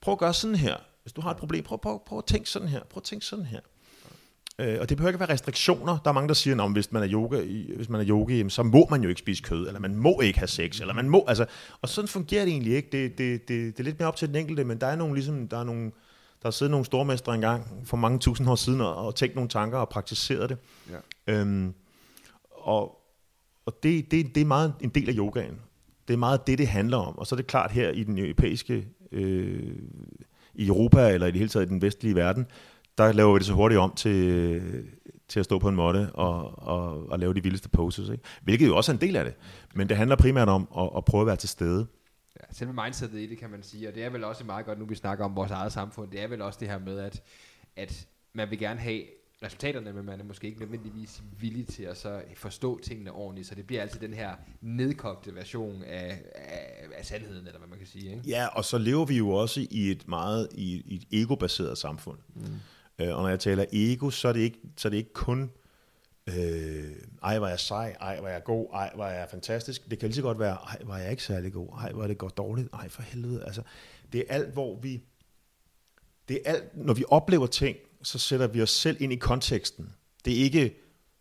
Prøv 0.00 0.12
at 0.12 0.18
gøre 0.18 0.34
sådan 0.34 0.56
her. 0.56 0.76
Hvis 1.08 1.12
du 1.12 1.20
har 1.20 1.30
et 1.30 1.36
problem, 1.36 1.64
prøv, 1.64 1.80
prøv, 1.80 2.02
prøv 2.06 2.18
at 2.18 2.24
tænke 2.24 2.50
sådan 2.50 2.68
her. 2.68 2.80
Prøv 2.90 2.98
at 3.00 3.02
tænke 3.02 3.26
sådan 3.26 3.44
her. 3.44 3.60
Øh, 4.58 4.78
og 4.80 4.88
det 4.88 4.96
behøver 4.96 5.08
ikke 5.08 5.20
være 5.20 5.32
restriktioner. 5.32 5.98
Der 6.04 6.10
er 6.10 6.14
mange, 6.14 6.28
der 6.28 6.34
siger, 6.34 6.62
at 6.62 6.72
hvis 6.72 6.92
man 6.92 7.02
er 7.02 7.08
yoga, 7.12 7.44
hvis 7.76 7.88
man 7.88 8.00
er 8.00 8.06
yogi, 8.08 8.50
så 8.50 8.62
må 8.62 8.86
man 8.90 9.02
jo 9.02 9.08
ikke 9.08 9.18
spise 9.18 9.42
kød, 9.42 9.66
eller 9.66 9.80
man 9.80 9.96
må 9.96 10.20
ikke 10.20 10.38
have 10.38 10.48
sex, 10.48 10.80
eller 10.80 10.94
man 10.94 11.08
må, 11.08 11.24
altså, 11.28 11.46
og 11.82 11.88
sådan 11.88 12.08
fungerer 12.08 12.44
det 12.44 12.52
egentlig 12.52 12.74
ikke. 12.74 12.88
Det, 12.92 13.18
det, 13.18 13.48
det, 13.48 13.76
det 13.76 13.80
er 13.80 13.84
lidt 13.84 13.98
mere 13.98 14.08
op 14.08 14.16
til 14.16 14.28
den 14.28 14.36
enkelte, 14.36 14.64
men 14.64 14.80
der 14.80 14.86
er 14.86 14.96
nogle, 14.96 15.14
ligesom, 15.14 15.48
der 15.48 15.58
er 15.58 15.64
nogle, 15.64 15.84
der 16.42 16.44
har 16.44 16.50
siddet 16.50 16.70
nogle 16.70 16.86
stormestre 16.86 17.34
engang 17.34 17.82
for 17.84 17.96
mange 17.96 18.18
tusind 18.18 18.50
år 18.50 18.54
siden 18.54 18.80
og, 18.80 18.96
og 18.96 19.14
tænkt 19.14 19.34
nogle 19.34 19.48
tanker 19.48 19.78
og 19.78 19.88
praktiseret 19.88 20.50
det. 20.50 20.58
Ja. 21.26 21.32
Øhm, 21.34 21.74
og 22.50 22.94
og 23.66 23.82
det, 23.82 24.10
det, 24.10 24.34
det 24.34 24.40
er 24.40 24.44
meget 24.44 24.74
en 24.80 24.90
del 24.90 25.08
af 25.08 25.14
yogaen. 25.16 25.60
Det 26.08 26.14
er 26.14 26.18
meget 26.18 26.46
det, 26.46 26.58
det 26.58 26.68
handler 26.68 26.96
om. 26.96 27.18
Og 27.18 27.26
så 27.26 27.34
er 27.34 27.36
det 27.36 27.46
klart 27.46 27.70
her 27.70 27.90
i 27.90 28.04
den 28.04 28.18
europæiske, 28.18 28.88
øh, 29.12 29.76
i 30.58 30.66
Europa, 30.66 31.10
eller 31.10 31.26
i 31.26 31.30
det 31.30 31.38
hele 31.38 31.48
taget 31.48 31.66
i 31.66 31.68
den 31.68 31.82
vestlige 31.82 32.14
verden, 32.14 32.46
der 32.98 33.12
laver 33.12 33.32
vi 33.32 33.38
det 33.38 33.46
så 33.46 33.52
hurtigt 33.52 33.78
om 33.78 33.94
til, 33.94 34.62
til 35.28 35.40
at 35.40 35.44
stå 35.44 35.58
på 35.58 35.68
en 35.68 35.76
måtte 35.76 36.10
og, 36.14 36.62
og, 36.68 37.10
og 37.10 37.18
lave 37.18 37.34
de 37.34 37.42
vildeste 37.42 37.68
poses. 37.68 38.08
Ikke? 38.08 38.24
Hvilket 38.42 38.66
jo 38.66 38.76
også 38.76 38.92
er 38.92 38.94
en 38.94 39.00
del 39.00 39.16
af 39.16 39.24
det. 39.24 39.34
Men 39.74 39.88
det 39.88 39.96
handler 39.96 40.16
primært 40.16 40.48
om 40.48 40.68
at, 40.78 40.90
at 40.96 41.04
prøve 41.04 41.20
at 41.20 41.26
være 41.26 41.36
til 41.36 41.48
stede. 41.48 41.86
Ja, 42.40 42.54
selve 42.54 42.72
mindsetet 42.72 43.18
i 43.18 43.26
det, 43.26 43.38
kan 43.38 43.50
man 43.50 43.62
sige, 43.62 43.88
og 43.88 43.94
det 43.94 44.04
er 44.04 44.10
vel 44.10 44.24
også 44.24 44.44
meget 44.44 44.66
godt, 44.66 44.78
nu 44.78 44.84
vi 44.84 44.94
snakker 44.94 45.24
om 45.24 45.36
vores 45.36 45.50
eget 45.50 45.72
samfund, 45.72 46.10
det 46.10 46.22
er 46.22 46.28
vel 46.28 46.42
også 46.42 46.58
det 46.60 46.68
her 46.68 46.78
med, 46.78 46.98
at, 46.98 47.22
at 47.76 48.06
man 48.32 48.50
vil 48.50 48.58
gerne 48.58 48.80
have 48.80 49.02
resultaterne, 49.42 49.92
men 49.92 50.04
man 50.04 50.20
er 50.20 50.24
måske 50.24 50.46
ikke 50.46 50.60
nødvendigvis 50.60 51.22
villig 51.40 51.66
til 51.66 51.82
at 51.82 51.96
så 51.96 52.22
forstå 52.36 52.80
tingene 52.80 53.12
ordentligt, 53.12 53.48
så 53.48 53.54
det 53.54 53.66
bliver 53.66 53.82
altid 53.82 54.00
den 54.00 54.14
her 54.14 54.34
nedkogte 54.60 55.34
version 55.34 55.82
af, 55.82 56.22
af, 56.34 56.86
af 56.94 57.06
sandheden, 57.06 57.46
eller 57.46 57.58
hvad 57.58 57.68
man 57.68 57.78
kan 57.78 57.86
sige. 57.86 58.10
Ikke? 58.10 58.22
Ja, 58.26 58.46
og 58.46 58.64
så 58.64 58.78
lever 58.78 59.04
vi 59.04 59.16
jo 59.16 59.30
også 59.30 59.66
i 59.70 59.90
et 59.90 60.08
meget 60.08 60.48
i, 60.54 60.96
et 61.12 61.22
ego-baseret 61.22 61.78
samfund. 61.78 62.18
Mm. 62.34 62.42
Øh, 62.98 63.16
og 63.16 63.22
når 63.22 63.28
jeg 63.28 63.40
taler 63.40 63.64
ego, 63.72 64.10
så 64.10 64.28
er 64.28 64.32
det 64.32 64.40
ikke, 64.40 64.58
så 64.76 64.88
er 64.88 64.90
det 64.90 64.96
ikke 64.96 65.12
kun, 65.12 65.50
øh, 66.26 66.92
ej, 67.22 67.38
hvor 67.38 67.46
er 67.46 67.50
jeg 67.50 67.60
sej, 67.60 67.96
ej, 68.00 68.18
hvor 68.18 68.28
er 68.28 68.32
jeg 68.32 68.44
god, 68.44 68.66
ej, 68.72 68.90
hvor 68.94 69.04
er 69.04 69.18
jeg 69.18 69.28
fantastisk. 69.30 69.90
Det 69.90 69.98
kan 69.98 70.08
lige 70.08 70.16
så 70.16 70.22
godt 70.22 70.38
være, 70.38 70.54
ej, 70.54 70.78
er 70.90 71.02
jeg 71.02 71.10
ikke 71.10 71.22
særlig 71.22 71.52
god, 71.52 71.68
ej, 71.68 71.92
hvor 71.92 72.02
er 72.02 72.06
det 72.06 72.18
godt 72.18 72.36
dårligt, 72.36 72.68
ej, 72.72 72.88
for 72.88 73.02
helvede. 73.02 73.44
Altså, 73.44 73.62
det 74.12 74.20
er 74.28 74.34
alt, 74.34 74.52
hvor 74.52 74.80
vi, 74.80 75.02
det 76.28 76.40
er 76.44 76.50
alt, 76.52 76.76
når 76.76 76.94
vi 76.94 77.04
oplever 77.08 77.46
ting, 77.46 77.76
så 78.02 78.18
sætter 78.18 78.46
vi 78.46 78.62
os 78.62 78.70
selv 78.70 78.96
ind 79.00 79.12
i 79.12 79.16
konteksten. 79.16 79.88
Det 80.24 80.32
er 80.32 80.44
ikke, 80.44 80.74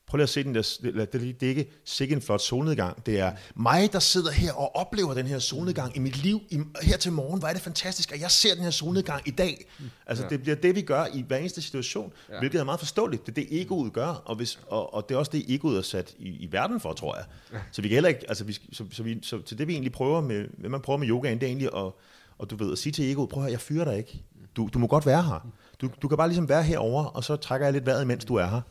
prøv 0.08 0.18
lige 0.18 0.24
at 0.24 0.30
se 0.30 0.44
den 0.44 0.56
der, 0.56 0.78
det, 0.82 1.14
det, 1.14 1.22
det 1.22 1.44
er 1.44 1.50
ikke 1.50 1.72
sikke 1.86 2.16
en 2.16 2.22
flot 2.22 2.42
solnedgang, 2.42 3.06
det 3.06 3.20
er 3.20 3.32
mig, 3.56 3.94
der 3.94 4.00
sidder 4.00 4.32
her 4.32 4.54
og 4.54 4.76
oplever 4.76 5.14
den 5.14 5.28
her 5.28 5.40
solnedgang 5.40 5.96
i 5.96 6.00
mit 6.00 6.24
liv, 6.24 6.42
i, 6.50 6.60
her 6.82 6.98
til 6.98 7.12
morgen, 7.12 7.44
er 7.44 7.54
det 7.54 7.62
fantastisk, 7.62 8.12
at 8.12 8.22
jeg 8.22 8.32
ser 8.32 8.54
den 8.54 8.64
her 8.64 8.72
solnedgang 8.72 9.28
i 9.28 9.32
dag. 9.32 9.68
Altså 10.06 10.24
ja. 10.24 10.30
det 10.30 10.42
bliver 10.42 10.56
det, 10.56 10.76
vi 10.76 10.82
gør 10.82 11.06
i 11.14 11.22
hver 11.22 11.38
eneste 11.38 11.62
situation, 11.62 12.14
ja. 12.30 12.40
hvilket 12.40 12.60
er 12.60 12.64
meget 12.64 12.80
forståeligt. 12.80 13.26
Det 13.26 13.32
er 13.32 13.36
det, 13.36 13.62
egoet 13.62 13.94
gør, 13.94 14.08
og, 14.08 14.36
hvis, 14.36 14.60
og, 14.68 14.94
og 14.94 15.10
det 15.10 15.16
er 15.16 15.20
også 15.20 15.32
det, 15.32 15.46
egoet 15.48 15.78
er 15.78 15.82
sat 15.82 16.16
i, 16.20 16.30
i 16.30 16.52
verden 16.52 16.80
for, 16.80 16.94
tror 16.94 17.16
jeg. 17.16 17.26
Så 17.72 17.82
vi 17.82 17.88
kan 17.88 17.96
heller 17.96 18.10
ikke, 18.10 18.26
altså 18.28 18.44
vi, 18.44 18.54
så, 18.54 18.86
så, 18.92 19.04
vi, 19.04 19.20
så, 19.22 19.42
så 19.46 19.56
det 19.56 19.68
vi 19.68 19.74
egentlig 19.74 19.92
prøver 19.92 20.22
med, 20.22 20.48
hvad 20.58 20.70
man 20.70 20.82
prøver 20.82 20.98
med 20.98 21.08
yogaen, 21.08 21.40
det 21.40 21.44
er 21.44 21.48
egentlig 21.48 21.68
at, 21.68 21.92
og 22.38 22.50
du 22.50 22.56
ved, 22.56 22.72
at 22.72 22.78
sige 22.78 22.94
til 22.94 23.12
egoet, 23.12 23.30
prøv 23.30 23.44
at 23.44 23.46
høre, 23.46 23.52
jeg 23.52 23.62
fyrer 23.62 23.86
dig 23.86 23.98
ikke. 23.98 24.24
Du, 24.56 24.70
du 24.74 24.80
må 24.80 24.88
godt 24.88 25.06
være 25.06 25.24
her. 25.24 25.48
Du, 25.82 25.90
du 26.02 26.08
kan 26.08 26.18
bare 26.18 26.28
ligesom 26.28 26.50
være 26.50 26.64
herover 26.64 27.06
og 27.06 27.24
så 27.24 27.36
trækker 27.36 27.68
jeg 27.68 27.74
lidt 27.74 27.86
vejret, 27.86 28.08
mens 28.08 28.26
du 28.26 28.36
er 28.36 28.46
her. 28.46 28.62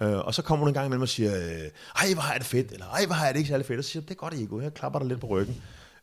Ja. 0.00 0.06
Øh, 0.06 0.26
og 0.26 0.34
så 0.34 0.42
kommer 0.42 0.64
du 0.64 0.68
en 0.68 0.74
gang 0.74 0.86
imellem 0.86 1.02
og 1.02 1.08
siger, 1.08 1.36
øh, 1.36 1.70
ej, 1.96 2.14
hvor 2.14 2.22
har 2.22 2.32
jeg 2.32 2.40
det 2.40 2.46
fedt, 2.46 2.72
eller 2.72 2.86
ej, 2.86 3.06
hvor 3.06 3.14
har 3.14 3.24
jeg 3.24 3.34
det 3.34 3.40
ikke 3.40 3.48
særlig 3.48 3.66
fedt, 3.66 3.78
og 3.78 3.84
så 3.84 3.90
siger 3.90 4.02
det 4.02 4.10
er 4.10 4.14
godt, 4.14 4.34
ego, 4.34 4.60
jeg 4.60 4.74
klapper 4.74 4.98
dig 4.98 5.08
lidt 5.08 5.20
på 5.20 5.26
ryggen, 5.26 5.62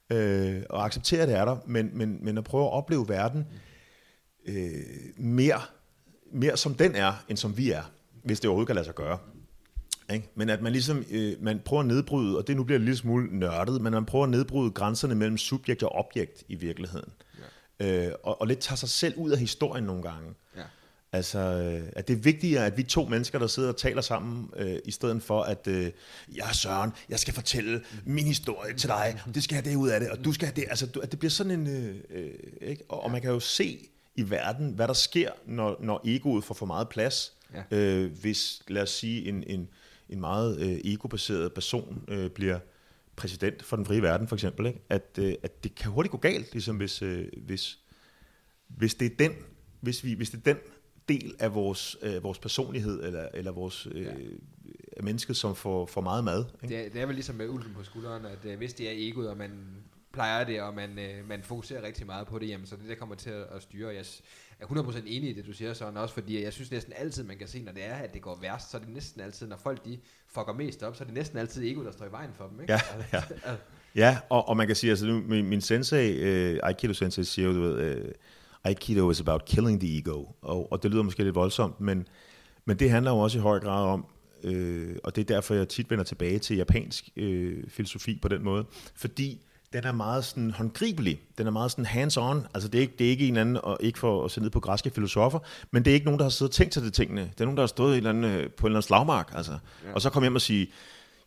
øh, 0.10 0.64
og 0.70 0.86
accepterer, 0.86 1.22
at 1.22 1.28
det 1.28 1.38
er 1.38 1.45
der, 1.45 1.58
men, 1.66 1.89
men, 1.93 2.20
men 2.22 2.38
at 2.38 2.43
prøve 2.43 2.66
at 2.66 2.72
opleve 2.72 3.10
verden 3.10 3.45
øh, 4.47 4.72
mere, 5.18 5.62
mere 6.34 6.58
som 6.58 6.74
den 6.74 6.95
er, 6.95 7.24
end 7.30 7.38
som 7.38 7.58
vi 7.58 7.72
er, 7.72 7.84
hvis 8.24 8.39
det 8.39 8.47
overhovedet 8.47 8.68
kan 8.68 8.76
lade 8.76 8.86
sig 8.86 8.95
gøre. 8.95 9.18
Ikke? 10.14 10.30
Men 10.36 10.50
at 10.50 10.62
man 10.62 10.72
ligesom, 10.72 11.06
øh, 11.12 11.34
man 11.39 11.62
prøver 11.66 11.82
at 11.82 11.88
nedbryde, 11.88 12.38
og 12.38 12.47
det 12.47 12.56
nu 12.56 12.64
bliver 12.64 12.80
en 12.80 12.86
lille 12.86 12.97
smule 12.97 13.39
nørdet, 13.39 13.82
men 13.82 13.93
man 13.93 14.06
prøver 14.06 14.24
at 14.24 14.30
nedbryde 14.30 14.72
grænserne 14.72 15.16
mellem 15.16 15.38
subjekt 15.38 15.84
og 15.84 15.91
objekt 15.91 16.43
i 16.47 16.56
virkeligheden. 16.56 17.10
Ja. 17.38 17.43
Øh, 17.80 18.12
og, 18.24 18.42
og 18.42 18.48
lidt 18.48 18.60
tager 18.60 18.76
sig 18.76 18.90
selv 18.90 19.18
ud 19.18 19.32
af 19.32 19.40
historien 19.40 19.84
nogle 19.84 20.02
gange. 20.02 20.34
Ja. 20.58 20.64
Altså, 21.12 21.40
øh, 21.40 21.90
at 21.96 22.08
det 22.08 22.14
er 22.14 22.18
vigtigere, 22.18 22.66
at 22.66 22.78
vi 22.78 22.84
to 22.84 23.06
mennesker, 23.06 23.40
der 23.40 23.48
sidder 23.48 23.70
og 23.70 23.78
taler 23.78 24.02
sammen, 24.02 24.50
øh, 24.56 24.78
i 24.86 24.92
stedet 24.92 25.24
for, 25.24 25.42
at 25.42 25.68
øh, 25.68 25.92
jeg 26.36 26.50
er 26.50 26.54
Søren, 26.54 26.92
jeg 27.10 27.20
skal 27.20 27.34
fortælle 27.34 27.82
min 28.06 28.26
historie 28.26 28.74
til 28.74 28.90
dig, 28.90 29.22
det 29.34 29.44
skal 29.44 29.56
have 29.56 29.70
det 29.70 29.76
ud 29.76 29.90
af 29.90 30.00
det, 30.00 30.10
og 30.10 30.26
du 30.26 30.34
skal 30.34 30.48
have 30.48 30.56
det. 30.56 30.66
Altså, 30.70 31.00
at 31.04 31.12
det 31.12 31.20
bliver 31.20 31.30
sådan 31.30 31.52
en... 31.52 31.68
Øh, 31.68 31.96
øh, 32.10 32.30
ikke? 32.62 32.84
Og, 32.90 33.04
og 33.04 33.12
man 33.12 33.22
kan 33.22 33.32
jo 33.32 33.40
se 33.40 33.90
i 34.16 34.30
verden, 34.30 34.72
hvad 34.72 34.88
der 34.88 34.94
sker, 34.94 35.32
når, 35.46 35.78
når 35.80 36.02
egoet 36.06 36.44
får 36.44 36.54
for 36.54 36.66
meget 36.66 36.90
plads. 36.90 37.34
Ja. 37.72 37.78
Øh, 37.78 38.12
hvis, 38.12 38.62
lad 38.68 38.82
os 38.82 38.90
sige, 38.92 39.28
en, 39.28 39.44
en, 39.48 39.70
en 40.10 40.20
meget 40.20 40.60
øh, 40.60 40.80
ego-baseret 40.84 41.54
person 41.54 42.04
øh, 42.08 42.30
bliver 42.30 42.60
præsident 43.20 43.63
for 43.63 43.76
den 43.76 43.86
frie 43.86 44.01
verden, 44.01 44.28
for 44.28 44.36
eksempel, 44.36 44.65
ikke? 44.65 44.80
At, 44.89 45.20
øh, 45.20 45.34
at 45.43 45.63
det 45.63 45.76
kan 45.76 45.91
hurtigt 45.91 46.11
gå 46.11 46.17
galt, 46.17 46.53
ligesom 46.53 46.78
hvis, 46.78 47.01
øh, 47.01 47.28
hvis, 47.38 47.80
hvis 48.67 48.95
det 48.95 49.11
er 49.11 49.15
den, 49.20 49.32
hvis, 49.82 50.03
vi, 50.03 50.13
hvis 50.13 50.30
det 50.30 50.38
er 50.47 50.53
den 50.53 50.57
del 51.09 51.36
af 51.39 51.55
vores, 51.55 51.97
øh, 52.01 52.24
vores 52.24 52.39
personlighed, 52.39 53.03
eller, 53.03 53.28
eller 53.34 53.51
vores 53.51 53.88
øh, 53.91 54.01
ja. 54.01 54.11
menneske, 55.03 55.34
som 55.34 55.55
får, 55.55 55.86
får 55.86 56.01
meget 56.01 56.24
mad. 56.24 56.45
Ikke? 56.63 56.76
Det, 56.76 56.86
er, 56.86 56.89
det 56.89 57.01
er 57.01 57.05
vel 57.05 57.15
ligesom 57.15 57.36
med 57.36 57.49
ulven 57.49 57.74
på 57.74 57.84
skulderen, 57.84 58.26
at 58.26 58.45
øh, 58.45 58.57
hvis 58.57 58.74
det 58.74 58.88
er 58.88 58.93
egoet, 58.95 59.30
og 59.30 59.38
man 59.38 59.51
plejer 60.13 60.43
det, 60.43 60.61
og 60.61 60.74
man, 60.74 60.99
øh, 60.99 61.28
man 61.28 61.43
fokuserer 61.43 61.82
rigtig 61.82 62.05
meget 62.05 62.28
på 62.28 62.39
det, 62.39 62.49
jamen, 62.49 62.67
så 62.67 62.76
det 62.76 62.89
der 62.89 62.95
kommer 62.95 63.15
til 63.15 63.30
at, 63.30 63.43
at 63.55 63.61
styre. 63.61 63.93
Jeg 63.93 64.05
er 64.60 64.66
100% 64.66 64.97
enig 65.05 65.30
i 65.30 65.34
det, 65.34 65.45
du 65.45 65.53
siger 65.53 65.74
sådan 65.74 65.97
også, 65.97 66.14
fordi 66.14 66.43
jeg 66.43 66.53
synes 66.53 66.72
næsten 66.72 66.93
altid, 66.97 67.24
man 67.24 67.38
kan 67.38 67.47
se, 67.47 67.62
når 67.62 67.72
det 67.72 67.86
er, 67.86 67.93
at 67.93 68.14
det 68.14 68.22
går 68.22 68.39
værst, 68.41 68.72
så 68.72 68.78
er 68.78 68.82
det 68.82 68.89
næsten 68.89 69.22
altid, 69.22 69.47
når 69.47 69.57
folk 69.57 69.86
de 69.86 69.97
fucker 70.28 70.53
mest 70.53 70.84
op, 70.84 70.95
så 70.95 71.03
er 71.03 71.05
det 71.05 71.16
næsten 71.16 71.38
altid 71.38 71.72
ego, 71.72 71.84
der 71.84 71.91
står 71.91 72.05
i 72.05 72.12
vejen 72.12 72.30
for 72.34 72.47
dem. 72.47 72.62
Ikke? 72.62 72.74
Ja, 72.74 72.80
ja. 73.14 73.24
ja 74.03 74.18
og, 74.30 74.49
og 74.49 74.57
man 74.57 74.68
kan 74.68 74.76
sige, 74.76 74.89
altså 74.89 75.05
nu, 75.05 75.22
min, 75.28 75.45
min 75.45 75.62
sensei, 75.62 76.18
øh, 76.18 76.60
Aikido 76.64 76.93
sensei, 76.93 77.24
siger 77.24 77.47
jo, 77.47 77.53
du 77.53 77.62
ved, 77.62 77.80
øh, 77.80 78.12
Aikido 78.64 79.12
is 79.12 79.20
about 79.20 79.45
killing 79.45 79.80
the 79.80 79.97
ego. 79.97 80.26
Og, 80.41 80.72
og 80.72 80.84
det 80.84 80.91
lyder 80.91 81.03
måske 81.03 81.24
lidt 81.24 81.36
voldsomt, 81.36 81.82
men, 81.82 82.07
men 82.66 82.80
det 82.80 82.89
handler 82.89 83.12
jo 83.12 83.18
også 83.18 83.38
i 83.38 83.41
høj 83.41 83.60
grad 83.60 83.86
om, 83.86 84.05
øh, 84.43 84.95
og 85.03 85.16
det 85.16 85.22
er 85.22 85.36
derfor, 85.36 85.55
jeg 85.55 85.68
tit 85.68 85.89
vender 85.89 86.03
tilbage 86.03 86.39
til 86.39 86.57
japansk 86.57 87.10
øh, 87.16 87.64
filosofi 87.68 88.20
på 88.22 88.28
den 88.28 88.43
måde, 88.43 88.66
fordi 88.95 89.41
den 89.74 89.84
er 89.84 89.91
meget 89.91 90.26
sådan 90.26 90.51
håndgribelig, 90.51 91.20
den 91.38 91.47
er 91.47 91.51
meget 91.51 91.72
sådan 91.72 91.86
hands-on, 91.86 92.47
altså 92.53 92.70
det 92.70 92.78
er 92.78 92.82
ikke, 92.82 92.93
det 92.99 93.07
er 93.07 93.11
ikke 93.11 93.28
en 93.28 93.38
anden, 93.38 93.57
og 93.63 93.78
ikke 93.80 93.99
for 93.99 94.26
at 94.26 94.32
se 94.32 94.41
ned 94.41 94.49
på 94.49 94.59
græske 94.59 94.89
filosofer, 94.89 95.39
men 95.72 95.86
det 95.86 95.91
er 95.91 95.93
ikke 95.93 96.05
nogen, 96.05 96.20
der 96.20 96.26
har 96.26 96.30
siddet 96.30 96.51
og 96.51 96.55
tænkt 96.55 96.74
sig 96.74 96.84
det 96.84 96.93
tingene, 96.93 97.22
det 97.22 97.41
er 97.41 97.45
nogen, 97.45 97.57
der 97.57 97.63
har 97.63 97.67
stået 97.67 97.97
eller 97.97 98.09
anden, 98.09 98.24
øh, 98.24 98.32
på 98.32 98.38
en 98.38 98.43
eller 98.43 98.78
anden 98.78 98.82
slagmark, 98.82 99.32
altså, 99.36 99.51
ja. 99.51 99.93
og 99.93 100.01
så 100.01 100.09
kommer 100.09 100.26
hjem 100.26 100.36
og 100.36 100.41
sige, 100.41 100.72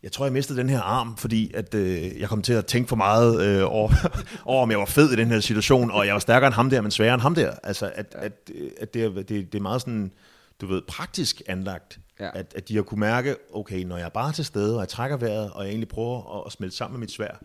jeg 0.03 0.11
tror, 0.11 0.25
jeg 0.25 0.33
mistede 0.33 0.59
den 0.59 0.69
her 0.69 0.81
arm, 0.81 1.17
fordi 1.17 1.51
at, 1.53 1.73
øh, 1.73 2.19
jeg 2.19 2.29
kom 2.29 2.41
til 2.41 2.53
at 2.53 2.65
tænke 2.65 2.89
for 2.89 2.95
meget 2.95 3.41
øh, 3.41 3.63
over, 3.71 3.91
over, 4.45 4.63
om 4.63 4.71
jeg 4.71 4.79
var 4.79 4.85
fed 4.85 5.11
i 5.11 5.15
den 5.15 5.27
her 5.27 5.39
situation, 5.39 5.91
og 5.91 6.05
jeg 6.05 6.13
var 6.13 6.19
stærkere 6.19 6.47
end 6.47 6.55
ham 6.55 6.69
der, 6.69 6.81
men 6.81 6.91
sværere 6.91 7.13
end 7.13 7.21
ham 7.21 7.35
der. 7.35 7.51
Altså, 7.63 7.91
at, 7.95 8.15
ja. 8.15 8.25
at, 8.25 8.51
at 8.79 8.93
det, 8.93 9.03
er, 9.03 9.09
det, 9.09 9.29
det 9.29 9.55
er 9.55 9.61
meget 9.61 9.81
sådan, 9.81 10.11
du 10.61 10.65
ved, 10.65 10.81
praktisk 10.87 11.41
anlagt. 11.47 11.99
Ja. 12.19 12.29
At, 12.33 12.53
at 12.55 12.69
de 12.69 12.75
har 12.75 12.81
kunne 12.81 12.99
mærke, 12.99 13.35
okay, 13.53 13.83
når 13.83 13.97
jeg 13.97 14.05
er 14.05 14.09
bare 14.09 14.31
til 14.31 14.45
stede, 14.45 14.75
og 14.75 14.79
jeg 14.79 14.89
trækker 14.89 15.17
vejret, 15.17 15.51
og 15.51 15.63
jeg 15.63 15.69
egentlig 15.69 15.87
prøver 15.87 16.39
at, 16.39 16.43
at 16.45 16.51
smelte 16.51 16.75
sammen 16.75 16.93
med 16.93 16.99
mit 16.99 17.11
svær, 17.11 17.39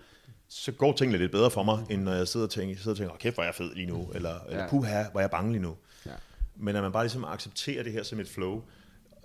så 0.49 0.73
går 0.73 0.93
tingene 0.93 1.19
lidt 1.19 1.33
bedre 1.33 1.51
for 1.51 1.63
mig, 1.63 1.87
end 1.91 2.03
når 2.03 2.13
jeg 2.13 2.29
sidder 2.29 2.47
og 2.47 2.51
tænker, 2.51 2.77
sidder 2.77 2.91
og 2.91 2.97
tænker 2.97 3.17
kæft, 3.17 3.37
hvor 3.37 3.43
er 3.43 3.47
jeg 3.47 3.55
fed 3.55 3.75
lige 3.75 3.87
nu, 3.87 4.11
eller, 4.15 4.31
ja. 4.31 4.51
eller 4.51 4.69
puha, 4.69 5.05
hvor 5.11 5.21
er 5.21 5.23
jeg 5.23 5.31
bange 5.31 5.53
lige 5.53 5.63
nu. 5.63 5.77
Ja. 6.07 6.13
Men 6.57 6.77
at 6.77 6.83
man 6.83 6.93
bare 6.93 7.05
ligesom 7.05 7.25
accepterer 7.25 7.83
det 7.83 7.93
her 7.93 8.03
som 8.03 8.21
et 8.21 8.29
flow, 8.29 8.63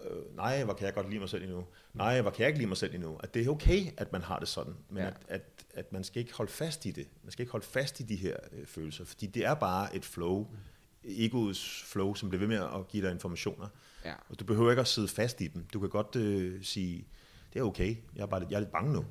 øh, 0.10 0.36
nej, 0.36 0.64
hvor 0.64 0.74
kan 0.74 0.86
jeg 0.86 0.94
godt 0.94 1.10
lide 1.10 1.20
mig 1.20 1.30
selv 1.30 1.44
endnu. 1.44 1.66
Nej, 1.94 2.22
hvor 2.22 2.32
kan 2.32 2.40
jeg 2.40 2.48
ikke 2.48 2.60
lide 2.60 2.68
mig 2.68 2.78
selv 2.78 2.96
endnu. 2.96 3.18
At 3.24 3.34
det 3.34 3.46
er 3.46 3.50
okay, 3.50 3.92
at 3.98 4.12
man 4.12 4.22
har 4.22 4.40
det 4.40 4.48
sådan, 4.48 4.74
men 4.90 5.04
ja. 5.04 5.08
at, 5.08 5.16
at, 5.28 5.42
at 5.74 5.94
man 5.94 6.04
skal 6.04 6.20
ikke 6.20 6.34
holde 6.34 6.52
fast 6.52 6.86
i 6.86 6.92
det. 6.92 7.08
Man 7.24 7.32
skal 7.32 7.44
ikke 7.44 7.52
holde 7.52 7.66
fast 7.66 8.00
i 8.00 8.04
de 8.04 8.16
her 8.16 8.38
øh, 8.52 8.66
følelser, 8.66 9.06
fordi 9.06 9.28
det 9.28 9.46
er 9.46 9.54
bare 9.54 9.96
et 9.96 10.06
flow, 10.06 10.48
egoets 11.04 11.84
flow, 11.84 12.14
som 12.14 12.30
bliver 12.30 12.40
ved 12.40 12.48
med 12.48 12.58
at 12.58 12.88
give 12.88 13.06
dig 13.06 13.12
informationer. 13.12 13.68
Ja. 14.06 14.14
Og 14.30 14.40
du 14.40 14.46
behøver 14.46 14.72
ikke 14.72 14.82
at 14.82 14.88
sidde 14.88 15.08
fast 15.08 15.42
i 15.42 15.48
dem. 15.48 15.66
Du 15.74 15.80
kan 15.80 15.90
godt 15.90 16.16
øh, 16.16 16.64
sige, 16.64 17.08
det 17.54 17.60
er 17.60 17.64
okay, 17.64 17.96
jeg 18.16 18.22
er, 18.22 18.26
bare 18.26 18.46
jeg 18.50 18.56
er 18.56 18.60
lidt 18.60 18.72
bange 18.72 18.94
nu. 18.94 19.06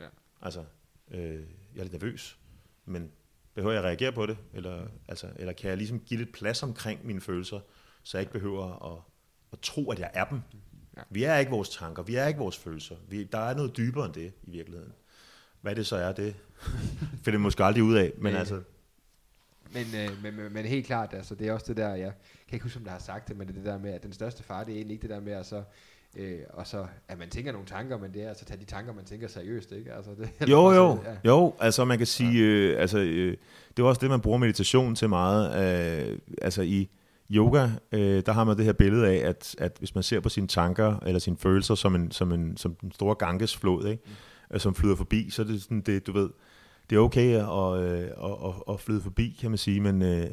Ja. 0.00 0.06
Altså, 0.42 0.64
øh, 1.10 1.34
jeg 1.74 1.80
er 1.80 1.82
lidt 1.82 1.92
nervøs, 1.92 2.38
men 2.84 3.10
behøver 3.54 3.72
jeg 3.72 3.82
at 3.82 3.86
reagere 3.86 4.12
på 4.12 4.26
det? 4.26 4.36
Eller, 4.52 4.86
altså, 5.08 5.30
eller 5.36 5.52
kan 5.52 5.68
jeg 5.68 5.76
ligesom 5.76 6.00
give 6.00 6.18
lidt 6.18 6.32
plads 6.32 6.62
omkring 6.62 7.06
mine 7.06 7.20
følelser, 7.20 7.60
så 8.02 8.18
jeg 8.18 8.22
ikke 8.22 8.32
behøver 8.32 8.94
at 8.96 9.02
og 9.50 9.60
tro, 9.62 9.90
at 9.90 9.98
jeg 9.98 10.10
er 10.14 10.24
dem. 10.24 10.40
Ja. 10.96 11.02
Vi 11.10 11.24
er 11.24 11.36
ikke 11.36 11.50
vores 11.50 11.68
tanker, 11.68 12.02
vi 12.02 12.14
er 12.14 12.26
ikke 12.26 12.38
vores 12.38 12.56
følelser. 12.56 12.96
Vi, 13.08 13.24
der 13.24 13.38
er 13.38 13.54
noget 13.54 13.76
dybere 13.76 14.06
end 14.06 14.14
det 14.14 14.32
i 14.42 14.50
virkeligheden. 14.50 14.92
Hvad 15.60 15.76
det 15.76 15.86
så 15.86 15.96
er, 15.96 16.12
det 16.12 16.36
finder 17.24 17.38
vi 17.38 17.42
måske 17.42 17.64
aldrig 17.64 17.82
ud 17.82 17.96
af, 17.96 18.12
men 18.18 18.32
ja. 18.32 18.38
altså... 18.38 18.62
Men, 19.72 19.86
øh, 19.94 20.22
men, 20.22 20.36
men, 20.36 20.52
men 20.52 20.64
helt 20.64 20.86
klart, 20.86 21.14
altså, 21.14 21.34
det 21.34 21.48
er 21.48 21.52
også 21.52 21.66
det 21.68 21.76
der, 21.76 21.94
jeg 21.94 22.12
kan 22.48 22.56
ikke 22.56 22.62
huske, 22.62 22.78
om 22.78 22.84
der 22.84 22.90
har 22.90 22.98
sagt 22.98 23.28
det, 23.28 23.36
men 23.36 23.48
det 23.48 23.54
er 23.54 23.58
det 23.58 23.66
der 23.66 23.78
med, 23.78 23.90
at 23.90 24.02
den 24.02 24.12
største 24.12 24.42
far, 24.42 24.64
det 24.64 24.72
er 24.72 24.76
egentlig 24.76 24.94
ikke 24.94 25.02
det 25.02 25.10
der 25.10 25.20
med, 25.20 25.32
at 25.32 25.46
så, 25.46 25.64
øh, 26.16 26.38
og 26.50 26.66
så, 26.66 26.86
at 27.08 27.18
man 27.18 27.30
tænker 27.30 27.52
nogle 27.52 27.66
tanker, 27.66 27.98
men 27.98 28.14
det 28.14 28.22
er 28.22 28.28
altså 28.28 28.42
at 28.42 28.46
tage 28.46 28.60
de 28.60 28.64
tanker, 28.64 28.94
man 28.94 29.04
tænker 29.04 29.28
seriøst, 29.28 29.72
ikke? 29.72 29.92
Altså, 29.92 30.10
det, 30.18 30.48
jo, 30.48 30.70
jo, 30.70 30.98
ja. 31.04 31.16
jo, 31.24 31.54
altså 31.60 31.84
man 31.84 31.98
kan 31.98 32.06
sige, 32.06 32.44
øh, 32.44 32.80
altså, 32.80 32.98
øh, 32.98 33.36
det 33.76 33.82
er 33.82 33.86
også 33.86 34.00
det, 34.00 34.10
man 34.10 34.20
bruger 34.20 34.38
meditation 34.38 34.94
til 34.94 35.08
meget, 35.08 36.10
øh, 36.10 36.18
altså 36.42 36.62
i, 36.62 36.90
yoga, 37.30 37.68
øh, 37.92 38.22
der 38.26 38.32
har 38.32 38.44
man 38.44 38.56
det 38.56 38.64
her 38.64 38.72
billede 38.72 39.08
af, 39.08 39.28
at, 39.28 39.54
at 39.58 39.76
hvis 39.78 39.94
man 39.94 40.04
ser 40.04 40.20
på 40.20 40.28
sine 40.28 40.46
tanker 40.46 40.98
eller 41.06 41.18
sine 41.18 41.36
følelser 41.36 41.74
som 41.74 41.94
en, 41.94 42.10
som 42.10 42.32
en, 42.32 42.56
som 42.56 42.76
en 42.82 42.92
stor 42.92 43.14
gangesflod, 43.14 43.86
ikke? 43.86 44.02
Mm. 44.50 44.58
som 44.58 44.74
flyder 44.74 44.96
forbi, 44.96 45.30
så 45.30 45.42
er 45.42 45.46
det 45.46 45.62
sådan, 45.62 45.80
det, 45.80 46.06
du 46.06 46.12
ved, 46.12 46.30
det 46.90 46.96
er 46.96 47.00
okay 47.00 47.34
at, 47.34 47.82
øh, 47.82 48.00
at, 48.00 48.48
at, 48.48 48.74
at 48.74 48.80
flyde 48.80 49.00
forbi, 49.00 49.36
kan 49.40 49.50
man 49.50 49.58
sige, 49.58 49.80
men 49.80 50.02
øh, 50.02 50.26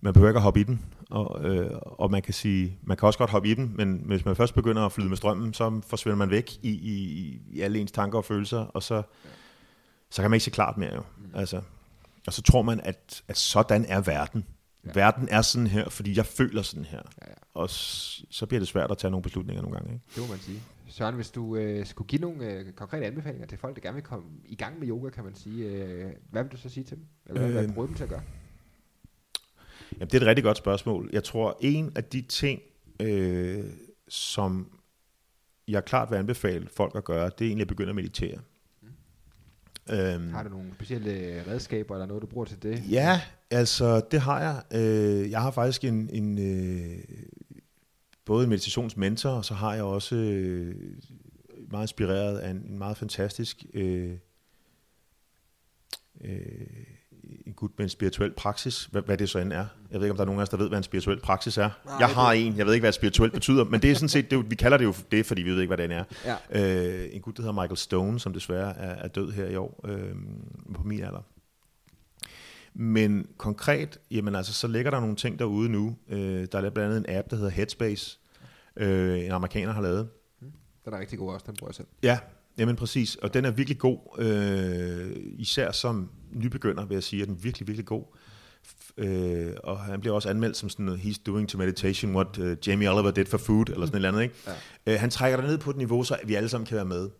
man 0.00 0.12
behøver 0.12 0.30
ikke 0.30 0.38
at 0.38 0.42
hoppe 0.42 0.60
i 0.60 0.62
den, 0.62 0.84
og, 1.10 1.44
øh, 1.44 1.70
og 1.82 2.10
man 2.10 2.22
kan 2.22 2.34
sige, 2.34 2.78
man 2.82 2.96
kan 2.96 3.06
også 3.06 3.18
godt 3.18 3.30
hoppe 3.30 3.48
i 3.48 3.54
den, 3.54 3.72
men 3.76 4.02
hvis 4.06 4.24
man 4.24 4.36
først 4.36 4.54
begynder 4.54 4.82
at 4.86 4.92
flyde 4.92 5.08
med 5.08 5.16
strømmen, 5.16 5.54
så 5.54 5.80
forsvinder 5.86 6.16
man 6.16 6.30
væk 6.30 6.52
i, 6.62 6.70
i, 6.70 7.40
i 7.50 7.60
alle 7.60 7.78
ens 7.78 7.92
tanker 7.92 8.18
og 8.18 8.24
følelser, 8.24 8.58
og 8.58 8.82
så, 8.82 9.02
så 10.10 10.22
kan 10.22 10.30
man 10.30 10.36
ikke 10.36 10.44
se 10.44 10.50
klart 10.50 10.76
mere 10.78 10.94
jo. 10.94 11.02
Mm. 11.18 11.30
Altså, 11.34 11.60
og 12.26 12.32
så 12.32 12.42
tror 12.42 12.62
man, 12.62 12.80
at, 12.80 13.22
at 13.28 13.36
sådan 13.36 13.84
er 13.88 14.00
verden. 14.00 14.44
Ja. 14.86 14.90
Verden 14.94 15.28
er 15.30 15.42
sådan 15.42 15.66
her, 15.66 15.88
fordi 15.88 16.16
jeg 16.16 16.26
føler 16.26 16.62
sådan 16.62 16.84
her. 16.84 17.00
Ja, 17.22 17.28
ja. 17.28 17.34
Og 17.54 17.70
s- 17.70 18.24
så 18.30 18.46
bliver 18.46 18.58
det 18.60 18.68
svært 18.68 18.90
at 18.90 18.98
tage 18.98 19.10
nogle 19.10 19.22
beslutninger 19.22 19.62
nogle 19.62 19.76
gange. 19.76 19.92
Ikke? 19.92 20.04
Det 20.14 20.22
må 20.22 20.28
man 20.28 20.38
sige. 20.38 20.60
Søren, 20.88 21.14
hvis 21.14 21.30
du 21.30 21.56
øh, 21.56 21.86
skulle 21.86 22.08
give 22.08 22.20
nogle 22.20 22.44
øh, 22.52 22.72
konkrete 22.72 23.06
anbefalinger 23.06 23.46
til 23.46 23.58
folk, 23.58 23.74
der 23.76 23.80
gerne 23.82 23.94
vil 23.94 24.02
komme 24.04 24.24
i 24.44 24.54
gang 24.54 24.78
med 24.78 24.88
yoga, 24.88 25.10
kan 25.10 25.24
man 25.24 25.34
sige, 25.34 25.64
øh, 25.66 26.10
hvad 26.30 26.42
vil 26.42 26.52
du 26.52 26.56
så 26.56 26.68
sige 26.68 26.84
til 26.84 26.96
dem? 26.96 27.06
Eller 27.26 27.40
hvad 27.40 27.50
vil 27.62 27.70
Øh, 27.70 27.76
du 27.76 27.86
dem 27.86 27.94
til 27.94 28.02
at 28.02 28.08
gøre? 28.10 28.22
Jamen, 29.96 30.08
det 30.10 30.14
er 30.14 30.20
et 30.20 30.26
rigtig 30.26 30.44
godt 30.44 30.56
spørgsmål. 30.56 31.10
Jeg 31.12 31.24
tror, 31.24 31.58
en 31.60 31.92
af 31.96 32.04
de 32.04 32.22
ting, 32.22 32.60
øh, 33.00 33.64
som 34.08 34.80
jeg 35.68 35.84
klart 35.84 36.10
vil 36.10 36.16
anbefale 36.16 36.68
folk 36.76 36.96
at 36.96 37.04
gøre, 37.04 37.24
det 37.24 37.44
er 37.44 37.48
egentlig 37.48 37.62
at 37.62 37.68
begynde 37.68 37.88
at 37.88 37.96
meditere. 37.96 38.38
Øhm, 39.90 40.30
Har 40.32 40.42
du 40.42 40.48
nogle 40.48 40.72
specielle 40.74 41.44
redskaber, 41.46 41.94
eller 41.94 42.06
noget, 42.06 42.22
du 42.22 42.26
bruger 42.26 42.44
til 42.44 42.62
det? 42.62 42.82
Ja, 42.90 43.20
altså 43.50 44.00
det 44.10 44.20
har 44.20 44.40
jeg. 44.40 44.80
Øh, 44.80 45.30
jeg 45.30 45.42
har 45.42 45.50
faktisk 45.50 45.84
en, 45.84 46.10
en 46.12 46.38
øh, 46.38 46.98
både 48.24 48.44
en 48.44 48.50
meditationsmentor, 48.50 49.30
og 49.30 49.44
så 49.44 49.54
har 49.54 49.74
jeg 49.74 49.82
også 49.82 50.16
øh, 50.16 50.74
meget 51.70 51.84
inspireret 51.84 52.38
af 52.38 52.50
en, 52.50 52.56
en 52.56 52.78
meget 52.78 52.96
fantastisk 52.96 53.64
øh, 53.74 54.16
øh, 56.20 56.66
gut 57.56 57.70
med 57.76 57.84
en 57.84 57.90
spirituel 57.90 58.32
praksis, 58.32 58.84
hvad, 58.84 59.02
hvad 59.02 59.18
det 59.18 59.28
så 59.30 59.38
end 59.38 59.52
er. 59.52 59.66
Jeg 59.90 60.00
ved 60.00 60.06
ikke, 60.06 60.10
om 60.10 60.16
der 60.16 60.22
er 60.24 60.26
nogen 60.26 60.38
af 60.40 60.42
os, 60.42 60.48
der 60.48 60.56
ved, 60.56 60.68
hvad 60.68 60.78
en 60.78 60.84
spirituel 60.84 61.20
praksis 61.20 61.58
er. 61.58 61.70
Nej, 61.84 61.94
jeg 62.00 62.08
har 62.08 62.32
det- 62.32 62.46
en, 62.46 62.56
jeg 62.56 62.66
ved 62.66 62.74
ikke, 62.74 62.82
hvad 62.84 62.92
spirituelt 62.92 63.32
betyder, 63.32 63.64
men 63.64 63.82
det 63.82 63.90
er 63.90 63.94
sådan 63.94 64.08
set, 64.08 64.30
det, 64.30 64.50
vi 64.50 64.54
kalder 64.54 64.76
det 64.78 64.84
jo 64.84 64.94
det, 65.12 65.26
fordi 65.26 65.42
vi 65.42 65.50
ved 65.50 65.60
ikke, 65.60 65.74
hvad 65.76 65.88
den 65.88 65.90
er. 65.92 66.04
Ja. 66.24 67.02
Øh, 67.04 67.08
en 67.12 67.20
gut, 67.20 67.36
der 67.36 67.42
hedder 67.42 67.62
Michael 67.62 67.76
Stone, 67.76 68.20
som 68.20 68.32
desværre 68.32 68.76
er, 68.78 68.90
er 69.04 69.08
død 69.08 69.32
her 69.32 69.46
i 69.46 69.56
år, 69.56 69.80
øh, 69.88 70.14
på 70.74 70.82
min 70.82 71.02
alder. 71.02 71.22
Men 72.74 73.26
konkret, 73.36 73.98
jamen 74.10 74.34
altså, 74.34 74.52
så 74.52 74.68
ligger 74.68 74.90
der 74.90 75.00
nogle 75.00 75.16
ting 75.16 75.38
derude 75.38 75.68
nu. 75.68 75.96
Øh, 76.08 76.46
der 76.52 76.58
er 76.60 76.70
blandt 76.70 76.78
andet 76.78 76.96
en 77.10 77.16
app, 77.16 77.30
der 77.30 77.36
hedder 77.36 77.50
Headspace, 77.50 78.18
øh, 78.76 79.24
en 79.24 79.30
amerikaner 79.32 79.72
har 79.72 79.82
lavet. 79.82 80.08
Den 80.84 80.94
er 80.94 80.98
rigtig 81.00 81.18
god 81.18 81.32
også, 81.34 81.44
den 81.46 81.56
bruger 81.56 81.68
jeg 81.70 81.74
selv. 81.74 81.86
Ja, 82.02 82.18
jamen 82.58 82.76
præcis. 82.76 83.16
Og 83.16 83.34
den 83.34 83.44
er 83.44 83.50
virkelig 83.50 83.78
god, 83.78 83.98
øh, 84.18 85.16
især 85.38 85.72
som 85.72 86.10
nybegynder, 86.32 86.84
vil 86.84 86.94
jeg 86.94 87.02
sige, 87.02 87.22
at 87.22 87.28
den 87.28 87.36
er 87.36 87.40
virkelig, 87.40 87.68
virkelig 87.68 87.86
god. 87.86 88.04
Øh, 88.96 89.52
og 89.64 89.78
han 89.78 90.00
bliver 90.00 90.14
også 90.14 90.28
anmeldt 90.28 90.56
som 90.56 90.68
sådan 90.68 90.84
noget, 90.84 90.98
he's 91.00 91.22
doing 91.26 91.48
to 91.48 91.58
meditation 91.58 92.14
what 92.14 92.38
uh, 92.38 92.68
Jamie 92.68 92.90
Oliver 92.90 93.10
did 93.10 93.24
for 93.24 93.38
food, 93.38 93.68
eller 93.68 93.86
sådan 93.86 93.94
et 93.94 93.96
eller 93.96 94.08
andet. 94.08 94.22
Ikke? 94.22 94.34
Ja. 94.86 94.92
Øh, 94.92 95.00
han 95.00 95.10
trækker 95.10 95.40
det 95.40 95.50
ned 95.50 95.58
på 95.58 95.70
et 95.70 95.76
niveau, 95.76 96.04
så 96.04 96.18
vi 96.24 96.34
alle 96.34 96.48
sammen 96.48 96.66
kan 96.66 96.76
være 96.76 96.84
med. 96.84 97.10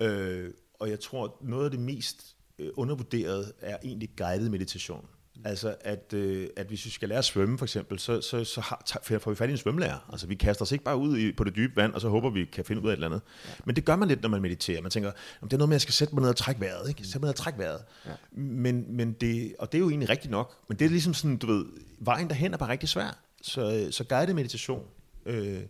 Øh, 0.00 0.50
og 0.80 0.90
jeg 0.90 1.00
tror, 1.00 1.38
noget 1.40 1.64
af 1.64 1.70
det 1.70 1.80
mest 1.80 2.36
øh, 2.58 2.68
undervurderede 2.74 3.52
er 3.60 3.76
egentlig 3.84 4.10
guided 4.16 4.48
meditation. 4.48 5.06
Altså, 5.44 5.74
at, 5.80 6.12
øh, 6.12 6.48
at 6.56 6.66
hvis 6.66 6.84
vi 6.84 6.90
skal 6.90 7.08
lære 7.08 7.18
at 7.18 7.24
svømme, 7.24 7.58
for 7.58 7.64
eksempel, 7.64 7.98
så, 7.98 8.20
så, 8.20 8.44
så 8.44 8.60
har, 8.60 8.82
får 9.18 9.30
vi 9.30 9.36
fat 9.36 9.48
i 9.48 9.52
en 9.52 9.58
svømmelærer. 9.58 10.08
Altså, 10.12 10.26
vi 10.26 10.34
kaster 10.34 10.62
os 10.62 10.72
ikke 10.72 10.84
bare 10.84 10.96
ud 10.96 11.18
i, 11.18 11.32
på 11.32 11.44
det 11.44 11.56
dybe 11.56 11.76
vand, 11.76 11.92
og 11.92 12.00
så 12.00 12.08
håber 12.08 12.30
vi 12.30 12.44
kan 12.44 12.64
finde 12.64 12.82
ud 12.82 12.88
af 12.88 12.92
et 12.92 12.96
eller 12.96 13.06
andet. 13.06 13.20
Ja. 13.46 13.50
Men 13.64 13.76
det 13.76 13.84
gør 13.84 13.96
man 13.96 14.08
lidt, 14.08 14.22
når 14.22 14.28
man 14.28 14.42
mediterer. 14.42 14.82
Man 14.82 14.90
tænker, 14.90 15.12
"Jamen, 15.40 15.48
det 15.50 15.54
er 15.54 15.58
noget 15.58 15.68
med, 15.68 15.74
at 15.74 15.78
jeg 15.78 15.80
skal 15.80 15.94
sætte 15.94 16.14
mig 16.14 16.22
ned 16.22 16.28
og 16.30 16.36
trække 16.36 16.60
vejret. 16.60 16.88
Ikke? 16.88 17.04
Sætte 17.04 17.18
mig 17.18 17.24
ned 17.26 17.28
og 17.28 17.36
trække 17.36 17.58
vejret. 17.58 17.84
Ja. 18.06 18.10
Men, 18.32 18.96
men 18.96 19.12
det, 19.12 19.54
og 19.58 19.72
det 19.72 19.78
er 19.78 19.82
jo 19.82 19.88
egentlig 19.90 20.08
rigtigt 20.08 20.30
nok. 20.30 20.56
Men 20.68 20.78
det 20.78 20.84
er 20.84 20.88
ligesom 20.90 21.14
sådan, 21.14 21.36
du 21.36 21.46
ved, 21.46 21.64
vejen 21.98 22.28
derhen 22.28 22.54
er 22.54 22.58
bare 22.58 22.70
rigtig 22.70 22.88
svær. 22.88 23.18
Så, 23.42 23.88
så 23.90 24.04
guided 24.04 24.34
meditation. 24.34 24.86
Øh, 25.26 25.60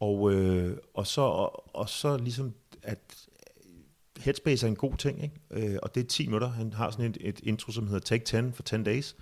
og, 0.00 0.32
øh, 0.32 0.76
og, 0.94 1.06
så, 1.06 1.20
og, 1.20 1.76
og 1.76 1.88
så 1.88 2.16
ligesom, 2.16 2.54
at 2.82 2.98
Headspace 4.26 4.66
er 4.66 4.70
en 4.70 4.76
god 4.76 4.96
ting, 4.96 5.22
ikke? 5.22 5.70
Øh, 5.72 5.78
og 5.82 5.94
det 5.94 6.02
er 6.02 6.06
10 6.06 6.26
minutter. 6.26 6.48
Han 6.48 6.72
har 6.72 6.90
sådan 6.90 7.04
et, 7.04 7.18
et 7.20 7.40
intro, 7.42 7.72
som 7.72 7.86
hedder 7.86 8.00
Take 8.00 8.24
10 8.24 8.36
for 8.52 8.62
10 8.62 8.82
days, 8.82 9.16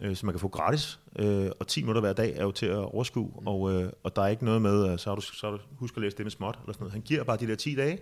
ja. 0.00 0.08
øh, 0.08 0.16
som 0.16 0.26
man 0.26 0.32
kan 0.32 0.40
få 0.40 0.48
gratis. 0.48 1.00
Øh, 1.18 1.50
og 1.60 1.66
10 1.66 1.82
minutter 1.82 2.00
hver 2.00 2.12
dag 2.12 2.36
er 2.36 2.42
jo 2.42 2.50
til 2.50 2.66
at 2.66 2.76
overskue, 2.76 3.32
mm. 3.40 3.46
og, 3.46 3.72
øh, 3.72 3.92
og 4.02 4.16
der 4.16 4.22
er 4.22 4.28
ikke 4.28 4.44
noget 4.44 4.62
med, 4.62 4.92
øh, 4.92 4.98
så 4.98 5.10
har 5.10 5.14
du, 5.14 5.20
så 5.20 5.46
har 5.46 5.56
du 5.56 5.62
husk 5.76 5.96
at 5.96 6.02
læse 6.02 6.16
det 6.16 6.24
med 6.24 6.30
småt, 6.30 6.58
eller 6.62 6.72
sådan 6.72 6.82
noget. 6.82 6.92
Han 6.92 7.02
giver 7.02 7.24
bare 7.24 7.36
de 7.36 7.46
der 7.46 7.54
10 7.54 7.74
dage, 7.74 7.98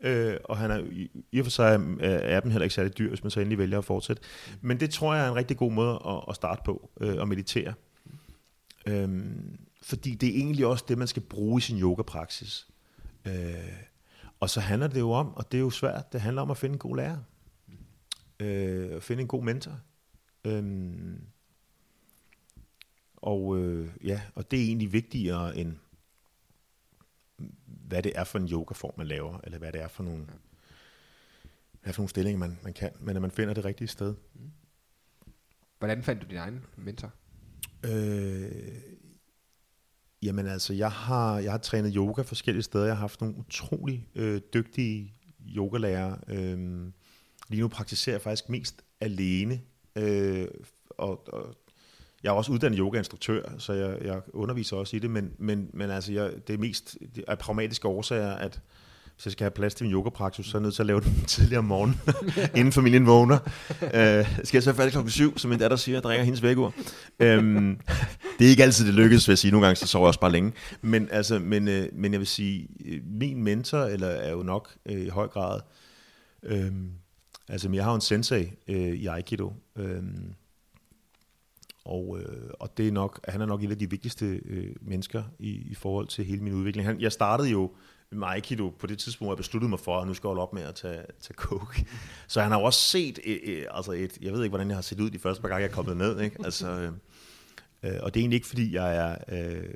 øh, 0.00 0.36
og 0.44 0.58
han 0.58 0.70
er, 0.70 0.78
i, 0.78 1.10
i 1.32 1.38
og 1.40 1.46
for 1.46 1.50
sig 1.50 1.80
er- 2.00 2.36
appen 2.36 2.52
heller 2.52 2.64
ikke 2.64 2.74
særlig 2.74 2.98
dyr, 2.98 3.08
hvis 3.08 3.22
man 3.24 3.30
så 3.30 3.40
endelig 3.40 3.58
vælger 3.58 3.78
at 3.78 3.84
fortsætte. 3.84 4.22
Mm. 4.46 4.68
Men 4.68 4.80
det 4.80 4.90
tror 4.90 5.14
jeg 5.14 5.24
er 5.26 5.28
en 5.30 5.36
rigtig 5.36 5.56
god 5.56 5.72
måde 5.72 6.00
at, 6.06 6.24
at 6.28 6.34
starte 6.34 6.62
på, 6.64 6.90
øh, 7.00 7.22
at 7.22 7.28
meditere. 7.28 7.74
Øhm, 8.86 9.58
fordi 9.82 10.14
det 10.14 10.28
er 10.28 10.34
egentlig 10.34 10.66
også 10.66 10.84
det, 10.88 10.98
man 10.98 11.08
skal 11.08 11.22
bruge 11.22 11.58
i 11.58 11.60
sin 11.60 11.80
yogapraksis. 11.80 12.66
Øh, 13.26 13.32
og 14.44 14.50
så 14.50 14.60
handler 14.60 14.88
det 14.88 15.00
jo 15.00 15.10
om, 15.10 15.34
og 15.34 15.52
det 15.52 15.58
er 15.58 15.62
jo 15.62 15.70
svært, 15.70 16.12
det 16.12 16.20
handler 16.20 16.42
om 16.42 16.50
at 16.50 16.56
finde 16.56 16.72
en 16.72 16.78
god 16.78 16.96
lærer. 16.96 17.18
Øh, 18.40 18.96
at 18.96 19.02
finde 19.02 19.22
en 19.22 19.28
god 19.28 19.42
mentor. 19.42 19.80
Øhm, 20.44 21.26
og 23.16 23.58
øh, 23.58 23.88
ja, 24.04 24.22
og 24.34 24.50
det 24.50 24.60
er 24.60 24.64
egentlig 24.64 24.92
vigtigere 24.92 25.56
end 25.56 25.76
hvad 27.66 28.02
det 28.02 28.12
er 28.14 28.24
for 28.24 28.38
en 28.38 28.48
yogaform, 28.48 28.94
man 28.96 29.06
laver, 29.06 29.40
eller 29.44 29.58
hvad 29.58 29.72
det 29.72 29.80
er 29.80 29.88
for 29.88 30.02
nogle, 30.02 30.26
hvad 31.82 31.92
for 31.92 32.02
nogle 32.02 32.10
stillinger, 32.10 32.38
man, 32.38 32.58
man 32.62 32.72
kan, 32.72 32.90
men 33.00 33.16
at 33.16 33.22
man 33.22 33.30
finder 33.30 33.54
det 33.54 33.64
rigtige 33.64 33.88
sted. 33.88 34.14
Hvordan 35.78 36.02
fandt 36.02 36.22
du 36.22 36.26
din 36.26 36.38
egen 36.38 36.64
mentor? 36.76 37.12
Øh, 37.84 38.82
jamen 40.24 40.46
altså, 40.46 40.72
jeg 40.72 40.90
har, 40.90 41.38
jeg 41.38 41.50
har 41.50 41.58
trænet 41.58 41.92
yoga 41.96 42.22
forskellige 42.22 42.62
steder. 42.62 42.84
Jeg 42.84 42.94
har 42.94 43.00
haft 43.00 43.20
nogle 43.20 43.36
utrolig 43.36 44.08
øh, 44.14 44.40
dygtige 44.54 45.14
yogalærere. 45.56 46.18
Øh, 46.28 46.58
lige 47.48 47.60
nu 47.60 47.68
praktiserer 47.68 48.14
jeg 48.14 48.22
faktisk 48.22 48.48
mest 48.48 48.82
alene. 49.00 49.60
Øh, 49.96 50.48
og, 50.90 51.34
og 51.34 51.54
jeg 52.22 52.30
er 52.30 52.34
også 52.34 52.52
uddannet 52.52 52.78
yogainstruktør, 52.78 53.58
så 53.58 53.72
jeg, 53.72 53.98
jeg 54.04 54.22
underviser 54.32 54.76
også 54.76 54.96
i 54.96 54.98
det, 54.98 55.10
men, 55.10 55.32
men, 55.38 55.70
men 55.72 55.90
altså, 55.90 56.12
jeg, 56.12 56.32
det 56.48 56.54
er 56.54 56.58
mest 56.58 56.96
det 57.14 57.24
er 57.28 57.34
pragmatiske 57.34 57.88
årsager, 57.88 58.32
at 58.32 58.60
hvis 59.14 59.26
jeg 59.26 59.32
skal 59.32 59.44
have 59.44 59.50
plads 59.50 59.74
til 59.74 59.86
min 59.86 59.92
yogapraksis, 59.94 60.46
så 60.46 60.56
er 60.56 60.60
jeg 60.60 60.62
nødt 60.62 60.74
til 60.74 60.82
at 60.82 60.86
lave 60.86 61.00
den 61.00 61.24
tidligere 61.26 61.58
om 61.58 61.64
morgenen, 61.64 62.00
inden 62.58 62.72
familien 62.72 63.06
vågner. 63.06 63.38
Øh, 63.82 64.44
skal 64.44 64.56
jeg 64.56 64.62
så 64.62 64.72
færdig 64.72 64.92
klokken 64.92 65.10
syv, 65.10 65.38
som 65.38 65.50
min 65.50 65.58
datter 65.58 65.76
siger, 65.76 66.00
drikker 66.00 66.24
hendes 66.24 66.42
vækkeur. 66.42 66.72
Øhm, 67.20 67.78
det 68.38 68.46
er 68.46 68.50
ikke 68.50 68.62
altid, 68.62 68.86
det 68.86 68.94
lykkes, 68.94 69.28
vil 69.28 69.32
jeg 69.32 69.38
sige. 69.38 69.50
Nogle 69.50 69.66
gange 69.66 69.76
så 69.76 69.86
sover 69.86 70.04
jeg 70.04 70.08
også 70.08 70.20
bare 70.20 70.32
længe. 70.32 70.52
Men, 70.82 71.08
altså, 71.10 71.38
men, 71.38 71.68
øh, 71.68 71.88
men 71.92 72.12
jeg 72.12 72.20
vil 72.20 72.26
sige, 72.26 72.68
øh, 72.84 73.00
min 73.04 73.42
mentor 73.42 73.78
eller 73.78 74.08
er 74.08 74.30
jo 74.30 74.42
nok 74.42 74.76
øh, 74.86 75.00
i 75.00 75.08
høj 75.08 75.28
grad, 75.28 75.60
øh, 76.42 76.72
altså 77.48 77.70
jeg 77.72 77.84
har 77.84 77.90
jo 77.90 77.94
en 77.94 78.00
sensei 78.00 78.52
øh, 78.68 78.76
i 78.76 79.06
Aikido, 79.06 79.52
øh, 79.76 80.02
og, 81.84 82.18
øh, 82.20 82.50
og 82.60 82.78
det 82.78 82.88
er 82.88 82.92
nok, 82.92 83.20
han 83.28 83.40
er 83.40 83.46
nok 83.46 83.62
et 83.62 83.70
af 83.70 83.78
de 83.78 83.90
vigtigste 83.90 84.26
øh, 84.26 84.74
mennesker 84.80 85.22
i, 85.38 85.50
i 85.50 85.74
forhold 85.74 86.06
til 86.06 86.24
hele 86.24 86.42
min 86.42 86.52
udvikling. 86.52 86.86
Han, 86.86 87.00
jeg 87.00 87.12
startede 87.12 87.48
jo 87.48 87.70
med 88.14 88.28
Aikido 88.28 88.70
på 88.78 88.86
det 88.86 88.98
tidspunkt, 88.98 89.26
hvor 89.28 89.32
jeg 89.32 89.36
besluttede 89.36 89.70
mig 89.70 89.80
for, 89.80 90.00
at 90.00 90.06
nu 90.06 90.14
skal 90.14 90.28
jeg 90.28 90.30
holde 90.30 90.42
op 90.42 90.52
med 90.52 90.62
at 90.62 90.74
tage, 90.74 91.04
tage 91.20 91.34
coke. 91.34 91.86
Så 92.28 92.42
han 92.42 92.50
har 92.50 92.58
jo 92.58 92.64
også 92.64 92.80
set, 92.80 93.18
øh, 93.26 93.38
øh, 93.44 93.66
altså 93.70 93.92
et, 93.92 94.18
jeg 94.20 94.32
ved 94.32 94.42
ikke, 94.42 94.50
hvordan 94.50 94.68
jeg 94.68 94.76
har 94.76 94.82
set 94.82 95.00
ud 95.00 95.10
de 95.10 95.18
første 95.18 95.42
par 95.42 95.48
gange, 95.48 95.62
jeg 95.62 95.70
er 95.70 95.74
kommet 95.74 95.96
ned. 95.96 96.20
Ikke? 96.20 96.36
Altså, 96.44 96.68
øh, 96.70 96.92
øh, 97.82 97.98
og 98.02 98.14
det 98.14 98.20
er 98.20 98.22
egentlig 98.22 98.36
ikke, 98.36 98.46
fordi 98.46 98.74
jeg 98.74 98.96
er, 98.96 99.16
øh, 99.28 99.74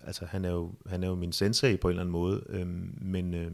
altså 0.00 0.26
han 0.26 0.44
er, 0.44 0.50
jo, 0.50 0.74
han 0.86 1.02
er 1.02 1.08
jo 1.08 1.14
min 1.14 1.32
sensei 1.32 1.76
på 1.76 1.88
en 1.88 1.90
eller 1.90 2.02
anden 2.02 2.12
måde, 2.12 2.44
øh, 2.48 2.66
men, 3.02 3.34
øh, 3.34 3.52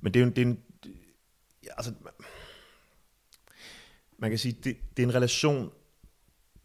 men 0.00 0.14
det 0.14 0.20
er 0.20 0.24
jo 0.24 0.30
det 0.30 0.38
er 0.38 0.46
en, 0.46 0.58
altså, 1.76 1.92
man 4.18 4.30
kan 4.30 4.38
sige, 4.38 4.52
det, 4.52 4.76
det 4.96 5.02
er 5.02 5.06
en 5.06 5.14
relation, 5.14 5.70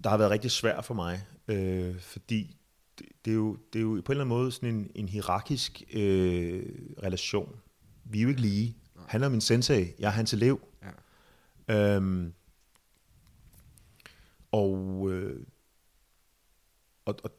der 0.04 0.10
har 0.10 0.18
været 0.18 0.32
rigtig 0.32 0.52
svær 0.52 0.82
for 0.82 0.94
mig, 0.94 1.26
øh, 1.48 2.00
fordi 2.00 2.59
det, 3.26 3.32
er 3.32 3.36
jo, 3.36 3.58
det 3.74 3.80
er 3.80 3.84
jo 3.84 3.90
på 3.90 3.94
en 3.94 3.98
eller 3.98 4.12
anden 4.12 4.28
måde 4.28 4.52
sådan 4.52 4.76
en, 4.76 4.92
en 4.96 5.10
hierarkisk 5.10 5.84
øh, 5.94 6.64
relation. 7.04 7.60
Vi 8.04 8.20
er 8.20 8.24
jo 8.24 8.30
ikke 8.30 8.42
lige. 8.42 8.78
Han 9.08 9.24
er 9.24 9.30
min 9.30 9.42
sensei, 9.42 9.94
jeg 10.00 10.08
er 10.08 10.12
hans 10.12 10.34
elev. 10.34 10.62
Ja. 11.68 11.96
Øhm, 11.96 12.34
og, 14.52 15.08
øh, 15.12 15.46
og, 17.06 17.16
og 17.24 17.32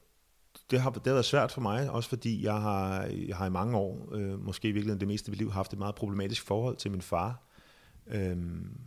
det 0.71 0.81
har, 0.81 0.91
det 0.91 1.07
har 1.07 1.13
været 1.13 1.25
svært 1.25 1.53
for 1.53 1.61
mig, 1.61 1.91
også 1.91 2.09
fordi 2.09 2.45
jeg 2.45 2.61
har, 2.61 3.03
jeg 3.05 3.37
har 3.37 3.47
i 3.47 3.51
mange 3.51 3.77
år, 3.77 4.15
øh, 4.15 4.45
måske 4.45 4.69
i 4.69 4.73
virkeligheden 4.73 5.01
det 5.01 5.09
meste 5.09 5.29
af 5.29 5.31
mit 5.31 5.39
liv, 5.39 5.53
haft 5.53 5.73
et 5.73 5.79
meget 5.79 5.95
problematisk 5.95 6.47
forhold 6.47 6.77
til 6.77 6.91
min 6.91 7.03
far. 7.03 7.43
Øhm, 8.07 8.81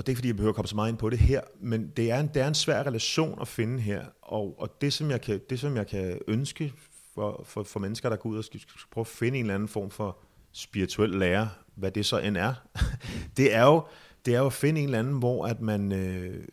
og 0.00 0.06
det 0.06 0.08
er 0.08 0.12
ikke, 0.12 0.18
fordi 0.18 0.28
jeg 0.28 0.36
behøver 0.36 0.52
at 0.52 0.54
komme 0.54 0.68
så 0.68 0.74
meget 0.74 0.88
ind 0.88 0.98
på 0.98 1.10
det 1.10 1.18
her, 1.18 1.40
men 1.60 1.88
det 1.96 2.10
er 2.10 2.20
en, 2.20 2.28
det 2.28 2.42
er 2.42 2.48
en 2.48 2.54
svær 2.54 2.82
relation 2.82 3.38
at 3.40 3.48
finde 3.48 3.80
her, 3.80 4.04
og, 4.22 4.60
og 4.60 4.80
det, 4.80 4.92
som 4.92 5.10
jeg 5.10 5.20
kan, 5.20 5.40
det, 5.50 5.60
som 5.60 5.76
jeg 5.76 5.86
kan 5.86 6.18
ønske 6.28 6.72
for, 7.14 7.42
for, 7.46 7.62
for 7.62 7.80
mennesker, 7.80 8.08
der 8.08 8.16
går 8.16 8.30
ud 8.30 8.38
og 8.38 8.44
skal, 8.44 8.60
skal 8.60 8.90
prøve 8.90 9.02
at 9.02 9.06
finde 9.06 9.38
en 9.38 9.44
eller 9.44 9.54
anden 9.54 9.68
form 9.68 9.90
for 9.90 10.18
spirituel 10.52 11.10
lære, 11.10 11.50
hvad 11.74 11.90
det 11.90 12.06
så 12.06 12.18
end 12.18 12.36
er, 12.36 12.54
det 13.36 13.54
er 13.54 13.62
jo, 13.62 13.82
det 14.26 14.34
er 14.34 14.38
jo 14.38 14.46
at 14.46 14.52
finde 14.52 14.80
en 14.80 14.86
eller 14.86 14.98
anden, 14.98 15.18
hvor, 15.18 15.46
at 15.46 15.60
man, 15.60 15.92
øh, 15.92 16.48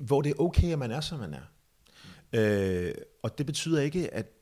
hvor 0.00 0.22
det 0.22 0.30
er 0.30 0.40
okay, 0.40 0.72
at 0.72 0.78
man 0.78 0.90
er, 0.90 1.00
som 1.00 1.18
man 1.18 1.34
er. 1.34 1.46
Øh, 2.32 2.94
og 3.22 3.38
det 3.38 3.46
betyder 3.46 3.80
ikke, 3.80 4.14
at 4.14 4.32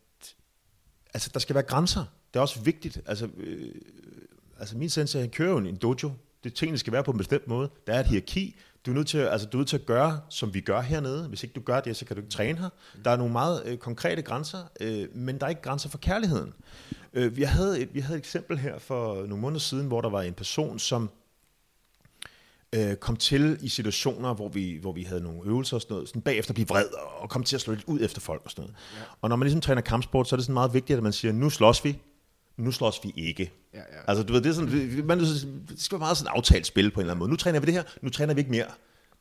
altså, 1.15 1.31
der 1.35 1.41
skal 1.41 1.55
være 1.55 1.65
grænser. 1.65 2.05
Det 2.35 2.39
er 2.39 2.41
også 2.41 2.61
vigtigt. 2.61 3.01
Altså, 3.07 3.29
øh, 3.37 3.75
altså 4.59 4.77
min 4.77 4.91
sensei, 4.91 5.21
han 5.21 5.31
kører 5.31 5.51
jo 5.51 5.59
en 5.59 5.77
dojo. 5.77 6.11
Det 6.45 6.55
tingene 6.55 6.79
skal 6.79 6.93
være 6.93 7.05
på 7.05 7.11
en 7.11 7.19
bestemt 7.19 7.49
måde. 7.49 7.71
Der 7.87 7.95
er 7.95 8.01
et 8.01 8.07
hierarki. 8.07 8.57
Du 8.87 8.91
er 8.91 8.95
nødt 8.95 9.07
til, 9.07 9.19
altså, 9.19 9.47
du 9.47 9.57
er 9.57 9.61
nødt 9.61 9.69
til 9.69 9.77
at 9.77 9.87
gøre, 9.87 10.21
som 10.29 10.55
vi 10.55 10.61
gør 10.61 10.81
hernede. 10.81 11.29
Hvis 11.29 11.43
ikke 11.43 11.53
du 11.53 11.61
gør 11.61 11.81
det, 11.81 11.97
så 11.97 12.05
kan 12.05 12.17
du 12.17 12.23
ikke 12.23 12.33
træne 12.33 12.59
her. 12.59 12.69
Der 13.05 13.11
er 13.11 13.17
nogle 13.17 13.33
meget 13.33 13.63
øh, 13.67 13.79
konkrete 13.79 14.23
grænser, 14.23 14.59
øh, 14.81 15.17
men 15.17 15.39
der 15.39 15.45
er 15.45 15.51
ikke 15.51 15.63
grænser 15.63 15.89
for 15.89 15.99
kærligheden. 15.99 16.53
Øh, 17.15 17.37
vi, 17.37 17.43
havde 17.43 17.81
et, 17.81 17.95
vi 17.95 18.01
havde 18.01 18.19
et 18.19 18.21
eksempel 18.21 18.59
her 18.59 18.79
for 18.79 19.15
nogle 19.15 19.41
måneder 19.41 19.61
siden, 19.61 19.87
hvor 19.87 20.01
der 20.01 20.09
var 20.09 20.23
en 20.23 20.35
person, 20.35 20.79
som 20.79 21.11
øh, 22.75 22.97
kom 22.97 23.17
til 23.17 23.59
i 23.61 23.69
situationer, 23.69 24.35
hvor 24.35 24.49
vi, 24.49 24.79
hvor 24.81 24.93
vi 24.93 25.03
havde 25.03 25.21
nogle 25.21 25.41
øvelser 25.45 25.77
og 25.77 25.83
sådan 25.83 25.95
noget, 25.95 26.09
sådan 26.09 26.23
bagefter 26.23 26.55
blive 26.55 26.69
vred 26.69 26.87
og 27.21 27.31
kom 27.31 27.45
til 27.45 27.57
at 27.57 27.61
slå 27.61 27.75
lidt 27.75 27.85
ud 27.87 28.01
efter 28.01 28.21
folk 28.21 28.43
og 28.45 28.51
sådan 28.51 28.63
noget. 28.63 28.75
Ja. 28.99 29.05
Og 29.21 29.29
når 29.29 29.37
man 29.37 29.47
ligesom 29.47 29.61
træner 29.61 29.83
kampsport, 29.83 30.29
så 30.29 30.35
er 30.35 30.37
det 30.37 30.45
sådan 30.45 30.55
meget 30.55 30.75
vigtigt, 30.75 30.97
at 30.97 31.03
man 31.03 31.13
siger, 31.13 31.33
nu 31.33 31.51
slås 31.51 31.85
vi, 31.85 31.99
nu 32.57 32.73
slås 32.73 33.01
vi 33.03 33.13
ikke. 33.17 33.53
Ja, 33.75 33.79
ja. 33.79 33.85
Altså, 34.09 34.25
du 34.25 34.33
ved, 34.33 34.41
det 34.41 34.49
er 34.49 34.53
sådan, 34.53 35.07
man, 35.07 35.21
det 35.21 35.39
skal 35.77 35.97
være 35.97 36.07
meget 36.07 36.17
sådan 36.17 36.33
aftalt 36.37 36.67
spil 36.67 36.91
på 36.91 37.01
en 37.01 37.03
eller 37.03 37.13
anden 37.13 37.19
måde. 37.19 37.31
Nu 37.31 37.37
træner 37.37 37.61
vi 37.61 37.67
det 37.67 37.75
her, 37.75 37.83
nu 38.03 38.11
træner 38.11 38.35
vi 38.35 38.41
ikke 38.41 38.51
mere. 38.51 38.67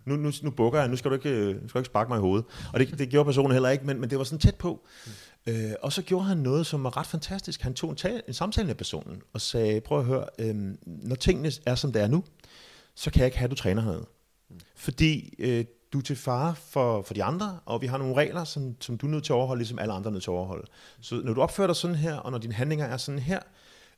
Nu, 0.06 0.16
nu, 0.16 0.32
nu 0.42 0.52
bukker 0.52 0.80
jeg, 0.80 0.90
nu 0.90 0.96
skal 0.96 1.12
du 1.12 1.16
ikke, 1.16 1.30
øh, 1.30 1.56
skal 1.56 1.70
du 1.74 1.80
ikke 1.80 1.86
sparke 1.86 2.10
mig 2.10 2.18
i 2.18 2.20
hovedet. 2.20 2.46
Og 2.74 2.80
det, 2.80 3.00
det 3.00 3.10
gjorde 3.10 3.26
personen 3.26 3.52
heller 3.52 3.70
ikke, 3.70 3.86
men, 3.86 4.02
men 4.02 4.10
det 4.10 4.18
var 4.18 4.24
sådan 4.24 4.40
tæt 4.40 4.56
på. 4.56 4.86
Mm. 5.06 5.12
Øh, 5.54 5.72
og 5.82 5.94
så 5.94 6.02
gjorde 6.02 6.26
han 6.26 6.38
noget, 6.38 6.66
som 6.66 6.84
var 6.84 6.98
ret 6.98 7.08
fantastisk. 7.08 7.62
Han 7.62 7.74
tog 7.74 7.90
en, 7.90 7.96
tal, 7.96 8.22
en 8.28 8.34
samtale 8.34 8.68
med 8.68 8.76
personen 8.76 9.22
og 9.34 9.42
sagde, 9.42 9.82
prøv 9.82 10.00
at 10.00 10.06
høre, 10.06 10.26
øh, 10.40 10.56
når 10.86 11.16
tingene 11.16 11.52
er, 11.66 11.76
som 11.76 11.94
det 11.94 12.02
er 12.02 12.08
nu, 12.08 12.24
så 12.96 13.12
kan 13.12 13.20
jeg 13.20 13.26
ikke 13.26 13.38
have, 13.38 13.46
at 13.46 13.52
du 13.52 13.56
træner 13.56 13.82
hernede. 13.82 14.06
Mm. 14.50 14.60
Fordi 14.76 15.36
øh, 15.40 15.66
du 15.94 15.98
er 15.98 16.02
til 16.02 16.16
fare 16.16 16.56
for, 16.56 17.02
for 17.02 17.14
de 17.14 17.24
andre, 17.24 17.60
og 17.66 17.82
vi 17.82 17.88
har 17.88 17.98
nogle 17.98 18.16
regler, 18.16 18.44
som, 18.44 18.76
som 18.82 18.98
du 18.98 19.06
er 19.06 19.12
nødt 19.12 19.24
til 19.24 19.34
at 19.34 19.36
overholde, 19.36 19.60
ligesom 19.60 19.80
alle 19.80 19.94
andre 19.94 20.08
er 20.08 20.12
nødt 20.12 20.24
til 20.24 20.32
at 20.32 20.36
overholde. 20.36 20.68
Så 21.02 21.22
når 21.24 21.34
du 21.34 21.42
opfører 21.42 21.68
dig 21.68 21.76
sådan 21.76 21.96
her, 21.96 22.16
og 22.16 22.32
når 22.32 22.38
dine 22.38 22.54
handlinger 22.54 22.86
er 22.86 22.98
sådan 22.98 23.20
her, 23.20 23.40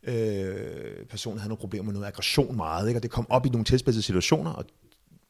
øh, 0.03 1.05
personen 1.05 1.39
havde 1.39 1.49
nogle 1.49 1.59
problemer 1.59 1.85
med 1.85 1.93
noget 1.93 2.07
aggression 2.07 2.55
meget, 2.55 2.87
ikke? 2.87 2.97
og 2.97 3.03
det 3.03 3.11
kom 3.11 3.27
op 3.29 3.45
i 3.45 3.49
nogle 3.49 3.65
tilspidsede 3.65 4.03
situationer, 4.03 4.51
og 4.51 4.65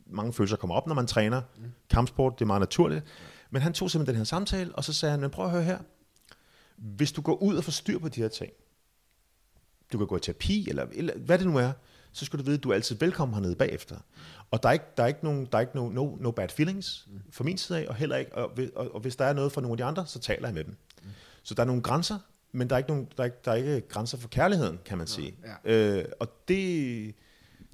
mange 0.07 0.33
følelser 0.33 0.57
kommer 0.57 0.75
op, 0.75 0.87
når 0.87 0.95
man 0.95 1.07
træner 1.07 1.41
mm. 1.57 1.63
kampsport, 1.89 2.33
det 2.39 2.41
er 2.41 2.47
meget 2.47 2.59
naturligt. 2.59 3.05
Men 3.49 3.61
han 3.61 3.73
tog 3.73 3.91
simpelthen 3.91 4.13
den 4.13 4.19
her 4.19 4.25
samtale, 4.25 4.75
og 4.75 4.83
så 4.83 4.93
sagde 4.93 5.11
han, 5.11 5.19
men 5.19 5.29
prøv 5.29 5.45
at 5.45 5.51
høre 5.51 5.63
her, 5.63 5.77
hvis 6.77 7.11
du 7.11 7.21
går 7.21 7.43
ud 7.43 7.55
og 7.55 7.63
får 7.63 7.71
styr 7.71 7.99
på 7.99 8.09
de 8.09 8.21
her 8.21 8.27
ting, 8.27 8.51
du 9.93 9.97
kan 9.97 10.07
gå 10.07 10.17
i 10.17 10.19
terapi, 10.19 10.69
eller, 10.69 10.85
eller 10.93 11.13
hvad 11.17 11.37
det 11.37 11.47
nu 11.47 11.57
er, 11.57 11.71
så 12.15 12.25
skal 12.25 12.39
du 12.39 12.43
vide, 12.43 12.57
at 12.57 12.63
du 12.63 12.69
er 12.69 12.73
altid 12.73 12.95
velkommen 12.99 13.33
hernede 13.35 13.55
bagefter. 13.55 13.95
Og 14.51 14.63
der 14.63 14.69
er 14.69 14.73
ikke, 14.73 14.85
der 14.97 15.03
er 15.03 15.07
ikke, 15.07 15.19
nogen, 15.23 15.45
der 15.51 15.57
er 15.57 15.61
ikke 15.61 15.75
no, 15.75 15.89
no, 15.89 16.15
no 16.19 16.31
bad 16.31 16.49
feelings 16.49 17.07
mm. 17.11 17.19
fra 17.31 17.43
min 17.43 17.57
side 17.57 17.79
af, 17.79 17.85
og 17.87 17.95
heller 17.95 18.15
ikke, 18.15 18.35
og, 18.35 18.51
hvis- 18.55 18.69
og, 18.75 18.95
og 18.95 18.99
hvis 19.01 19.15
der 19.15 19.25
er 19.25 19.33
noget 19.33 19.51
for 19.51 19.61
nogle 19.61 19.73
af 19.73 19.77
de 19.77 19.83
andre, 19.83 20.05
så 20.07 20.19
taler 20.19 20.47
jeg 20.47 20.53
med 20.53 20.63
dem. 20.63 20.75
Mm. 21.03 21.09
Så 21.43 21.53
der 21.53 21.61
er 21.61 21.67
nogle 21.67 21.81
grænser, 21.81 22.17
men 22.51 22.69
der 22.69 22.75
er 22.75 22.77
ikke, 22.77 22.89
nogen, 22.89 23.07
der 23.17 23.23
er 23.23 23.25
ikke, 23.25 23.37
der 23.45 23.51
er 23.51 23.55
ikke 23.55 23.81
grænser 23.81 24.17
for 24.17 24.27
kærligheden, 24.27 24.79
kan 24.85 24.97
man 24.97 25.07
sige. 25.07 25.35
ja. 25.65 25.71
Øh, 25.99 26.05
og 26.19 26.27
det, 26.47 27.15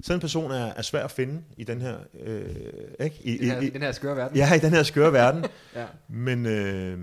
sådan 0.02 0.16
en 0.16 0.20
person 0.20 0.50
er, 0.50 0.64
er 0.66 0.82
svær 0.82 1.04
at 1.04 1.10
finde 1.10 1.42
i 1.56 1.64
den 1.64 1.80
her, 1.80 1.98
øh, 2.20 2.54
ikke? 3.00 3.16
I, 3.24 3.30
I, 3.34 3.38
den 3.38 3.50
her, 3.50 3.60
i, 3.60 3.66
i 3.66 3.70
den 3.70 3.82
her 3.82 3.92
skøre 3.92 4.16
verden. 4.16 4.36
ja, 4.36 4.54
i 4.54 4.58
den 4.58 4.70
her 4.72 4.82
skøre 4.82 5.12
verden. 5.22 5.44
ja. 5.74 5.86
Men, 6.08 6.46
øh, 6.46 6.98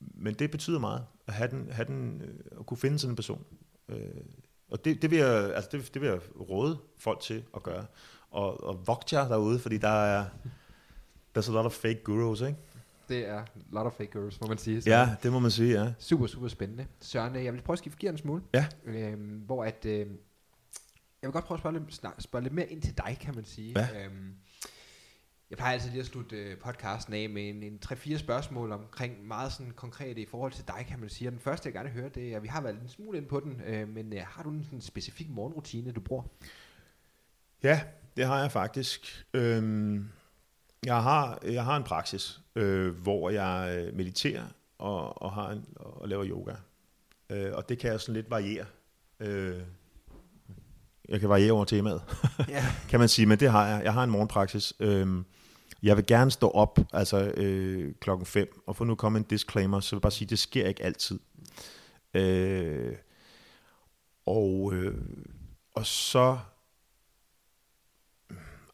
men 0.00 0.34
det 0.34 0.50
betyder 0.50 0.78
meget 0.78 1.02
at 1.26 1.34
have 1.34 1.50
den, 1.50 1.68
have 1.70 1.86
den, 1.86 2.22
øh, 2.24 2.34
at 2.60 2.66
kunne 2.66 2.78
finde 2.78 2.98
sådan 2.98 3.12
en 3.12 3.16
person. 3.16 3.44
Øh, 3.88 3.98
og 4.70 4.84
det, 4.84 5.02
det, 5.02 5.10
vil 5.10 5.18
jeg, 5.18 5.54
altså 5.54 5.70
det, 5.72 5.94
det 5.94 6.02
vil 6.02 6.08
jeg 6.08 6.20
råde 6.50 6.78
folk 6.98 7.20
til 7.20 7.44
at 7.56 7.62
gøre. 7.62 7.86
Og, 8.30 8.64
og 8.64 8.86
vogt 8.86 9.12
jer 9.12 9.28
derude, 9.28 9.58
fordi 9.58 9.78
der 9.78 9.88
er 10.04 10.24
there's 11.38 11.50
a 11.50 11.52
lot 11.52 11.66
of 11.66 11.72
fake 11.72 12.00
gurus, 12.04 12.40
ikke? 12.40 12.58
Det 13.08 13.28
er 13.28 13.38
a 13.38 13.44
lot 13.72 13.86
of 13.86 13.92
fake 13.92 14.10
girls, 14.10 14.40
må 14.40 14.46
man 14.46 14.58
sige. 14.58 14.82
Så 14.82 14.90
Ja, 14.90 15.16
det 15.22 15.32
må 15.32 15.38
man 15.38 15.50
sige, 15.50 15.82
ja. 15.82 15.92
Super, 15.98 16.26
super 16.26 16.48
spændende. 16.48 16.86
Søren, 17.00 17.36
øh, 17.36 17.44
jeg 17.44 17.52
vil 17.52 17.62
prøve 17.62 17.74
at 17.74 17.78
skifte 17.78 17.98
gear 18.00 18.12
en 18.12 18.18
smule. 18.18 18.42
Ja. 18.54 18.66
Øhm, 18.84 19.42
hvor 19.46 19.64
at, 19.64 19.86
øh, 19.86 19.98
jeg 19.98 20.06
vil 21.22 21.32
godt 21.32 21.44
prøve 21.44 21.56
at 21.56 21.60
spørge 21.60 21.78
lidt, 21.78 22.22
spørge 22.22 22.42
lidt 22.42 22.54
mere 22.54 22.66
ind 22.66 22.82
til 22.82 22.96
dig, 22.98 23.18
kan 23.20 23.34
man 23.34 23.44
sige. 23.44 23.80
Ja. 23.80 24.04
Øhm, 24.04 24.34
jeg 25.50 25.58
plejer 25.58 25.72
altid 25.72 25.90
lige 25.90 26.00
at 26.00 26.06
slutte 26.06 26.36
øh, 26.36 26.58
podcasten 26.58 27.14
af 27.14 27.28
med 27.28 27.48
en, 27.48 27.62
en 27.62 27.80
3-4 27.86 28.18
spørgsmål 28.18 28.72
omkring 28.72 29.26
meget 29.26 29.52
sådan 29.52 29.72
konkrete 29.72 30.20
i 30.20 30.26
forhold 30.26 30.52
til 30.52 30.64
dig, 30.68 30.86
kan 30.88 31.00
man 31.00 31.08
sige. 31.08 31.28
Og 31.28 31.32
den 31.32 31.40
første, 31.40 31.66
jeg 31.66 31.72
gerne 31.72 31.92
vil 31.92 32.00
høre, 32.00 32.08
det 32.08 32.34
er, 32.34 32.40
vi 32.40 32.48
har 32.48 32.60
været 32.60 32.80
en 32.82 32.88
smule 32.88 33.18
ind 33.18 33.26
på 33.26 33.40
den, 33.40 33.60
øh, 33.66 33.88
men 33.88 34.12
øh, 34.12 34.20
har 34.26 34.42
du 34.42 34.50
en 34.50 34.64
sådan 34.64 34.80
specifik 34.80 35.30
morgenrutine, 35.30 35.92
du 35.92 36.00
bruger? 36.00 36.22
Ja, 37.62 37.80
det 38.16 38.26
har 38.26 38.40
jeg 38.40 38.52
faktisk. 38.52 39.26
Øhm, 39.34 40.08
jeg, 40.86 41.02
har, 41.02 41.38
jeg 41.42 41.64
har 41.64 41.76
en 41.76 41.84
praksis, 41.84 42.40
øh, 42.54 42.94
hvor 42.94 43.30
jeg 43.30 43.76
øh, 43.78 43.96
mediterer 43.96 44.44
og, 44.78 45.22
og, 45.22 45.32
har 45.32 45.50
en, 45.50 45.64
og 45.76 46.08
laver 46.08 46.26
yoga. 46.26 46.54
Øh, 47.30 47.52
og 47.54 47.68
det 47.68 47.78
kan 47.78 47.90
jeg 47.90 48.00
sådan 48.00 48.14
lidt 48.14 48.30
variere. 48.30 48.66
Øh, 49.20 49.60
jeg 51.08 51.20
kan 51.20 51.28
variere 51.28 51.52
over 51.52 51.64
temaet, 51.64 52.02
Ja. 52.48 52.64
kan 52.90 53.00
man 53.00 53.08
sige, 53.08 53.26
men 53.26 53.40
det 53.40 53.50
har 53.50 53.66
jeg. 53.66 53.84
Jeg 53.84 53.92
har 53.92 54.04
en 54.04 54.10
morgenpraksis. 54.10 54.72
Øhm, 54.80 55.24
jeg 55.82 55.96
vil 55.96 56.06
gerne 56.06 56.30
stå 56.30 56.50
op 56.50 56.78
altså, 56.92 57.32
øh, 57.36 57.94
klokken 58.00 58.26
5, 58.26 58.62
og 58.66 58.76
for 58.76 58.84
nu 58.84 58.94
komme 58.94 59.18
en 59.18 59.24
disclaimer, 59.24 59.80
så 59.80 59.90
vil 59.90 59.96
jeg 59.96 60.02
bare 60.02 60.12
sige, 60.12 60.28
det 60.28 60.38
sker 60.38 60.66
ikke 60.66 60.82
altid. 60.82 61.18
Øh, 62.14 62.92
og, 64.26 64.74
øh, 64.74 64.94
og 65.74 65.86
så 65.86 66.38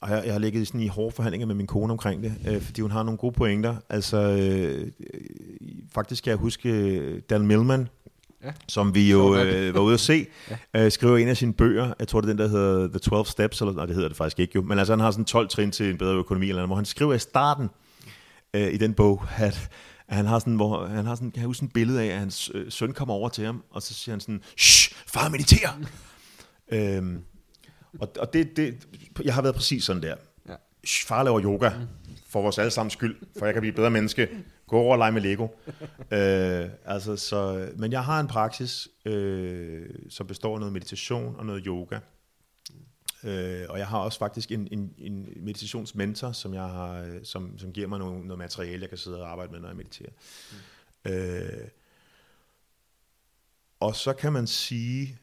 og 0.01 0.11
jeg, 0.11 0.23
jeg 0.25 0.35
har 0.35 0.39
ligget 0.39 0.67
sådan 0.67 0.81
i 0.81 0.89
hårde 0.89 1.15
forhandlinger 1.15 1.47
med 1.47 1.55
min 1.55 1.67
kone 1.67 1.93
omkring 1.93 2.23
det, 2.23 2.35
øh, 2.49 2.61
fordi 2.61 2.81
hun 2.81 2.91
har 2.91 3.03
nogle 3.03 3.19
gode 3.19 3.33
pointer. 3.33 3.77
Altså, 3.89 4.17
øh, 4.17 4.93
øh, 5.15 5.21
faktisk 5.95 6.25
kan 6.25 6.31
jeg 6.31 6.39
huske 6.39 6.69
øh, 6.69 7.23
Dan 7.31 7.47
Millman, 7.47 7.89
Ja. 8.45 8.53
som 8.69 8.95
vi 8.95 9.11
jo 9.11 9.37
øh, 9.37 9.75
var 9.75 9.81
ude 9.81 9.95
at 9.95 10.01
se, 10.01 10.27
ja. 10.75 10.85
øh, 10.85 10.93
skriver 10.93 11.17
en 11.17 11.29
af 11.29 11.37
sine 11.37 11.53
bøger, 11.53 11.95
jeg 11.99 12.09
tror 12.09 12.21
det 12.21 12.29
er 12.29 12.33
den, 12.33 12.39
der 12.39 12.49
hedder 12.49 12.89
The 12.89 12.99
12 12.99 13.27
Steps, 13.27 13.61
eller 13.61 13.75
nej, 13.75 13.87
det 13.87 13.95
hedder 13.95 14.09
det 14.09 14.17
faktisk 14.17 14.39
ikke 14.39 14.53
jo, 14.55 14.63
men 14.63 14.79
altså 14.79 14.93
han 14.93 15.01
har 15.01 15.11
sådan 15.11 15.25
12 15.25 15.49
trin 15.49 15.71
til 15.71 15.91
en 15.91 15.99
bedre 15.99 16.15
økonomi, 16.15 16.49
eller 16.49 16.55
noget, 16.55 16.69
hvor 16.69 16.77
han 16.77 16.85
skriver 16.85 17.15
i 17.15 17.19
starten 17.19 17.71
øh, 18.55 18.73
i 18.73 18.77
den 18.77 18.95
bog, 18.95 19.23
at 19.37 19.71
han 20.09 20.27
har 20.27 20.39
sådan, 20.39 20.57
hvor 20.57 20.87
han 20.87 21.07
har 21.07 21.15
sådan, 21.15 21.33
jeg 21.37 21.45
huske 21.45 21.59
sådan 21.59 21.67
et 21.67 21.73
billede 21.73 22.03
af, 22.03 22.07
at 22.07 22.19
hans 22.19 22.51
øh, 22.55 22.73
søn 22.73 22.93
kommer 22.93 23.15
over 23.15 23.29
til 23.29 23.45
ham, 23.45 23.63
og 23.71 23.83
så 23.83 23.95
siger 23.95 24.13
han 24.13 24.21
sådan, 24.21 24.43
Shh, 24.59 24.95
far 25.07 25.29
mediterer! 25.29 25.71
øhm, 26.73 27.19
og, 28.01 28.09
og 28.19 28.33
det, 28.33 28.57
det, 28.57 28.87
jeg 29.25 29.35
har 29.35 29.43
været 29.43 29.55
præcis 29.55 29.85
sådan 29.85 30.03
der. 30.03 30.15
Ja. 30.49 30.55
Shh, 30.85 31.07
far 31.07 31.23
laver 31.23 31.43
yoga, 31.43 31.71
for 32.31 32.43
vores 32.43 32.59
allesammens 32.59 32.93
skyld, 32.93 33.17
for 33.39 33.47
jeg 33.47 33.55
kan 33.55 33.61
blive 33.61 33.71
et 33.71 33.77
bedre 33.77 33.91
menneske. 33.91 34.29
Gå 34.71 34.79
over 34.79 34.93
og 34.93 34.99
lege 34.99 35.13
med 35.13 35.21
Lego. 35.21 35.49
øh, 36.19 36.71
altså, 36.85 37.17
så, 37.17 37.71
men 37.77 37.93
jeg 37.93 38.05
har 38.05 38.21
en 38.21 38.27
praksis, 38.27 38.89
øh, 39.05 39.89
som 40.09 40.27
består 40.27 40.55
af 40.55 40.61
noget 40.61 40.73
meditation 40.73 41.37
og 41.39 41.47
noget 41.47 41.63
yoga. 41.67 41.99
Øh, 43.25 43.67
og 43.69 43.79
jeg 43.79 43.87
har 43.87 43.99
også 43.99 44.19
faktisk 44.19 44.53
en, 44.53 44.69
en, 44.73 44.95
en 44.99 45.29
meditationsmentor, 45.37 46.33
som, 46.33 46.55
jeg 46.55 46.63
har, 46.63 47.19
som, 47.23 47.59
som 47.59 47.73
giver 47.73 47.87
mig 47.87 47.99
noget, 47.99 48.25
noget 48.25 48.39
materiale, 48.39 48.83
jeg 48.83 48.89
kan 48.89 48.99
sidde 48.99 49.23
og 49.23 49.31
arbejde 49.31 49.53
med, 49.53 49.61
når 49.61 49.69
jeg 49.69 49.77
mediterer. 49.77 50.11
Mm. 51.05 51.11
Øh, 51.13 51.69
og 53.81 53.97
så 53.97 54.13
kan 54.13 54.33
man 54.33 54.47
sige, 54.47 55.19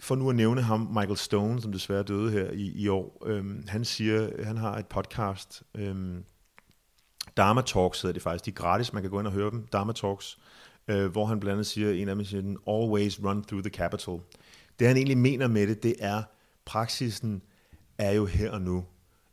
for 0.00 0.14
nu 0.14 0.30
at 0.30 0.36
nævne 0.36 0.62
ham, 0.62 0.80
Michael 0.80 1.16
Stone, 1.16 1.62
som 1.62 1.72
desværre 1.72 2.02
døde 2.02 2.30
her 2.30 2.50
i, 2.50 2.72
i 2.72 2.88
år, 2.88 3.22
øhm, 3.26 3.64
han 3.68 3.84
siger, 3.84 4.44
han 4.44 4.56
har 4.56 4.78
et 4.78 4.86
podcast, 4.86 5.62
øhm, 5.74 6.24
Dharma 7.36 7.62
Talks 7.62 8.02
hedder 8.02 8.12
det 8.12 8.22
faktisk, 8.22 8.44
de 8.44 8.50
er 8.50 8.54
gratis, 8.54 8.92
man 8.92 9.02
kan 9.02 9.10
gå 9.10 9.18
ind 9.18 9.26
og 9.26 9.32
høre 9.32 9.50
dem, 9.50 9.66
Dharma 9.66 9.92
Talks, 9.92 10.38
øh, 10.88 11.06
hvor 11.06 11.26
han 11.26 11.40
blandt 11.40 11.52
andet 11.52 11.66
siger, 11.66 11.90
en 11.90 12.08
af 12.08 12.14
dem 12.14 12.24
siger, 12.24 12.42
always 12.68 13.20
run 13.24 13.44
through 13.44 13.64
the 13.64 13.70
capital. 13.70 14.20
Det 14.78 14.86
han 14.86 14.96
egentlig 14.96 15.18
mener 15.18 15.48
med 15.48 15.66
det, 15.66 15.82
det 15.82 15.94
er, 15.98 16.22
praksisen 16.64 17.42
er 17.98 18.12
jo 18.12 18.26
her 18.26 18.50
og 18.50 18.62
nu. 18.62 18.84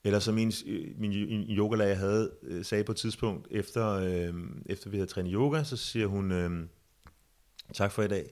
Eller 0.03 0.19
som 0.19 0.33
min, 0.33 0.51
min, 0.97 1.11
min 1.11 1.41
yogalærer 1.49 1.89
jeg 1.89 1.97
havde, 1.97 2.31
øh, 2.43 2.65
sagde 2.65 2.83
på 2.83 2.91
et 2.91 2.97
tidspunkt, 2.97 3.47
efter, 3.51 3.87
øh, 3.89 4.33
efter 4.65 4.89
vi 4.89 4.97
havde 4.97 5.09
trænet 5.09 5.31
yoga, 5.33 5.63
så 5.63 5.77
siger 5.77 6.07
hun, 6.07 6.31
øh, 6.31 6.67
tak 7.73 7.91
for 7.91 8.03
i 8.03 8.07
dag, 8.07 8.29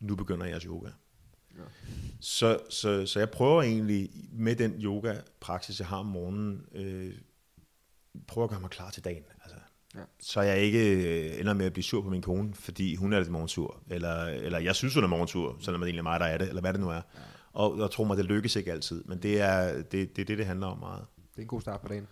nu 0.00 0.16
begynder 0.16 0.46
jeres 0.46 0.62
yoga. 0.62 0.90
Ja. 1.56 1.62
Så, 2.20 2.58
så, 2.70 3.06
så 3.06 3.18
jeg 3.18 3.30
prøver 3.30 3.62
egentlig 3.62 4.10
med 4.32 4.56
den 4.56 4.72
yoga-praksis, 4.82 5.78
jeg 5.78 5.86
har 5.88 5.96
om 5.96 6.06
morgenen, 6.06 6.66
øh, 6.74 7.14
prøver 8.28 8.44
at 8.44 8.50
gøre 8.50 8.60
mig 8.60 8.70
klar 8.70 8.90
til 8.90 9.04
dagen. 9.04 9.22
Altså, 9.42 9.56
Ja. 9.94 10.00
Så 10.20 10.40
jeg 10.40 10.58
ikke 10.58 11.04
øh, 11.34 11.40
ender 11.40 11.54
med 11.54 11.66
at 11.66 11.72
blive 11.72 11.84
sur 11.84 12.02
på 12.02 12.10
min 12.10 12.22
kone, 12.22 12.54
fordi 12.54 12.94
hun 12.94 13.12
er 13.12 13.18
lidt 13.18 13.30
morgensur. 13.30 13.76
Eller, 13.90 14.24
eller 14.24 14.58
jeg 14.58 14.74
synes, 14.74 14.94
hun 14.94 15.04
er 15.04 15.08
morgensur, 15.08 15.56
selvom 15.60 15.80
det 15.80 15.86
egentlig 15.86 15.98
er 15.98 16.02
mig, 16.02 16.20
der 16.20 16.26
er 16.26 16.38
det, 16.38 16.48
eller 16.48 16.60
hvad 16.60 16.72
det 16.72 16.80
nu 16.80 16.88
er. 16.88 16.94
Ja. 16.94 17.00
Og 17.52 17.78
jeg 17.78 17.90
tror 17.90 18.04
mig, 18.04 18.16
det 18.16 18.24
lykkes 18.24 18.56
ikke 18.56 18.72
altid, 18.72 19.04
men 19.04 19.22
det 19.22 19.40
er 19.40 19.82
det, 19.82 19.92
det, 19.92 20.18
er 20.22 20.24
det, 20.26 20.38
det 20.38 20.46
handler 20.46 20.66
om 20.66 20.78
meget. 20.78 21.04
Det 21.18 21.38
er 21.38 21.42
en 21.42 21.48
god 21.48 21.60
start 21.60 21.80
på 21.80 21.88
dagen. 21.88 22.08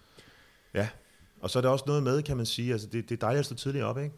Ja, 0.75 0.89
og 1.41 1.51
så 1.51 1.59
er 1.59 1.63
der 1.63 1.69
også 1.69 1.85
noget 1.87 2.03
med, 2.03 2.23
kan 2.23 2.37
man 2.37 2.47
sige, 2.47 2.73
altså 2.73 2.87
det, 2.87 3.09
det 3.09 3.15
er 3.15 3.21
dejligt 3.27 3.39
at 3.39 3.45
stå 3.47 3.55
tidligt 3.55 3.85
op, 3.85 3.99
ikke? 3.99 4.15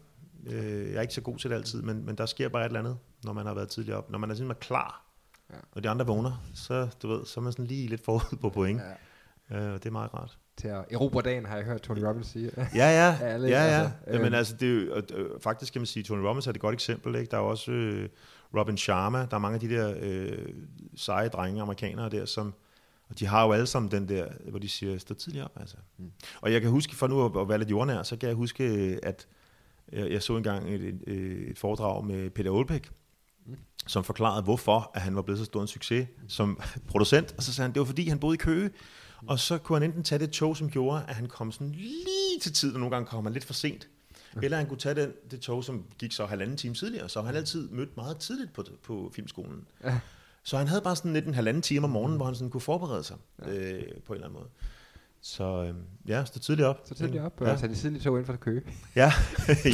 Øh, 0.47 0.89
jeg 0.89 0.97
er 0.97 1.01
ikke 1.01 1.13
så 1.13 1.21
god 1.21 1.37
til 1.37 1.49
det 1.49 1.55
altid, 1.55 1.81
men, 1.81 2.05
men 2.05 2.15
der 2.15 2.25
sker 2.25 2.49
bare 2.49 2.61
et 2.61 2.65
eller 2.65 2.79
andet, 2.79 2.97
når 3.23 3.33
man 3.33 3.45
har 3.45 3.53
været 3.53 3.69
tidligt 3.69 3.95
op. 3.95 4.09
Når 4.11 4.17
man 4.19 4.31
er 4.31 4.35
simpelthen 4.35 4.61
klar, 4.61 5.05
Ja. 5.49 5.55
ja. 5.55 5.61
og 5.71 5.83
de 5.83 5.89
andre 5.89 6.05
vågner, 6.05 6.43
så, 6.55 6.87
du 7.01 7.07
ved, 7.07 7.25
så 7.25 7.39
er 7.39 7.43
man 7.43 7.51
sådan 7.53 7.65
lige 7.65 7.87
lidt 7.87 8.05
forud 8.05 8.37
på 8.41 8.49
point. 8.49 8.81
Ja. 9.49 9.57
Ja. 9.57 9.67
Øh, 9.67 9.73
det 9.73 9.85
er 9.85 9.91
meget 9.91 10.13
rart. 10.13 10.37
Til 10.57 10.67
at 10.67 10.85
erobre 10.91 11.21
dagen, 11.21 11.45
har 11.45 11.55
jeg 11.55 11.65
hørt 11.65 11.81
Tony 11.81 11.99
Robbins 11.99 12.27
sige. 12.27 12.51
Ja, 12.57 12.67
ja, 12.75 13.17
Alle, 13.33 13.47
ja, 13.47 13.53
ja. 13.53 13.65
altså, 13.65 13.79
Altså, 13.79 14.13
Jamen 14.13 14.25
øhm. 14.25 14.33
altså, 14.33 14.55
det 14.55 14.69
er 14.69 14.73
jo, 14.73 15.01
øh, 15.17 15.41
faktisk 15.41 15.73
kan 15.73 15.81
man 15.81 15.85
sige, 15.85 16.03
Tony 16.03 16.21
Robbins 16.21 16.47
er 16.47 16.51
et 16.51 16.59
godt 16.59 16.73
eksempel, 16.73 17.15
ikke? 17.15 17.31
Der 17.31 17.37
er 17.37 17.41
også 17.41 17.71
øh, 17.71 18.09
Robin 18.57 18.77
Sharma, 18.77 19.17
der 19.17 19.35
er 19.35 19.39
mange 19.39 19.53
af 19.53 19.59
de 19.59 19.69
der 19.69 19.93
øh, 20.01 20.37
seje 20.95 21.27
drenge, 21.27 21.61
amerikanere 21.61 22.09
der, 22.09 22.25
som, 22.25 22.53
og 23.09 23.19
de 23.19 23.25
har 23.25 23.45
jo 23.45 23.51
alle 23.51 23.67
sammen 23.67 23.91
den 23.91 24.09
der, 24.09 24.27
hvor 24.49 24.59
de 24.59 24.69
siger, 24.69 24.97
stå 24.97 25.13
tidligt 25.13 25.43
op, 25.43 25.51
altså. 25.59 25.77
Mm. 25.97 26.11
Og 26.41 26.53
jeg 26.53 26.61
kan 26.61 26.69
huske, 26.69 26.95
for 26.95 27.07
nu 27.07 27.25
at, 27.25 27.41
at 27.41 27.49
være 27.49 27.57
lidt 27.57 27.69
jordnær, 27.69 28.03
så 28.03 28.17
kan 28.17 28.29
jeg 28.29 28.35
huske, 28.35 28.63
at 29.03 29.27
jeg, 29.91 30.11
jeg 30.11 30.23
så 30.23 30.37
engang 30.37 30.69
et, 30.69 30.81
et, 30.81 31.01
et 31.49 31.59
foredrag 31.59 32.05
med 32.05 32.29
Peter 32.29 32.51
Olbæk, 32.51 32.89
mm. 33.45 33.55
som 33.87 34.03
forklarede, 34.03 34.43
hvorfor 34.43 34.91
at 34.93 35.01
han 35.01 35.15
var 35.15 35.21
blevet 35.21 35.39
så 35.39 35.45
stor 35.45 35.61
en 35.61 35.67
succes 35.67 36.07
som 36.27 36.59
producent. 36.91 37.33
Og 37.37 37.43
så 37.43 37.53
sagde 37.53 37.65
han, 37.65 37.73
det 37.73 37.79
var 37.79 37.85
fordi, 37.85 38.09
han 38.09 38.19
boede 38.19 38.33
i 38.33 38.37
Køge, 38.37 38.69
og 39.27 39.39
så 39.39 39.57
kunne 39.57 39.79
han 39.79 39.83
enten 39.83 40.03
tage 40.03 40.19
det 40.19 40.31
tog, 40.31 40.57
som 40.57 40.69
gjorde, 40.69 41.05
at 41.07 41.15
han 41.15 41.27
kom 41.27 41.51
sådan 41.51 41.71
lige 41.71 42.39
til 42.41 42.53
tid, 42.53 42.73
og 42.73 42.79
nogle 42.79 42.95
gange 42.95 43.07
kom 43.07 43.23
han 43.23 43.33
lidt 43.33 43.45
for 43.45 43.53
sent. 43.53 43.87
Eller 44.43 44.57
han 44.57 44.67
kunne 44.67 44.77
tage 44.77 44.95
den, 44.95 45.11
det 45.31 45.39
tog, 45.39 45.63
som 45.63 45.85
gik 45.99 46.11
så 46.11 46.25
halvanden 46.25 46.57
time 46.57 46.73
tidligere. 46.75 47.09
Så 47.09 47.21
han 47.21 47.35
altid 47.35 47.69
mødt 47.69 47.97
meget 47.97 48.17
tidligt 48.17 48.53
på, 48.53 48.63
på 48.83 49.11
filmskolen. 49.15 49.67
Ja. 49.83 49.99
Så 50.43 50.57
han 50.57 50.67
havde 50.67 50.81
bare 50.81 50.95
sådan 50.95 51.13
lidt 51.13 51.25
en 51.25 51.33
halvanden 51.33 51.63
time 51.63 51.83
om 51.83 51.89
morgenen, 51.89 52.17
hvor 52.17 52.25
han 52.25 52.35
sådan 52.35 52.49
kunne 52.49 52.61
forberede 52.61 53.03
sig 53.03 53.17
ja. 53.45 53.51
øh, 53.51 53.83
på 54.05 54.13
en 54.13 54.17
eller 54.17 54.27
anden 54.27 54.33
måde. 54.33 54.49
Så 55.23 55.43
øh, 55.43 55.75
ja, 56.07 56.25
stå 56.25 56.39
tidligt 56.39 56.65
op. 56.67 56.81
Så 56.85 56.95
tidligt 56.95 57.23
op, 57.23 57.41
og 57.41 57.47
ja. 57.47 57.55
tage 57.55 57.69
det 57.69 57.77
tidligt 57.77 58.03
tog 58.03 58.17
ind 58.17 58.25
for 58.25 58.35
Køge. 58.35 58.61
Ja, 58.95 59.11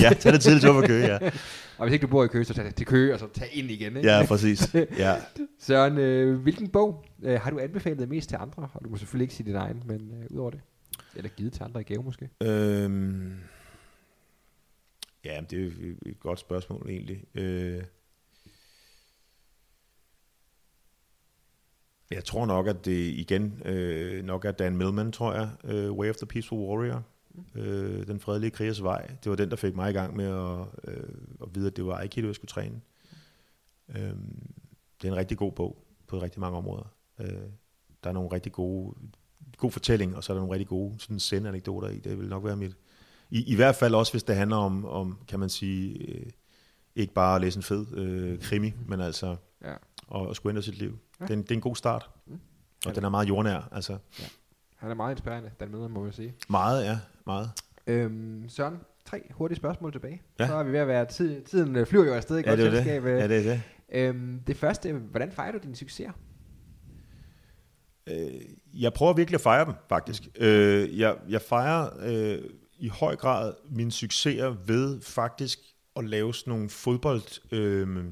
ja 0.04 0.14
tag 0.20 0.34
det 0.34 0.42
tidligt 0.42 0.64
tog 0.64 0.76
for 0.76 0.88
Køge, 0.88 1.06
ja. 1.14 1.18
og 1.78 1.86
hvis 1.86 1.94
ikke 1.94 2.06
du 2.06 2.12
bor 2.12 2.24
i 2.24 2.28
Køge, 2.28 2.46
så 2.46 2.54
tag 2.54 2.66
det 2.66 2.76
til 2.76 2.86
Køge, 2.86 3.14
og 3.14 3.20
så 3.20 3.28
tag 3.34 3.50
ind 3.54 3.72
igen. 3.72 3.98
Ikke? 3.98 4.10
Ja, 4.10 4.26
præcis. 4.26 4.76
Ja. 4.98 5.16
Søren, 5.60 5.98
øh, 5.98 6.40
hvilken 6.40 6.70
bog 6.70 7.06
øh, 7.24 7.42
har 7.42 7.52
du 7.52 7.60
anbefalet 7.60 8.10
mest 8.10 8.30
til 8.30 8.36
andre? 8.36 8.70
Og 8.74 8.84
du 8.84 8.90
må 8.90 8.98
selvfølgelig 8.98 9.24
ikke 9.24 9.34
sige 9.34 9.48
din 9.48 9.56
egen, 9.56 9.84
men 9.86 10.12
øh, 10.14 10.26
ud 10.30 10.40
over 10.40 10.50
det. 10.50 10.60
Eller 11.16 11.30
givet 11.30 11.54
til 11.54 11.64
andre 11.64 11.82
i 11.82 11.84
gave 11.84 12.04
måske? 12.04 12.30
Øhm, 12.42 13.34
ja, 15.26 15.42
det 15.50 15.64
er 15.64 15.68
et, 15.68 15.98
et 16.06 16.20
godt 16.20 16.40
spørgsmål 16.40 16.90
egentlig. 16.90 17.24
Øh, 17.36 17.84
Jeg 22.12 22.24
tror 22.24 22.46
nok, 22.46 22.68
at 22.68 22.86
det 22.86 23.08
igen 23.08 23.62
øh, 23.66 24.26
nok 24.26 24.46
er 24.46 24.52
Dan 24.52 24.78
Millman, 24.78 25.12
tror 25.12 25.34
jeg, 25.34 25.50
øh, 25.64 25.92
Way 25.92 26.10
of 26.10 26.16
the 26.16 26.26
Peaceful 26.26 26.60
Warrior, 26.60 27.04
øh, 27.56 28.08
Den 28.08 28.20
fredelige 28.20 28.52
krigers 28.52 28.84
vej. 28.84 29.12
Det 29.24 29.30
var 29.30 29.36
den, 29.36 29.50
der 29.50 29.56
fik 29.56 29.76
mig 29.76 29.90
i 29.90 29.94
gang 29.94 30.16
med 30.16 30.26
at, 30.26 30.94
øh, 30.94 31.04
at 31.42 31.56
vide, 31.56 31.68
at 31.68 31.78
det 31.78 31.86
var 31.86 31.98
Aikido, 31.98 32.28
jeg 32.28 32.36
skulle 32.36 32.50
træne. 32.50 32.82
Øh, 33.90 34.16
det 35.02 35.08
er 35.08 35.12
en 35.12 35.16
rigtig 35.16 35.38
god 35.38 35.52
bog 35.52 35.84
på 36.08 36.22
rigtig 36.22 36.40
mange 36.40 36.58
områder. 36.58 36.94
Øh, 37.20 37.28
der 38.04 38.10
er 38.10 38.14
nogle 38.14 38.32
rigtig 38.32 38.52
gode 38.52 38.96
god 39.58 39.72
fortælling, 39.72 40.16
og 40.16 40.24
så 40.24 40.34
er 40.34 40.36
der 40.36 40.42
nogle 40.42 40.54
rigtig 40.54 40.68
gode 40.68 40.96
sådan 41.00 41.20
send-anekdoter 41.20 41.90
i. 41.90 42.00
Det 42.00 42.20
vil 42.20 42.28
nok 42.28 42.46
være 42.46 42.56
mit... 42.56 42.76
I, 43.30 43.44
I 43.52 43.56
hvert 43.56 43.76
fald 43.76 43.96
også, 43.96 44.14
hvis 44.14 44.24
det 44.24 44.36
handler 44.36 44.58
om, 44.58 44.86
om 44.86 45.18
kan 45.28 45.40
man 45.40 45.50
sige, 45.50 45.98
øh, 45.98 46.26
ikke 46.96 47.14
bare 47.14 47.36
at 47.36 47.42
læse 47.42 47.58
en 47.58 47.64
fed 47.64 47.98
øh, 47.98 48.40
krimi, 48.40 48.74
men 48.86 49.02
altså 49.02 49.36
ja. 49.64 49.74
at, 50.16 50.30
at 50.30 50.36
skulle 50.36 50.52
ændre 50.52 50.64
sit 50.64 50.78
liv. 50.78 51.00
Ja. 51.20 51.26
Det, 51.26 51.32
er 51.32 51.38
en, 51.38 51.42
det 51.42 51.52
er 51.52 51.56
en 51.56 51.62
god 51.62 51.76
start. 51.76 52.10
Mm. 52.28 52.40
Og 52.86 52.96
den 52.96 53.04
er 53.04 53.10
meget 53.10 53.28
jordnær. 53.28 53.70
Altså. 53.72 53.98
Ja. 54.20 54.26
Han 54.76 54.92
er 54.92 54.96
meget 54.96 55.12
inspirerende, 55.12 55.52
den 55.60 55.72
møder, 55.72 55.88
må 55.88 56.06
jeg 56.06 56.14
sige. 56.14 56.36
Meget, 56.50 56.86
ja. 56.86 57.00
Meget. 57.26 57.52
Øhm, 57.88 58.50
Søren, 58.50 58.80
tre 59.06 59.32
hurtige 59.32 59.58
spørgsmål 59.58 59.92
tilbage. 59.92 60.22
Ja. 60.40 60.48
Så 60.48 60.56
er 60.56 60.64
vi 60.64 60.72
ved 60.72 60.80
at 60.80 60.88
være, 60.88 61.06
tid, 61.06 61.42
tiden 61.42 61.76
øh, 61.76 61.86
flyver 61.88 62.06
jo 62.06 62.14
afsted 62.14 62.38
i 62.38 62.42
ja, 62.42 62.50
godt 62.50 62.60
det 62.60 62.72
selskab. 62.72 63.04
Det. 63.04 63.10
Ja, 63.10 63.28
det 63.28 63.48
er 63.48 63.52
det. 63.52 63.62
Øhm, 63.92 64.40
det 64.48 64.58
første, 64.58 64.94
hvordan 64.94 65.32
fejrer 65.32 65.52
du 65.52 65.58
dine 65.64 65.76
succeser? 65.76 66.12
Øh, 68.08 68.42
jeg 68.74 68.94
prøver 68.94 69.14
virkelig 69.14 69.36
at 69.36 69.42
fejre 69.42 69.66
dem, 69.66 69.74
faktisk. 69.90 70.28
Mm. 70.40 70.46
Øh, 70.46 71.00
jeg, 71.00 71.16
jeg 71.30 71.42
fejrer 71.42 71.90
øh, 72.00 72.44
i 72.80 72.88
høj 72.88 73.16
grad 73.16 73.54
mine 73.70 73.92
succeser 73.92 74.56
ved 74.66 75.02
faktisk 75.02 75.60
at 75.96 76.06
lave 76.06 76.34
sådan 76.34 76.52
nogle 76.52 76.70
fodbold... 76.70 77.54
Øh, 77.54 78.06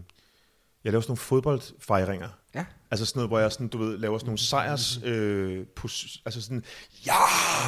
jeg 0.83 0.91
laver 0.91 1.01
sådan 1.01 1.11
nogle 1.11 1.17
fodboldfejringer. 1.17 2.29
Ja. 2.55 2.65
Altså 2.91 3.05
sådan 3.05 3.17
noget, 3.19 3.29
hvor 3.29 3.39
jeg 3.39 3.51
sådan, 3.51 3.67
du 3.67 3.77
ved, 3.77 3.97
laver 3.97 4.17
sådan 4.17 4.27
nogle 4.27 4.39
sejrs, 4.39 4.99
øh, 5.03 5.65
pos, 5.65 6.21
altså 6.25 6.41
sådan, 6.41 6.63
ja, 7.05 7.13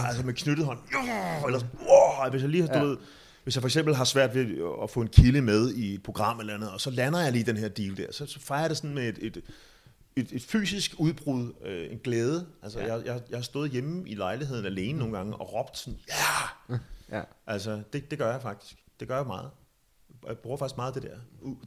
altså 0.08 0.24
med 0.26 0.34
knyttet 0.34 0.66
hånd, 0.66 0.80
ja, 0.94 1.46
eller 1.46 1.60
sådan, 1.60 1.80
wow, 1.80 2.30
hvis 2.30 2.42
jeg 2.42 2.50
lige 2.50 2.68
har, 2.68 2.80
du 2.80 2.88
ved, 2.88 2.98
hvis 3.44 3.56
jeg 3.56 3.62
for 3.62 3.68
eksempel 3.68 3.96
har 3.96 4.04
svært 4.04 4.36
ved 4.36 4.58
at 4.84 4.90
få 4.90 5.02
en 5.02 5.08
kilde 5.08 5.42
med 5.42 5.74
i 5.74 5.94
et 5.94 6.04
program 6.04 6.40
eller 6.40 6.54
andet, 6.54 6.72
og 6.72 6.82
så 6.82 6.90
lander 6.90 7.20
jeg 7.20 7.32
lige 7.32 7.46
den 7.46 7.58
her 7.58 7.68
deal 7.68 7.98
der, 7.98 8.12
så, 8.12 8.26
så 8.26 8.40
fejrer 8.40 8.62
jeg 8.62 8.70
det 8.70 8.78
sådan 8.78 8.96
med 8.96 9.10
et, 9.10 9.18
et, 9.22 9.42
et, 10.16 10.32
et 10.32 10.42
fysisk 10.42 10.96
udbrud, 10.98 11.54
øh, 11.66 11.92
en 11.92 12.00
glæde. 12.00 12.48
Altså, 12.64 12.80
ja. 12.80 12.96
jeg, 12.96 13.06
jeg, 13.06 13.22
jeg 13.30 13.38
har 13.38 13.44
stået 13.44 13.72
hjemme 13.72 14.10
i 14.10 14.16
lejligheden 14.16 14.66
alene 14.66 15.00
nogle 15.00 15.18
gange 15.18 15.36
og 15.36 15.54
råbt 15.54 15.78
sådan, 15.78 16.00
ja! 16.08 16.76
ja. 17.18 17.24
Altså, 17.48 17.82
det, 17.94 18.12
det 18.12 18.20
gør 18.20 18.32
jeg 18.32 18.42
faktisk. 18.42 18.76
Det 19.00 19.08
gør 19.08 19.16
jeg 19.18 19.28
meget. 19.28 19.50
Jeg 20.28 20.38
bruger 20.38 20.58
faktisk 20.58 20.78
meget 20.78 20.96
det 20.96 21.04
der, 21.04 21.18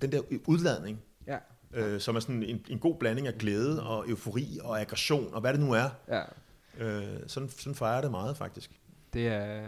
den 0.00 0.12
der 0.12 0.20
udladning. 0.46 1.00
Øh, 1.74 2.00
som 2.00 2.16
er 2.16 2.20
sådan 2.20 2.42
en, 2.42 2.64
en 2.68 2.78
god 2.78 2.94
blanding 2.94 3.26
af 3.26 3.34
glæde 3.34 3.86
og 3.86 4.10
eufori 4.10 4.58
og 4.62 4.80
aggression 4.80 5.34
og 5.34 5.40
hvad 5.40 5.52
det 5.52 5.60
nu 5.60 5.72
er. 5.72 5.88
Ja. 6.08 6.22
Øh, 6.78 7.18
sådan, 7.26 7.48
sådan 7.48 7.74
fejrer 7.74 8.00
det 8.00 8.10
meget 8.10 8.36
faktisk. 8.36 8.70
Det 9.12 9.28
er, 9.28 9.66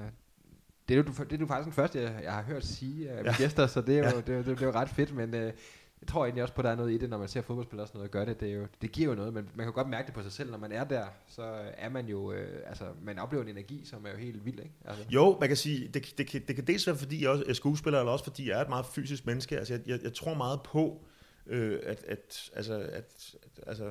det 0.88 0.98
er, 0.98 1.02
du, 1.02 1.12
det 1.22 1.32
er 1.32 1.38
du 1.38 1.46
faktisk 1.46 1.64
den 1.64 1.72
første, 1.72 2.02
jeg, 2.02 2.20
jeg 2.22 2.32
har 2.32 2.42
hørt 2.42 2.64
sige 2.64 3.10
af 3.10 3.24
ja. 3.24 3.34
gæster, 3.36 3.66
så 3.66 3.80
det 3.80 3.98
er 3.98 3.98
jo, 3.98 4.04
ja. 4.04 4.16
det, 4.16 4.26
det, 4.26 4.46
det 4.46 4.62
er 4.62 4.66
jo 4.66 4.72
ret 4.72 4.88
fedt, 4.88 5.14
men 5.14 5.34
øh, 5.34 5.52
jeg 6.00 6.08
tror 6.08 6.24
egentlig 6.24 6.42
også 6.42 6.54
på, 6.54 6.60
at 6.60 6.64
der 6.64 6.70
er 6.70 6.76
noget 6.76 6.92
i 6.92 6.98
det, 6.98 7.10
når 7.10 7.18
man 7.18 7.28
ser 7.28 7.42
fodboldspillere 7.42 7.84
og 7.84 7.88
sådan 7.88 7.98
noget 7.98 8.10
gør 8.10 8.24
det. 8.24 8.40
Det, 8.40 8.48
er 8.48 8.52
jo, 8.52 8.66
det 8.82 8.92
giver 8.92 9.08
jo 9.08 9.14
noget, 9.14 9.34
men 9.34 9.48
man 9.54 9.66
kan 9.66 9.72
godt 9.72 9.88
mærke 9.88 10.06
det 10.06 10.14
på 10.14 10.22
sig 10.22 10.32
selv. 10.32 10.50
Når 10.50 10.58
man 10.58 10.72
er 10.72 10.84
der, 10.84 11.04
så 11.26 11.42
er 11.76 11.88
man 11.88 12.06
jo, 12.06 12.32
øh, 12.32 12.60
altså 12.66 12.84
man 13.02 13.18
oplever 13.18 13.44
en 13.44 13.50
energi, 13.50 13.84
som 13.84 14.06
er 14.06 14.10
jo 14.10 14.16
helt 14.16 14.44
vild, 14.44 14.58
ikke? 14.58 14.74
Altså. 14.84 15.04
Jo, 15.10 15.36
man 15.40 15.48
kan 15.48 15.56
sige, 15.56 15.88
det, 15.94 16.14
det, 16.18 16.32
det, 16.32 16.48
det 16.48 16.56
kan 16.56 16.66
dels 16.66 16.86
være, 16.86 16.96
fordi 16.96 17.24
jeg 17.24 17.42
er 17.48 17.52
skuespiller, 17.52 17.98
eller 17.98 18.12
også 18.12 18.24
fordi 18.24 18.48
jeg 18.48 18.58
er 18.58 18.62
et 18.62 18.68
meget 18.68 18.86
fysisk 18.86 19.26
menneske. 19.26 19.58
Altså 19.58 19.74
jeg, 19.74 19.82
jeg, 19.86 19.98
jeg 20.02 20.14
tror 20.14 20.34
meget 20.34 20.60
på, 20.62 21.04
øh, 21.46 21.78
at, 21.82 22.04
at, 22.08 22.50
altså, 22.56 22.74
at, 22.74 23.34
altså, 23.66 23.84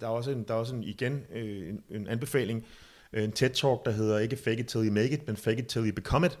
der 0.00 0.06
er 0.06 0.10
også 0.10 0.30
en, 0.30 0.44
der 0.48 0.54
er 0.54 0.58
også 0.58 0.74
en, 0.74 0.84
igen 0.84 1.26
øh, 1.34 1.68
en, 1.68 1.82
en 1.90 2.08
anbefaling, 2.08 2.66
øh, 3.12 3.24
en 3.24 3.32
TED-talk, 3.32 3.84
der 3.84 3.90
hedder 3.90 4.18
ikke 4.18 4.36
fake 4.36 4.60
it 4.60 4.66
till 4.66 4.86
you 4.86 4.92
make 4.92 5.10
it, 5.10 5.26
men 5.26 5.36
fake 5.36 5.58
it 5.58 5.66
till 5.66 5.86
you 5.86 5.94
become 5.94 6.26
it, 6.26 6.38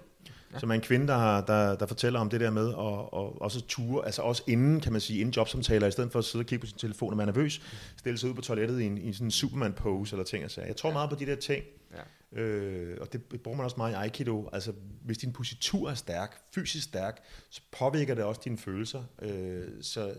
ja. 0.52 0.58
som 0.58 0.70
er 0.70 0.74
en 0.74 0.80
kvinde, 0.80 1.06
der, 1.06 1.16
har, 1.16 1.44
der, 1.44 1.76
der 1.76 1.86
fortæller 1.86 2.20
om 2.20 2.30
det 2.30 2.40
der 2.40 2.50
med, 2.50 2.68
og, 2.68 3.14
og 3.14 3.42
også 3.42 3.60
ture, 3.66 4.04
altså 4.04 4.22
også 4.22 4.42
inden, 4.46 4.80
kan 4.80 4.92
man 4.92 5.00
sige, 5.00 5.20
inden 5.20 5.34
jobsamtaler, 5.34 5.86
i 5.86 5.90
stedet 5.90 6.12
for 6.12 6.18
at 6.18 6.24
sidde 6.24 6.42
og 6.42 6.46
kigge 6.46 6.60
på 6.60 6.66
sin 6.66 6.78
telefon, 6.78 7.12
og 7.12 7.16
man 7.16 7.28
er 7.28 7.32
nervøs, 7.32 7.62
stille 7.96 8.18
sig 8.18 8.30
ud 8.30 8.34
på 8.34 8.40
toilettet 8.40 8.80
i 8.80 8.84
en, 8.84 8.98
i 8.98 9.12
sådan 9.12 9.26
en 9.26 9.30
Superman-pose, 9.30 10.12
eller 10.12 10.24
ting, 10.24 10.42
altså. 10.42 10.60
Jeg 10.60 10.76
tror 10.76 10.88
ja. 10.88 10.92
meget 10.92 11.10
på 11.10 11.16
de 11.16 11.26
der 11.26 11.36
ting, 11.36 11.64
ja. 11.92 12.40
øh, 12.40 12.98
og 13.00 13.12
det 13.12 13.22
bruger 13.42 13.56
man 13.56 13.64
også 13.64 13.76
meget 13.76 13.92
i 13.92 13.94
Aikido, 13.94 14.48
altså 14.52 14.72
hvis 15.04 15.18
din 15.18 15.32
positur 15.32 15.90
er 15.90 15.94
stærk, 15.94 16.40
fysisk 16.54 16.84
stærk, 16.84 17.22
så 17.50 17.60
påvirker 17.78 18.14
det 18.14 18.24
også 18.24 18.40
dine 18.44 18.58
følelser, 18.58 19.02
øh, 19.22 19.68
så 19.82 20.14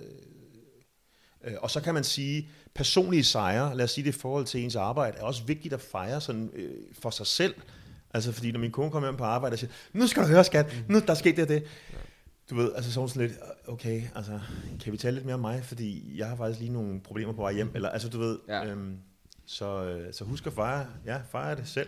Øh, 1.44 1.54
og 1.62 1.72
så 1.72 1.82
kan 1.82 1.94
man 1.94 2.04
sige, 2.04 2.50
personlige 2.74 3.24
sejre, 3.24 3.78
lad 3.78 3.84
os 3.84 3.92
sige 3.92 4.06
det 4.06 4.16
i 4.16 4.20
forhold 4.20 4.46
til 4.46 4.64
ens 4.64 4.76
arbejde, 4.76 5.18
er 5.18 5.24
også 5.24 5.44
vigtigt 5.44 5.74
at 5.74 5.82
fejre 5.82 6.22
sådan, 6.22 6.50
øh, 6.54 6.72
for 7.00 7.10
sig 7.10 7.28
selv. 7.28 7.56
Altså 8.14 8.32
fordi 8.32 8.52
når 8.52 8.60
min 8.60 8.72
kone 8.72 8.92
kommer 8.92 9.10
hjem 9.10 9.18
på 9.18 9.24
arbejde 9.24 9.54
og 9.54 9.60
siger, 9.60 9.72
nu 9.94 10.08
skal 10.08 10.24
du 10.24 10.28
høre 10.28 10.44
skat, 10.44 10.84
nu 10.90 11.00
der 11.00 11.14
sker 11.14 11.36
det 11.36 11.44
og 11.44 11.50
det. 11.50 11.64
Du 12.50 12.56
ved, 12.56 12.72
altså 12.76 12.92
sådan, 12.92 13.10
sådan 13.10 13.28
lidt, 13.28 13.40
okay, 13.68 14.02
altså 14.16 14.40
kan 14.84 14.94
vi 14.94 14.98
tale 14.98 15.14
lidt 15.14 15.26
mere 15.26 15.34
om 15.34 15.40
mig, 15.40 15.64
fordi 15.64 16.18
jeg 16.18 16.28
har 16.28 16.36
faktisk 16.36 16.60
lige 16.60 16.74
nogle 16.74 17.02
problemer 17.02 17.34
på 17.34 17.42
vej 17.42 17.54
hjem, 17.54 17.72
eller 17.76 17.90
altså 17.90 18.10
du 18.10 18.20
ved, 18.20 18.40
ja. 18.48 18.66
øhm, 18.66 18.98
så, 19.46 19.84
øh, 19.84 20.14
så 20.14 20.26
husk 20.26 20.48
at 20.48 20.54
fejre, 20.54 20.86
ja, 21.06 21.22
fejre 21.32 21.56
det 21.56 21.68
selv. 21.68 21.88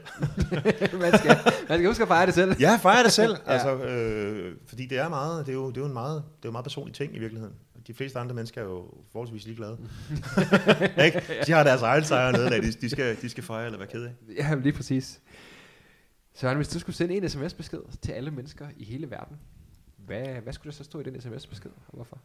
man, 1.03 1.17
skal, 1.17 1.37
man 1.69 1.77
skal 1.77 1.85
huske 1.87 2.01
at 2.01 2.07
fejre 2.07 2.25
det 2.25 2.33
selv. 2.33 2.55
ja, 2.59 2.75
fejre 2.75 3.03
det 3.03 3.11
selv, 3.11 3.35
altså, 3.45 3.75
øh, 3.75 4.55
fordi 4.67 4.85
det 4.85 4.97
er 4.97 5.09
meget, 5.09 5.45
det 5.45 5.51
er 5.51 5.55
jo, 5.55 5.69
det 5.69 5.77
er 5.77 5.81
jo 5.81 5.87
en 5.87 5.93
meget, 5.93 6.15
det 6.15 6.45
er 6.45 6.45
jo 6.45 6.49
en 6.49 6.53
meget 6.53 6.65
personlig 6.65 6.95
ting 6.95 7.15
i 7.15 7.19
virkeligheden 7.19 7.55
de 7.87 7.93
fleste 7.93 8.19
andre 8.19 8.35
mennesker 8.35 8.61
er 8.61 8.65
jo 8.65 8.93
forholdsvis 9.11 9.45
ligeglade. 9.45 9.77
ikke? 11.05 11.21
De 11.47 11.51
har 11.51 11.63
deres 11.63 11.81
egen 11.81 12.03
sejr 12.03 12.31
nede, 12.31 12.49
de, 12.49 12.71
de, 12.71 12.89
skal, 12.89 13.21
de 13.21 13.29
skal 13.29 13.43
fejre 13.43 13.65
eller 13.65 13.77
være 13.77 13.87
kede 13.87 14.07
af. 14.07 14.35
Ja, 14.35 14.55
lige 14.55 14.73
præcis. 14.73 15.21
Så 16.33 16.53
hvis 16.53 16.67
du 16.67 16.79
skulle 16.79 16.95
sende 16.95 17.15
en 17.17 17.29
sms-besked 17.29 17.79
til 18.01 18.11
alle 18.11 18.31
mennesker 18.31 18.69
i 18.77 18.85
hele 18.85 19.09
verden, 19.09 19.37
hvad, 19.97 20.25
hvad 20.27 20.53
skulle 20.53 20.71
der 20.71 20.77
så 20.77 20.83
stå 20.83 20.99
i 20.99 21.03
den 21.03 21.21
sms-besked, 21.21 21.71
og 21.87 21.93
hvorfor? 21.93 22.19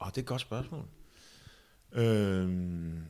Åh, 0.00 0.06
oh, 0.06 0.10
det 0.10 0.16
er 0.16 0.22
et 0.22 0.26
godt 0.26 0.40
spørgsmål. 0.40 0.84
Øhm 1.96 3.06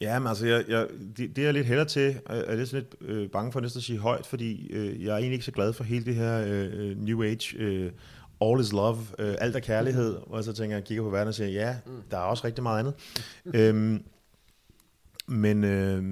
Ja, 0.00 0.18
men 0.18 0.28
altså, 0.28 0.46
jeg, 0.46 0.64
jeg, 0.68 0.88
det, 1.16 1.36
det 1.36 1.38
er 1.38 1.44
jeg 1.44 1.54
lidt 1.54 1.66
heller 1.66 1.84
til, 1.84 2.20
jeg 2.28 2.44
er 2.46 2.54
lidt, 2.54 2.72
lidt 2.72 2.94
øh, 3.00 3.30
bange 3.30 3.52
for 3.52 3.60
næsten 3.60 3.78
at 3.78 3.84
sige 3.84 3.98
højt, 3.98 4.26
fordi 4.26 4.72
øh, 4.72 5.04
jeg 5.04 5.12
er 5.12 5.16
egentlig 5.16 5.32
ikke 5.32 5.44
så 5.44 5.52
glad 5.52 5.72
for 5.72 5.84
hele 5.84 6.04
det 6.04 6.14
her 6.14 6.44
øh, 6.46 6.98
New 6.98 7.22
Age, 7.22 7.56
øh, 7.58 7.92
all 8.40 8.60
is 8.60 8.72
love, 8.72 8.98
øh, 9.18 9.34
alt 9.38 9.56
er 9.56 9.60
kærlighed, 9.60 10.16
og 10.26 10.44
så 10.44 10.52
tænker 10.52 10.76
jeg, 10.76 10.84
kigger 10.84 11.04
på 11.04 11.10
verden 11.10 11.28
og 11.28 11.34
siger, 11.34 11.48
ja, 11.48 11.76
mm. 11.86 11.92
der 12.10 12.16
er 12.16 12.22
også 12.22 12.44
rigtig 12.44 12.62
meget 12.62 12.78
andet. 12.78 12.94
øhm, 13.60 14.04
men, 15.26 15.64
øh, 15.64 16.02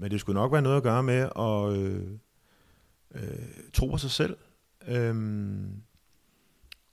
men 0.00 0.10
det 0.10 0.20
skulle 0.20 0.40
nok 0.40 0.52
være 0.52 0.62
noget 0.62 0.76
at 0.76 0.82
gøre 0.82 1.02
med 1.02 1.28
at 1.38 1.78
øh, 1.78 2.02
øh, 3.14 3.48
tro 3.72 3.86
på 3.86 3.98
sig 3.98 4.10
selv, 4.10 4.36
øh, 4.88 5.14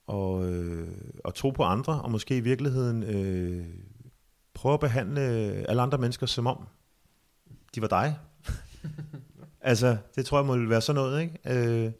og, 0.07 0.53
øh, 0.53 0.87
og 1.23 1.35
tro 1.35 1.49
på 1.49 1.63
andre, 1.63 2.01
og 2.01 2.11
måske 2.11 2.37
i 2.37 2.41
virkeligheden... 2.41 3.03
Øh, 3.03 3.65
prøve 4.57 4.73
at 4.73 4.79
behandle 4.79 5.21
alle 5.69 5.81
andre 5.81 5.97
mennesker 5.97 6.25
som 6.25 6.47
om, 6.47 6.67
de 7.75 7.81
var 7.81 7.87
dig. 7.87 8.19
altså, 9.61 9.97
det 10.15 10.25
tror 10.25 10.37
jeg 10.37 10.45
må 10.45 10.69
være 10.69 10.81
sådan 10.81 11.01
noget, 11.01 11.21
ikke? 11.21 11.39
Øh, 11.45 11.91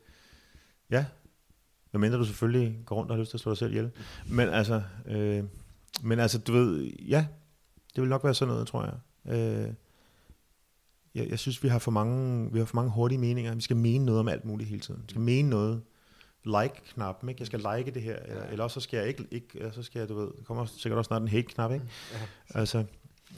ja. 0.89 1.05
Hvad 1.91 1.99
mindre 1.99 2.17
du 2.17 2.25
selvfølgelig 2.25 2.79
går 2.85 2.95
rundt 2.95 3.11
og 3.11 3.17
har 3.17 3.21
lyst 3.21 3.29
til 3.29 3.37
at 3.37 3.41
slå 3.41 3.51
dig 3.51 3.57
selv 3.57 3.71
ihjel. 3.71 3.91
Men 4.29 4.49
altså, 4.49 4.81
øh, 5.05 5.43
men 6.03 6.19
altså, 6.19 6.37
du 6.37 6.51
ved, 6.51 6.83
ja, 6.85 7.27
det 7.95 8.01
vil 8.01 8.09
nok 8.09 8.23
være 8.23 8.33
sådan 8.33 8.53
noget, 8.53 8.67
tror 8.67 8.83
jeg. 8.85 8.95
Øh, 9.35 9.73
jeg, 11.17 11.29
jeg 11.29 11.39
synes, 11.39 11.63
vi 11.63 11.67
har 11.67 11.79
for 11.79 11.91
mange, 11.91 12.51
vi 12.53 12.59
har 12.59 12.65
for 12.65 12.75
mange 12.75 12.91
hurtige 12.91 13.17
meninger. 13.19 13.55
Vi 13.55 13.61
skal 13.61 13.75
mene 13.75 14.05
noget 14.05 14.19
om 14.19 14.27
alt 14.27 14.45
muligt 14.45 14.69
hele 14.69 14.81
tiden. 14.81 15.01
Vi 15.03 15.09
skal 15.09 15.21
mene 15.21 15.49
noget. 15.49 15.81
Like-knappen, 16.43 17.29
ikke? 17.29 17.41
Jeg 17.41 17.47
skal 17.47 17.59
like 17.59 17.91
det 17.91 18.01
her, 18.01 18.15
eller, 18.15 18.43
eller 18.43 18.63
også 18.63 18.73
så 18.73 18.79
skal 18.83 18.97
jeg 18.97 19.07
ikke, 19.07 19.27
ikke 19.31 19.71
så 19.71 19.83
skal 19.83 19.99
jeg, 19.99 20.09
du 20.09 20.15
ved, 20.15 20.27
der 20.37 20.43
kommer 20.43 20.65
sikkert 20.65 20.97
også 20.97 21.07
snart 21.07 21.21
en 21.21 21.27
hate-knap, 21.27 21.71
ikke? 21.71 21.85
Ja. 22.13 22.19
Altså, 22.59 22.85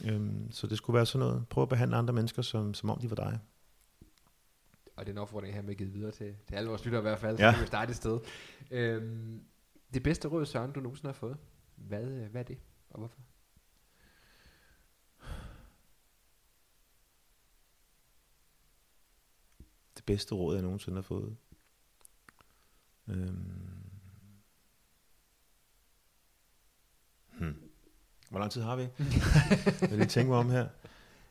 øhm, 0.04 0.52
så 0.52 0.66
det 0.66 0.76
skulle 0.78 0.94
være 0.94 1.06
sådan 1.06 1.26
noget. 1.28 1.48
Prøv 1.48 1.62
at 1.62 1.68
behandle 1.68 1.96
andre 1.96 2.14
mennesker, 2.14 2.42
som, 2.42 2.74
som 2.74 2.90
om 2.90 2.98
de 3.00 3.10
var 3.10 3.16
dig. 3.16 3.38
Og 4.96 5.06
det 5.06 5.12
er 5.12 5.14
en 5.14 5.18
opfordring 5.18 5.54
her 5.54 5.62
med 5.62 5.74
givet 5.74 5.94
videre 5.94 6.10
til, 6.10 6.34
til 6.48 6.54
alle 6.54 6.68
vores 6.68 6.84
lyttere 6.84 7.00
i 7.00 7.02
hvert 7.02 7.18
fald, 7.18 7.38
så 7.38 7.44
Ja. 7.44 7.52
kan 7.52 7.62
vi 7.62 7.66
starte 7.66 7.90
et 7.90 7.96
sted. 7.96 8.18
Øhm, 8.70 9.40
det 9.94 10.02
bedste 10.02 10.28
råd, 10.28 10.46
Søren, 10.46 10.72
du 10.72 10.80
nogensinde 10.80 11.08
har 11.08 11.12
fået, 11.14 11.36
hvad, 11.76 12.04
øh, 12.04 12.30
hvad 12.30 12.40
er 12.40 12.44
det, 12.44 12.58
og 12.90 12.98
hvorfor? 12.98 13.18
Bedste 20.10 20.34
råd, 20.34 20.54
jeg 20.54 20.62
nogensinde 20.62 20.96
har 20.96 21.02
fået. 21.02 21.36
Øhm. 23.08 23.70
Hmm. 27.38 27.54
Hvor 28.30 28.38
lang 28.38 28.50
tid 28.50 28.62
har 28.62 28.76
vi? 28.76 28.82
jeg 29.90 29.98
lige 29.98 30.06
tænke 30.06 30.28
mig 30.28 30.38
om 30.38 30.50
her. 30.50 30.68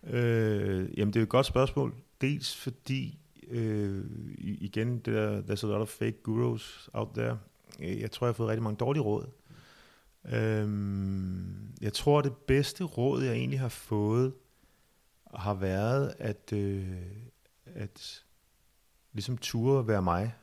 Øh, 0.03 0.99
jamen, 0.99 1.14
det 1.14 1.19
er 1.19 1.23
et 1.23 1.30
godt 1.30 1.45
spørgsmål. 1.45 1.95
Dels 2.22 2.56
fordi, 2.56 3.19
øh, 3.47 4.06
igen, 4.38 4.95
det 4.95 5.06
der, 5.06 5.41
there's 5.41 5.65
a 5.65 5.68
lot 5.68 5.81
of 5.81 5.89
fake 5.89 6.23
gurus 6.23 6.89
out 6.93 7.10
there. 7.14 7.39
Jeg 7.80 8.11
tror, 8.11 8.27
jeg 8.27 8.30
har 8.30 8.34
fået 8.34 8.49
rigtig 8.49 8.64
mange 8.64 8.77
dårlige 8.77 9.03
råd. 9.03 9.30
Øhm, 10.26 11.76
jeg 11.81 11.93
tror, 11.93 12.22
det 12.22 12.38
bedste 12.38 12.84
råd, 12.84 13.23
jeg 13.23 13.34
egentlig 13.34 13.60
har 13.60 13.69
fået, 13.69 14.34
har 15.34 15.53
været, 15.53 16.14
at, 16.19 16.53
øh, 16.53 17.01
at 17.65 18.23
ligesom 19.14 19.38
ture 19.38 19.88
være 19.88 20.02
mig, 20.02 20.36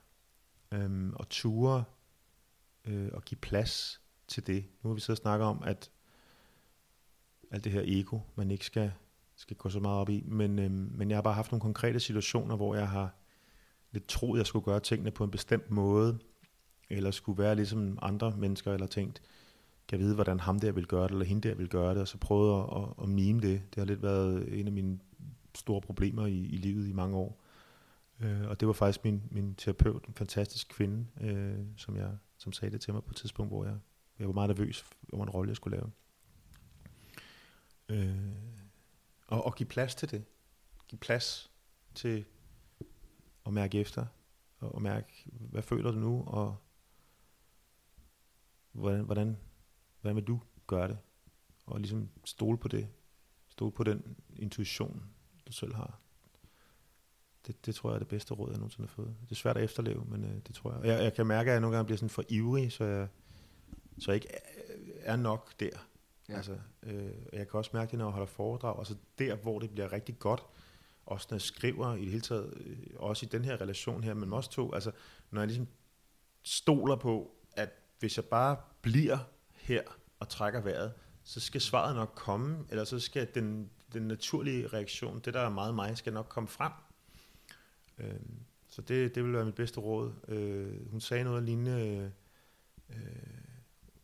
øhm, 0.72 1.12
og 1.14 1.28
ture 1.28 1.84
øh, 2.84 3.08
og 3.12 3.22
give 3.22 3.38
plads 3.38 4.00
til 4.28 4.46
det. 4.46 4.64
Nu 4.82 4.88
har 4.90 4.94
vi 4.94 5.00
siddet 5.00 5.18
og 5.20 5.22
snakket 5.22 5.46
om, 5.46 5.62
at 5.64 5.90
alt 7.50 7.64
det 7.64 7.72
her 7.72 7.82
ego, 7.84 8.18
man 8.34 8.50
ikke 8.50 8.66
skal, 8.66 8.92
skal 9.36 9.56
gå 9.56 9.68
så 9.68 9.80
meget 9.80 10.00
op 10.00 10.08
i, 10.08 10.24
men, 10.26 10.58
øhm, 10.58 10.92
men 10.94 11.10
jeg 11.10 11.16
har 11.16 11.22
bare 11.22 11.34
haft 11.34 11.52
nogle 11.52 11.60
konkrete 11.60 12.00
situationer, 12.00 12.56
hvor 12.56 12.74
jeg 12.74 12.88
har 12.88 13.14
lidt 13.92 14.08
troet, 14.08 14.38
jeg 14.38 14.46
skulle 14.46 14.64
gøre 14.64 14.80
tingene 14.80 15.10
på 15.10 15.24
en 15.24 15.30
bestemt 15.30 15.70
måde, 15.70 16.18
eller 16.90 17.10
skulle 17.10 17.42
være 17.42 17.54
ligesom 17.54 17.98
andre 18.02 18.36
mennesker, 18.36 18.72
eller 18.72 18.86
tænkt, 18.86 19.22
kan 19.88 19.98
vide, 19.98 20.14
hvordan 20.14 20.40
ham 20.40 20.58
der 20.58 20.72
vil 20.72 20.86
gøre 20.86 21.04
det, 21.04 21.10
eller 21.10 21.24
hende 21.24 21.48
der 21.48 21.54
vil 21.54 21.68
gøre 21.68 21.94
det, 21.94 22.00
og 22.00 22.08
så 22.08 22.18
prøvet 22.18 22.62
at, 22.62 22.82
at, 22.82 22.88
at 23.02 23.08
mime 23.08 23.40
det. 23.40 23.62
Det 23.74 23.80
har 23.80 23.84
lidt 23.84 24.02
været 24.02 24.60
en 24.60 24.66
af 24.66 24.72
mine 24.72 24.98
store 25.54 25.80
problemer 25.80 26.26
i, 26.26 26.38
i 26.38 26.56
livet 26.56 26.88
i 26.88 26.92
mange 26.92 27.16
år. 27.16 27.42
Øh, 28.20 28.48
og 28.48 28.60
det 28.60 28.68
var 28.68 28.72
faktisk 28.72 29.04
min, 29.04 29.22
min 29.30 29.54
terapeut, 29.54 30.06
en 30.06 30.14
fantastisk 30.14 30.68
kvinde, 30.68 31.06
øh, 31.20 31.66
som, 31.76 31.96
jeg, 31.96 32.18
som 32.38 32.52
sagde 32.52 32.72
det 32.72 32.80
til 32.80 32.94
mig 32.94 33.04
på 33.04 33.10
et 33.10 33.16
tidspunkt, 33.16 33.52
hvor 33.52 33.64
jeg, 33.64 33.78
jeg 34.18 34.26
var 34.26 34.32
meget 34.32 34.48
nervøs 34.48 34.84
over 35.12 35.22
en 35.22 35.30
rolle, 35.30 35.48
jeg 35.48 35.56
skulle 35.56 35.76
lave. 35.76 35.92
Øh, 37.88 38.36
og, 39.26 39.44
og 39.44 39.54
give 39.54 39.68
plads 39.68 39.94
til 39.94 40.10
det. 40.10 40.24
Give 40.88 40.98
plads 40.98 41.50
til 41.94 42.24
at 43.46 43.52
mærke 43.52 43.80
efter, 43.80 44.06
og, 44.58 44.74
og 44.74 44.82
mærke, 44.82 45.26
hvad 45.32 45.62
føler 45.62 45.90
du 45.90 45.98
nu, 45.98 46.24
og 46.26 46.56
hvordan, 48.72 49.04
hvordan, 49.04 49.36
hvordan 50.00 50.16
vil 50.16 50.24
du 50.24 50.40
gøre 50.66 50.88
det? 50.88 50.98
Og 51.66 51.80
ligesom 51.80 52.08
stole 52.24 52.58
på 52.58 52.68
det. 52.68 52.88
Stole 53.48 53.72
på 53.72 53.84
den 53.84 54.16
intuition, 54.36 55.10
du 55.46 55.52
selv 55.52 55.74
har. 55.74 56.00
Det, 57.46 57.66
det 57.66 57.74
tror 57.74 57.90
jeg 57.90 57.94
er 57.94 57.98
det 57.98 58.08
bedste 58.08 58.34
råd, 58.34 58.48
jeg 58.50 58.58
nogensinde 58.58 58.88
har 58.88 58.94
fået. 58.94 59.14
Det 59.24 59.30
er 59.30 59.34
svært 59.34 59.56
at 59.56 59.64
efterleve, 59.64 60.04
men 60.08 60.24
øh, 60.24 60.30
det 60.46 60.54
tror 60.54 60.70
jeg. 60.70 60.80
Og 60.80 60.86
jeg. 60.86 61.02
Jeg 61.02 61.14
kan 61.14 61.26
mærke, 61.26 61.50
at 61.50 61.52
jeg 61.52 61.60
nogle 61.60 61.76
gange 61.76 61.86
bliver 61.86 61.96
sådan 61.98 62.10
for 62.10 62.24
ivrig, 62.28 62.72
så 62.72 62.84
jeg, 62.84 63.08
så 63.98 64.10
jeg 64.10 64.14
ikke 64.14 64.28
er- 64.34 65.12
er 65.12 65.16
nok 65.16 65.60
der. 65.60 65.66
Ja. 66.28 66.32
Ja. 66.32 66.36
Altså, 66.36 66.56
øh, 66.82 67.12
jeg 67.32 67.48
kan 67.48 67.58
også 67.58 67.70
mærke 67.74 67.90
det, 67.90 67.98
når 67.98 68.04
jeg 68.06 68.12
holder 68.12 68.26
foredrag. 68.26 68.78
Altså 68.78 68.94
der, 69.18 69.34
hvor 69.36 69.58
det 69.58 69.70
bliver 69.70 69.92
rigtig 69.92 70.18
godt, 70.18 70.42
også 71.06 71.26
når 71.30 71.34
jeg 71.34 71.40
skriver 71.42 71.94
i 71.94 72.00
det 72.00 72.08
hele 72.08 72.20
taget, 72.20 72.52
øh, 72.56 72.76
også 72.96 73.26
i 73.26 73.28
den 73.28 73.44
her 73.44 73.60
relation 73.60 74.04
her, 74.04 74.14
men 74.14 74.32
også 74.32 74.50
to, 74.50 74.72
altså 74.74 74.90
når 75.30 75.40
jeg 75.40 75.48
ligesom 75.48 75.66
stoler 76.42 76.96
på, 76.96 77.30
at 77.52 77.70
hvis 77.98 78.16
jeg 78.16 78.24
bare 78.24 78.56
bliver 78.82 79.18
her 79.54 79.82
og 80.20 80.28
trækker 80.28 80.60
vejret, 80.60 80.92
så 81.24 81.40
skal 81.40 81.60
svaret 81.60 81.96
nok 81.96 82.12
komme, 82.16 82.64
eller 82.70 82.84
så 82.84 82.98
skal 83.00 83.28
den, 83.34 83.70
den 83.92 84.02
naturlige 84.02 84.66
reaktion, 84.66 85.20
det 85.24 85.34
der 85.34 85.40
er 85.40 85.48
meget 85.48 85.74
mig, 85.74 85.96
skal 85.98 86.12
nok 86.12 86.26
komme 86.28 86.48
frem. 86.48 86.72
Øh, 87.98 88.20
så 88.68 88.82
det, 88.82 89.14
det 89.14 89.24
vil 89.24 89.32
være 89.32 89.44
mit 89.44 89.54
bedste 89.54 89.80
råd. 89.80 90.12
Øh, 90.28 90.90
hun 90.90 91.00
sagde 91.00 91.24
noget 91.24 91.42
lignende, 91.42 92.12
øh, 92.90 92.96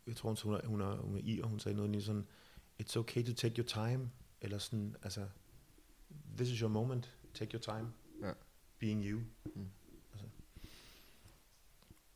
jeg 0.06 0.16
tror, 0.16 0.36
hun, 0.44 0.54
er, 0.54 0.66
hun, 0.66 0.80
er, 0.80 0.96
hun 0.96 1.16
er 1.16 1.20
i, 1.24 1.40
og 1.40 1.48
hun 1.48 1.60
sagde 1.60 1.76
noget 1.76 1.90
lignende 1.90 2.06
sådan, 2.06 2.26
it's 2.82 2.98
okay 2.98 3.24
to 3.24 3.32
take 3.34 3.54
your 3.62 3.66
time, 3.88 4.10
eller 4.40 4.58
sådan, 4.58 4.96
altså, 5.02 5.28
this 6.36 6.50
is 6.50 6.58
your 6.58 6.68
moment, 6.70 7.16
take 7.34 7.50
your 7.52 7.60
time, 7.76 7.92
Ja. 8.22 8.32
being 8.78 9.04
you. 9.04 9.20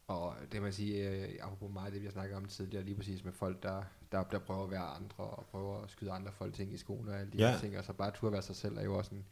Og 0.08 0.36
det 0.52 0.62
man 0.62 0.72
sige, 0.72 1.10
øh, 1.10 1.34
apropos 1.40 1.72
meget 1.72 1.92
det, 1.92 2.00
vi 2.00 2.06
har 2.06 2.12
snakket 2.12 2.36
om 2.36 2.44
tidligere, 2.44 2.84
lige 2.84 2.94
præcis 2.96 3.24
med 3.24 3.32
folk, 3.32 3.62
der, 3.62 3.82
der, 4.12 4.24
der 4.24 4.38
prøver 4.38 4.64
at 4.64 4.70
være 4.70 4.84
andre, 4.84 5.24
og 5.24 5.46
prøver 5.46 5.82
at 5.82 5.90
skyde 5.90 6.10
andre 6.10 6.32
folk 6.32 6.54
ting 6.54 6.72
i 6.72 6.76
skoene 6.76 7.10
og 7.12 7.18
alle 7.20 7.32
de 7.32 7.38
Ja. 7.38 7.50
her 7.50 7.58
ting, 7.60 7.78
og 7.78 7.84
så 7.84 7.92
bare 7.92 8.10
turde 8.10 8.32
være 8.32 8.42
sig 8.42 8.56
selv, 8.56 8.76
er 8.76 8.82
jo 8.84 8.98
også 8.98 9.14
en, 9.14 9.26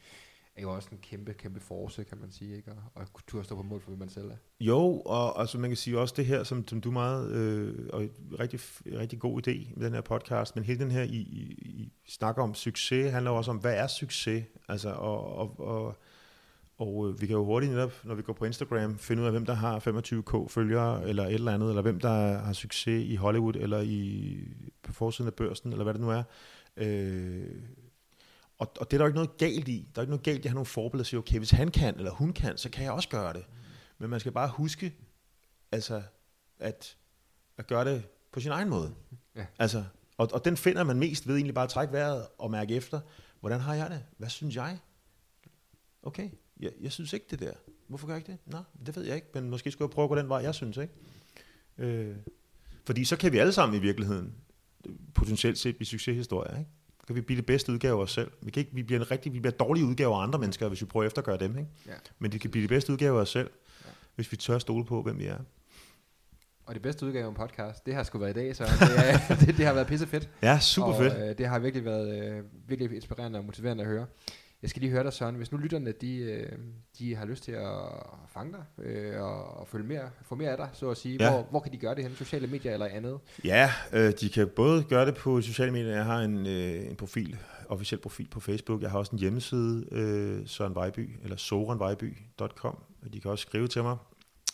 er 0.56 0.62
jo 0.62 0.70
også 0.70 0.88
en 0.92 0.98
kæmpe, 0.98 1.32
kæmpe 1.32 1.60
force, 1.60 2.04
kan 2.04 2.18
man 2.18 2.32
sige, 2.32 2.56
ikke? 2.56 2.70
Og, 2.70 2.76
og 2.94 3.06
turde 3.26 3.44
stå 3.44 3.56
på 3.56 3.62
mål 3.62 3.80
for, 3.80 3.90
hvad 3.90 3.98
man 3.98 4.08
selv 4.08 4.30
er. 4.30 4.36
Jo, 4.60 5.00
og 5.00 5.40
altså 5.40 5.58
man 5.58 5.70
kan 5.70 5.76
sige 5.76 5.98
også 5.98 6.14
det 6.16 6.26
her, 6.26 6.44
som, 6.44 6.68
som 6.68 6.80
du 6.80 6.90
meget, 6.90 7.30
øh, 7.30 7.88
og 7.92 8.02
rigtig, 8.40 8.60
rigtig 8.98 9.18
god 9.18 9.48
idé 9.48 9.72
med 9.76 9.86
den 9.86 9.94
her 9.94 10.00
podcast, 10.00 10.56
men 10.56 10.64
hele 10.64 10.80
den 10.80 10.90
her, 10.90 11.02
I, 11.02 11.16
I, 11.16 11.42
I 11.62 11.92
snakker 12.08 12.42
om 12.42 12.54
succes, 12.54 13.12
handler 13.12 13.30
jo 13.30 13.36
også 13.36 13.50
om, 13.50 13.56
hvad 13.56 13.74
er 13.74 13.86
succes? 13.86 14.44
Altså, 14.68 14.90
og, 14.90 15.36
og, 15.36 15.60
og, 15.60 15.96
og 16.78 17.08
øh, 17.08 17.20
vi 17.20 17.26
kan 17.26 17.36
jo 17.36 17.44
hurtigt 17.44 17.72
netop, 17.72 17.92
når 18.04 18.14
vi 18.14 18.22
går 18.22 18.32
på 18.32 18.44
Instagram, 18.44 18.98
finde 18.98 19.22
ud 19.22 19.26
af, 19.26 19.32
hvem 19.32 19.46
der 19.46 19.54
har 19.54 19.78
25k 19.78 20.48
følgere, 20.48 21.08
eller 21.08 21.26
et 21.26 21.34
eller 21.34 21.52
andet, 21.52 21.68
eller 21.68 21.82
hvem 21.82 22.00
der 22.00 22.38
har 22.38 22.52
succes 22.52 23.04
i 23.04 23.14
Hollywood, 23.14 23.54
eller 23.54 23.80
i, 23.80 24.38
på 24.82 24.92
forsiden 24.92 25.26
af 25.26 25.34
børsen, 25.34 25.72
eller 25.72 25.84
hvad 25.84 25.94
det 25.94 26.00
nu 26.00 26.10
er. 26.10 26.22
Øh, 26.76 27.46
og, 28.58 28.72
og 28.80 28.90
det 28.90 28.96
er 28.96 28.98
der 28.98 29.04
jo 29.04 29.08
ikke 29.08 29.16
noget 29.16 29.36
galt 29.36 29.68
i. 29.68 29.88
Der 29.94 30.00
er 30.00 30.02
ikke 30.02 30.10
noget 30.10 30.22
galt 30.24 30.38
i 30.38 30.40
at 30.40 30.50
have 30.50 30.54
nogle 30.54 30.66
forbilleder 30.66 31.02
og 31.02 31.06
sige, 31.06 31.18
okay, 31.18 31.38
hvis 31.38 31.50
han 31.50 31.70
kan, 31.70 31.96
eller 31.96 32.10
hun 32.10 32.32
kan, 32.32 32.58
så 32.58 32.70
kan 32.70 32.84
jeg 32.84 32.92
også 32.92 33.08
gøre 33.08 33.32
det. 33.32 33.44
Men 33.98 34.10
man 34.10 34.20
skal 34.20 34.32
bare 34.32 34.48
huske, 34.48 34.94
altså, 35.72 36.02
at, 36.58 36.96
at 37.56 37.66
gøre 37.66 37.84
det 37.84 38.04
på 38.32 38.40
sin 38.40 38.50
egen 38.50 38.68
måde. 38.68 38.94
Ja. 39.36 39.46
Altså, 39.58 39.84
og, 40.16 40.28
og 40.32 40.44
den 40.44 40.56
finder 40.56 40.84
man 40.84 40.98
mest 40.98 41.28
ved 41.28 41.34
egentlig 41.34 41.54
bare 41.54 41.64
at 41.64 41.70
trække 41.70 41.92
vejret 41.92 42.26
og 42.38 42.50
mærke 42.50 42.74
efter, 42.74 43.00
hvordan 43.40 43.60
har 43.60 43.74
jeg 43.74 43.90
det? 43.90 44.04
Hvad 44.18 44.28
synes 44.28 44.56
jeg? 44.56 44.78
Okay, 46.02 46.30
jeg, 46.60 46.72
jeg 46.80 46.92
synes 46.92 47.12
ikke 47.12 47.26
det 47.30 47.40
der. 47.40 47.52
Hvorfor 47.88 48.06
gør 48.06 48.14
jeg 48.14 48.28
ikke 48.28 48.32
det? 48.32 48.52
Nå, 48.52 48.58
det 48.86 48.96
ved 48.96 49.04
jeg 49.04 49.14
ikke, 49.14 49.28
men 49.34 49.50
måske 49.50 49.70
skulle 49.70 49.86
jeg 49.88 49.94
prøve 49.94 50.04
at 50.04 50.08
gå 50.08 50.16
den 50.16 50.28
vej, 50.28 50.38
jeg 50.38 50.54
synes, 50.54 50.76
ikke? 50.76 50.94
Øh, 51.78 52.16
fordi 52.86 53.04
så 53.04 53.16
kan 53.16 53.32
vi 53.32 53.38
alle 53.38 53.52
sammen 53.52 53.78
i 53.78 53.82
virkeligheden 53.82 54.34
potentielt 55.14 55.58
set 55.58 55.76
blive 55.76 55.86
succeshistorier, 55.86 56.58
ikke? 56.58 56.70
Kan 57.06 57.16
vi 57.16 57.20
blive 57.20 57.36
det 57.36 57.46
bedste 57.46 57.72
udgave 57.72 57.98
af 57.98 58.02
os 58.02 58.12
selv. 58.12 58.30
Vi, 58.42 58.50
kan 58.50 58.60
ikke, 58.60 58.74
vi, 58.74 58.82
bliver 58.82 59.00
en 59.00 59.10
rigtig, 59.10 59.32
vi 59.32 59.40
bliver 59.40 59.52
dårlige 59.52 59.86
udgaver 59.86 60.16
af 60.16 60.22
andre 60.22 60.38
mennesker, 60.38 60.68
hvis 60.68 60.80
vi 60.80 60.86
prøver 60.86 61.04
at 61.04 61.06
eftergøre 61.06 61.38
dem, 61.38 61.58
ikke? 61.58 61.70
Ja. 61.86 61.92
Men 62.18 62.32
de 62.32 62.38
kan 62.38 62.50
blive 62.50 62.62
det 62.62 62.68
bedste 62.68 62.92
udgave 62.92 63.16
af 63.16 63.22
os 63.22 63.28
selv, 63.28 63.50
ja. 63.84 63.90
hvis 64.14 64.32
vi 64.32 64.36
tør 64.36 64.58
stole 64.58 64.84
på, 64.84 65.02
hvem 65.02 65.18
vi 65.18 65.26
er. 65.26 65.38
Og 66.66 66.74
det 66.74 66.82
bedste 66.82 67.06
udgave 67.06 67.24
af 67.24 67.28
en 67.28 67.34
podcast, 67.34 67.86
det 67.86 67.94
har 67.94 68.02
sgu 68.02 68.18
været 68.18 68.30
i 68.30 68.34
dag, 68.34 68.56
så 68.56 68.64
det, 68.64 68.98
er, 68.98 69.18
det, 69.46 69.56
det 69.56 69.66
har 69.66 69.72
været 69.72 69.86
pisse 69.86 70.06
fedt. 70.06 70.28
Ja, 70.42 70.60
super 70.60 70.88
og, 70.88 70.98
fedt. 70.98 71.30
Øh, 71.30 71.38
det 71.38 71.46
har 71.46 71.58
virkelig 71.58 71.84
været 71.84 72.22
øh, 72.22 72.44
virkelig 72.68 72.96
inspirerende 72.96 73.38
og 73.38 73.44
motiverende 73.44 73.84
at 73.84 73.90
høre. 73.90 74.06
Jeg 74.64 74.70
skal 74.70 74.80
lige 74.80 74.90
høre 74.92 75.04
dig, 75.04 75.12
Søren. 75.12 75.34
Hvis 75.34 75.52
nu 75.52 75.58
lytterne, 75.58 75.92
de, 75.92 76.16
øh, 76.16 76.52
de 76.98 77.14
har 77.16 77.24
lyst 77.24 77.44
til 77.44 77.52
at 77.52 77.78
fange 78.28 78.52
dig 78.52 78.84
øh, 78.84 79.22
og, 79.22 79.44
og 79.56 79.68
følge 79.68 79.86
mere, 79.86 80.10
få 80.22 80.34
mere 80.34 80.50
af 80.50 80.56
dig, 80.56 80.68
så 80.72 80.90
at 80.90 80.96
sige, 80.96 81.16
Ja. 81.20 81.30
hvor, 81.30 81.42
hvor 81.50 81.60
kan 81.60 81.72
de 81.72 81.76
gøre 81.76 81.94
det 81.94 82.04
hen? 82.04 82.14
Sociale 82.16 82.46
medier 82.46 82.72
eller 82.72 82.86
andet? 82.86 83.18
Ja, 83.44 83.70
øh, 83.92 84.12
de 84.20 84.28
kan 84.28 84.48
både 84.56 84.84
gøre 84.84 85.06
det 85.06 85.14
på 85.14 85.40
sociale 85.40 85.72
medier. 85.72 85.94
Jeg 85.94 86.04
har 86.04 86.20
en, 86.20 86.46
øh, 86.46 86.90
en 86.90 86.96
profil, 86.96 87.38
officiel 87.68 88.00
profil 88.00 88.28
på 88.28 88.40
Facebook. 88.40 88.82
Jeg 88.82 88.90
har 88.90 88.98
også 88.98 89.12
en 89.12 89.18
hjemmeside, 89.18 89.86
øh, 89.92 90.46
Søren 90.48 90.74
Vejby, 90.74 91.10
eller 91.22 91.36
sorenvejby.com. 91.36 92.78
De 93.12 93.20
kan 93.20 93.30
også 93.30 93.42
skrive 93.42 93.68
til 93.68 93.82
mig, 93.82 93.96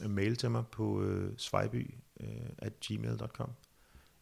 øh, 0.04 0.10
mail 0.10 0.36
til 0.36 0.50
mig 0.50 0.64
på 0.72 1.02
øh, 1.02 1.32
svejby 1.36 1.94
øh, 2.20 2.28
at 2.58 2.72
gmail.com. 2.86 3.50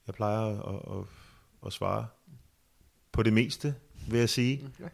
Jeg 0.07 0.15
plejer 0.15 0.41
at, 0.41 0.99
at, 0.99 1.05
at 1.67 1.73
svare 1.73 2.07
på 3.13 3.23
det 3.23 3.33
meste, 3.33 3.75
vil 4.11 4.19
jeg 4.19 4.29
sige. 4.29 4.69
Ja. 4.81 4.89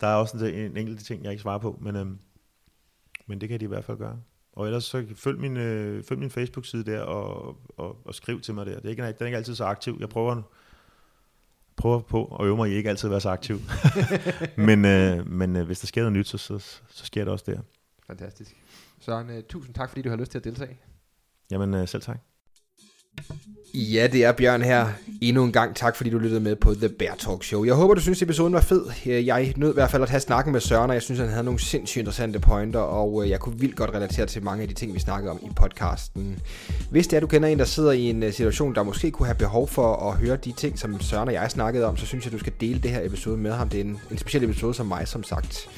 Der 0.00 0.06
er 0.06 0.14
også 0.14 0.36
en, 0.36 0.54
en 0.54 0.76
enkelt 0.76 1.04
ting, 1.06 1.24
jeg 1.24 1.32
ikke 1.32 1.42
svarer 1.42 1.58
på, 1.58 1.78
men, 1.82 1.96
øhm, 1.96 2.18
men 3.26 3.40
det 3.40 3.48
kan 3.48 3.60
de 3.60 3.64
i 3.64 3.68
hvert 3.68 3.84
fald 3.84 3.98
gøre. 3.98 4.20
Og 4.52 4.66
ellers 4.66 4.84
så 4.84 5.06
følg 5.16 5.38
min, 5.38 5.56
øh, 5.56 6.04
følg 6.04 6.20
min 6.20 6.30
Facebook-side 6.30 6.84
der 6.84 7.00
og, 7.00 7.56
og, 7.68 8.06
og 8.06 8.14
skriv 8.14 8.40
til 8.40 8.54
mig 8.54 8.66
der. 8.66 8.76
Det 8.76 8.84
er 8.84 8.90
ikke, 8.90 9.02
den 9.02 9.14
er 9.20 9.24
ikke 9.24 9.36
altid 9.36 9.54
så 9.54 9.64
aktiv. 9.64 9.96
Jeg 10.00 10.08
prøver, 10.08 10.42
prøver 11.76 12.00
på 12.00 12.36
at 12.40 12.46
øve 12.46 12.56
mig 12.56 12.70
i 12.70 12.74
ikke 12.74 12.90
altid 12.90 13.08
at 13.08 13.10
være 13.10 13.20
så 13.20 13.30
aktiv. 13.30 13.60
men 14.68 14.84
øh, 14.84 15.26
men 15.26 15.56
øh, 15.56 15.66
hvis 15.66 15.80
der 15.80 15.86
sker 15.86 16.02
noget 16.02 16.12
nyt, 16.12 16.28
så, 16.28 16.38
så, 16.38 16.58
så 16.88 17.06
sker 17.06 17.24
det 17.24 17.32
også 17.32 17.44
der. 17.46 17.60
Fantastisk. 18.06 18.56
Søren, 19.00 19.30
uh, 19.30 19.42
tusind 19.48 19.74
tak, 19.74 19.88
fordi 19.88 20.02
du 20.02 20.08
har 20.08 20.16
lyst 20.16 20.30
til 20.30 20.38
at 20.38 20.44
deltage. 20.44 20.78
Jamen 21.50 21.74
øh, 21.74 21.88
selv 21.88 22.02
tak. 22.02 22.18
Ja, 23.76 24.06
det 24.06 24.24
er 24.24 24.32
Bjørn 24.32 24.62
her. 24.62 24.86
Endnu 25.20 25.44
en 25.44 25.52
gang 25.52 25.76
tak, 25.76 25.96
fordi 25.96 26.10
du 26.10 26.18
lyttede 26.18 26.40
med 26.40 26.56
på 26.56 26.74
The 26.74 26.88
Bear 26.88 27.14
Talk 27.14 27.44
Show. 27.44 27.64
Jeg 27.64 27.74
håber, 27.74 27.94
du 27.94 28.00
synes, 28.00 28.22
episoden 28.22 28.52
var 28.52 28.60
fed. 28.60 28.84
Øh, 29.06 29.26
jeg 29.26 29.52
nød 29.56 29.70
i 29.70 29.74
hvert 29.74 29.90
fald 29.90 30.02
at 30.02 30.10
have 30.10 30.20
snakken 30.20 30.52
med 30.52 30.60
Søren, 30.60 30.90
og 30.90 30.94
jeg 30.94 31.02
synes, 31.02 31.20
han 31.20 31.28
havde 31.28 31.44
nogle 31.44 31.60
sindssygt 31.60 32.00
interessante 32.00 32.38
pointer, 32.38 32.80
og 32.80 33.24
øh, 33.24 33.30
jeg 33.30 33.40
kunne 33.40 33.58
vildt 33.58 33.76
godt 33.76 33.90
relatere 33.90 34.26
til 34.26 34.42
mange 34.42 34.62
af 34.62 34.68
de 34.68 34.74
ting, 34.74 34.94
vi 34.94 34.98
snakkede 34.98 35.30
om 35.30 35.38
i 35.42 35.48
podcasten. 35.56 36.38
Hvis 36.90 37.06
det 37.06 37.16
er, 37.16 37.20
du 37.20 37.26
kender 37.26 37.48
en, 37.48 37.58
der 37.58 37.64
sidder 37.64 37.92
i 37.92 38.02
en 38.02 38.22
øh, 38.22 38.32
situation, 38.32 38.74
der 38.74 38.82
måske 38.82 39.10
kunne 39.10 39.26
have 39.26 39.38
behov 39.38 39.68
for 39.68 40.10
at 40.10 40.16
høre 40.16 40.36
de 40.36 40.52
ting, 40.52 40.78
som 40.78 41.00
Søren 41.00 41.28
og 41.28 41.34
jeg 41.34 41.50
snakkede 41.50 41.86
om, 41.86 41.96
så 41.96 42.06
synes 42.06 42.24
jeg, 42.24 42.32
du 42.32 42.38
skal 42.38 42.52
dele 42.60 42.80
det 42.80 42.90
her 42.90 43.06
episode 43.06 43.36
med 43.36 43.52
ham. 43.52 43.68
Det 43.68 43.80
er 43.80 43.84
en, 43.84 44.00
en 44.10 44.18
speciel 44.18 44.44
episode 44.44 44.74
som 44.74 44.86
mig, 44.86 45.08
som 45.08 45.22
sagt. 45.22 45.68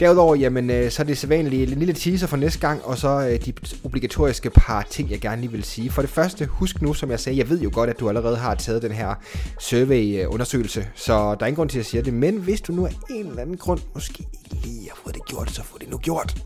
Derudover, 0.00 0.34
jamen, 0.34 0.70
øh, 0.70 0.90
så 0.90 1.02
er 1.02 1.06
det 1.06 1.18
sædvanlige 1.18 1.62
en 1.62 1.78
lille 1.78 1.94
teaser 1.94 2.26
for 2.26 2.36
næste 2.36 2.58
gang, 2.60 2.84
og 2.84 2.98
så 2.98 3.08
øh, 3.08 3.44
de 3.46 3.52
obligatoriske 3.84 4.50
par 4.50 4.86
ting, 4.90 5.10
jeg 5.10 5.20
gerne 5.20 5.40
lige 5.40 5.52
vil 5.52 5.64
sige. 5.64 5.90
For 5.90 6.02
det 6.02 6.10
første, 6.10 6.46
husk 6.46 6.82
nu, 6.82 6.94
som 6.94 7.10
jeg 7.10 7.20
sagde, 7.20 7.38
jeg 7.38 7.48
ved 7.48 7.60
jo 7.60 7.70
godt, 7.72 7.90
at 7.90 8.00
du 8.00 8.08
allerede 8.08 8.36
har 8.36 8.54
taget 8.54 8.82
den 8.82 8.92
her 8.92 9.14
survey-undersøgelse, 9.60 10.80
øh, 10.80 10.86
så 10.94 11.12
der 11.12 11.40
er 11.40 11.46
ingen 11.46 11.56
grund 11.56 11.70
til 11.70 11.78
at 11.78 11.86
sige 11.86 12.02
det. 12.02 12.14
Men 12.14 12.36
hvis 12.36 12.60
du 12.60 12.72
nu 12.72 12.86
af 12.86 12.92
en 13.10 13.26
eller 13.26 13.42
anden 13.42 13.56
grund 13.56 13.80
måske 13.94 14.20
ikke 14.20 14.66
lige 14.66 14.88
har 14.88 14.98
fået 15.04 15.14
det 15.14 15.24
gjort, 15.26 15.50
så 15.50 15.62
få 15.62 15.78
det 15.78 15.90
nu 15.90 15.98
gjort. 15.98 16.42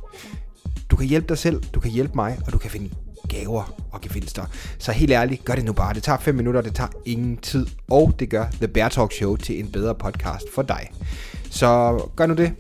Du 0.90 0.96
kan 0.96 1.06
hjælpe 1.06 1.28
dig 1.28 1.38
selv, 1.38 1.62
du 1.74 1.80
kan 1.80 1.90
hjælpe 1.90 2.12
mig, 2.14 2.38
og 2.46 2.52
du 2.52 2.58
kan 2.58 2.70
finde 2.70 2.90
gaver 3.28 3.74
og 3.92 4.00
gevinster. 4.00 4.44
Så 4.78 4.92
helt 4.92 5.12
ærligt, 5.12 5.44
gør 5.44 5.54
det 5.54 5.64
nu 5.64 5.72
bare. 5.72 5.94
Det 5.94 6.02
tager 6.02 6.18
5 6.18 6.34
minutter, 6.34 6.60
det 6.60 6.74
tager 6.74 6.88
ingen 7.04 7.36
tid, 7.36 7.66
og 7.90 8.14
det 8.18 8.30
gør 8.30 8.46
The 8.50 8.68
Bear 8.68 8.88
Talk 8.88 9.12
Show 9.12 9.36
til 9.36 9.60
en 9.60 9.72
bedre 9.72 9.94
podcast 9.94 10.44
for 10.54 10.62
dig. 10.62 10.90
Så 11.50 12.00
gør 12.16 12.26
nu 12.26 12.34
det. 12.34 12.52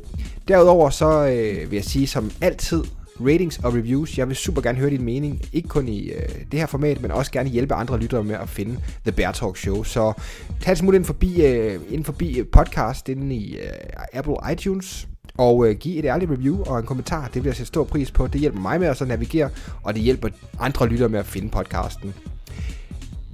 Derudover 0.48 0.90
så 0.90 1.26
øh, 1.26 1.70
vil 1.70 1.76
jeg 1.76 1.84
sige 1.84 2.06
som 2.06 2.30
altid, 2.40 2.84
ratings 3.20 3.58
og 3.58 3.74
reviews. 3.74 4.18
Jeg 4.18 4.28
vil 4.28 4.36
super 4.36 4.62
gerne 4.62 4.78
høre 4.78 4.90
din 4.90 5.04
mening, 5.04 5.42
ikke 5.52 5.68
kun 5.68 5.88
i 5.88 6.08
øh, 6.08 6.28
det 6.52 6.60
her 6.60 6.66
format, 6.66 7.02
men 7.02 7.10
også 7.10 7.32
gerne 7.32 7.48
hjælpe 7.48 7.74
andre 7.74 7.98
lyttere 7.98 8.24
med 8.24 8.34
at 8.34 8.48
finde 8.48 8.76
The 9.02 9.12
Bear 9.12 9.32
Talk 9.32 9.56
Show. 9.56 9.82
Så 9.82 10.12
tag 10.60 10.72
et 10.72 10.78
smut 10.78 10.94
ind 10.94 11.04
forbi, 11.04 11.46
øh, 11.46 11.80
ind 11.90 12.04
forbi 12.04 12.38
øh, 12.38 12.46
podcast 12.52 13.08
inde 13.08 13.34
i 13.36 13.56
øh, 13.56 13.68
Apple 14.12 14.34
iTunes, 14.52 15.08
og 15.38 15.68
øh, 15.68 15.76
giv 15.76 15.98
et 15.98 16.04
ærligt 16.04 16.30
review 16.30 16.62
og 16.62 16.78
en 16.78 16.86
kommentar. 16.86 17.26
Det 17.26 17.34
vil 17.34 17.48
jeg 17.48 17.56
sætte 17.56 17.68
stor 17.68 17.84
pris 17.84 18.10
på. 18.10 18.26
Det 18.26 18.40
hjælper 18.40 18.60
mig 18.60 18.80
med 18.80 18.88
at 18.88 18.96
så 18.96 19.04
navigere, 19.04 19.50
og 19.82 19.94
det 19.94 20.02
hjælper 20.02 20.28
andre 20.60 20.86
lyttere 20.86 21.08
med 21.08 21.18
at 21.18 21.26
finde 21.26 21.50
podcasten. 21.50 22.14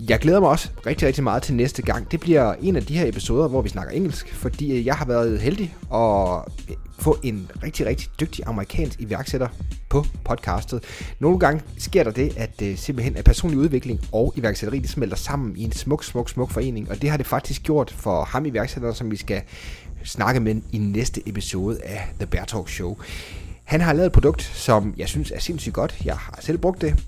Jeg 0.09 0.19
glæder 0.19 0.41
mig 0.41 0.49
også 0.49 0.69
rigtig, 0.87 1.09
rigtig 1.09 1.25
meget 1.25 1.43
til 1.43 1.55
næste 1.55 1.83
gang. 1.83 2.11
Det 2.11 2.21
bliver 2.21 2.55
en 2.63 2.77
af 2.77 2.87
de 2.87 2.99
her 2.99 3.09
episoder, 3.09 3.49
hvor 3.49 3.63
vi 3.63 3.69
snakker 3.69 3.93
engelsk, 3.93 4.35
fordi 4.35 4.73
øh, 4.73 4.87
jeg 4.87 4.95
har 4.95 5.05
været 5.05 5.41
heldig 5.41 5.77
at 5.95 6.43
øh, 6.71 6.77
få 6.99 7.19
en 7.23 7.51
rigtig, 7.63 7.87
rigtig 7.87 8.09
dygtig 8.21 8.45
amerikansk 8.47 9.01
iværksætter 9.01 9.49
på 9.89 10.05
podcastet. 10.25 10.85
Nogle 11.19 11.39
gange 11.39 11.63
sker 11.79 12.05
der 12.05 12.11
det, 12.11 12.33
at 12.37 12.63
øh, 12.63 12.77
simpelthen 12.77 13.17
at 13.17 13.25
personlig 13.25 13.59
udvikling 13.59 14.01
og 14.13 14.33
iværksætteri, 14.37 14.79
det 14.79 14.91
smelter 14.91 15.17
sammen 15.17 15.57
i 15.57 15.65
en 15.65 15.73
smuk, 15.73 16.05
smuk, 16.05 16.31
smuk 16.31 16.51
forening, 16.51 16.91
og 16.91 17.03
det 17.03 17.11
har 17.11 17.17
det 17.17 17.27
faktisk 17.27 17.63
gjort 17.63 17.91
for 17.91 18.25
ham 18.25 18.47
iværksætter, 18.47 18.93
som 18.93 19.11
vi 19.11 19.17
skal 19.17 19.43
snakke 20.05 20.41
med 20.41 20.61
i 20.73 20.79
næste 20.79 21.29
episode 21.29 21.83
af 21.83 22.13
The 22.19 22.27
Bear 22.27 22.45
Talk 22.45 22.69
Show. 22.69 22.97
Han 23.65 23.81
har 23.81 23.93
lavet 23.93 24.07
et 24.07 24.13
produkt, 24.13 24.43
som 24.43 24.95
jeg 24.97 25.09
synes 25.09 25.31
er 25.31 25.39
sindssygt 25.39 25.75
godt. 25.75 26.01
Jeg 26.05 26.17
har 26.17 26.39
selv 26.41 26.59
brugt 26.59 26.81
det, 26.81 27.05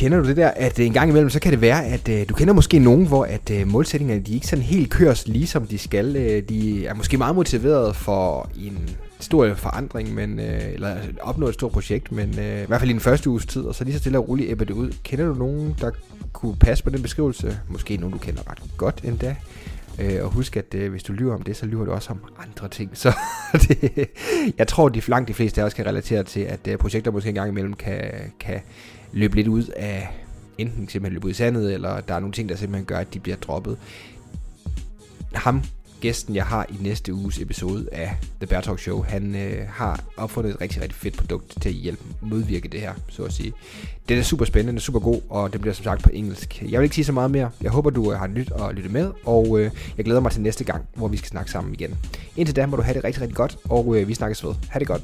Kender 0.00 0.20
du 0.20 0.28
det 0.28 0.36
der, 0.36 0.48
at 0.48 0.78
øh, 0.78 0.86
en 0.86 0.92
gang 0.92 1.10
imellem, 1.10 1.30
så 1.30 1.40
kan 1.40 1.52
det 1.52 1.60
være, 1.60 1.84
at 1.86 2.08
øh, 2.08 2.28
du 2.28 2.34
kender 2.34 2.54
måske 2.54 2.78
nogen, 2.78 3.06
hvor 3.06 3.24
at 3.24 3.50
øh, 3.50 3.68
målsætningerne 3.68 4.22
de 4.22 4.34
ikke 4.34 4.46
sådan 4.46 4.64
helt 4.64 4.90
køres 4.90 5.28
lige 5.28 5.46
som 5.46 5.66
de 5.66 5.78
skal. 5.78 6.16
Øh, 6.16 6.42
de 6.48 6.86
er 6.86 6.94
måske 6.94 7.18
meget 7.18 7.34
motiveret 7.34 7.96
for 7.96 8.50
en 8.56 8.88
stor 9.18 9.54
forandring, 9.54 10.14
men, 10.14 10.40
øh, 10.40 10.72
eller 10.72 10.96
opnå 11.20 11.48
et 11.48 11.54
stort 11.54 11.72
projekt, 11.72 12.12
men 12.12 12.38
øh, 12.38 12.62
i 12.62 12.66
hvert 12.66 12.80
fald 12.80 12.90
i 12.90 12.92
den 12.92 13.00
første 13.00 13.30
uges 13.30 13.46
tid, 13.46 13.62
og 13.62 13.74
så 13.74 13.84
lige 13.84 13.94
så 13.94 14.00
stille 14.00 14.18
og 14.18 14.28
roligt 14.28 14.50
æbber 14.50 14.64
det 14.64 14.74
ud. 14.74 14.92
Kender 15.04 15.26
du 15.26 15.34
nogen, 15.34 15.76
der 15.80 15.90
kunne 16.32 16.56
passe 16.56 16.84
på 16.84 16.90
den 16.90 17.02
beskrivelse? 17.02 17.58
Måske 17.68 17.96
nogen, 17.96 18.12
du 18.12 18.18
kender 18.18 18.50
ret 18.50 18.62
godt 18.76 19.00
endda. 19.04 19.36
Øh, 19.98 20.24
og 20.24 20.30
husk, 20.30 20.56
at 20.56 20.74
øh, 20.74 20.90
hvis 20.90 21.02
du 21.02 21.12
lyver 21.12 21.34
om 21.34 21.42
det, 21.42 21.56
så 21.56 21.66
lyver 21.66 21.84
du 21.84 21.92
også 21.92 22.10
om 22.10 22.20
andre 22.38 22.68
ting. 22.68 22.90
Så 23.02 23.12
det, 23.52 24.08
jeg 24.58 24.68
tror, 24.68 24.86
at 24.86 24.94
de 24.94 25.02
langt 25.08 25.28
de 25.28 25.34
fleste 25.34 25.60
af 25.60 25.64
os 25.64 25.74
kan 25.74 25.86
relatere 25.86 26.22
til, 26.22 26.40
at 26.40 26.68
øh, 26.68 26.78
projekter 26.78 27.10
måske 27.10 27.28
en 27.28 27.34
gang 27.34 27.48
imellem 27.48 27.72
kan, 27.72 28.10
kan 28.40 28.60
løbe 29.12 29.36
lidt 29.36 29.48
ud 29.48 29.64
af, 29.76 30.08
enten 30.58 30.88
simpelthen 30.88 31.12
løbe 31.12 31.26
ud 31.26 31.30
i 31.30 31.34
sandet, 31.34 31.74
eller 31.74 32.00
der 32.00 32.14
er 32.14 32.20
nogle 32.20 32.32
ting, 32.32 32.48
der 32.48 32.56
simpelthen 32.56 32.86
gør, 32.86 32.98
at 32.98 33.14
de 33.14 33.20
bliver 33.20 33.36
droppet. 33.36 33.78
Ham, 35.34 35.62
gæsten 36.00 36.34
jeg 36.34 36.44
har 36.44 36.66
i 36.68 36.82
næste 36.82 37.14
uges 37.14 37.38
episode 37.38 37.88
af 37.92 38.16
The 38.40 38.46
Bear 38.46 38.60
Talk 38.60 38.78
Show, 38.78 39.02
han 39.02 39.34
øh, 39.36 39.68
har 39.68 40.04
opfundet 40.16 40.50
et 40.50 40.60
rigtig, 40.60 40.82
rigtig 40.82 40.96
fedt 40.96 41.16
produkt 41.16 41.62
til 41.62 41.68
at 41.68 41.74
hjælpe 41.74 42.02
modvirke 42.22 42.68
det 42.68 42.80
her, 42.80 42.94
så 43.08 43.22
at 43.22 43.32
sige. 43.32 43.52
Det 44.08 44.18
er 44.18 44.22
super 44.22 44.44
spændende, 44.44 44.78
er 44.78 44.80
super 44.80 45.00
god, 45.00 45.20
og 45.28 45.52
det 45.52 45.60
bliver 45.60 45.74
som 45.74 45.84
sagt 45.84 46.02
på 46.02 46.10
engelsk. 46.12 46.62
Jeg 46.62 46.80
vil 46.80 46.84
ikke 46.84 46.94
sige 46.94 47.04
så 47.04 47.12
meget 47.12 47.30
mere. 47.30 47.50
Jeg 47.62 47.70
håber, 47.70 47.90
du 47.90 48.12
øh, 48.12 48.18
har 48.18 48.26
nyt 48.26 48.50
og 48.50 48.74
lyttet 48.74 48.92
med, 48.92 49.10
og 49.24 49.60
øh, 49.60 49.70
jeg 49.96 50.04
glæder 50.04 50.20
mig 50.20 50.32
til 50.32 50.40
næste 50.42 50.64
gang, 50.64 50.84
hvor 50.94 51.08
vi 51.08 51.16
skal 51.16 51.28
snakke 51.28 51.50
sammen 51.50 51.74
igen. 51.74 51.98
Indtil 52.36 52.56
da 52.56 52.66
må 52.66 52.76
du 52.76 52.82
have 52.82 52.94
det 52.94 53.04
rigtig, 53.04 53.22
rigtig 53.22 53.36
godt, 53.36 53.58
og 53.64 53.96
øh, 53.96 54.08
vi 54.08 54.14
snakkes 54.14 54.44
ved. 54.44 54.54
Ha' 54.68 54.78
det 54.78 54.86
godt. 54.86 55.02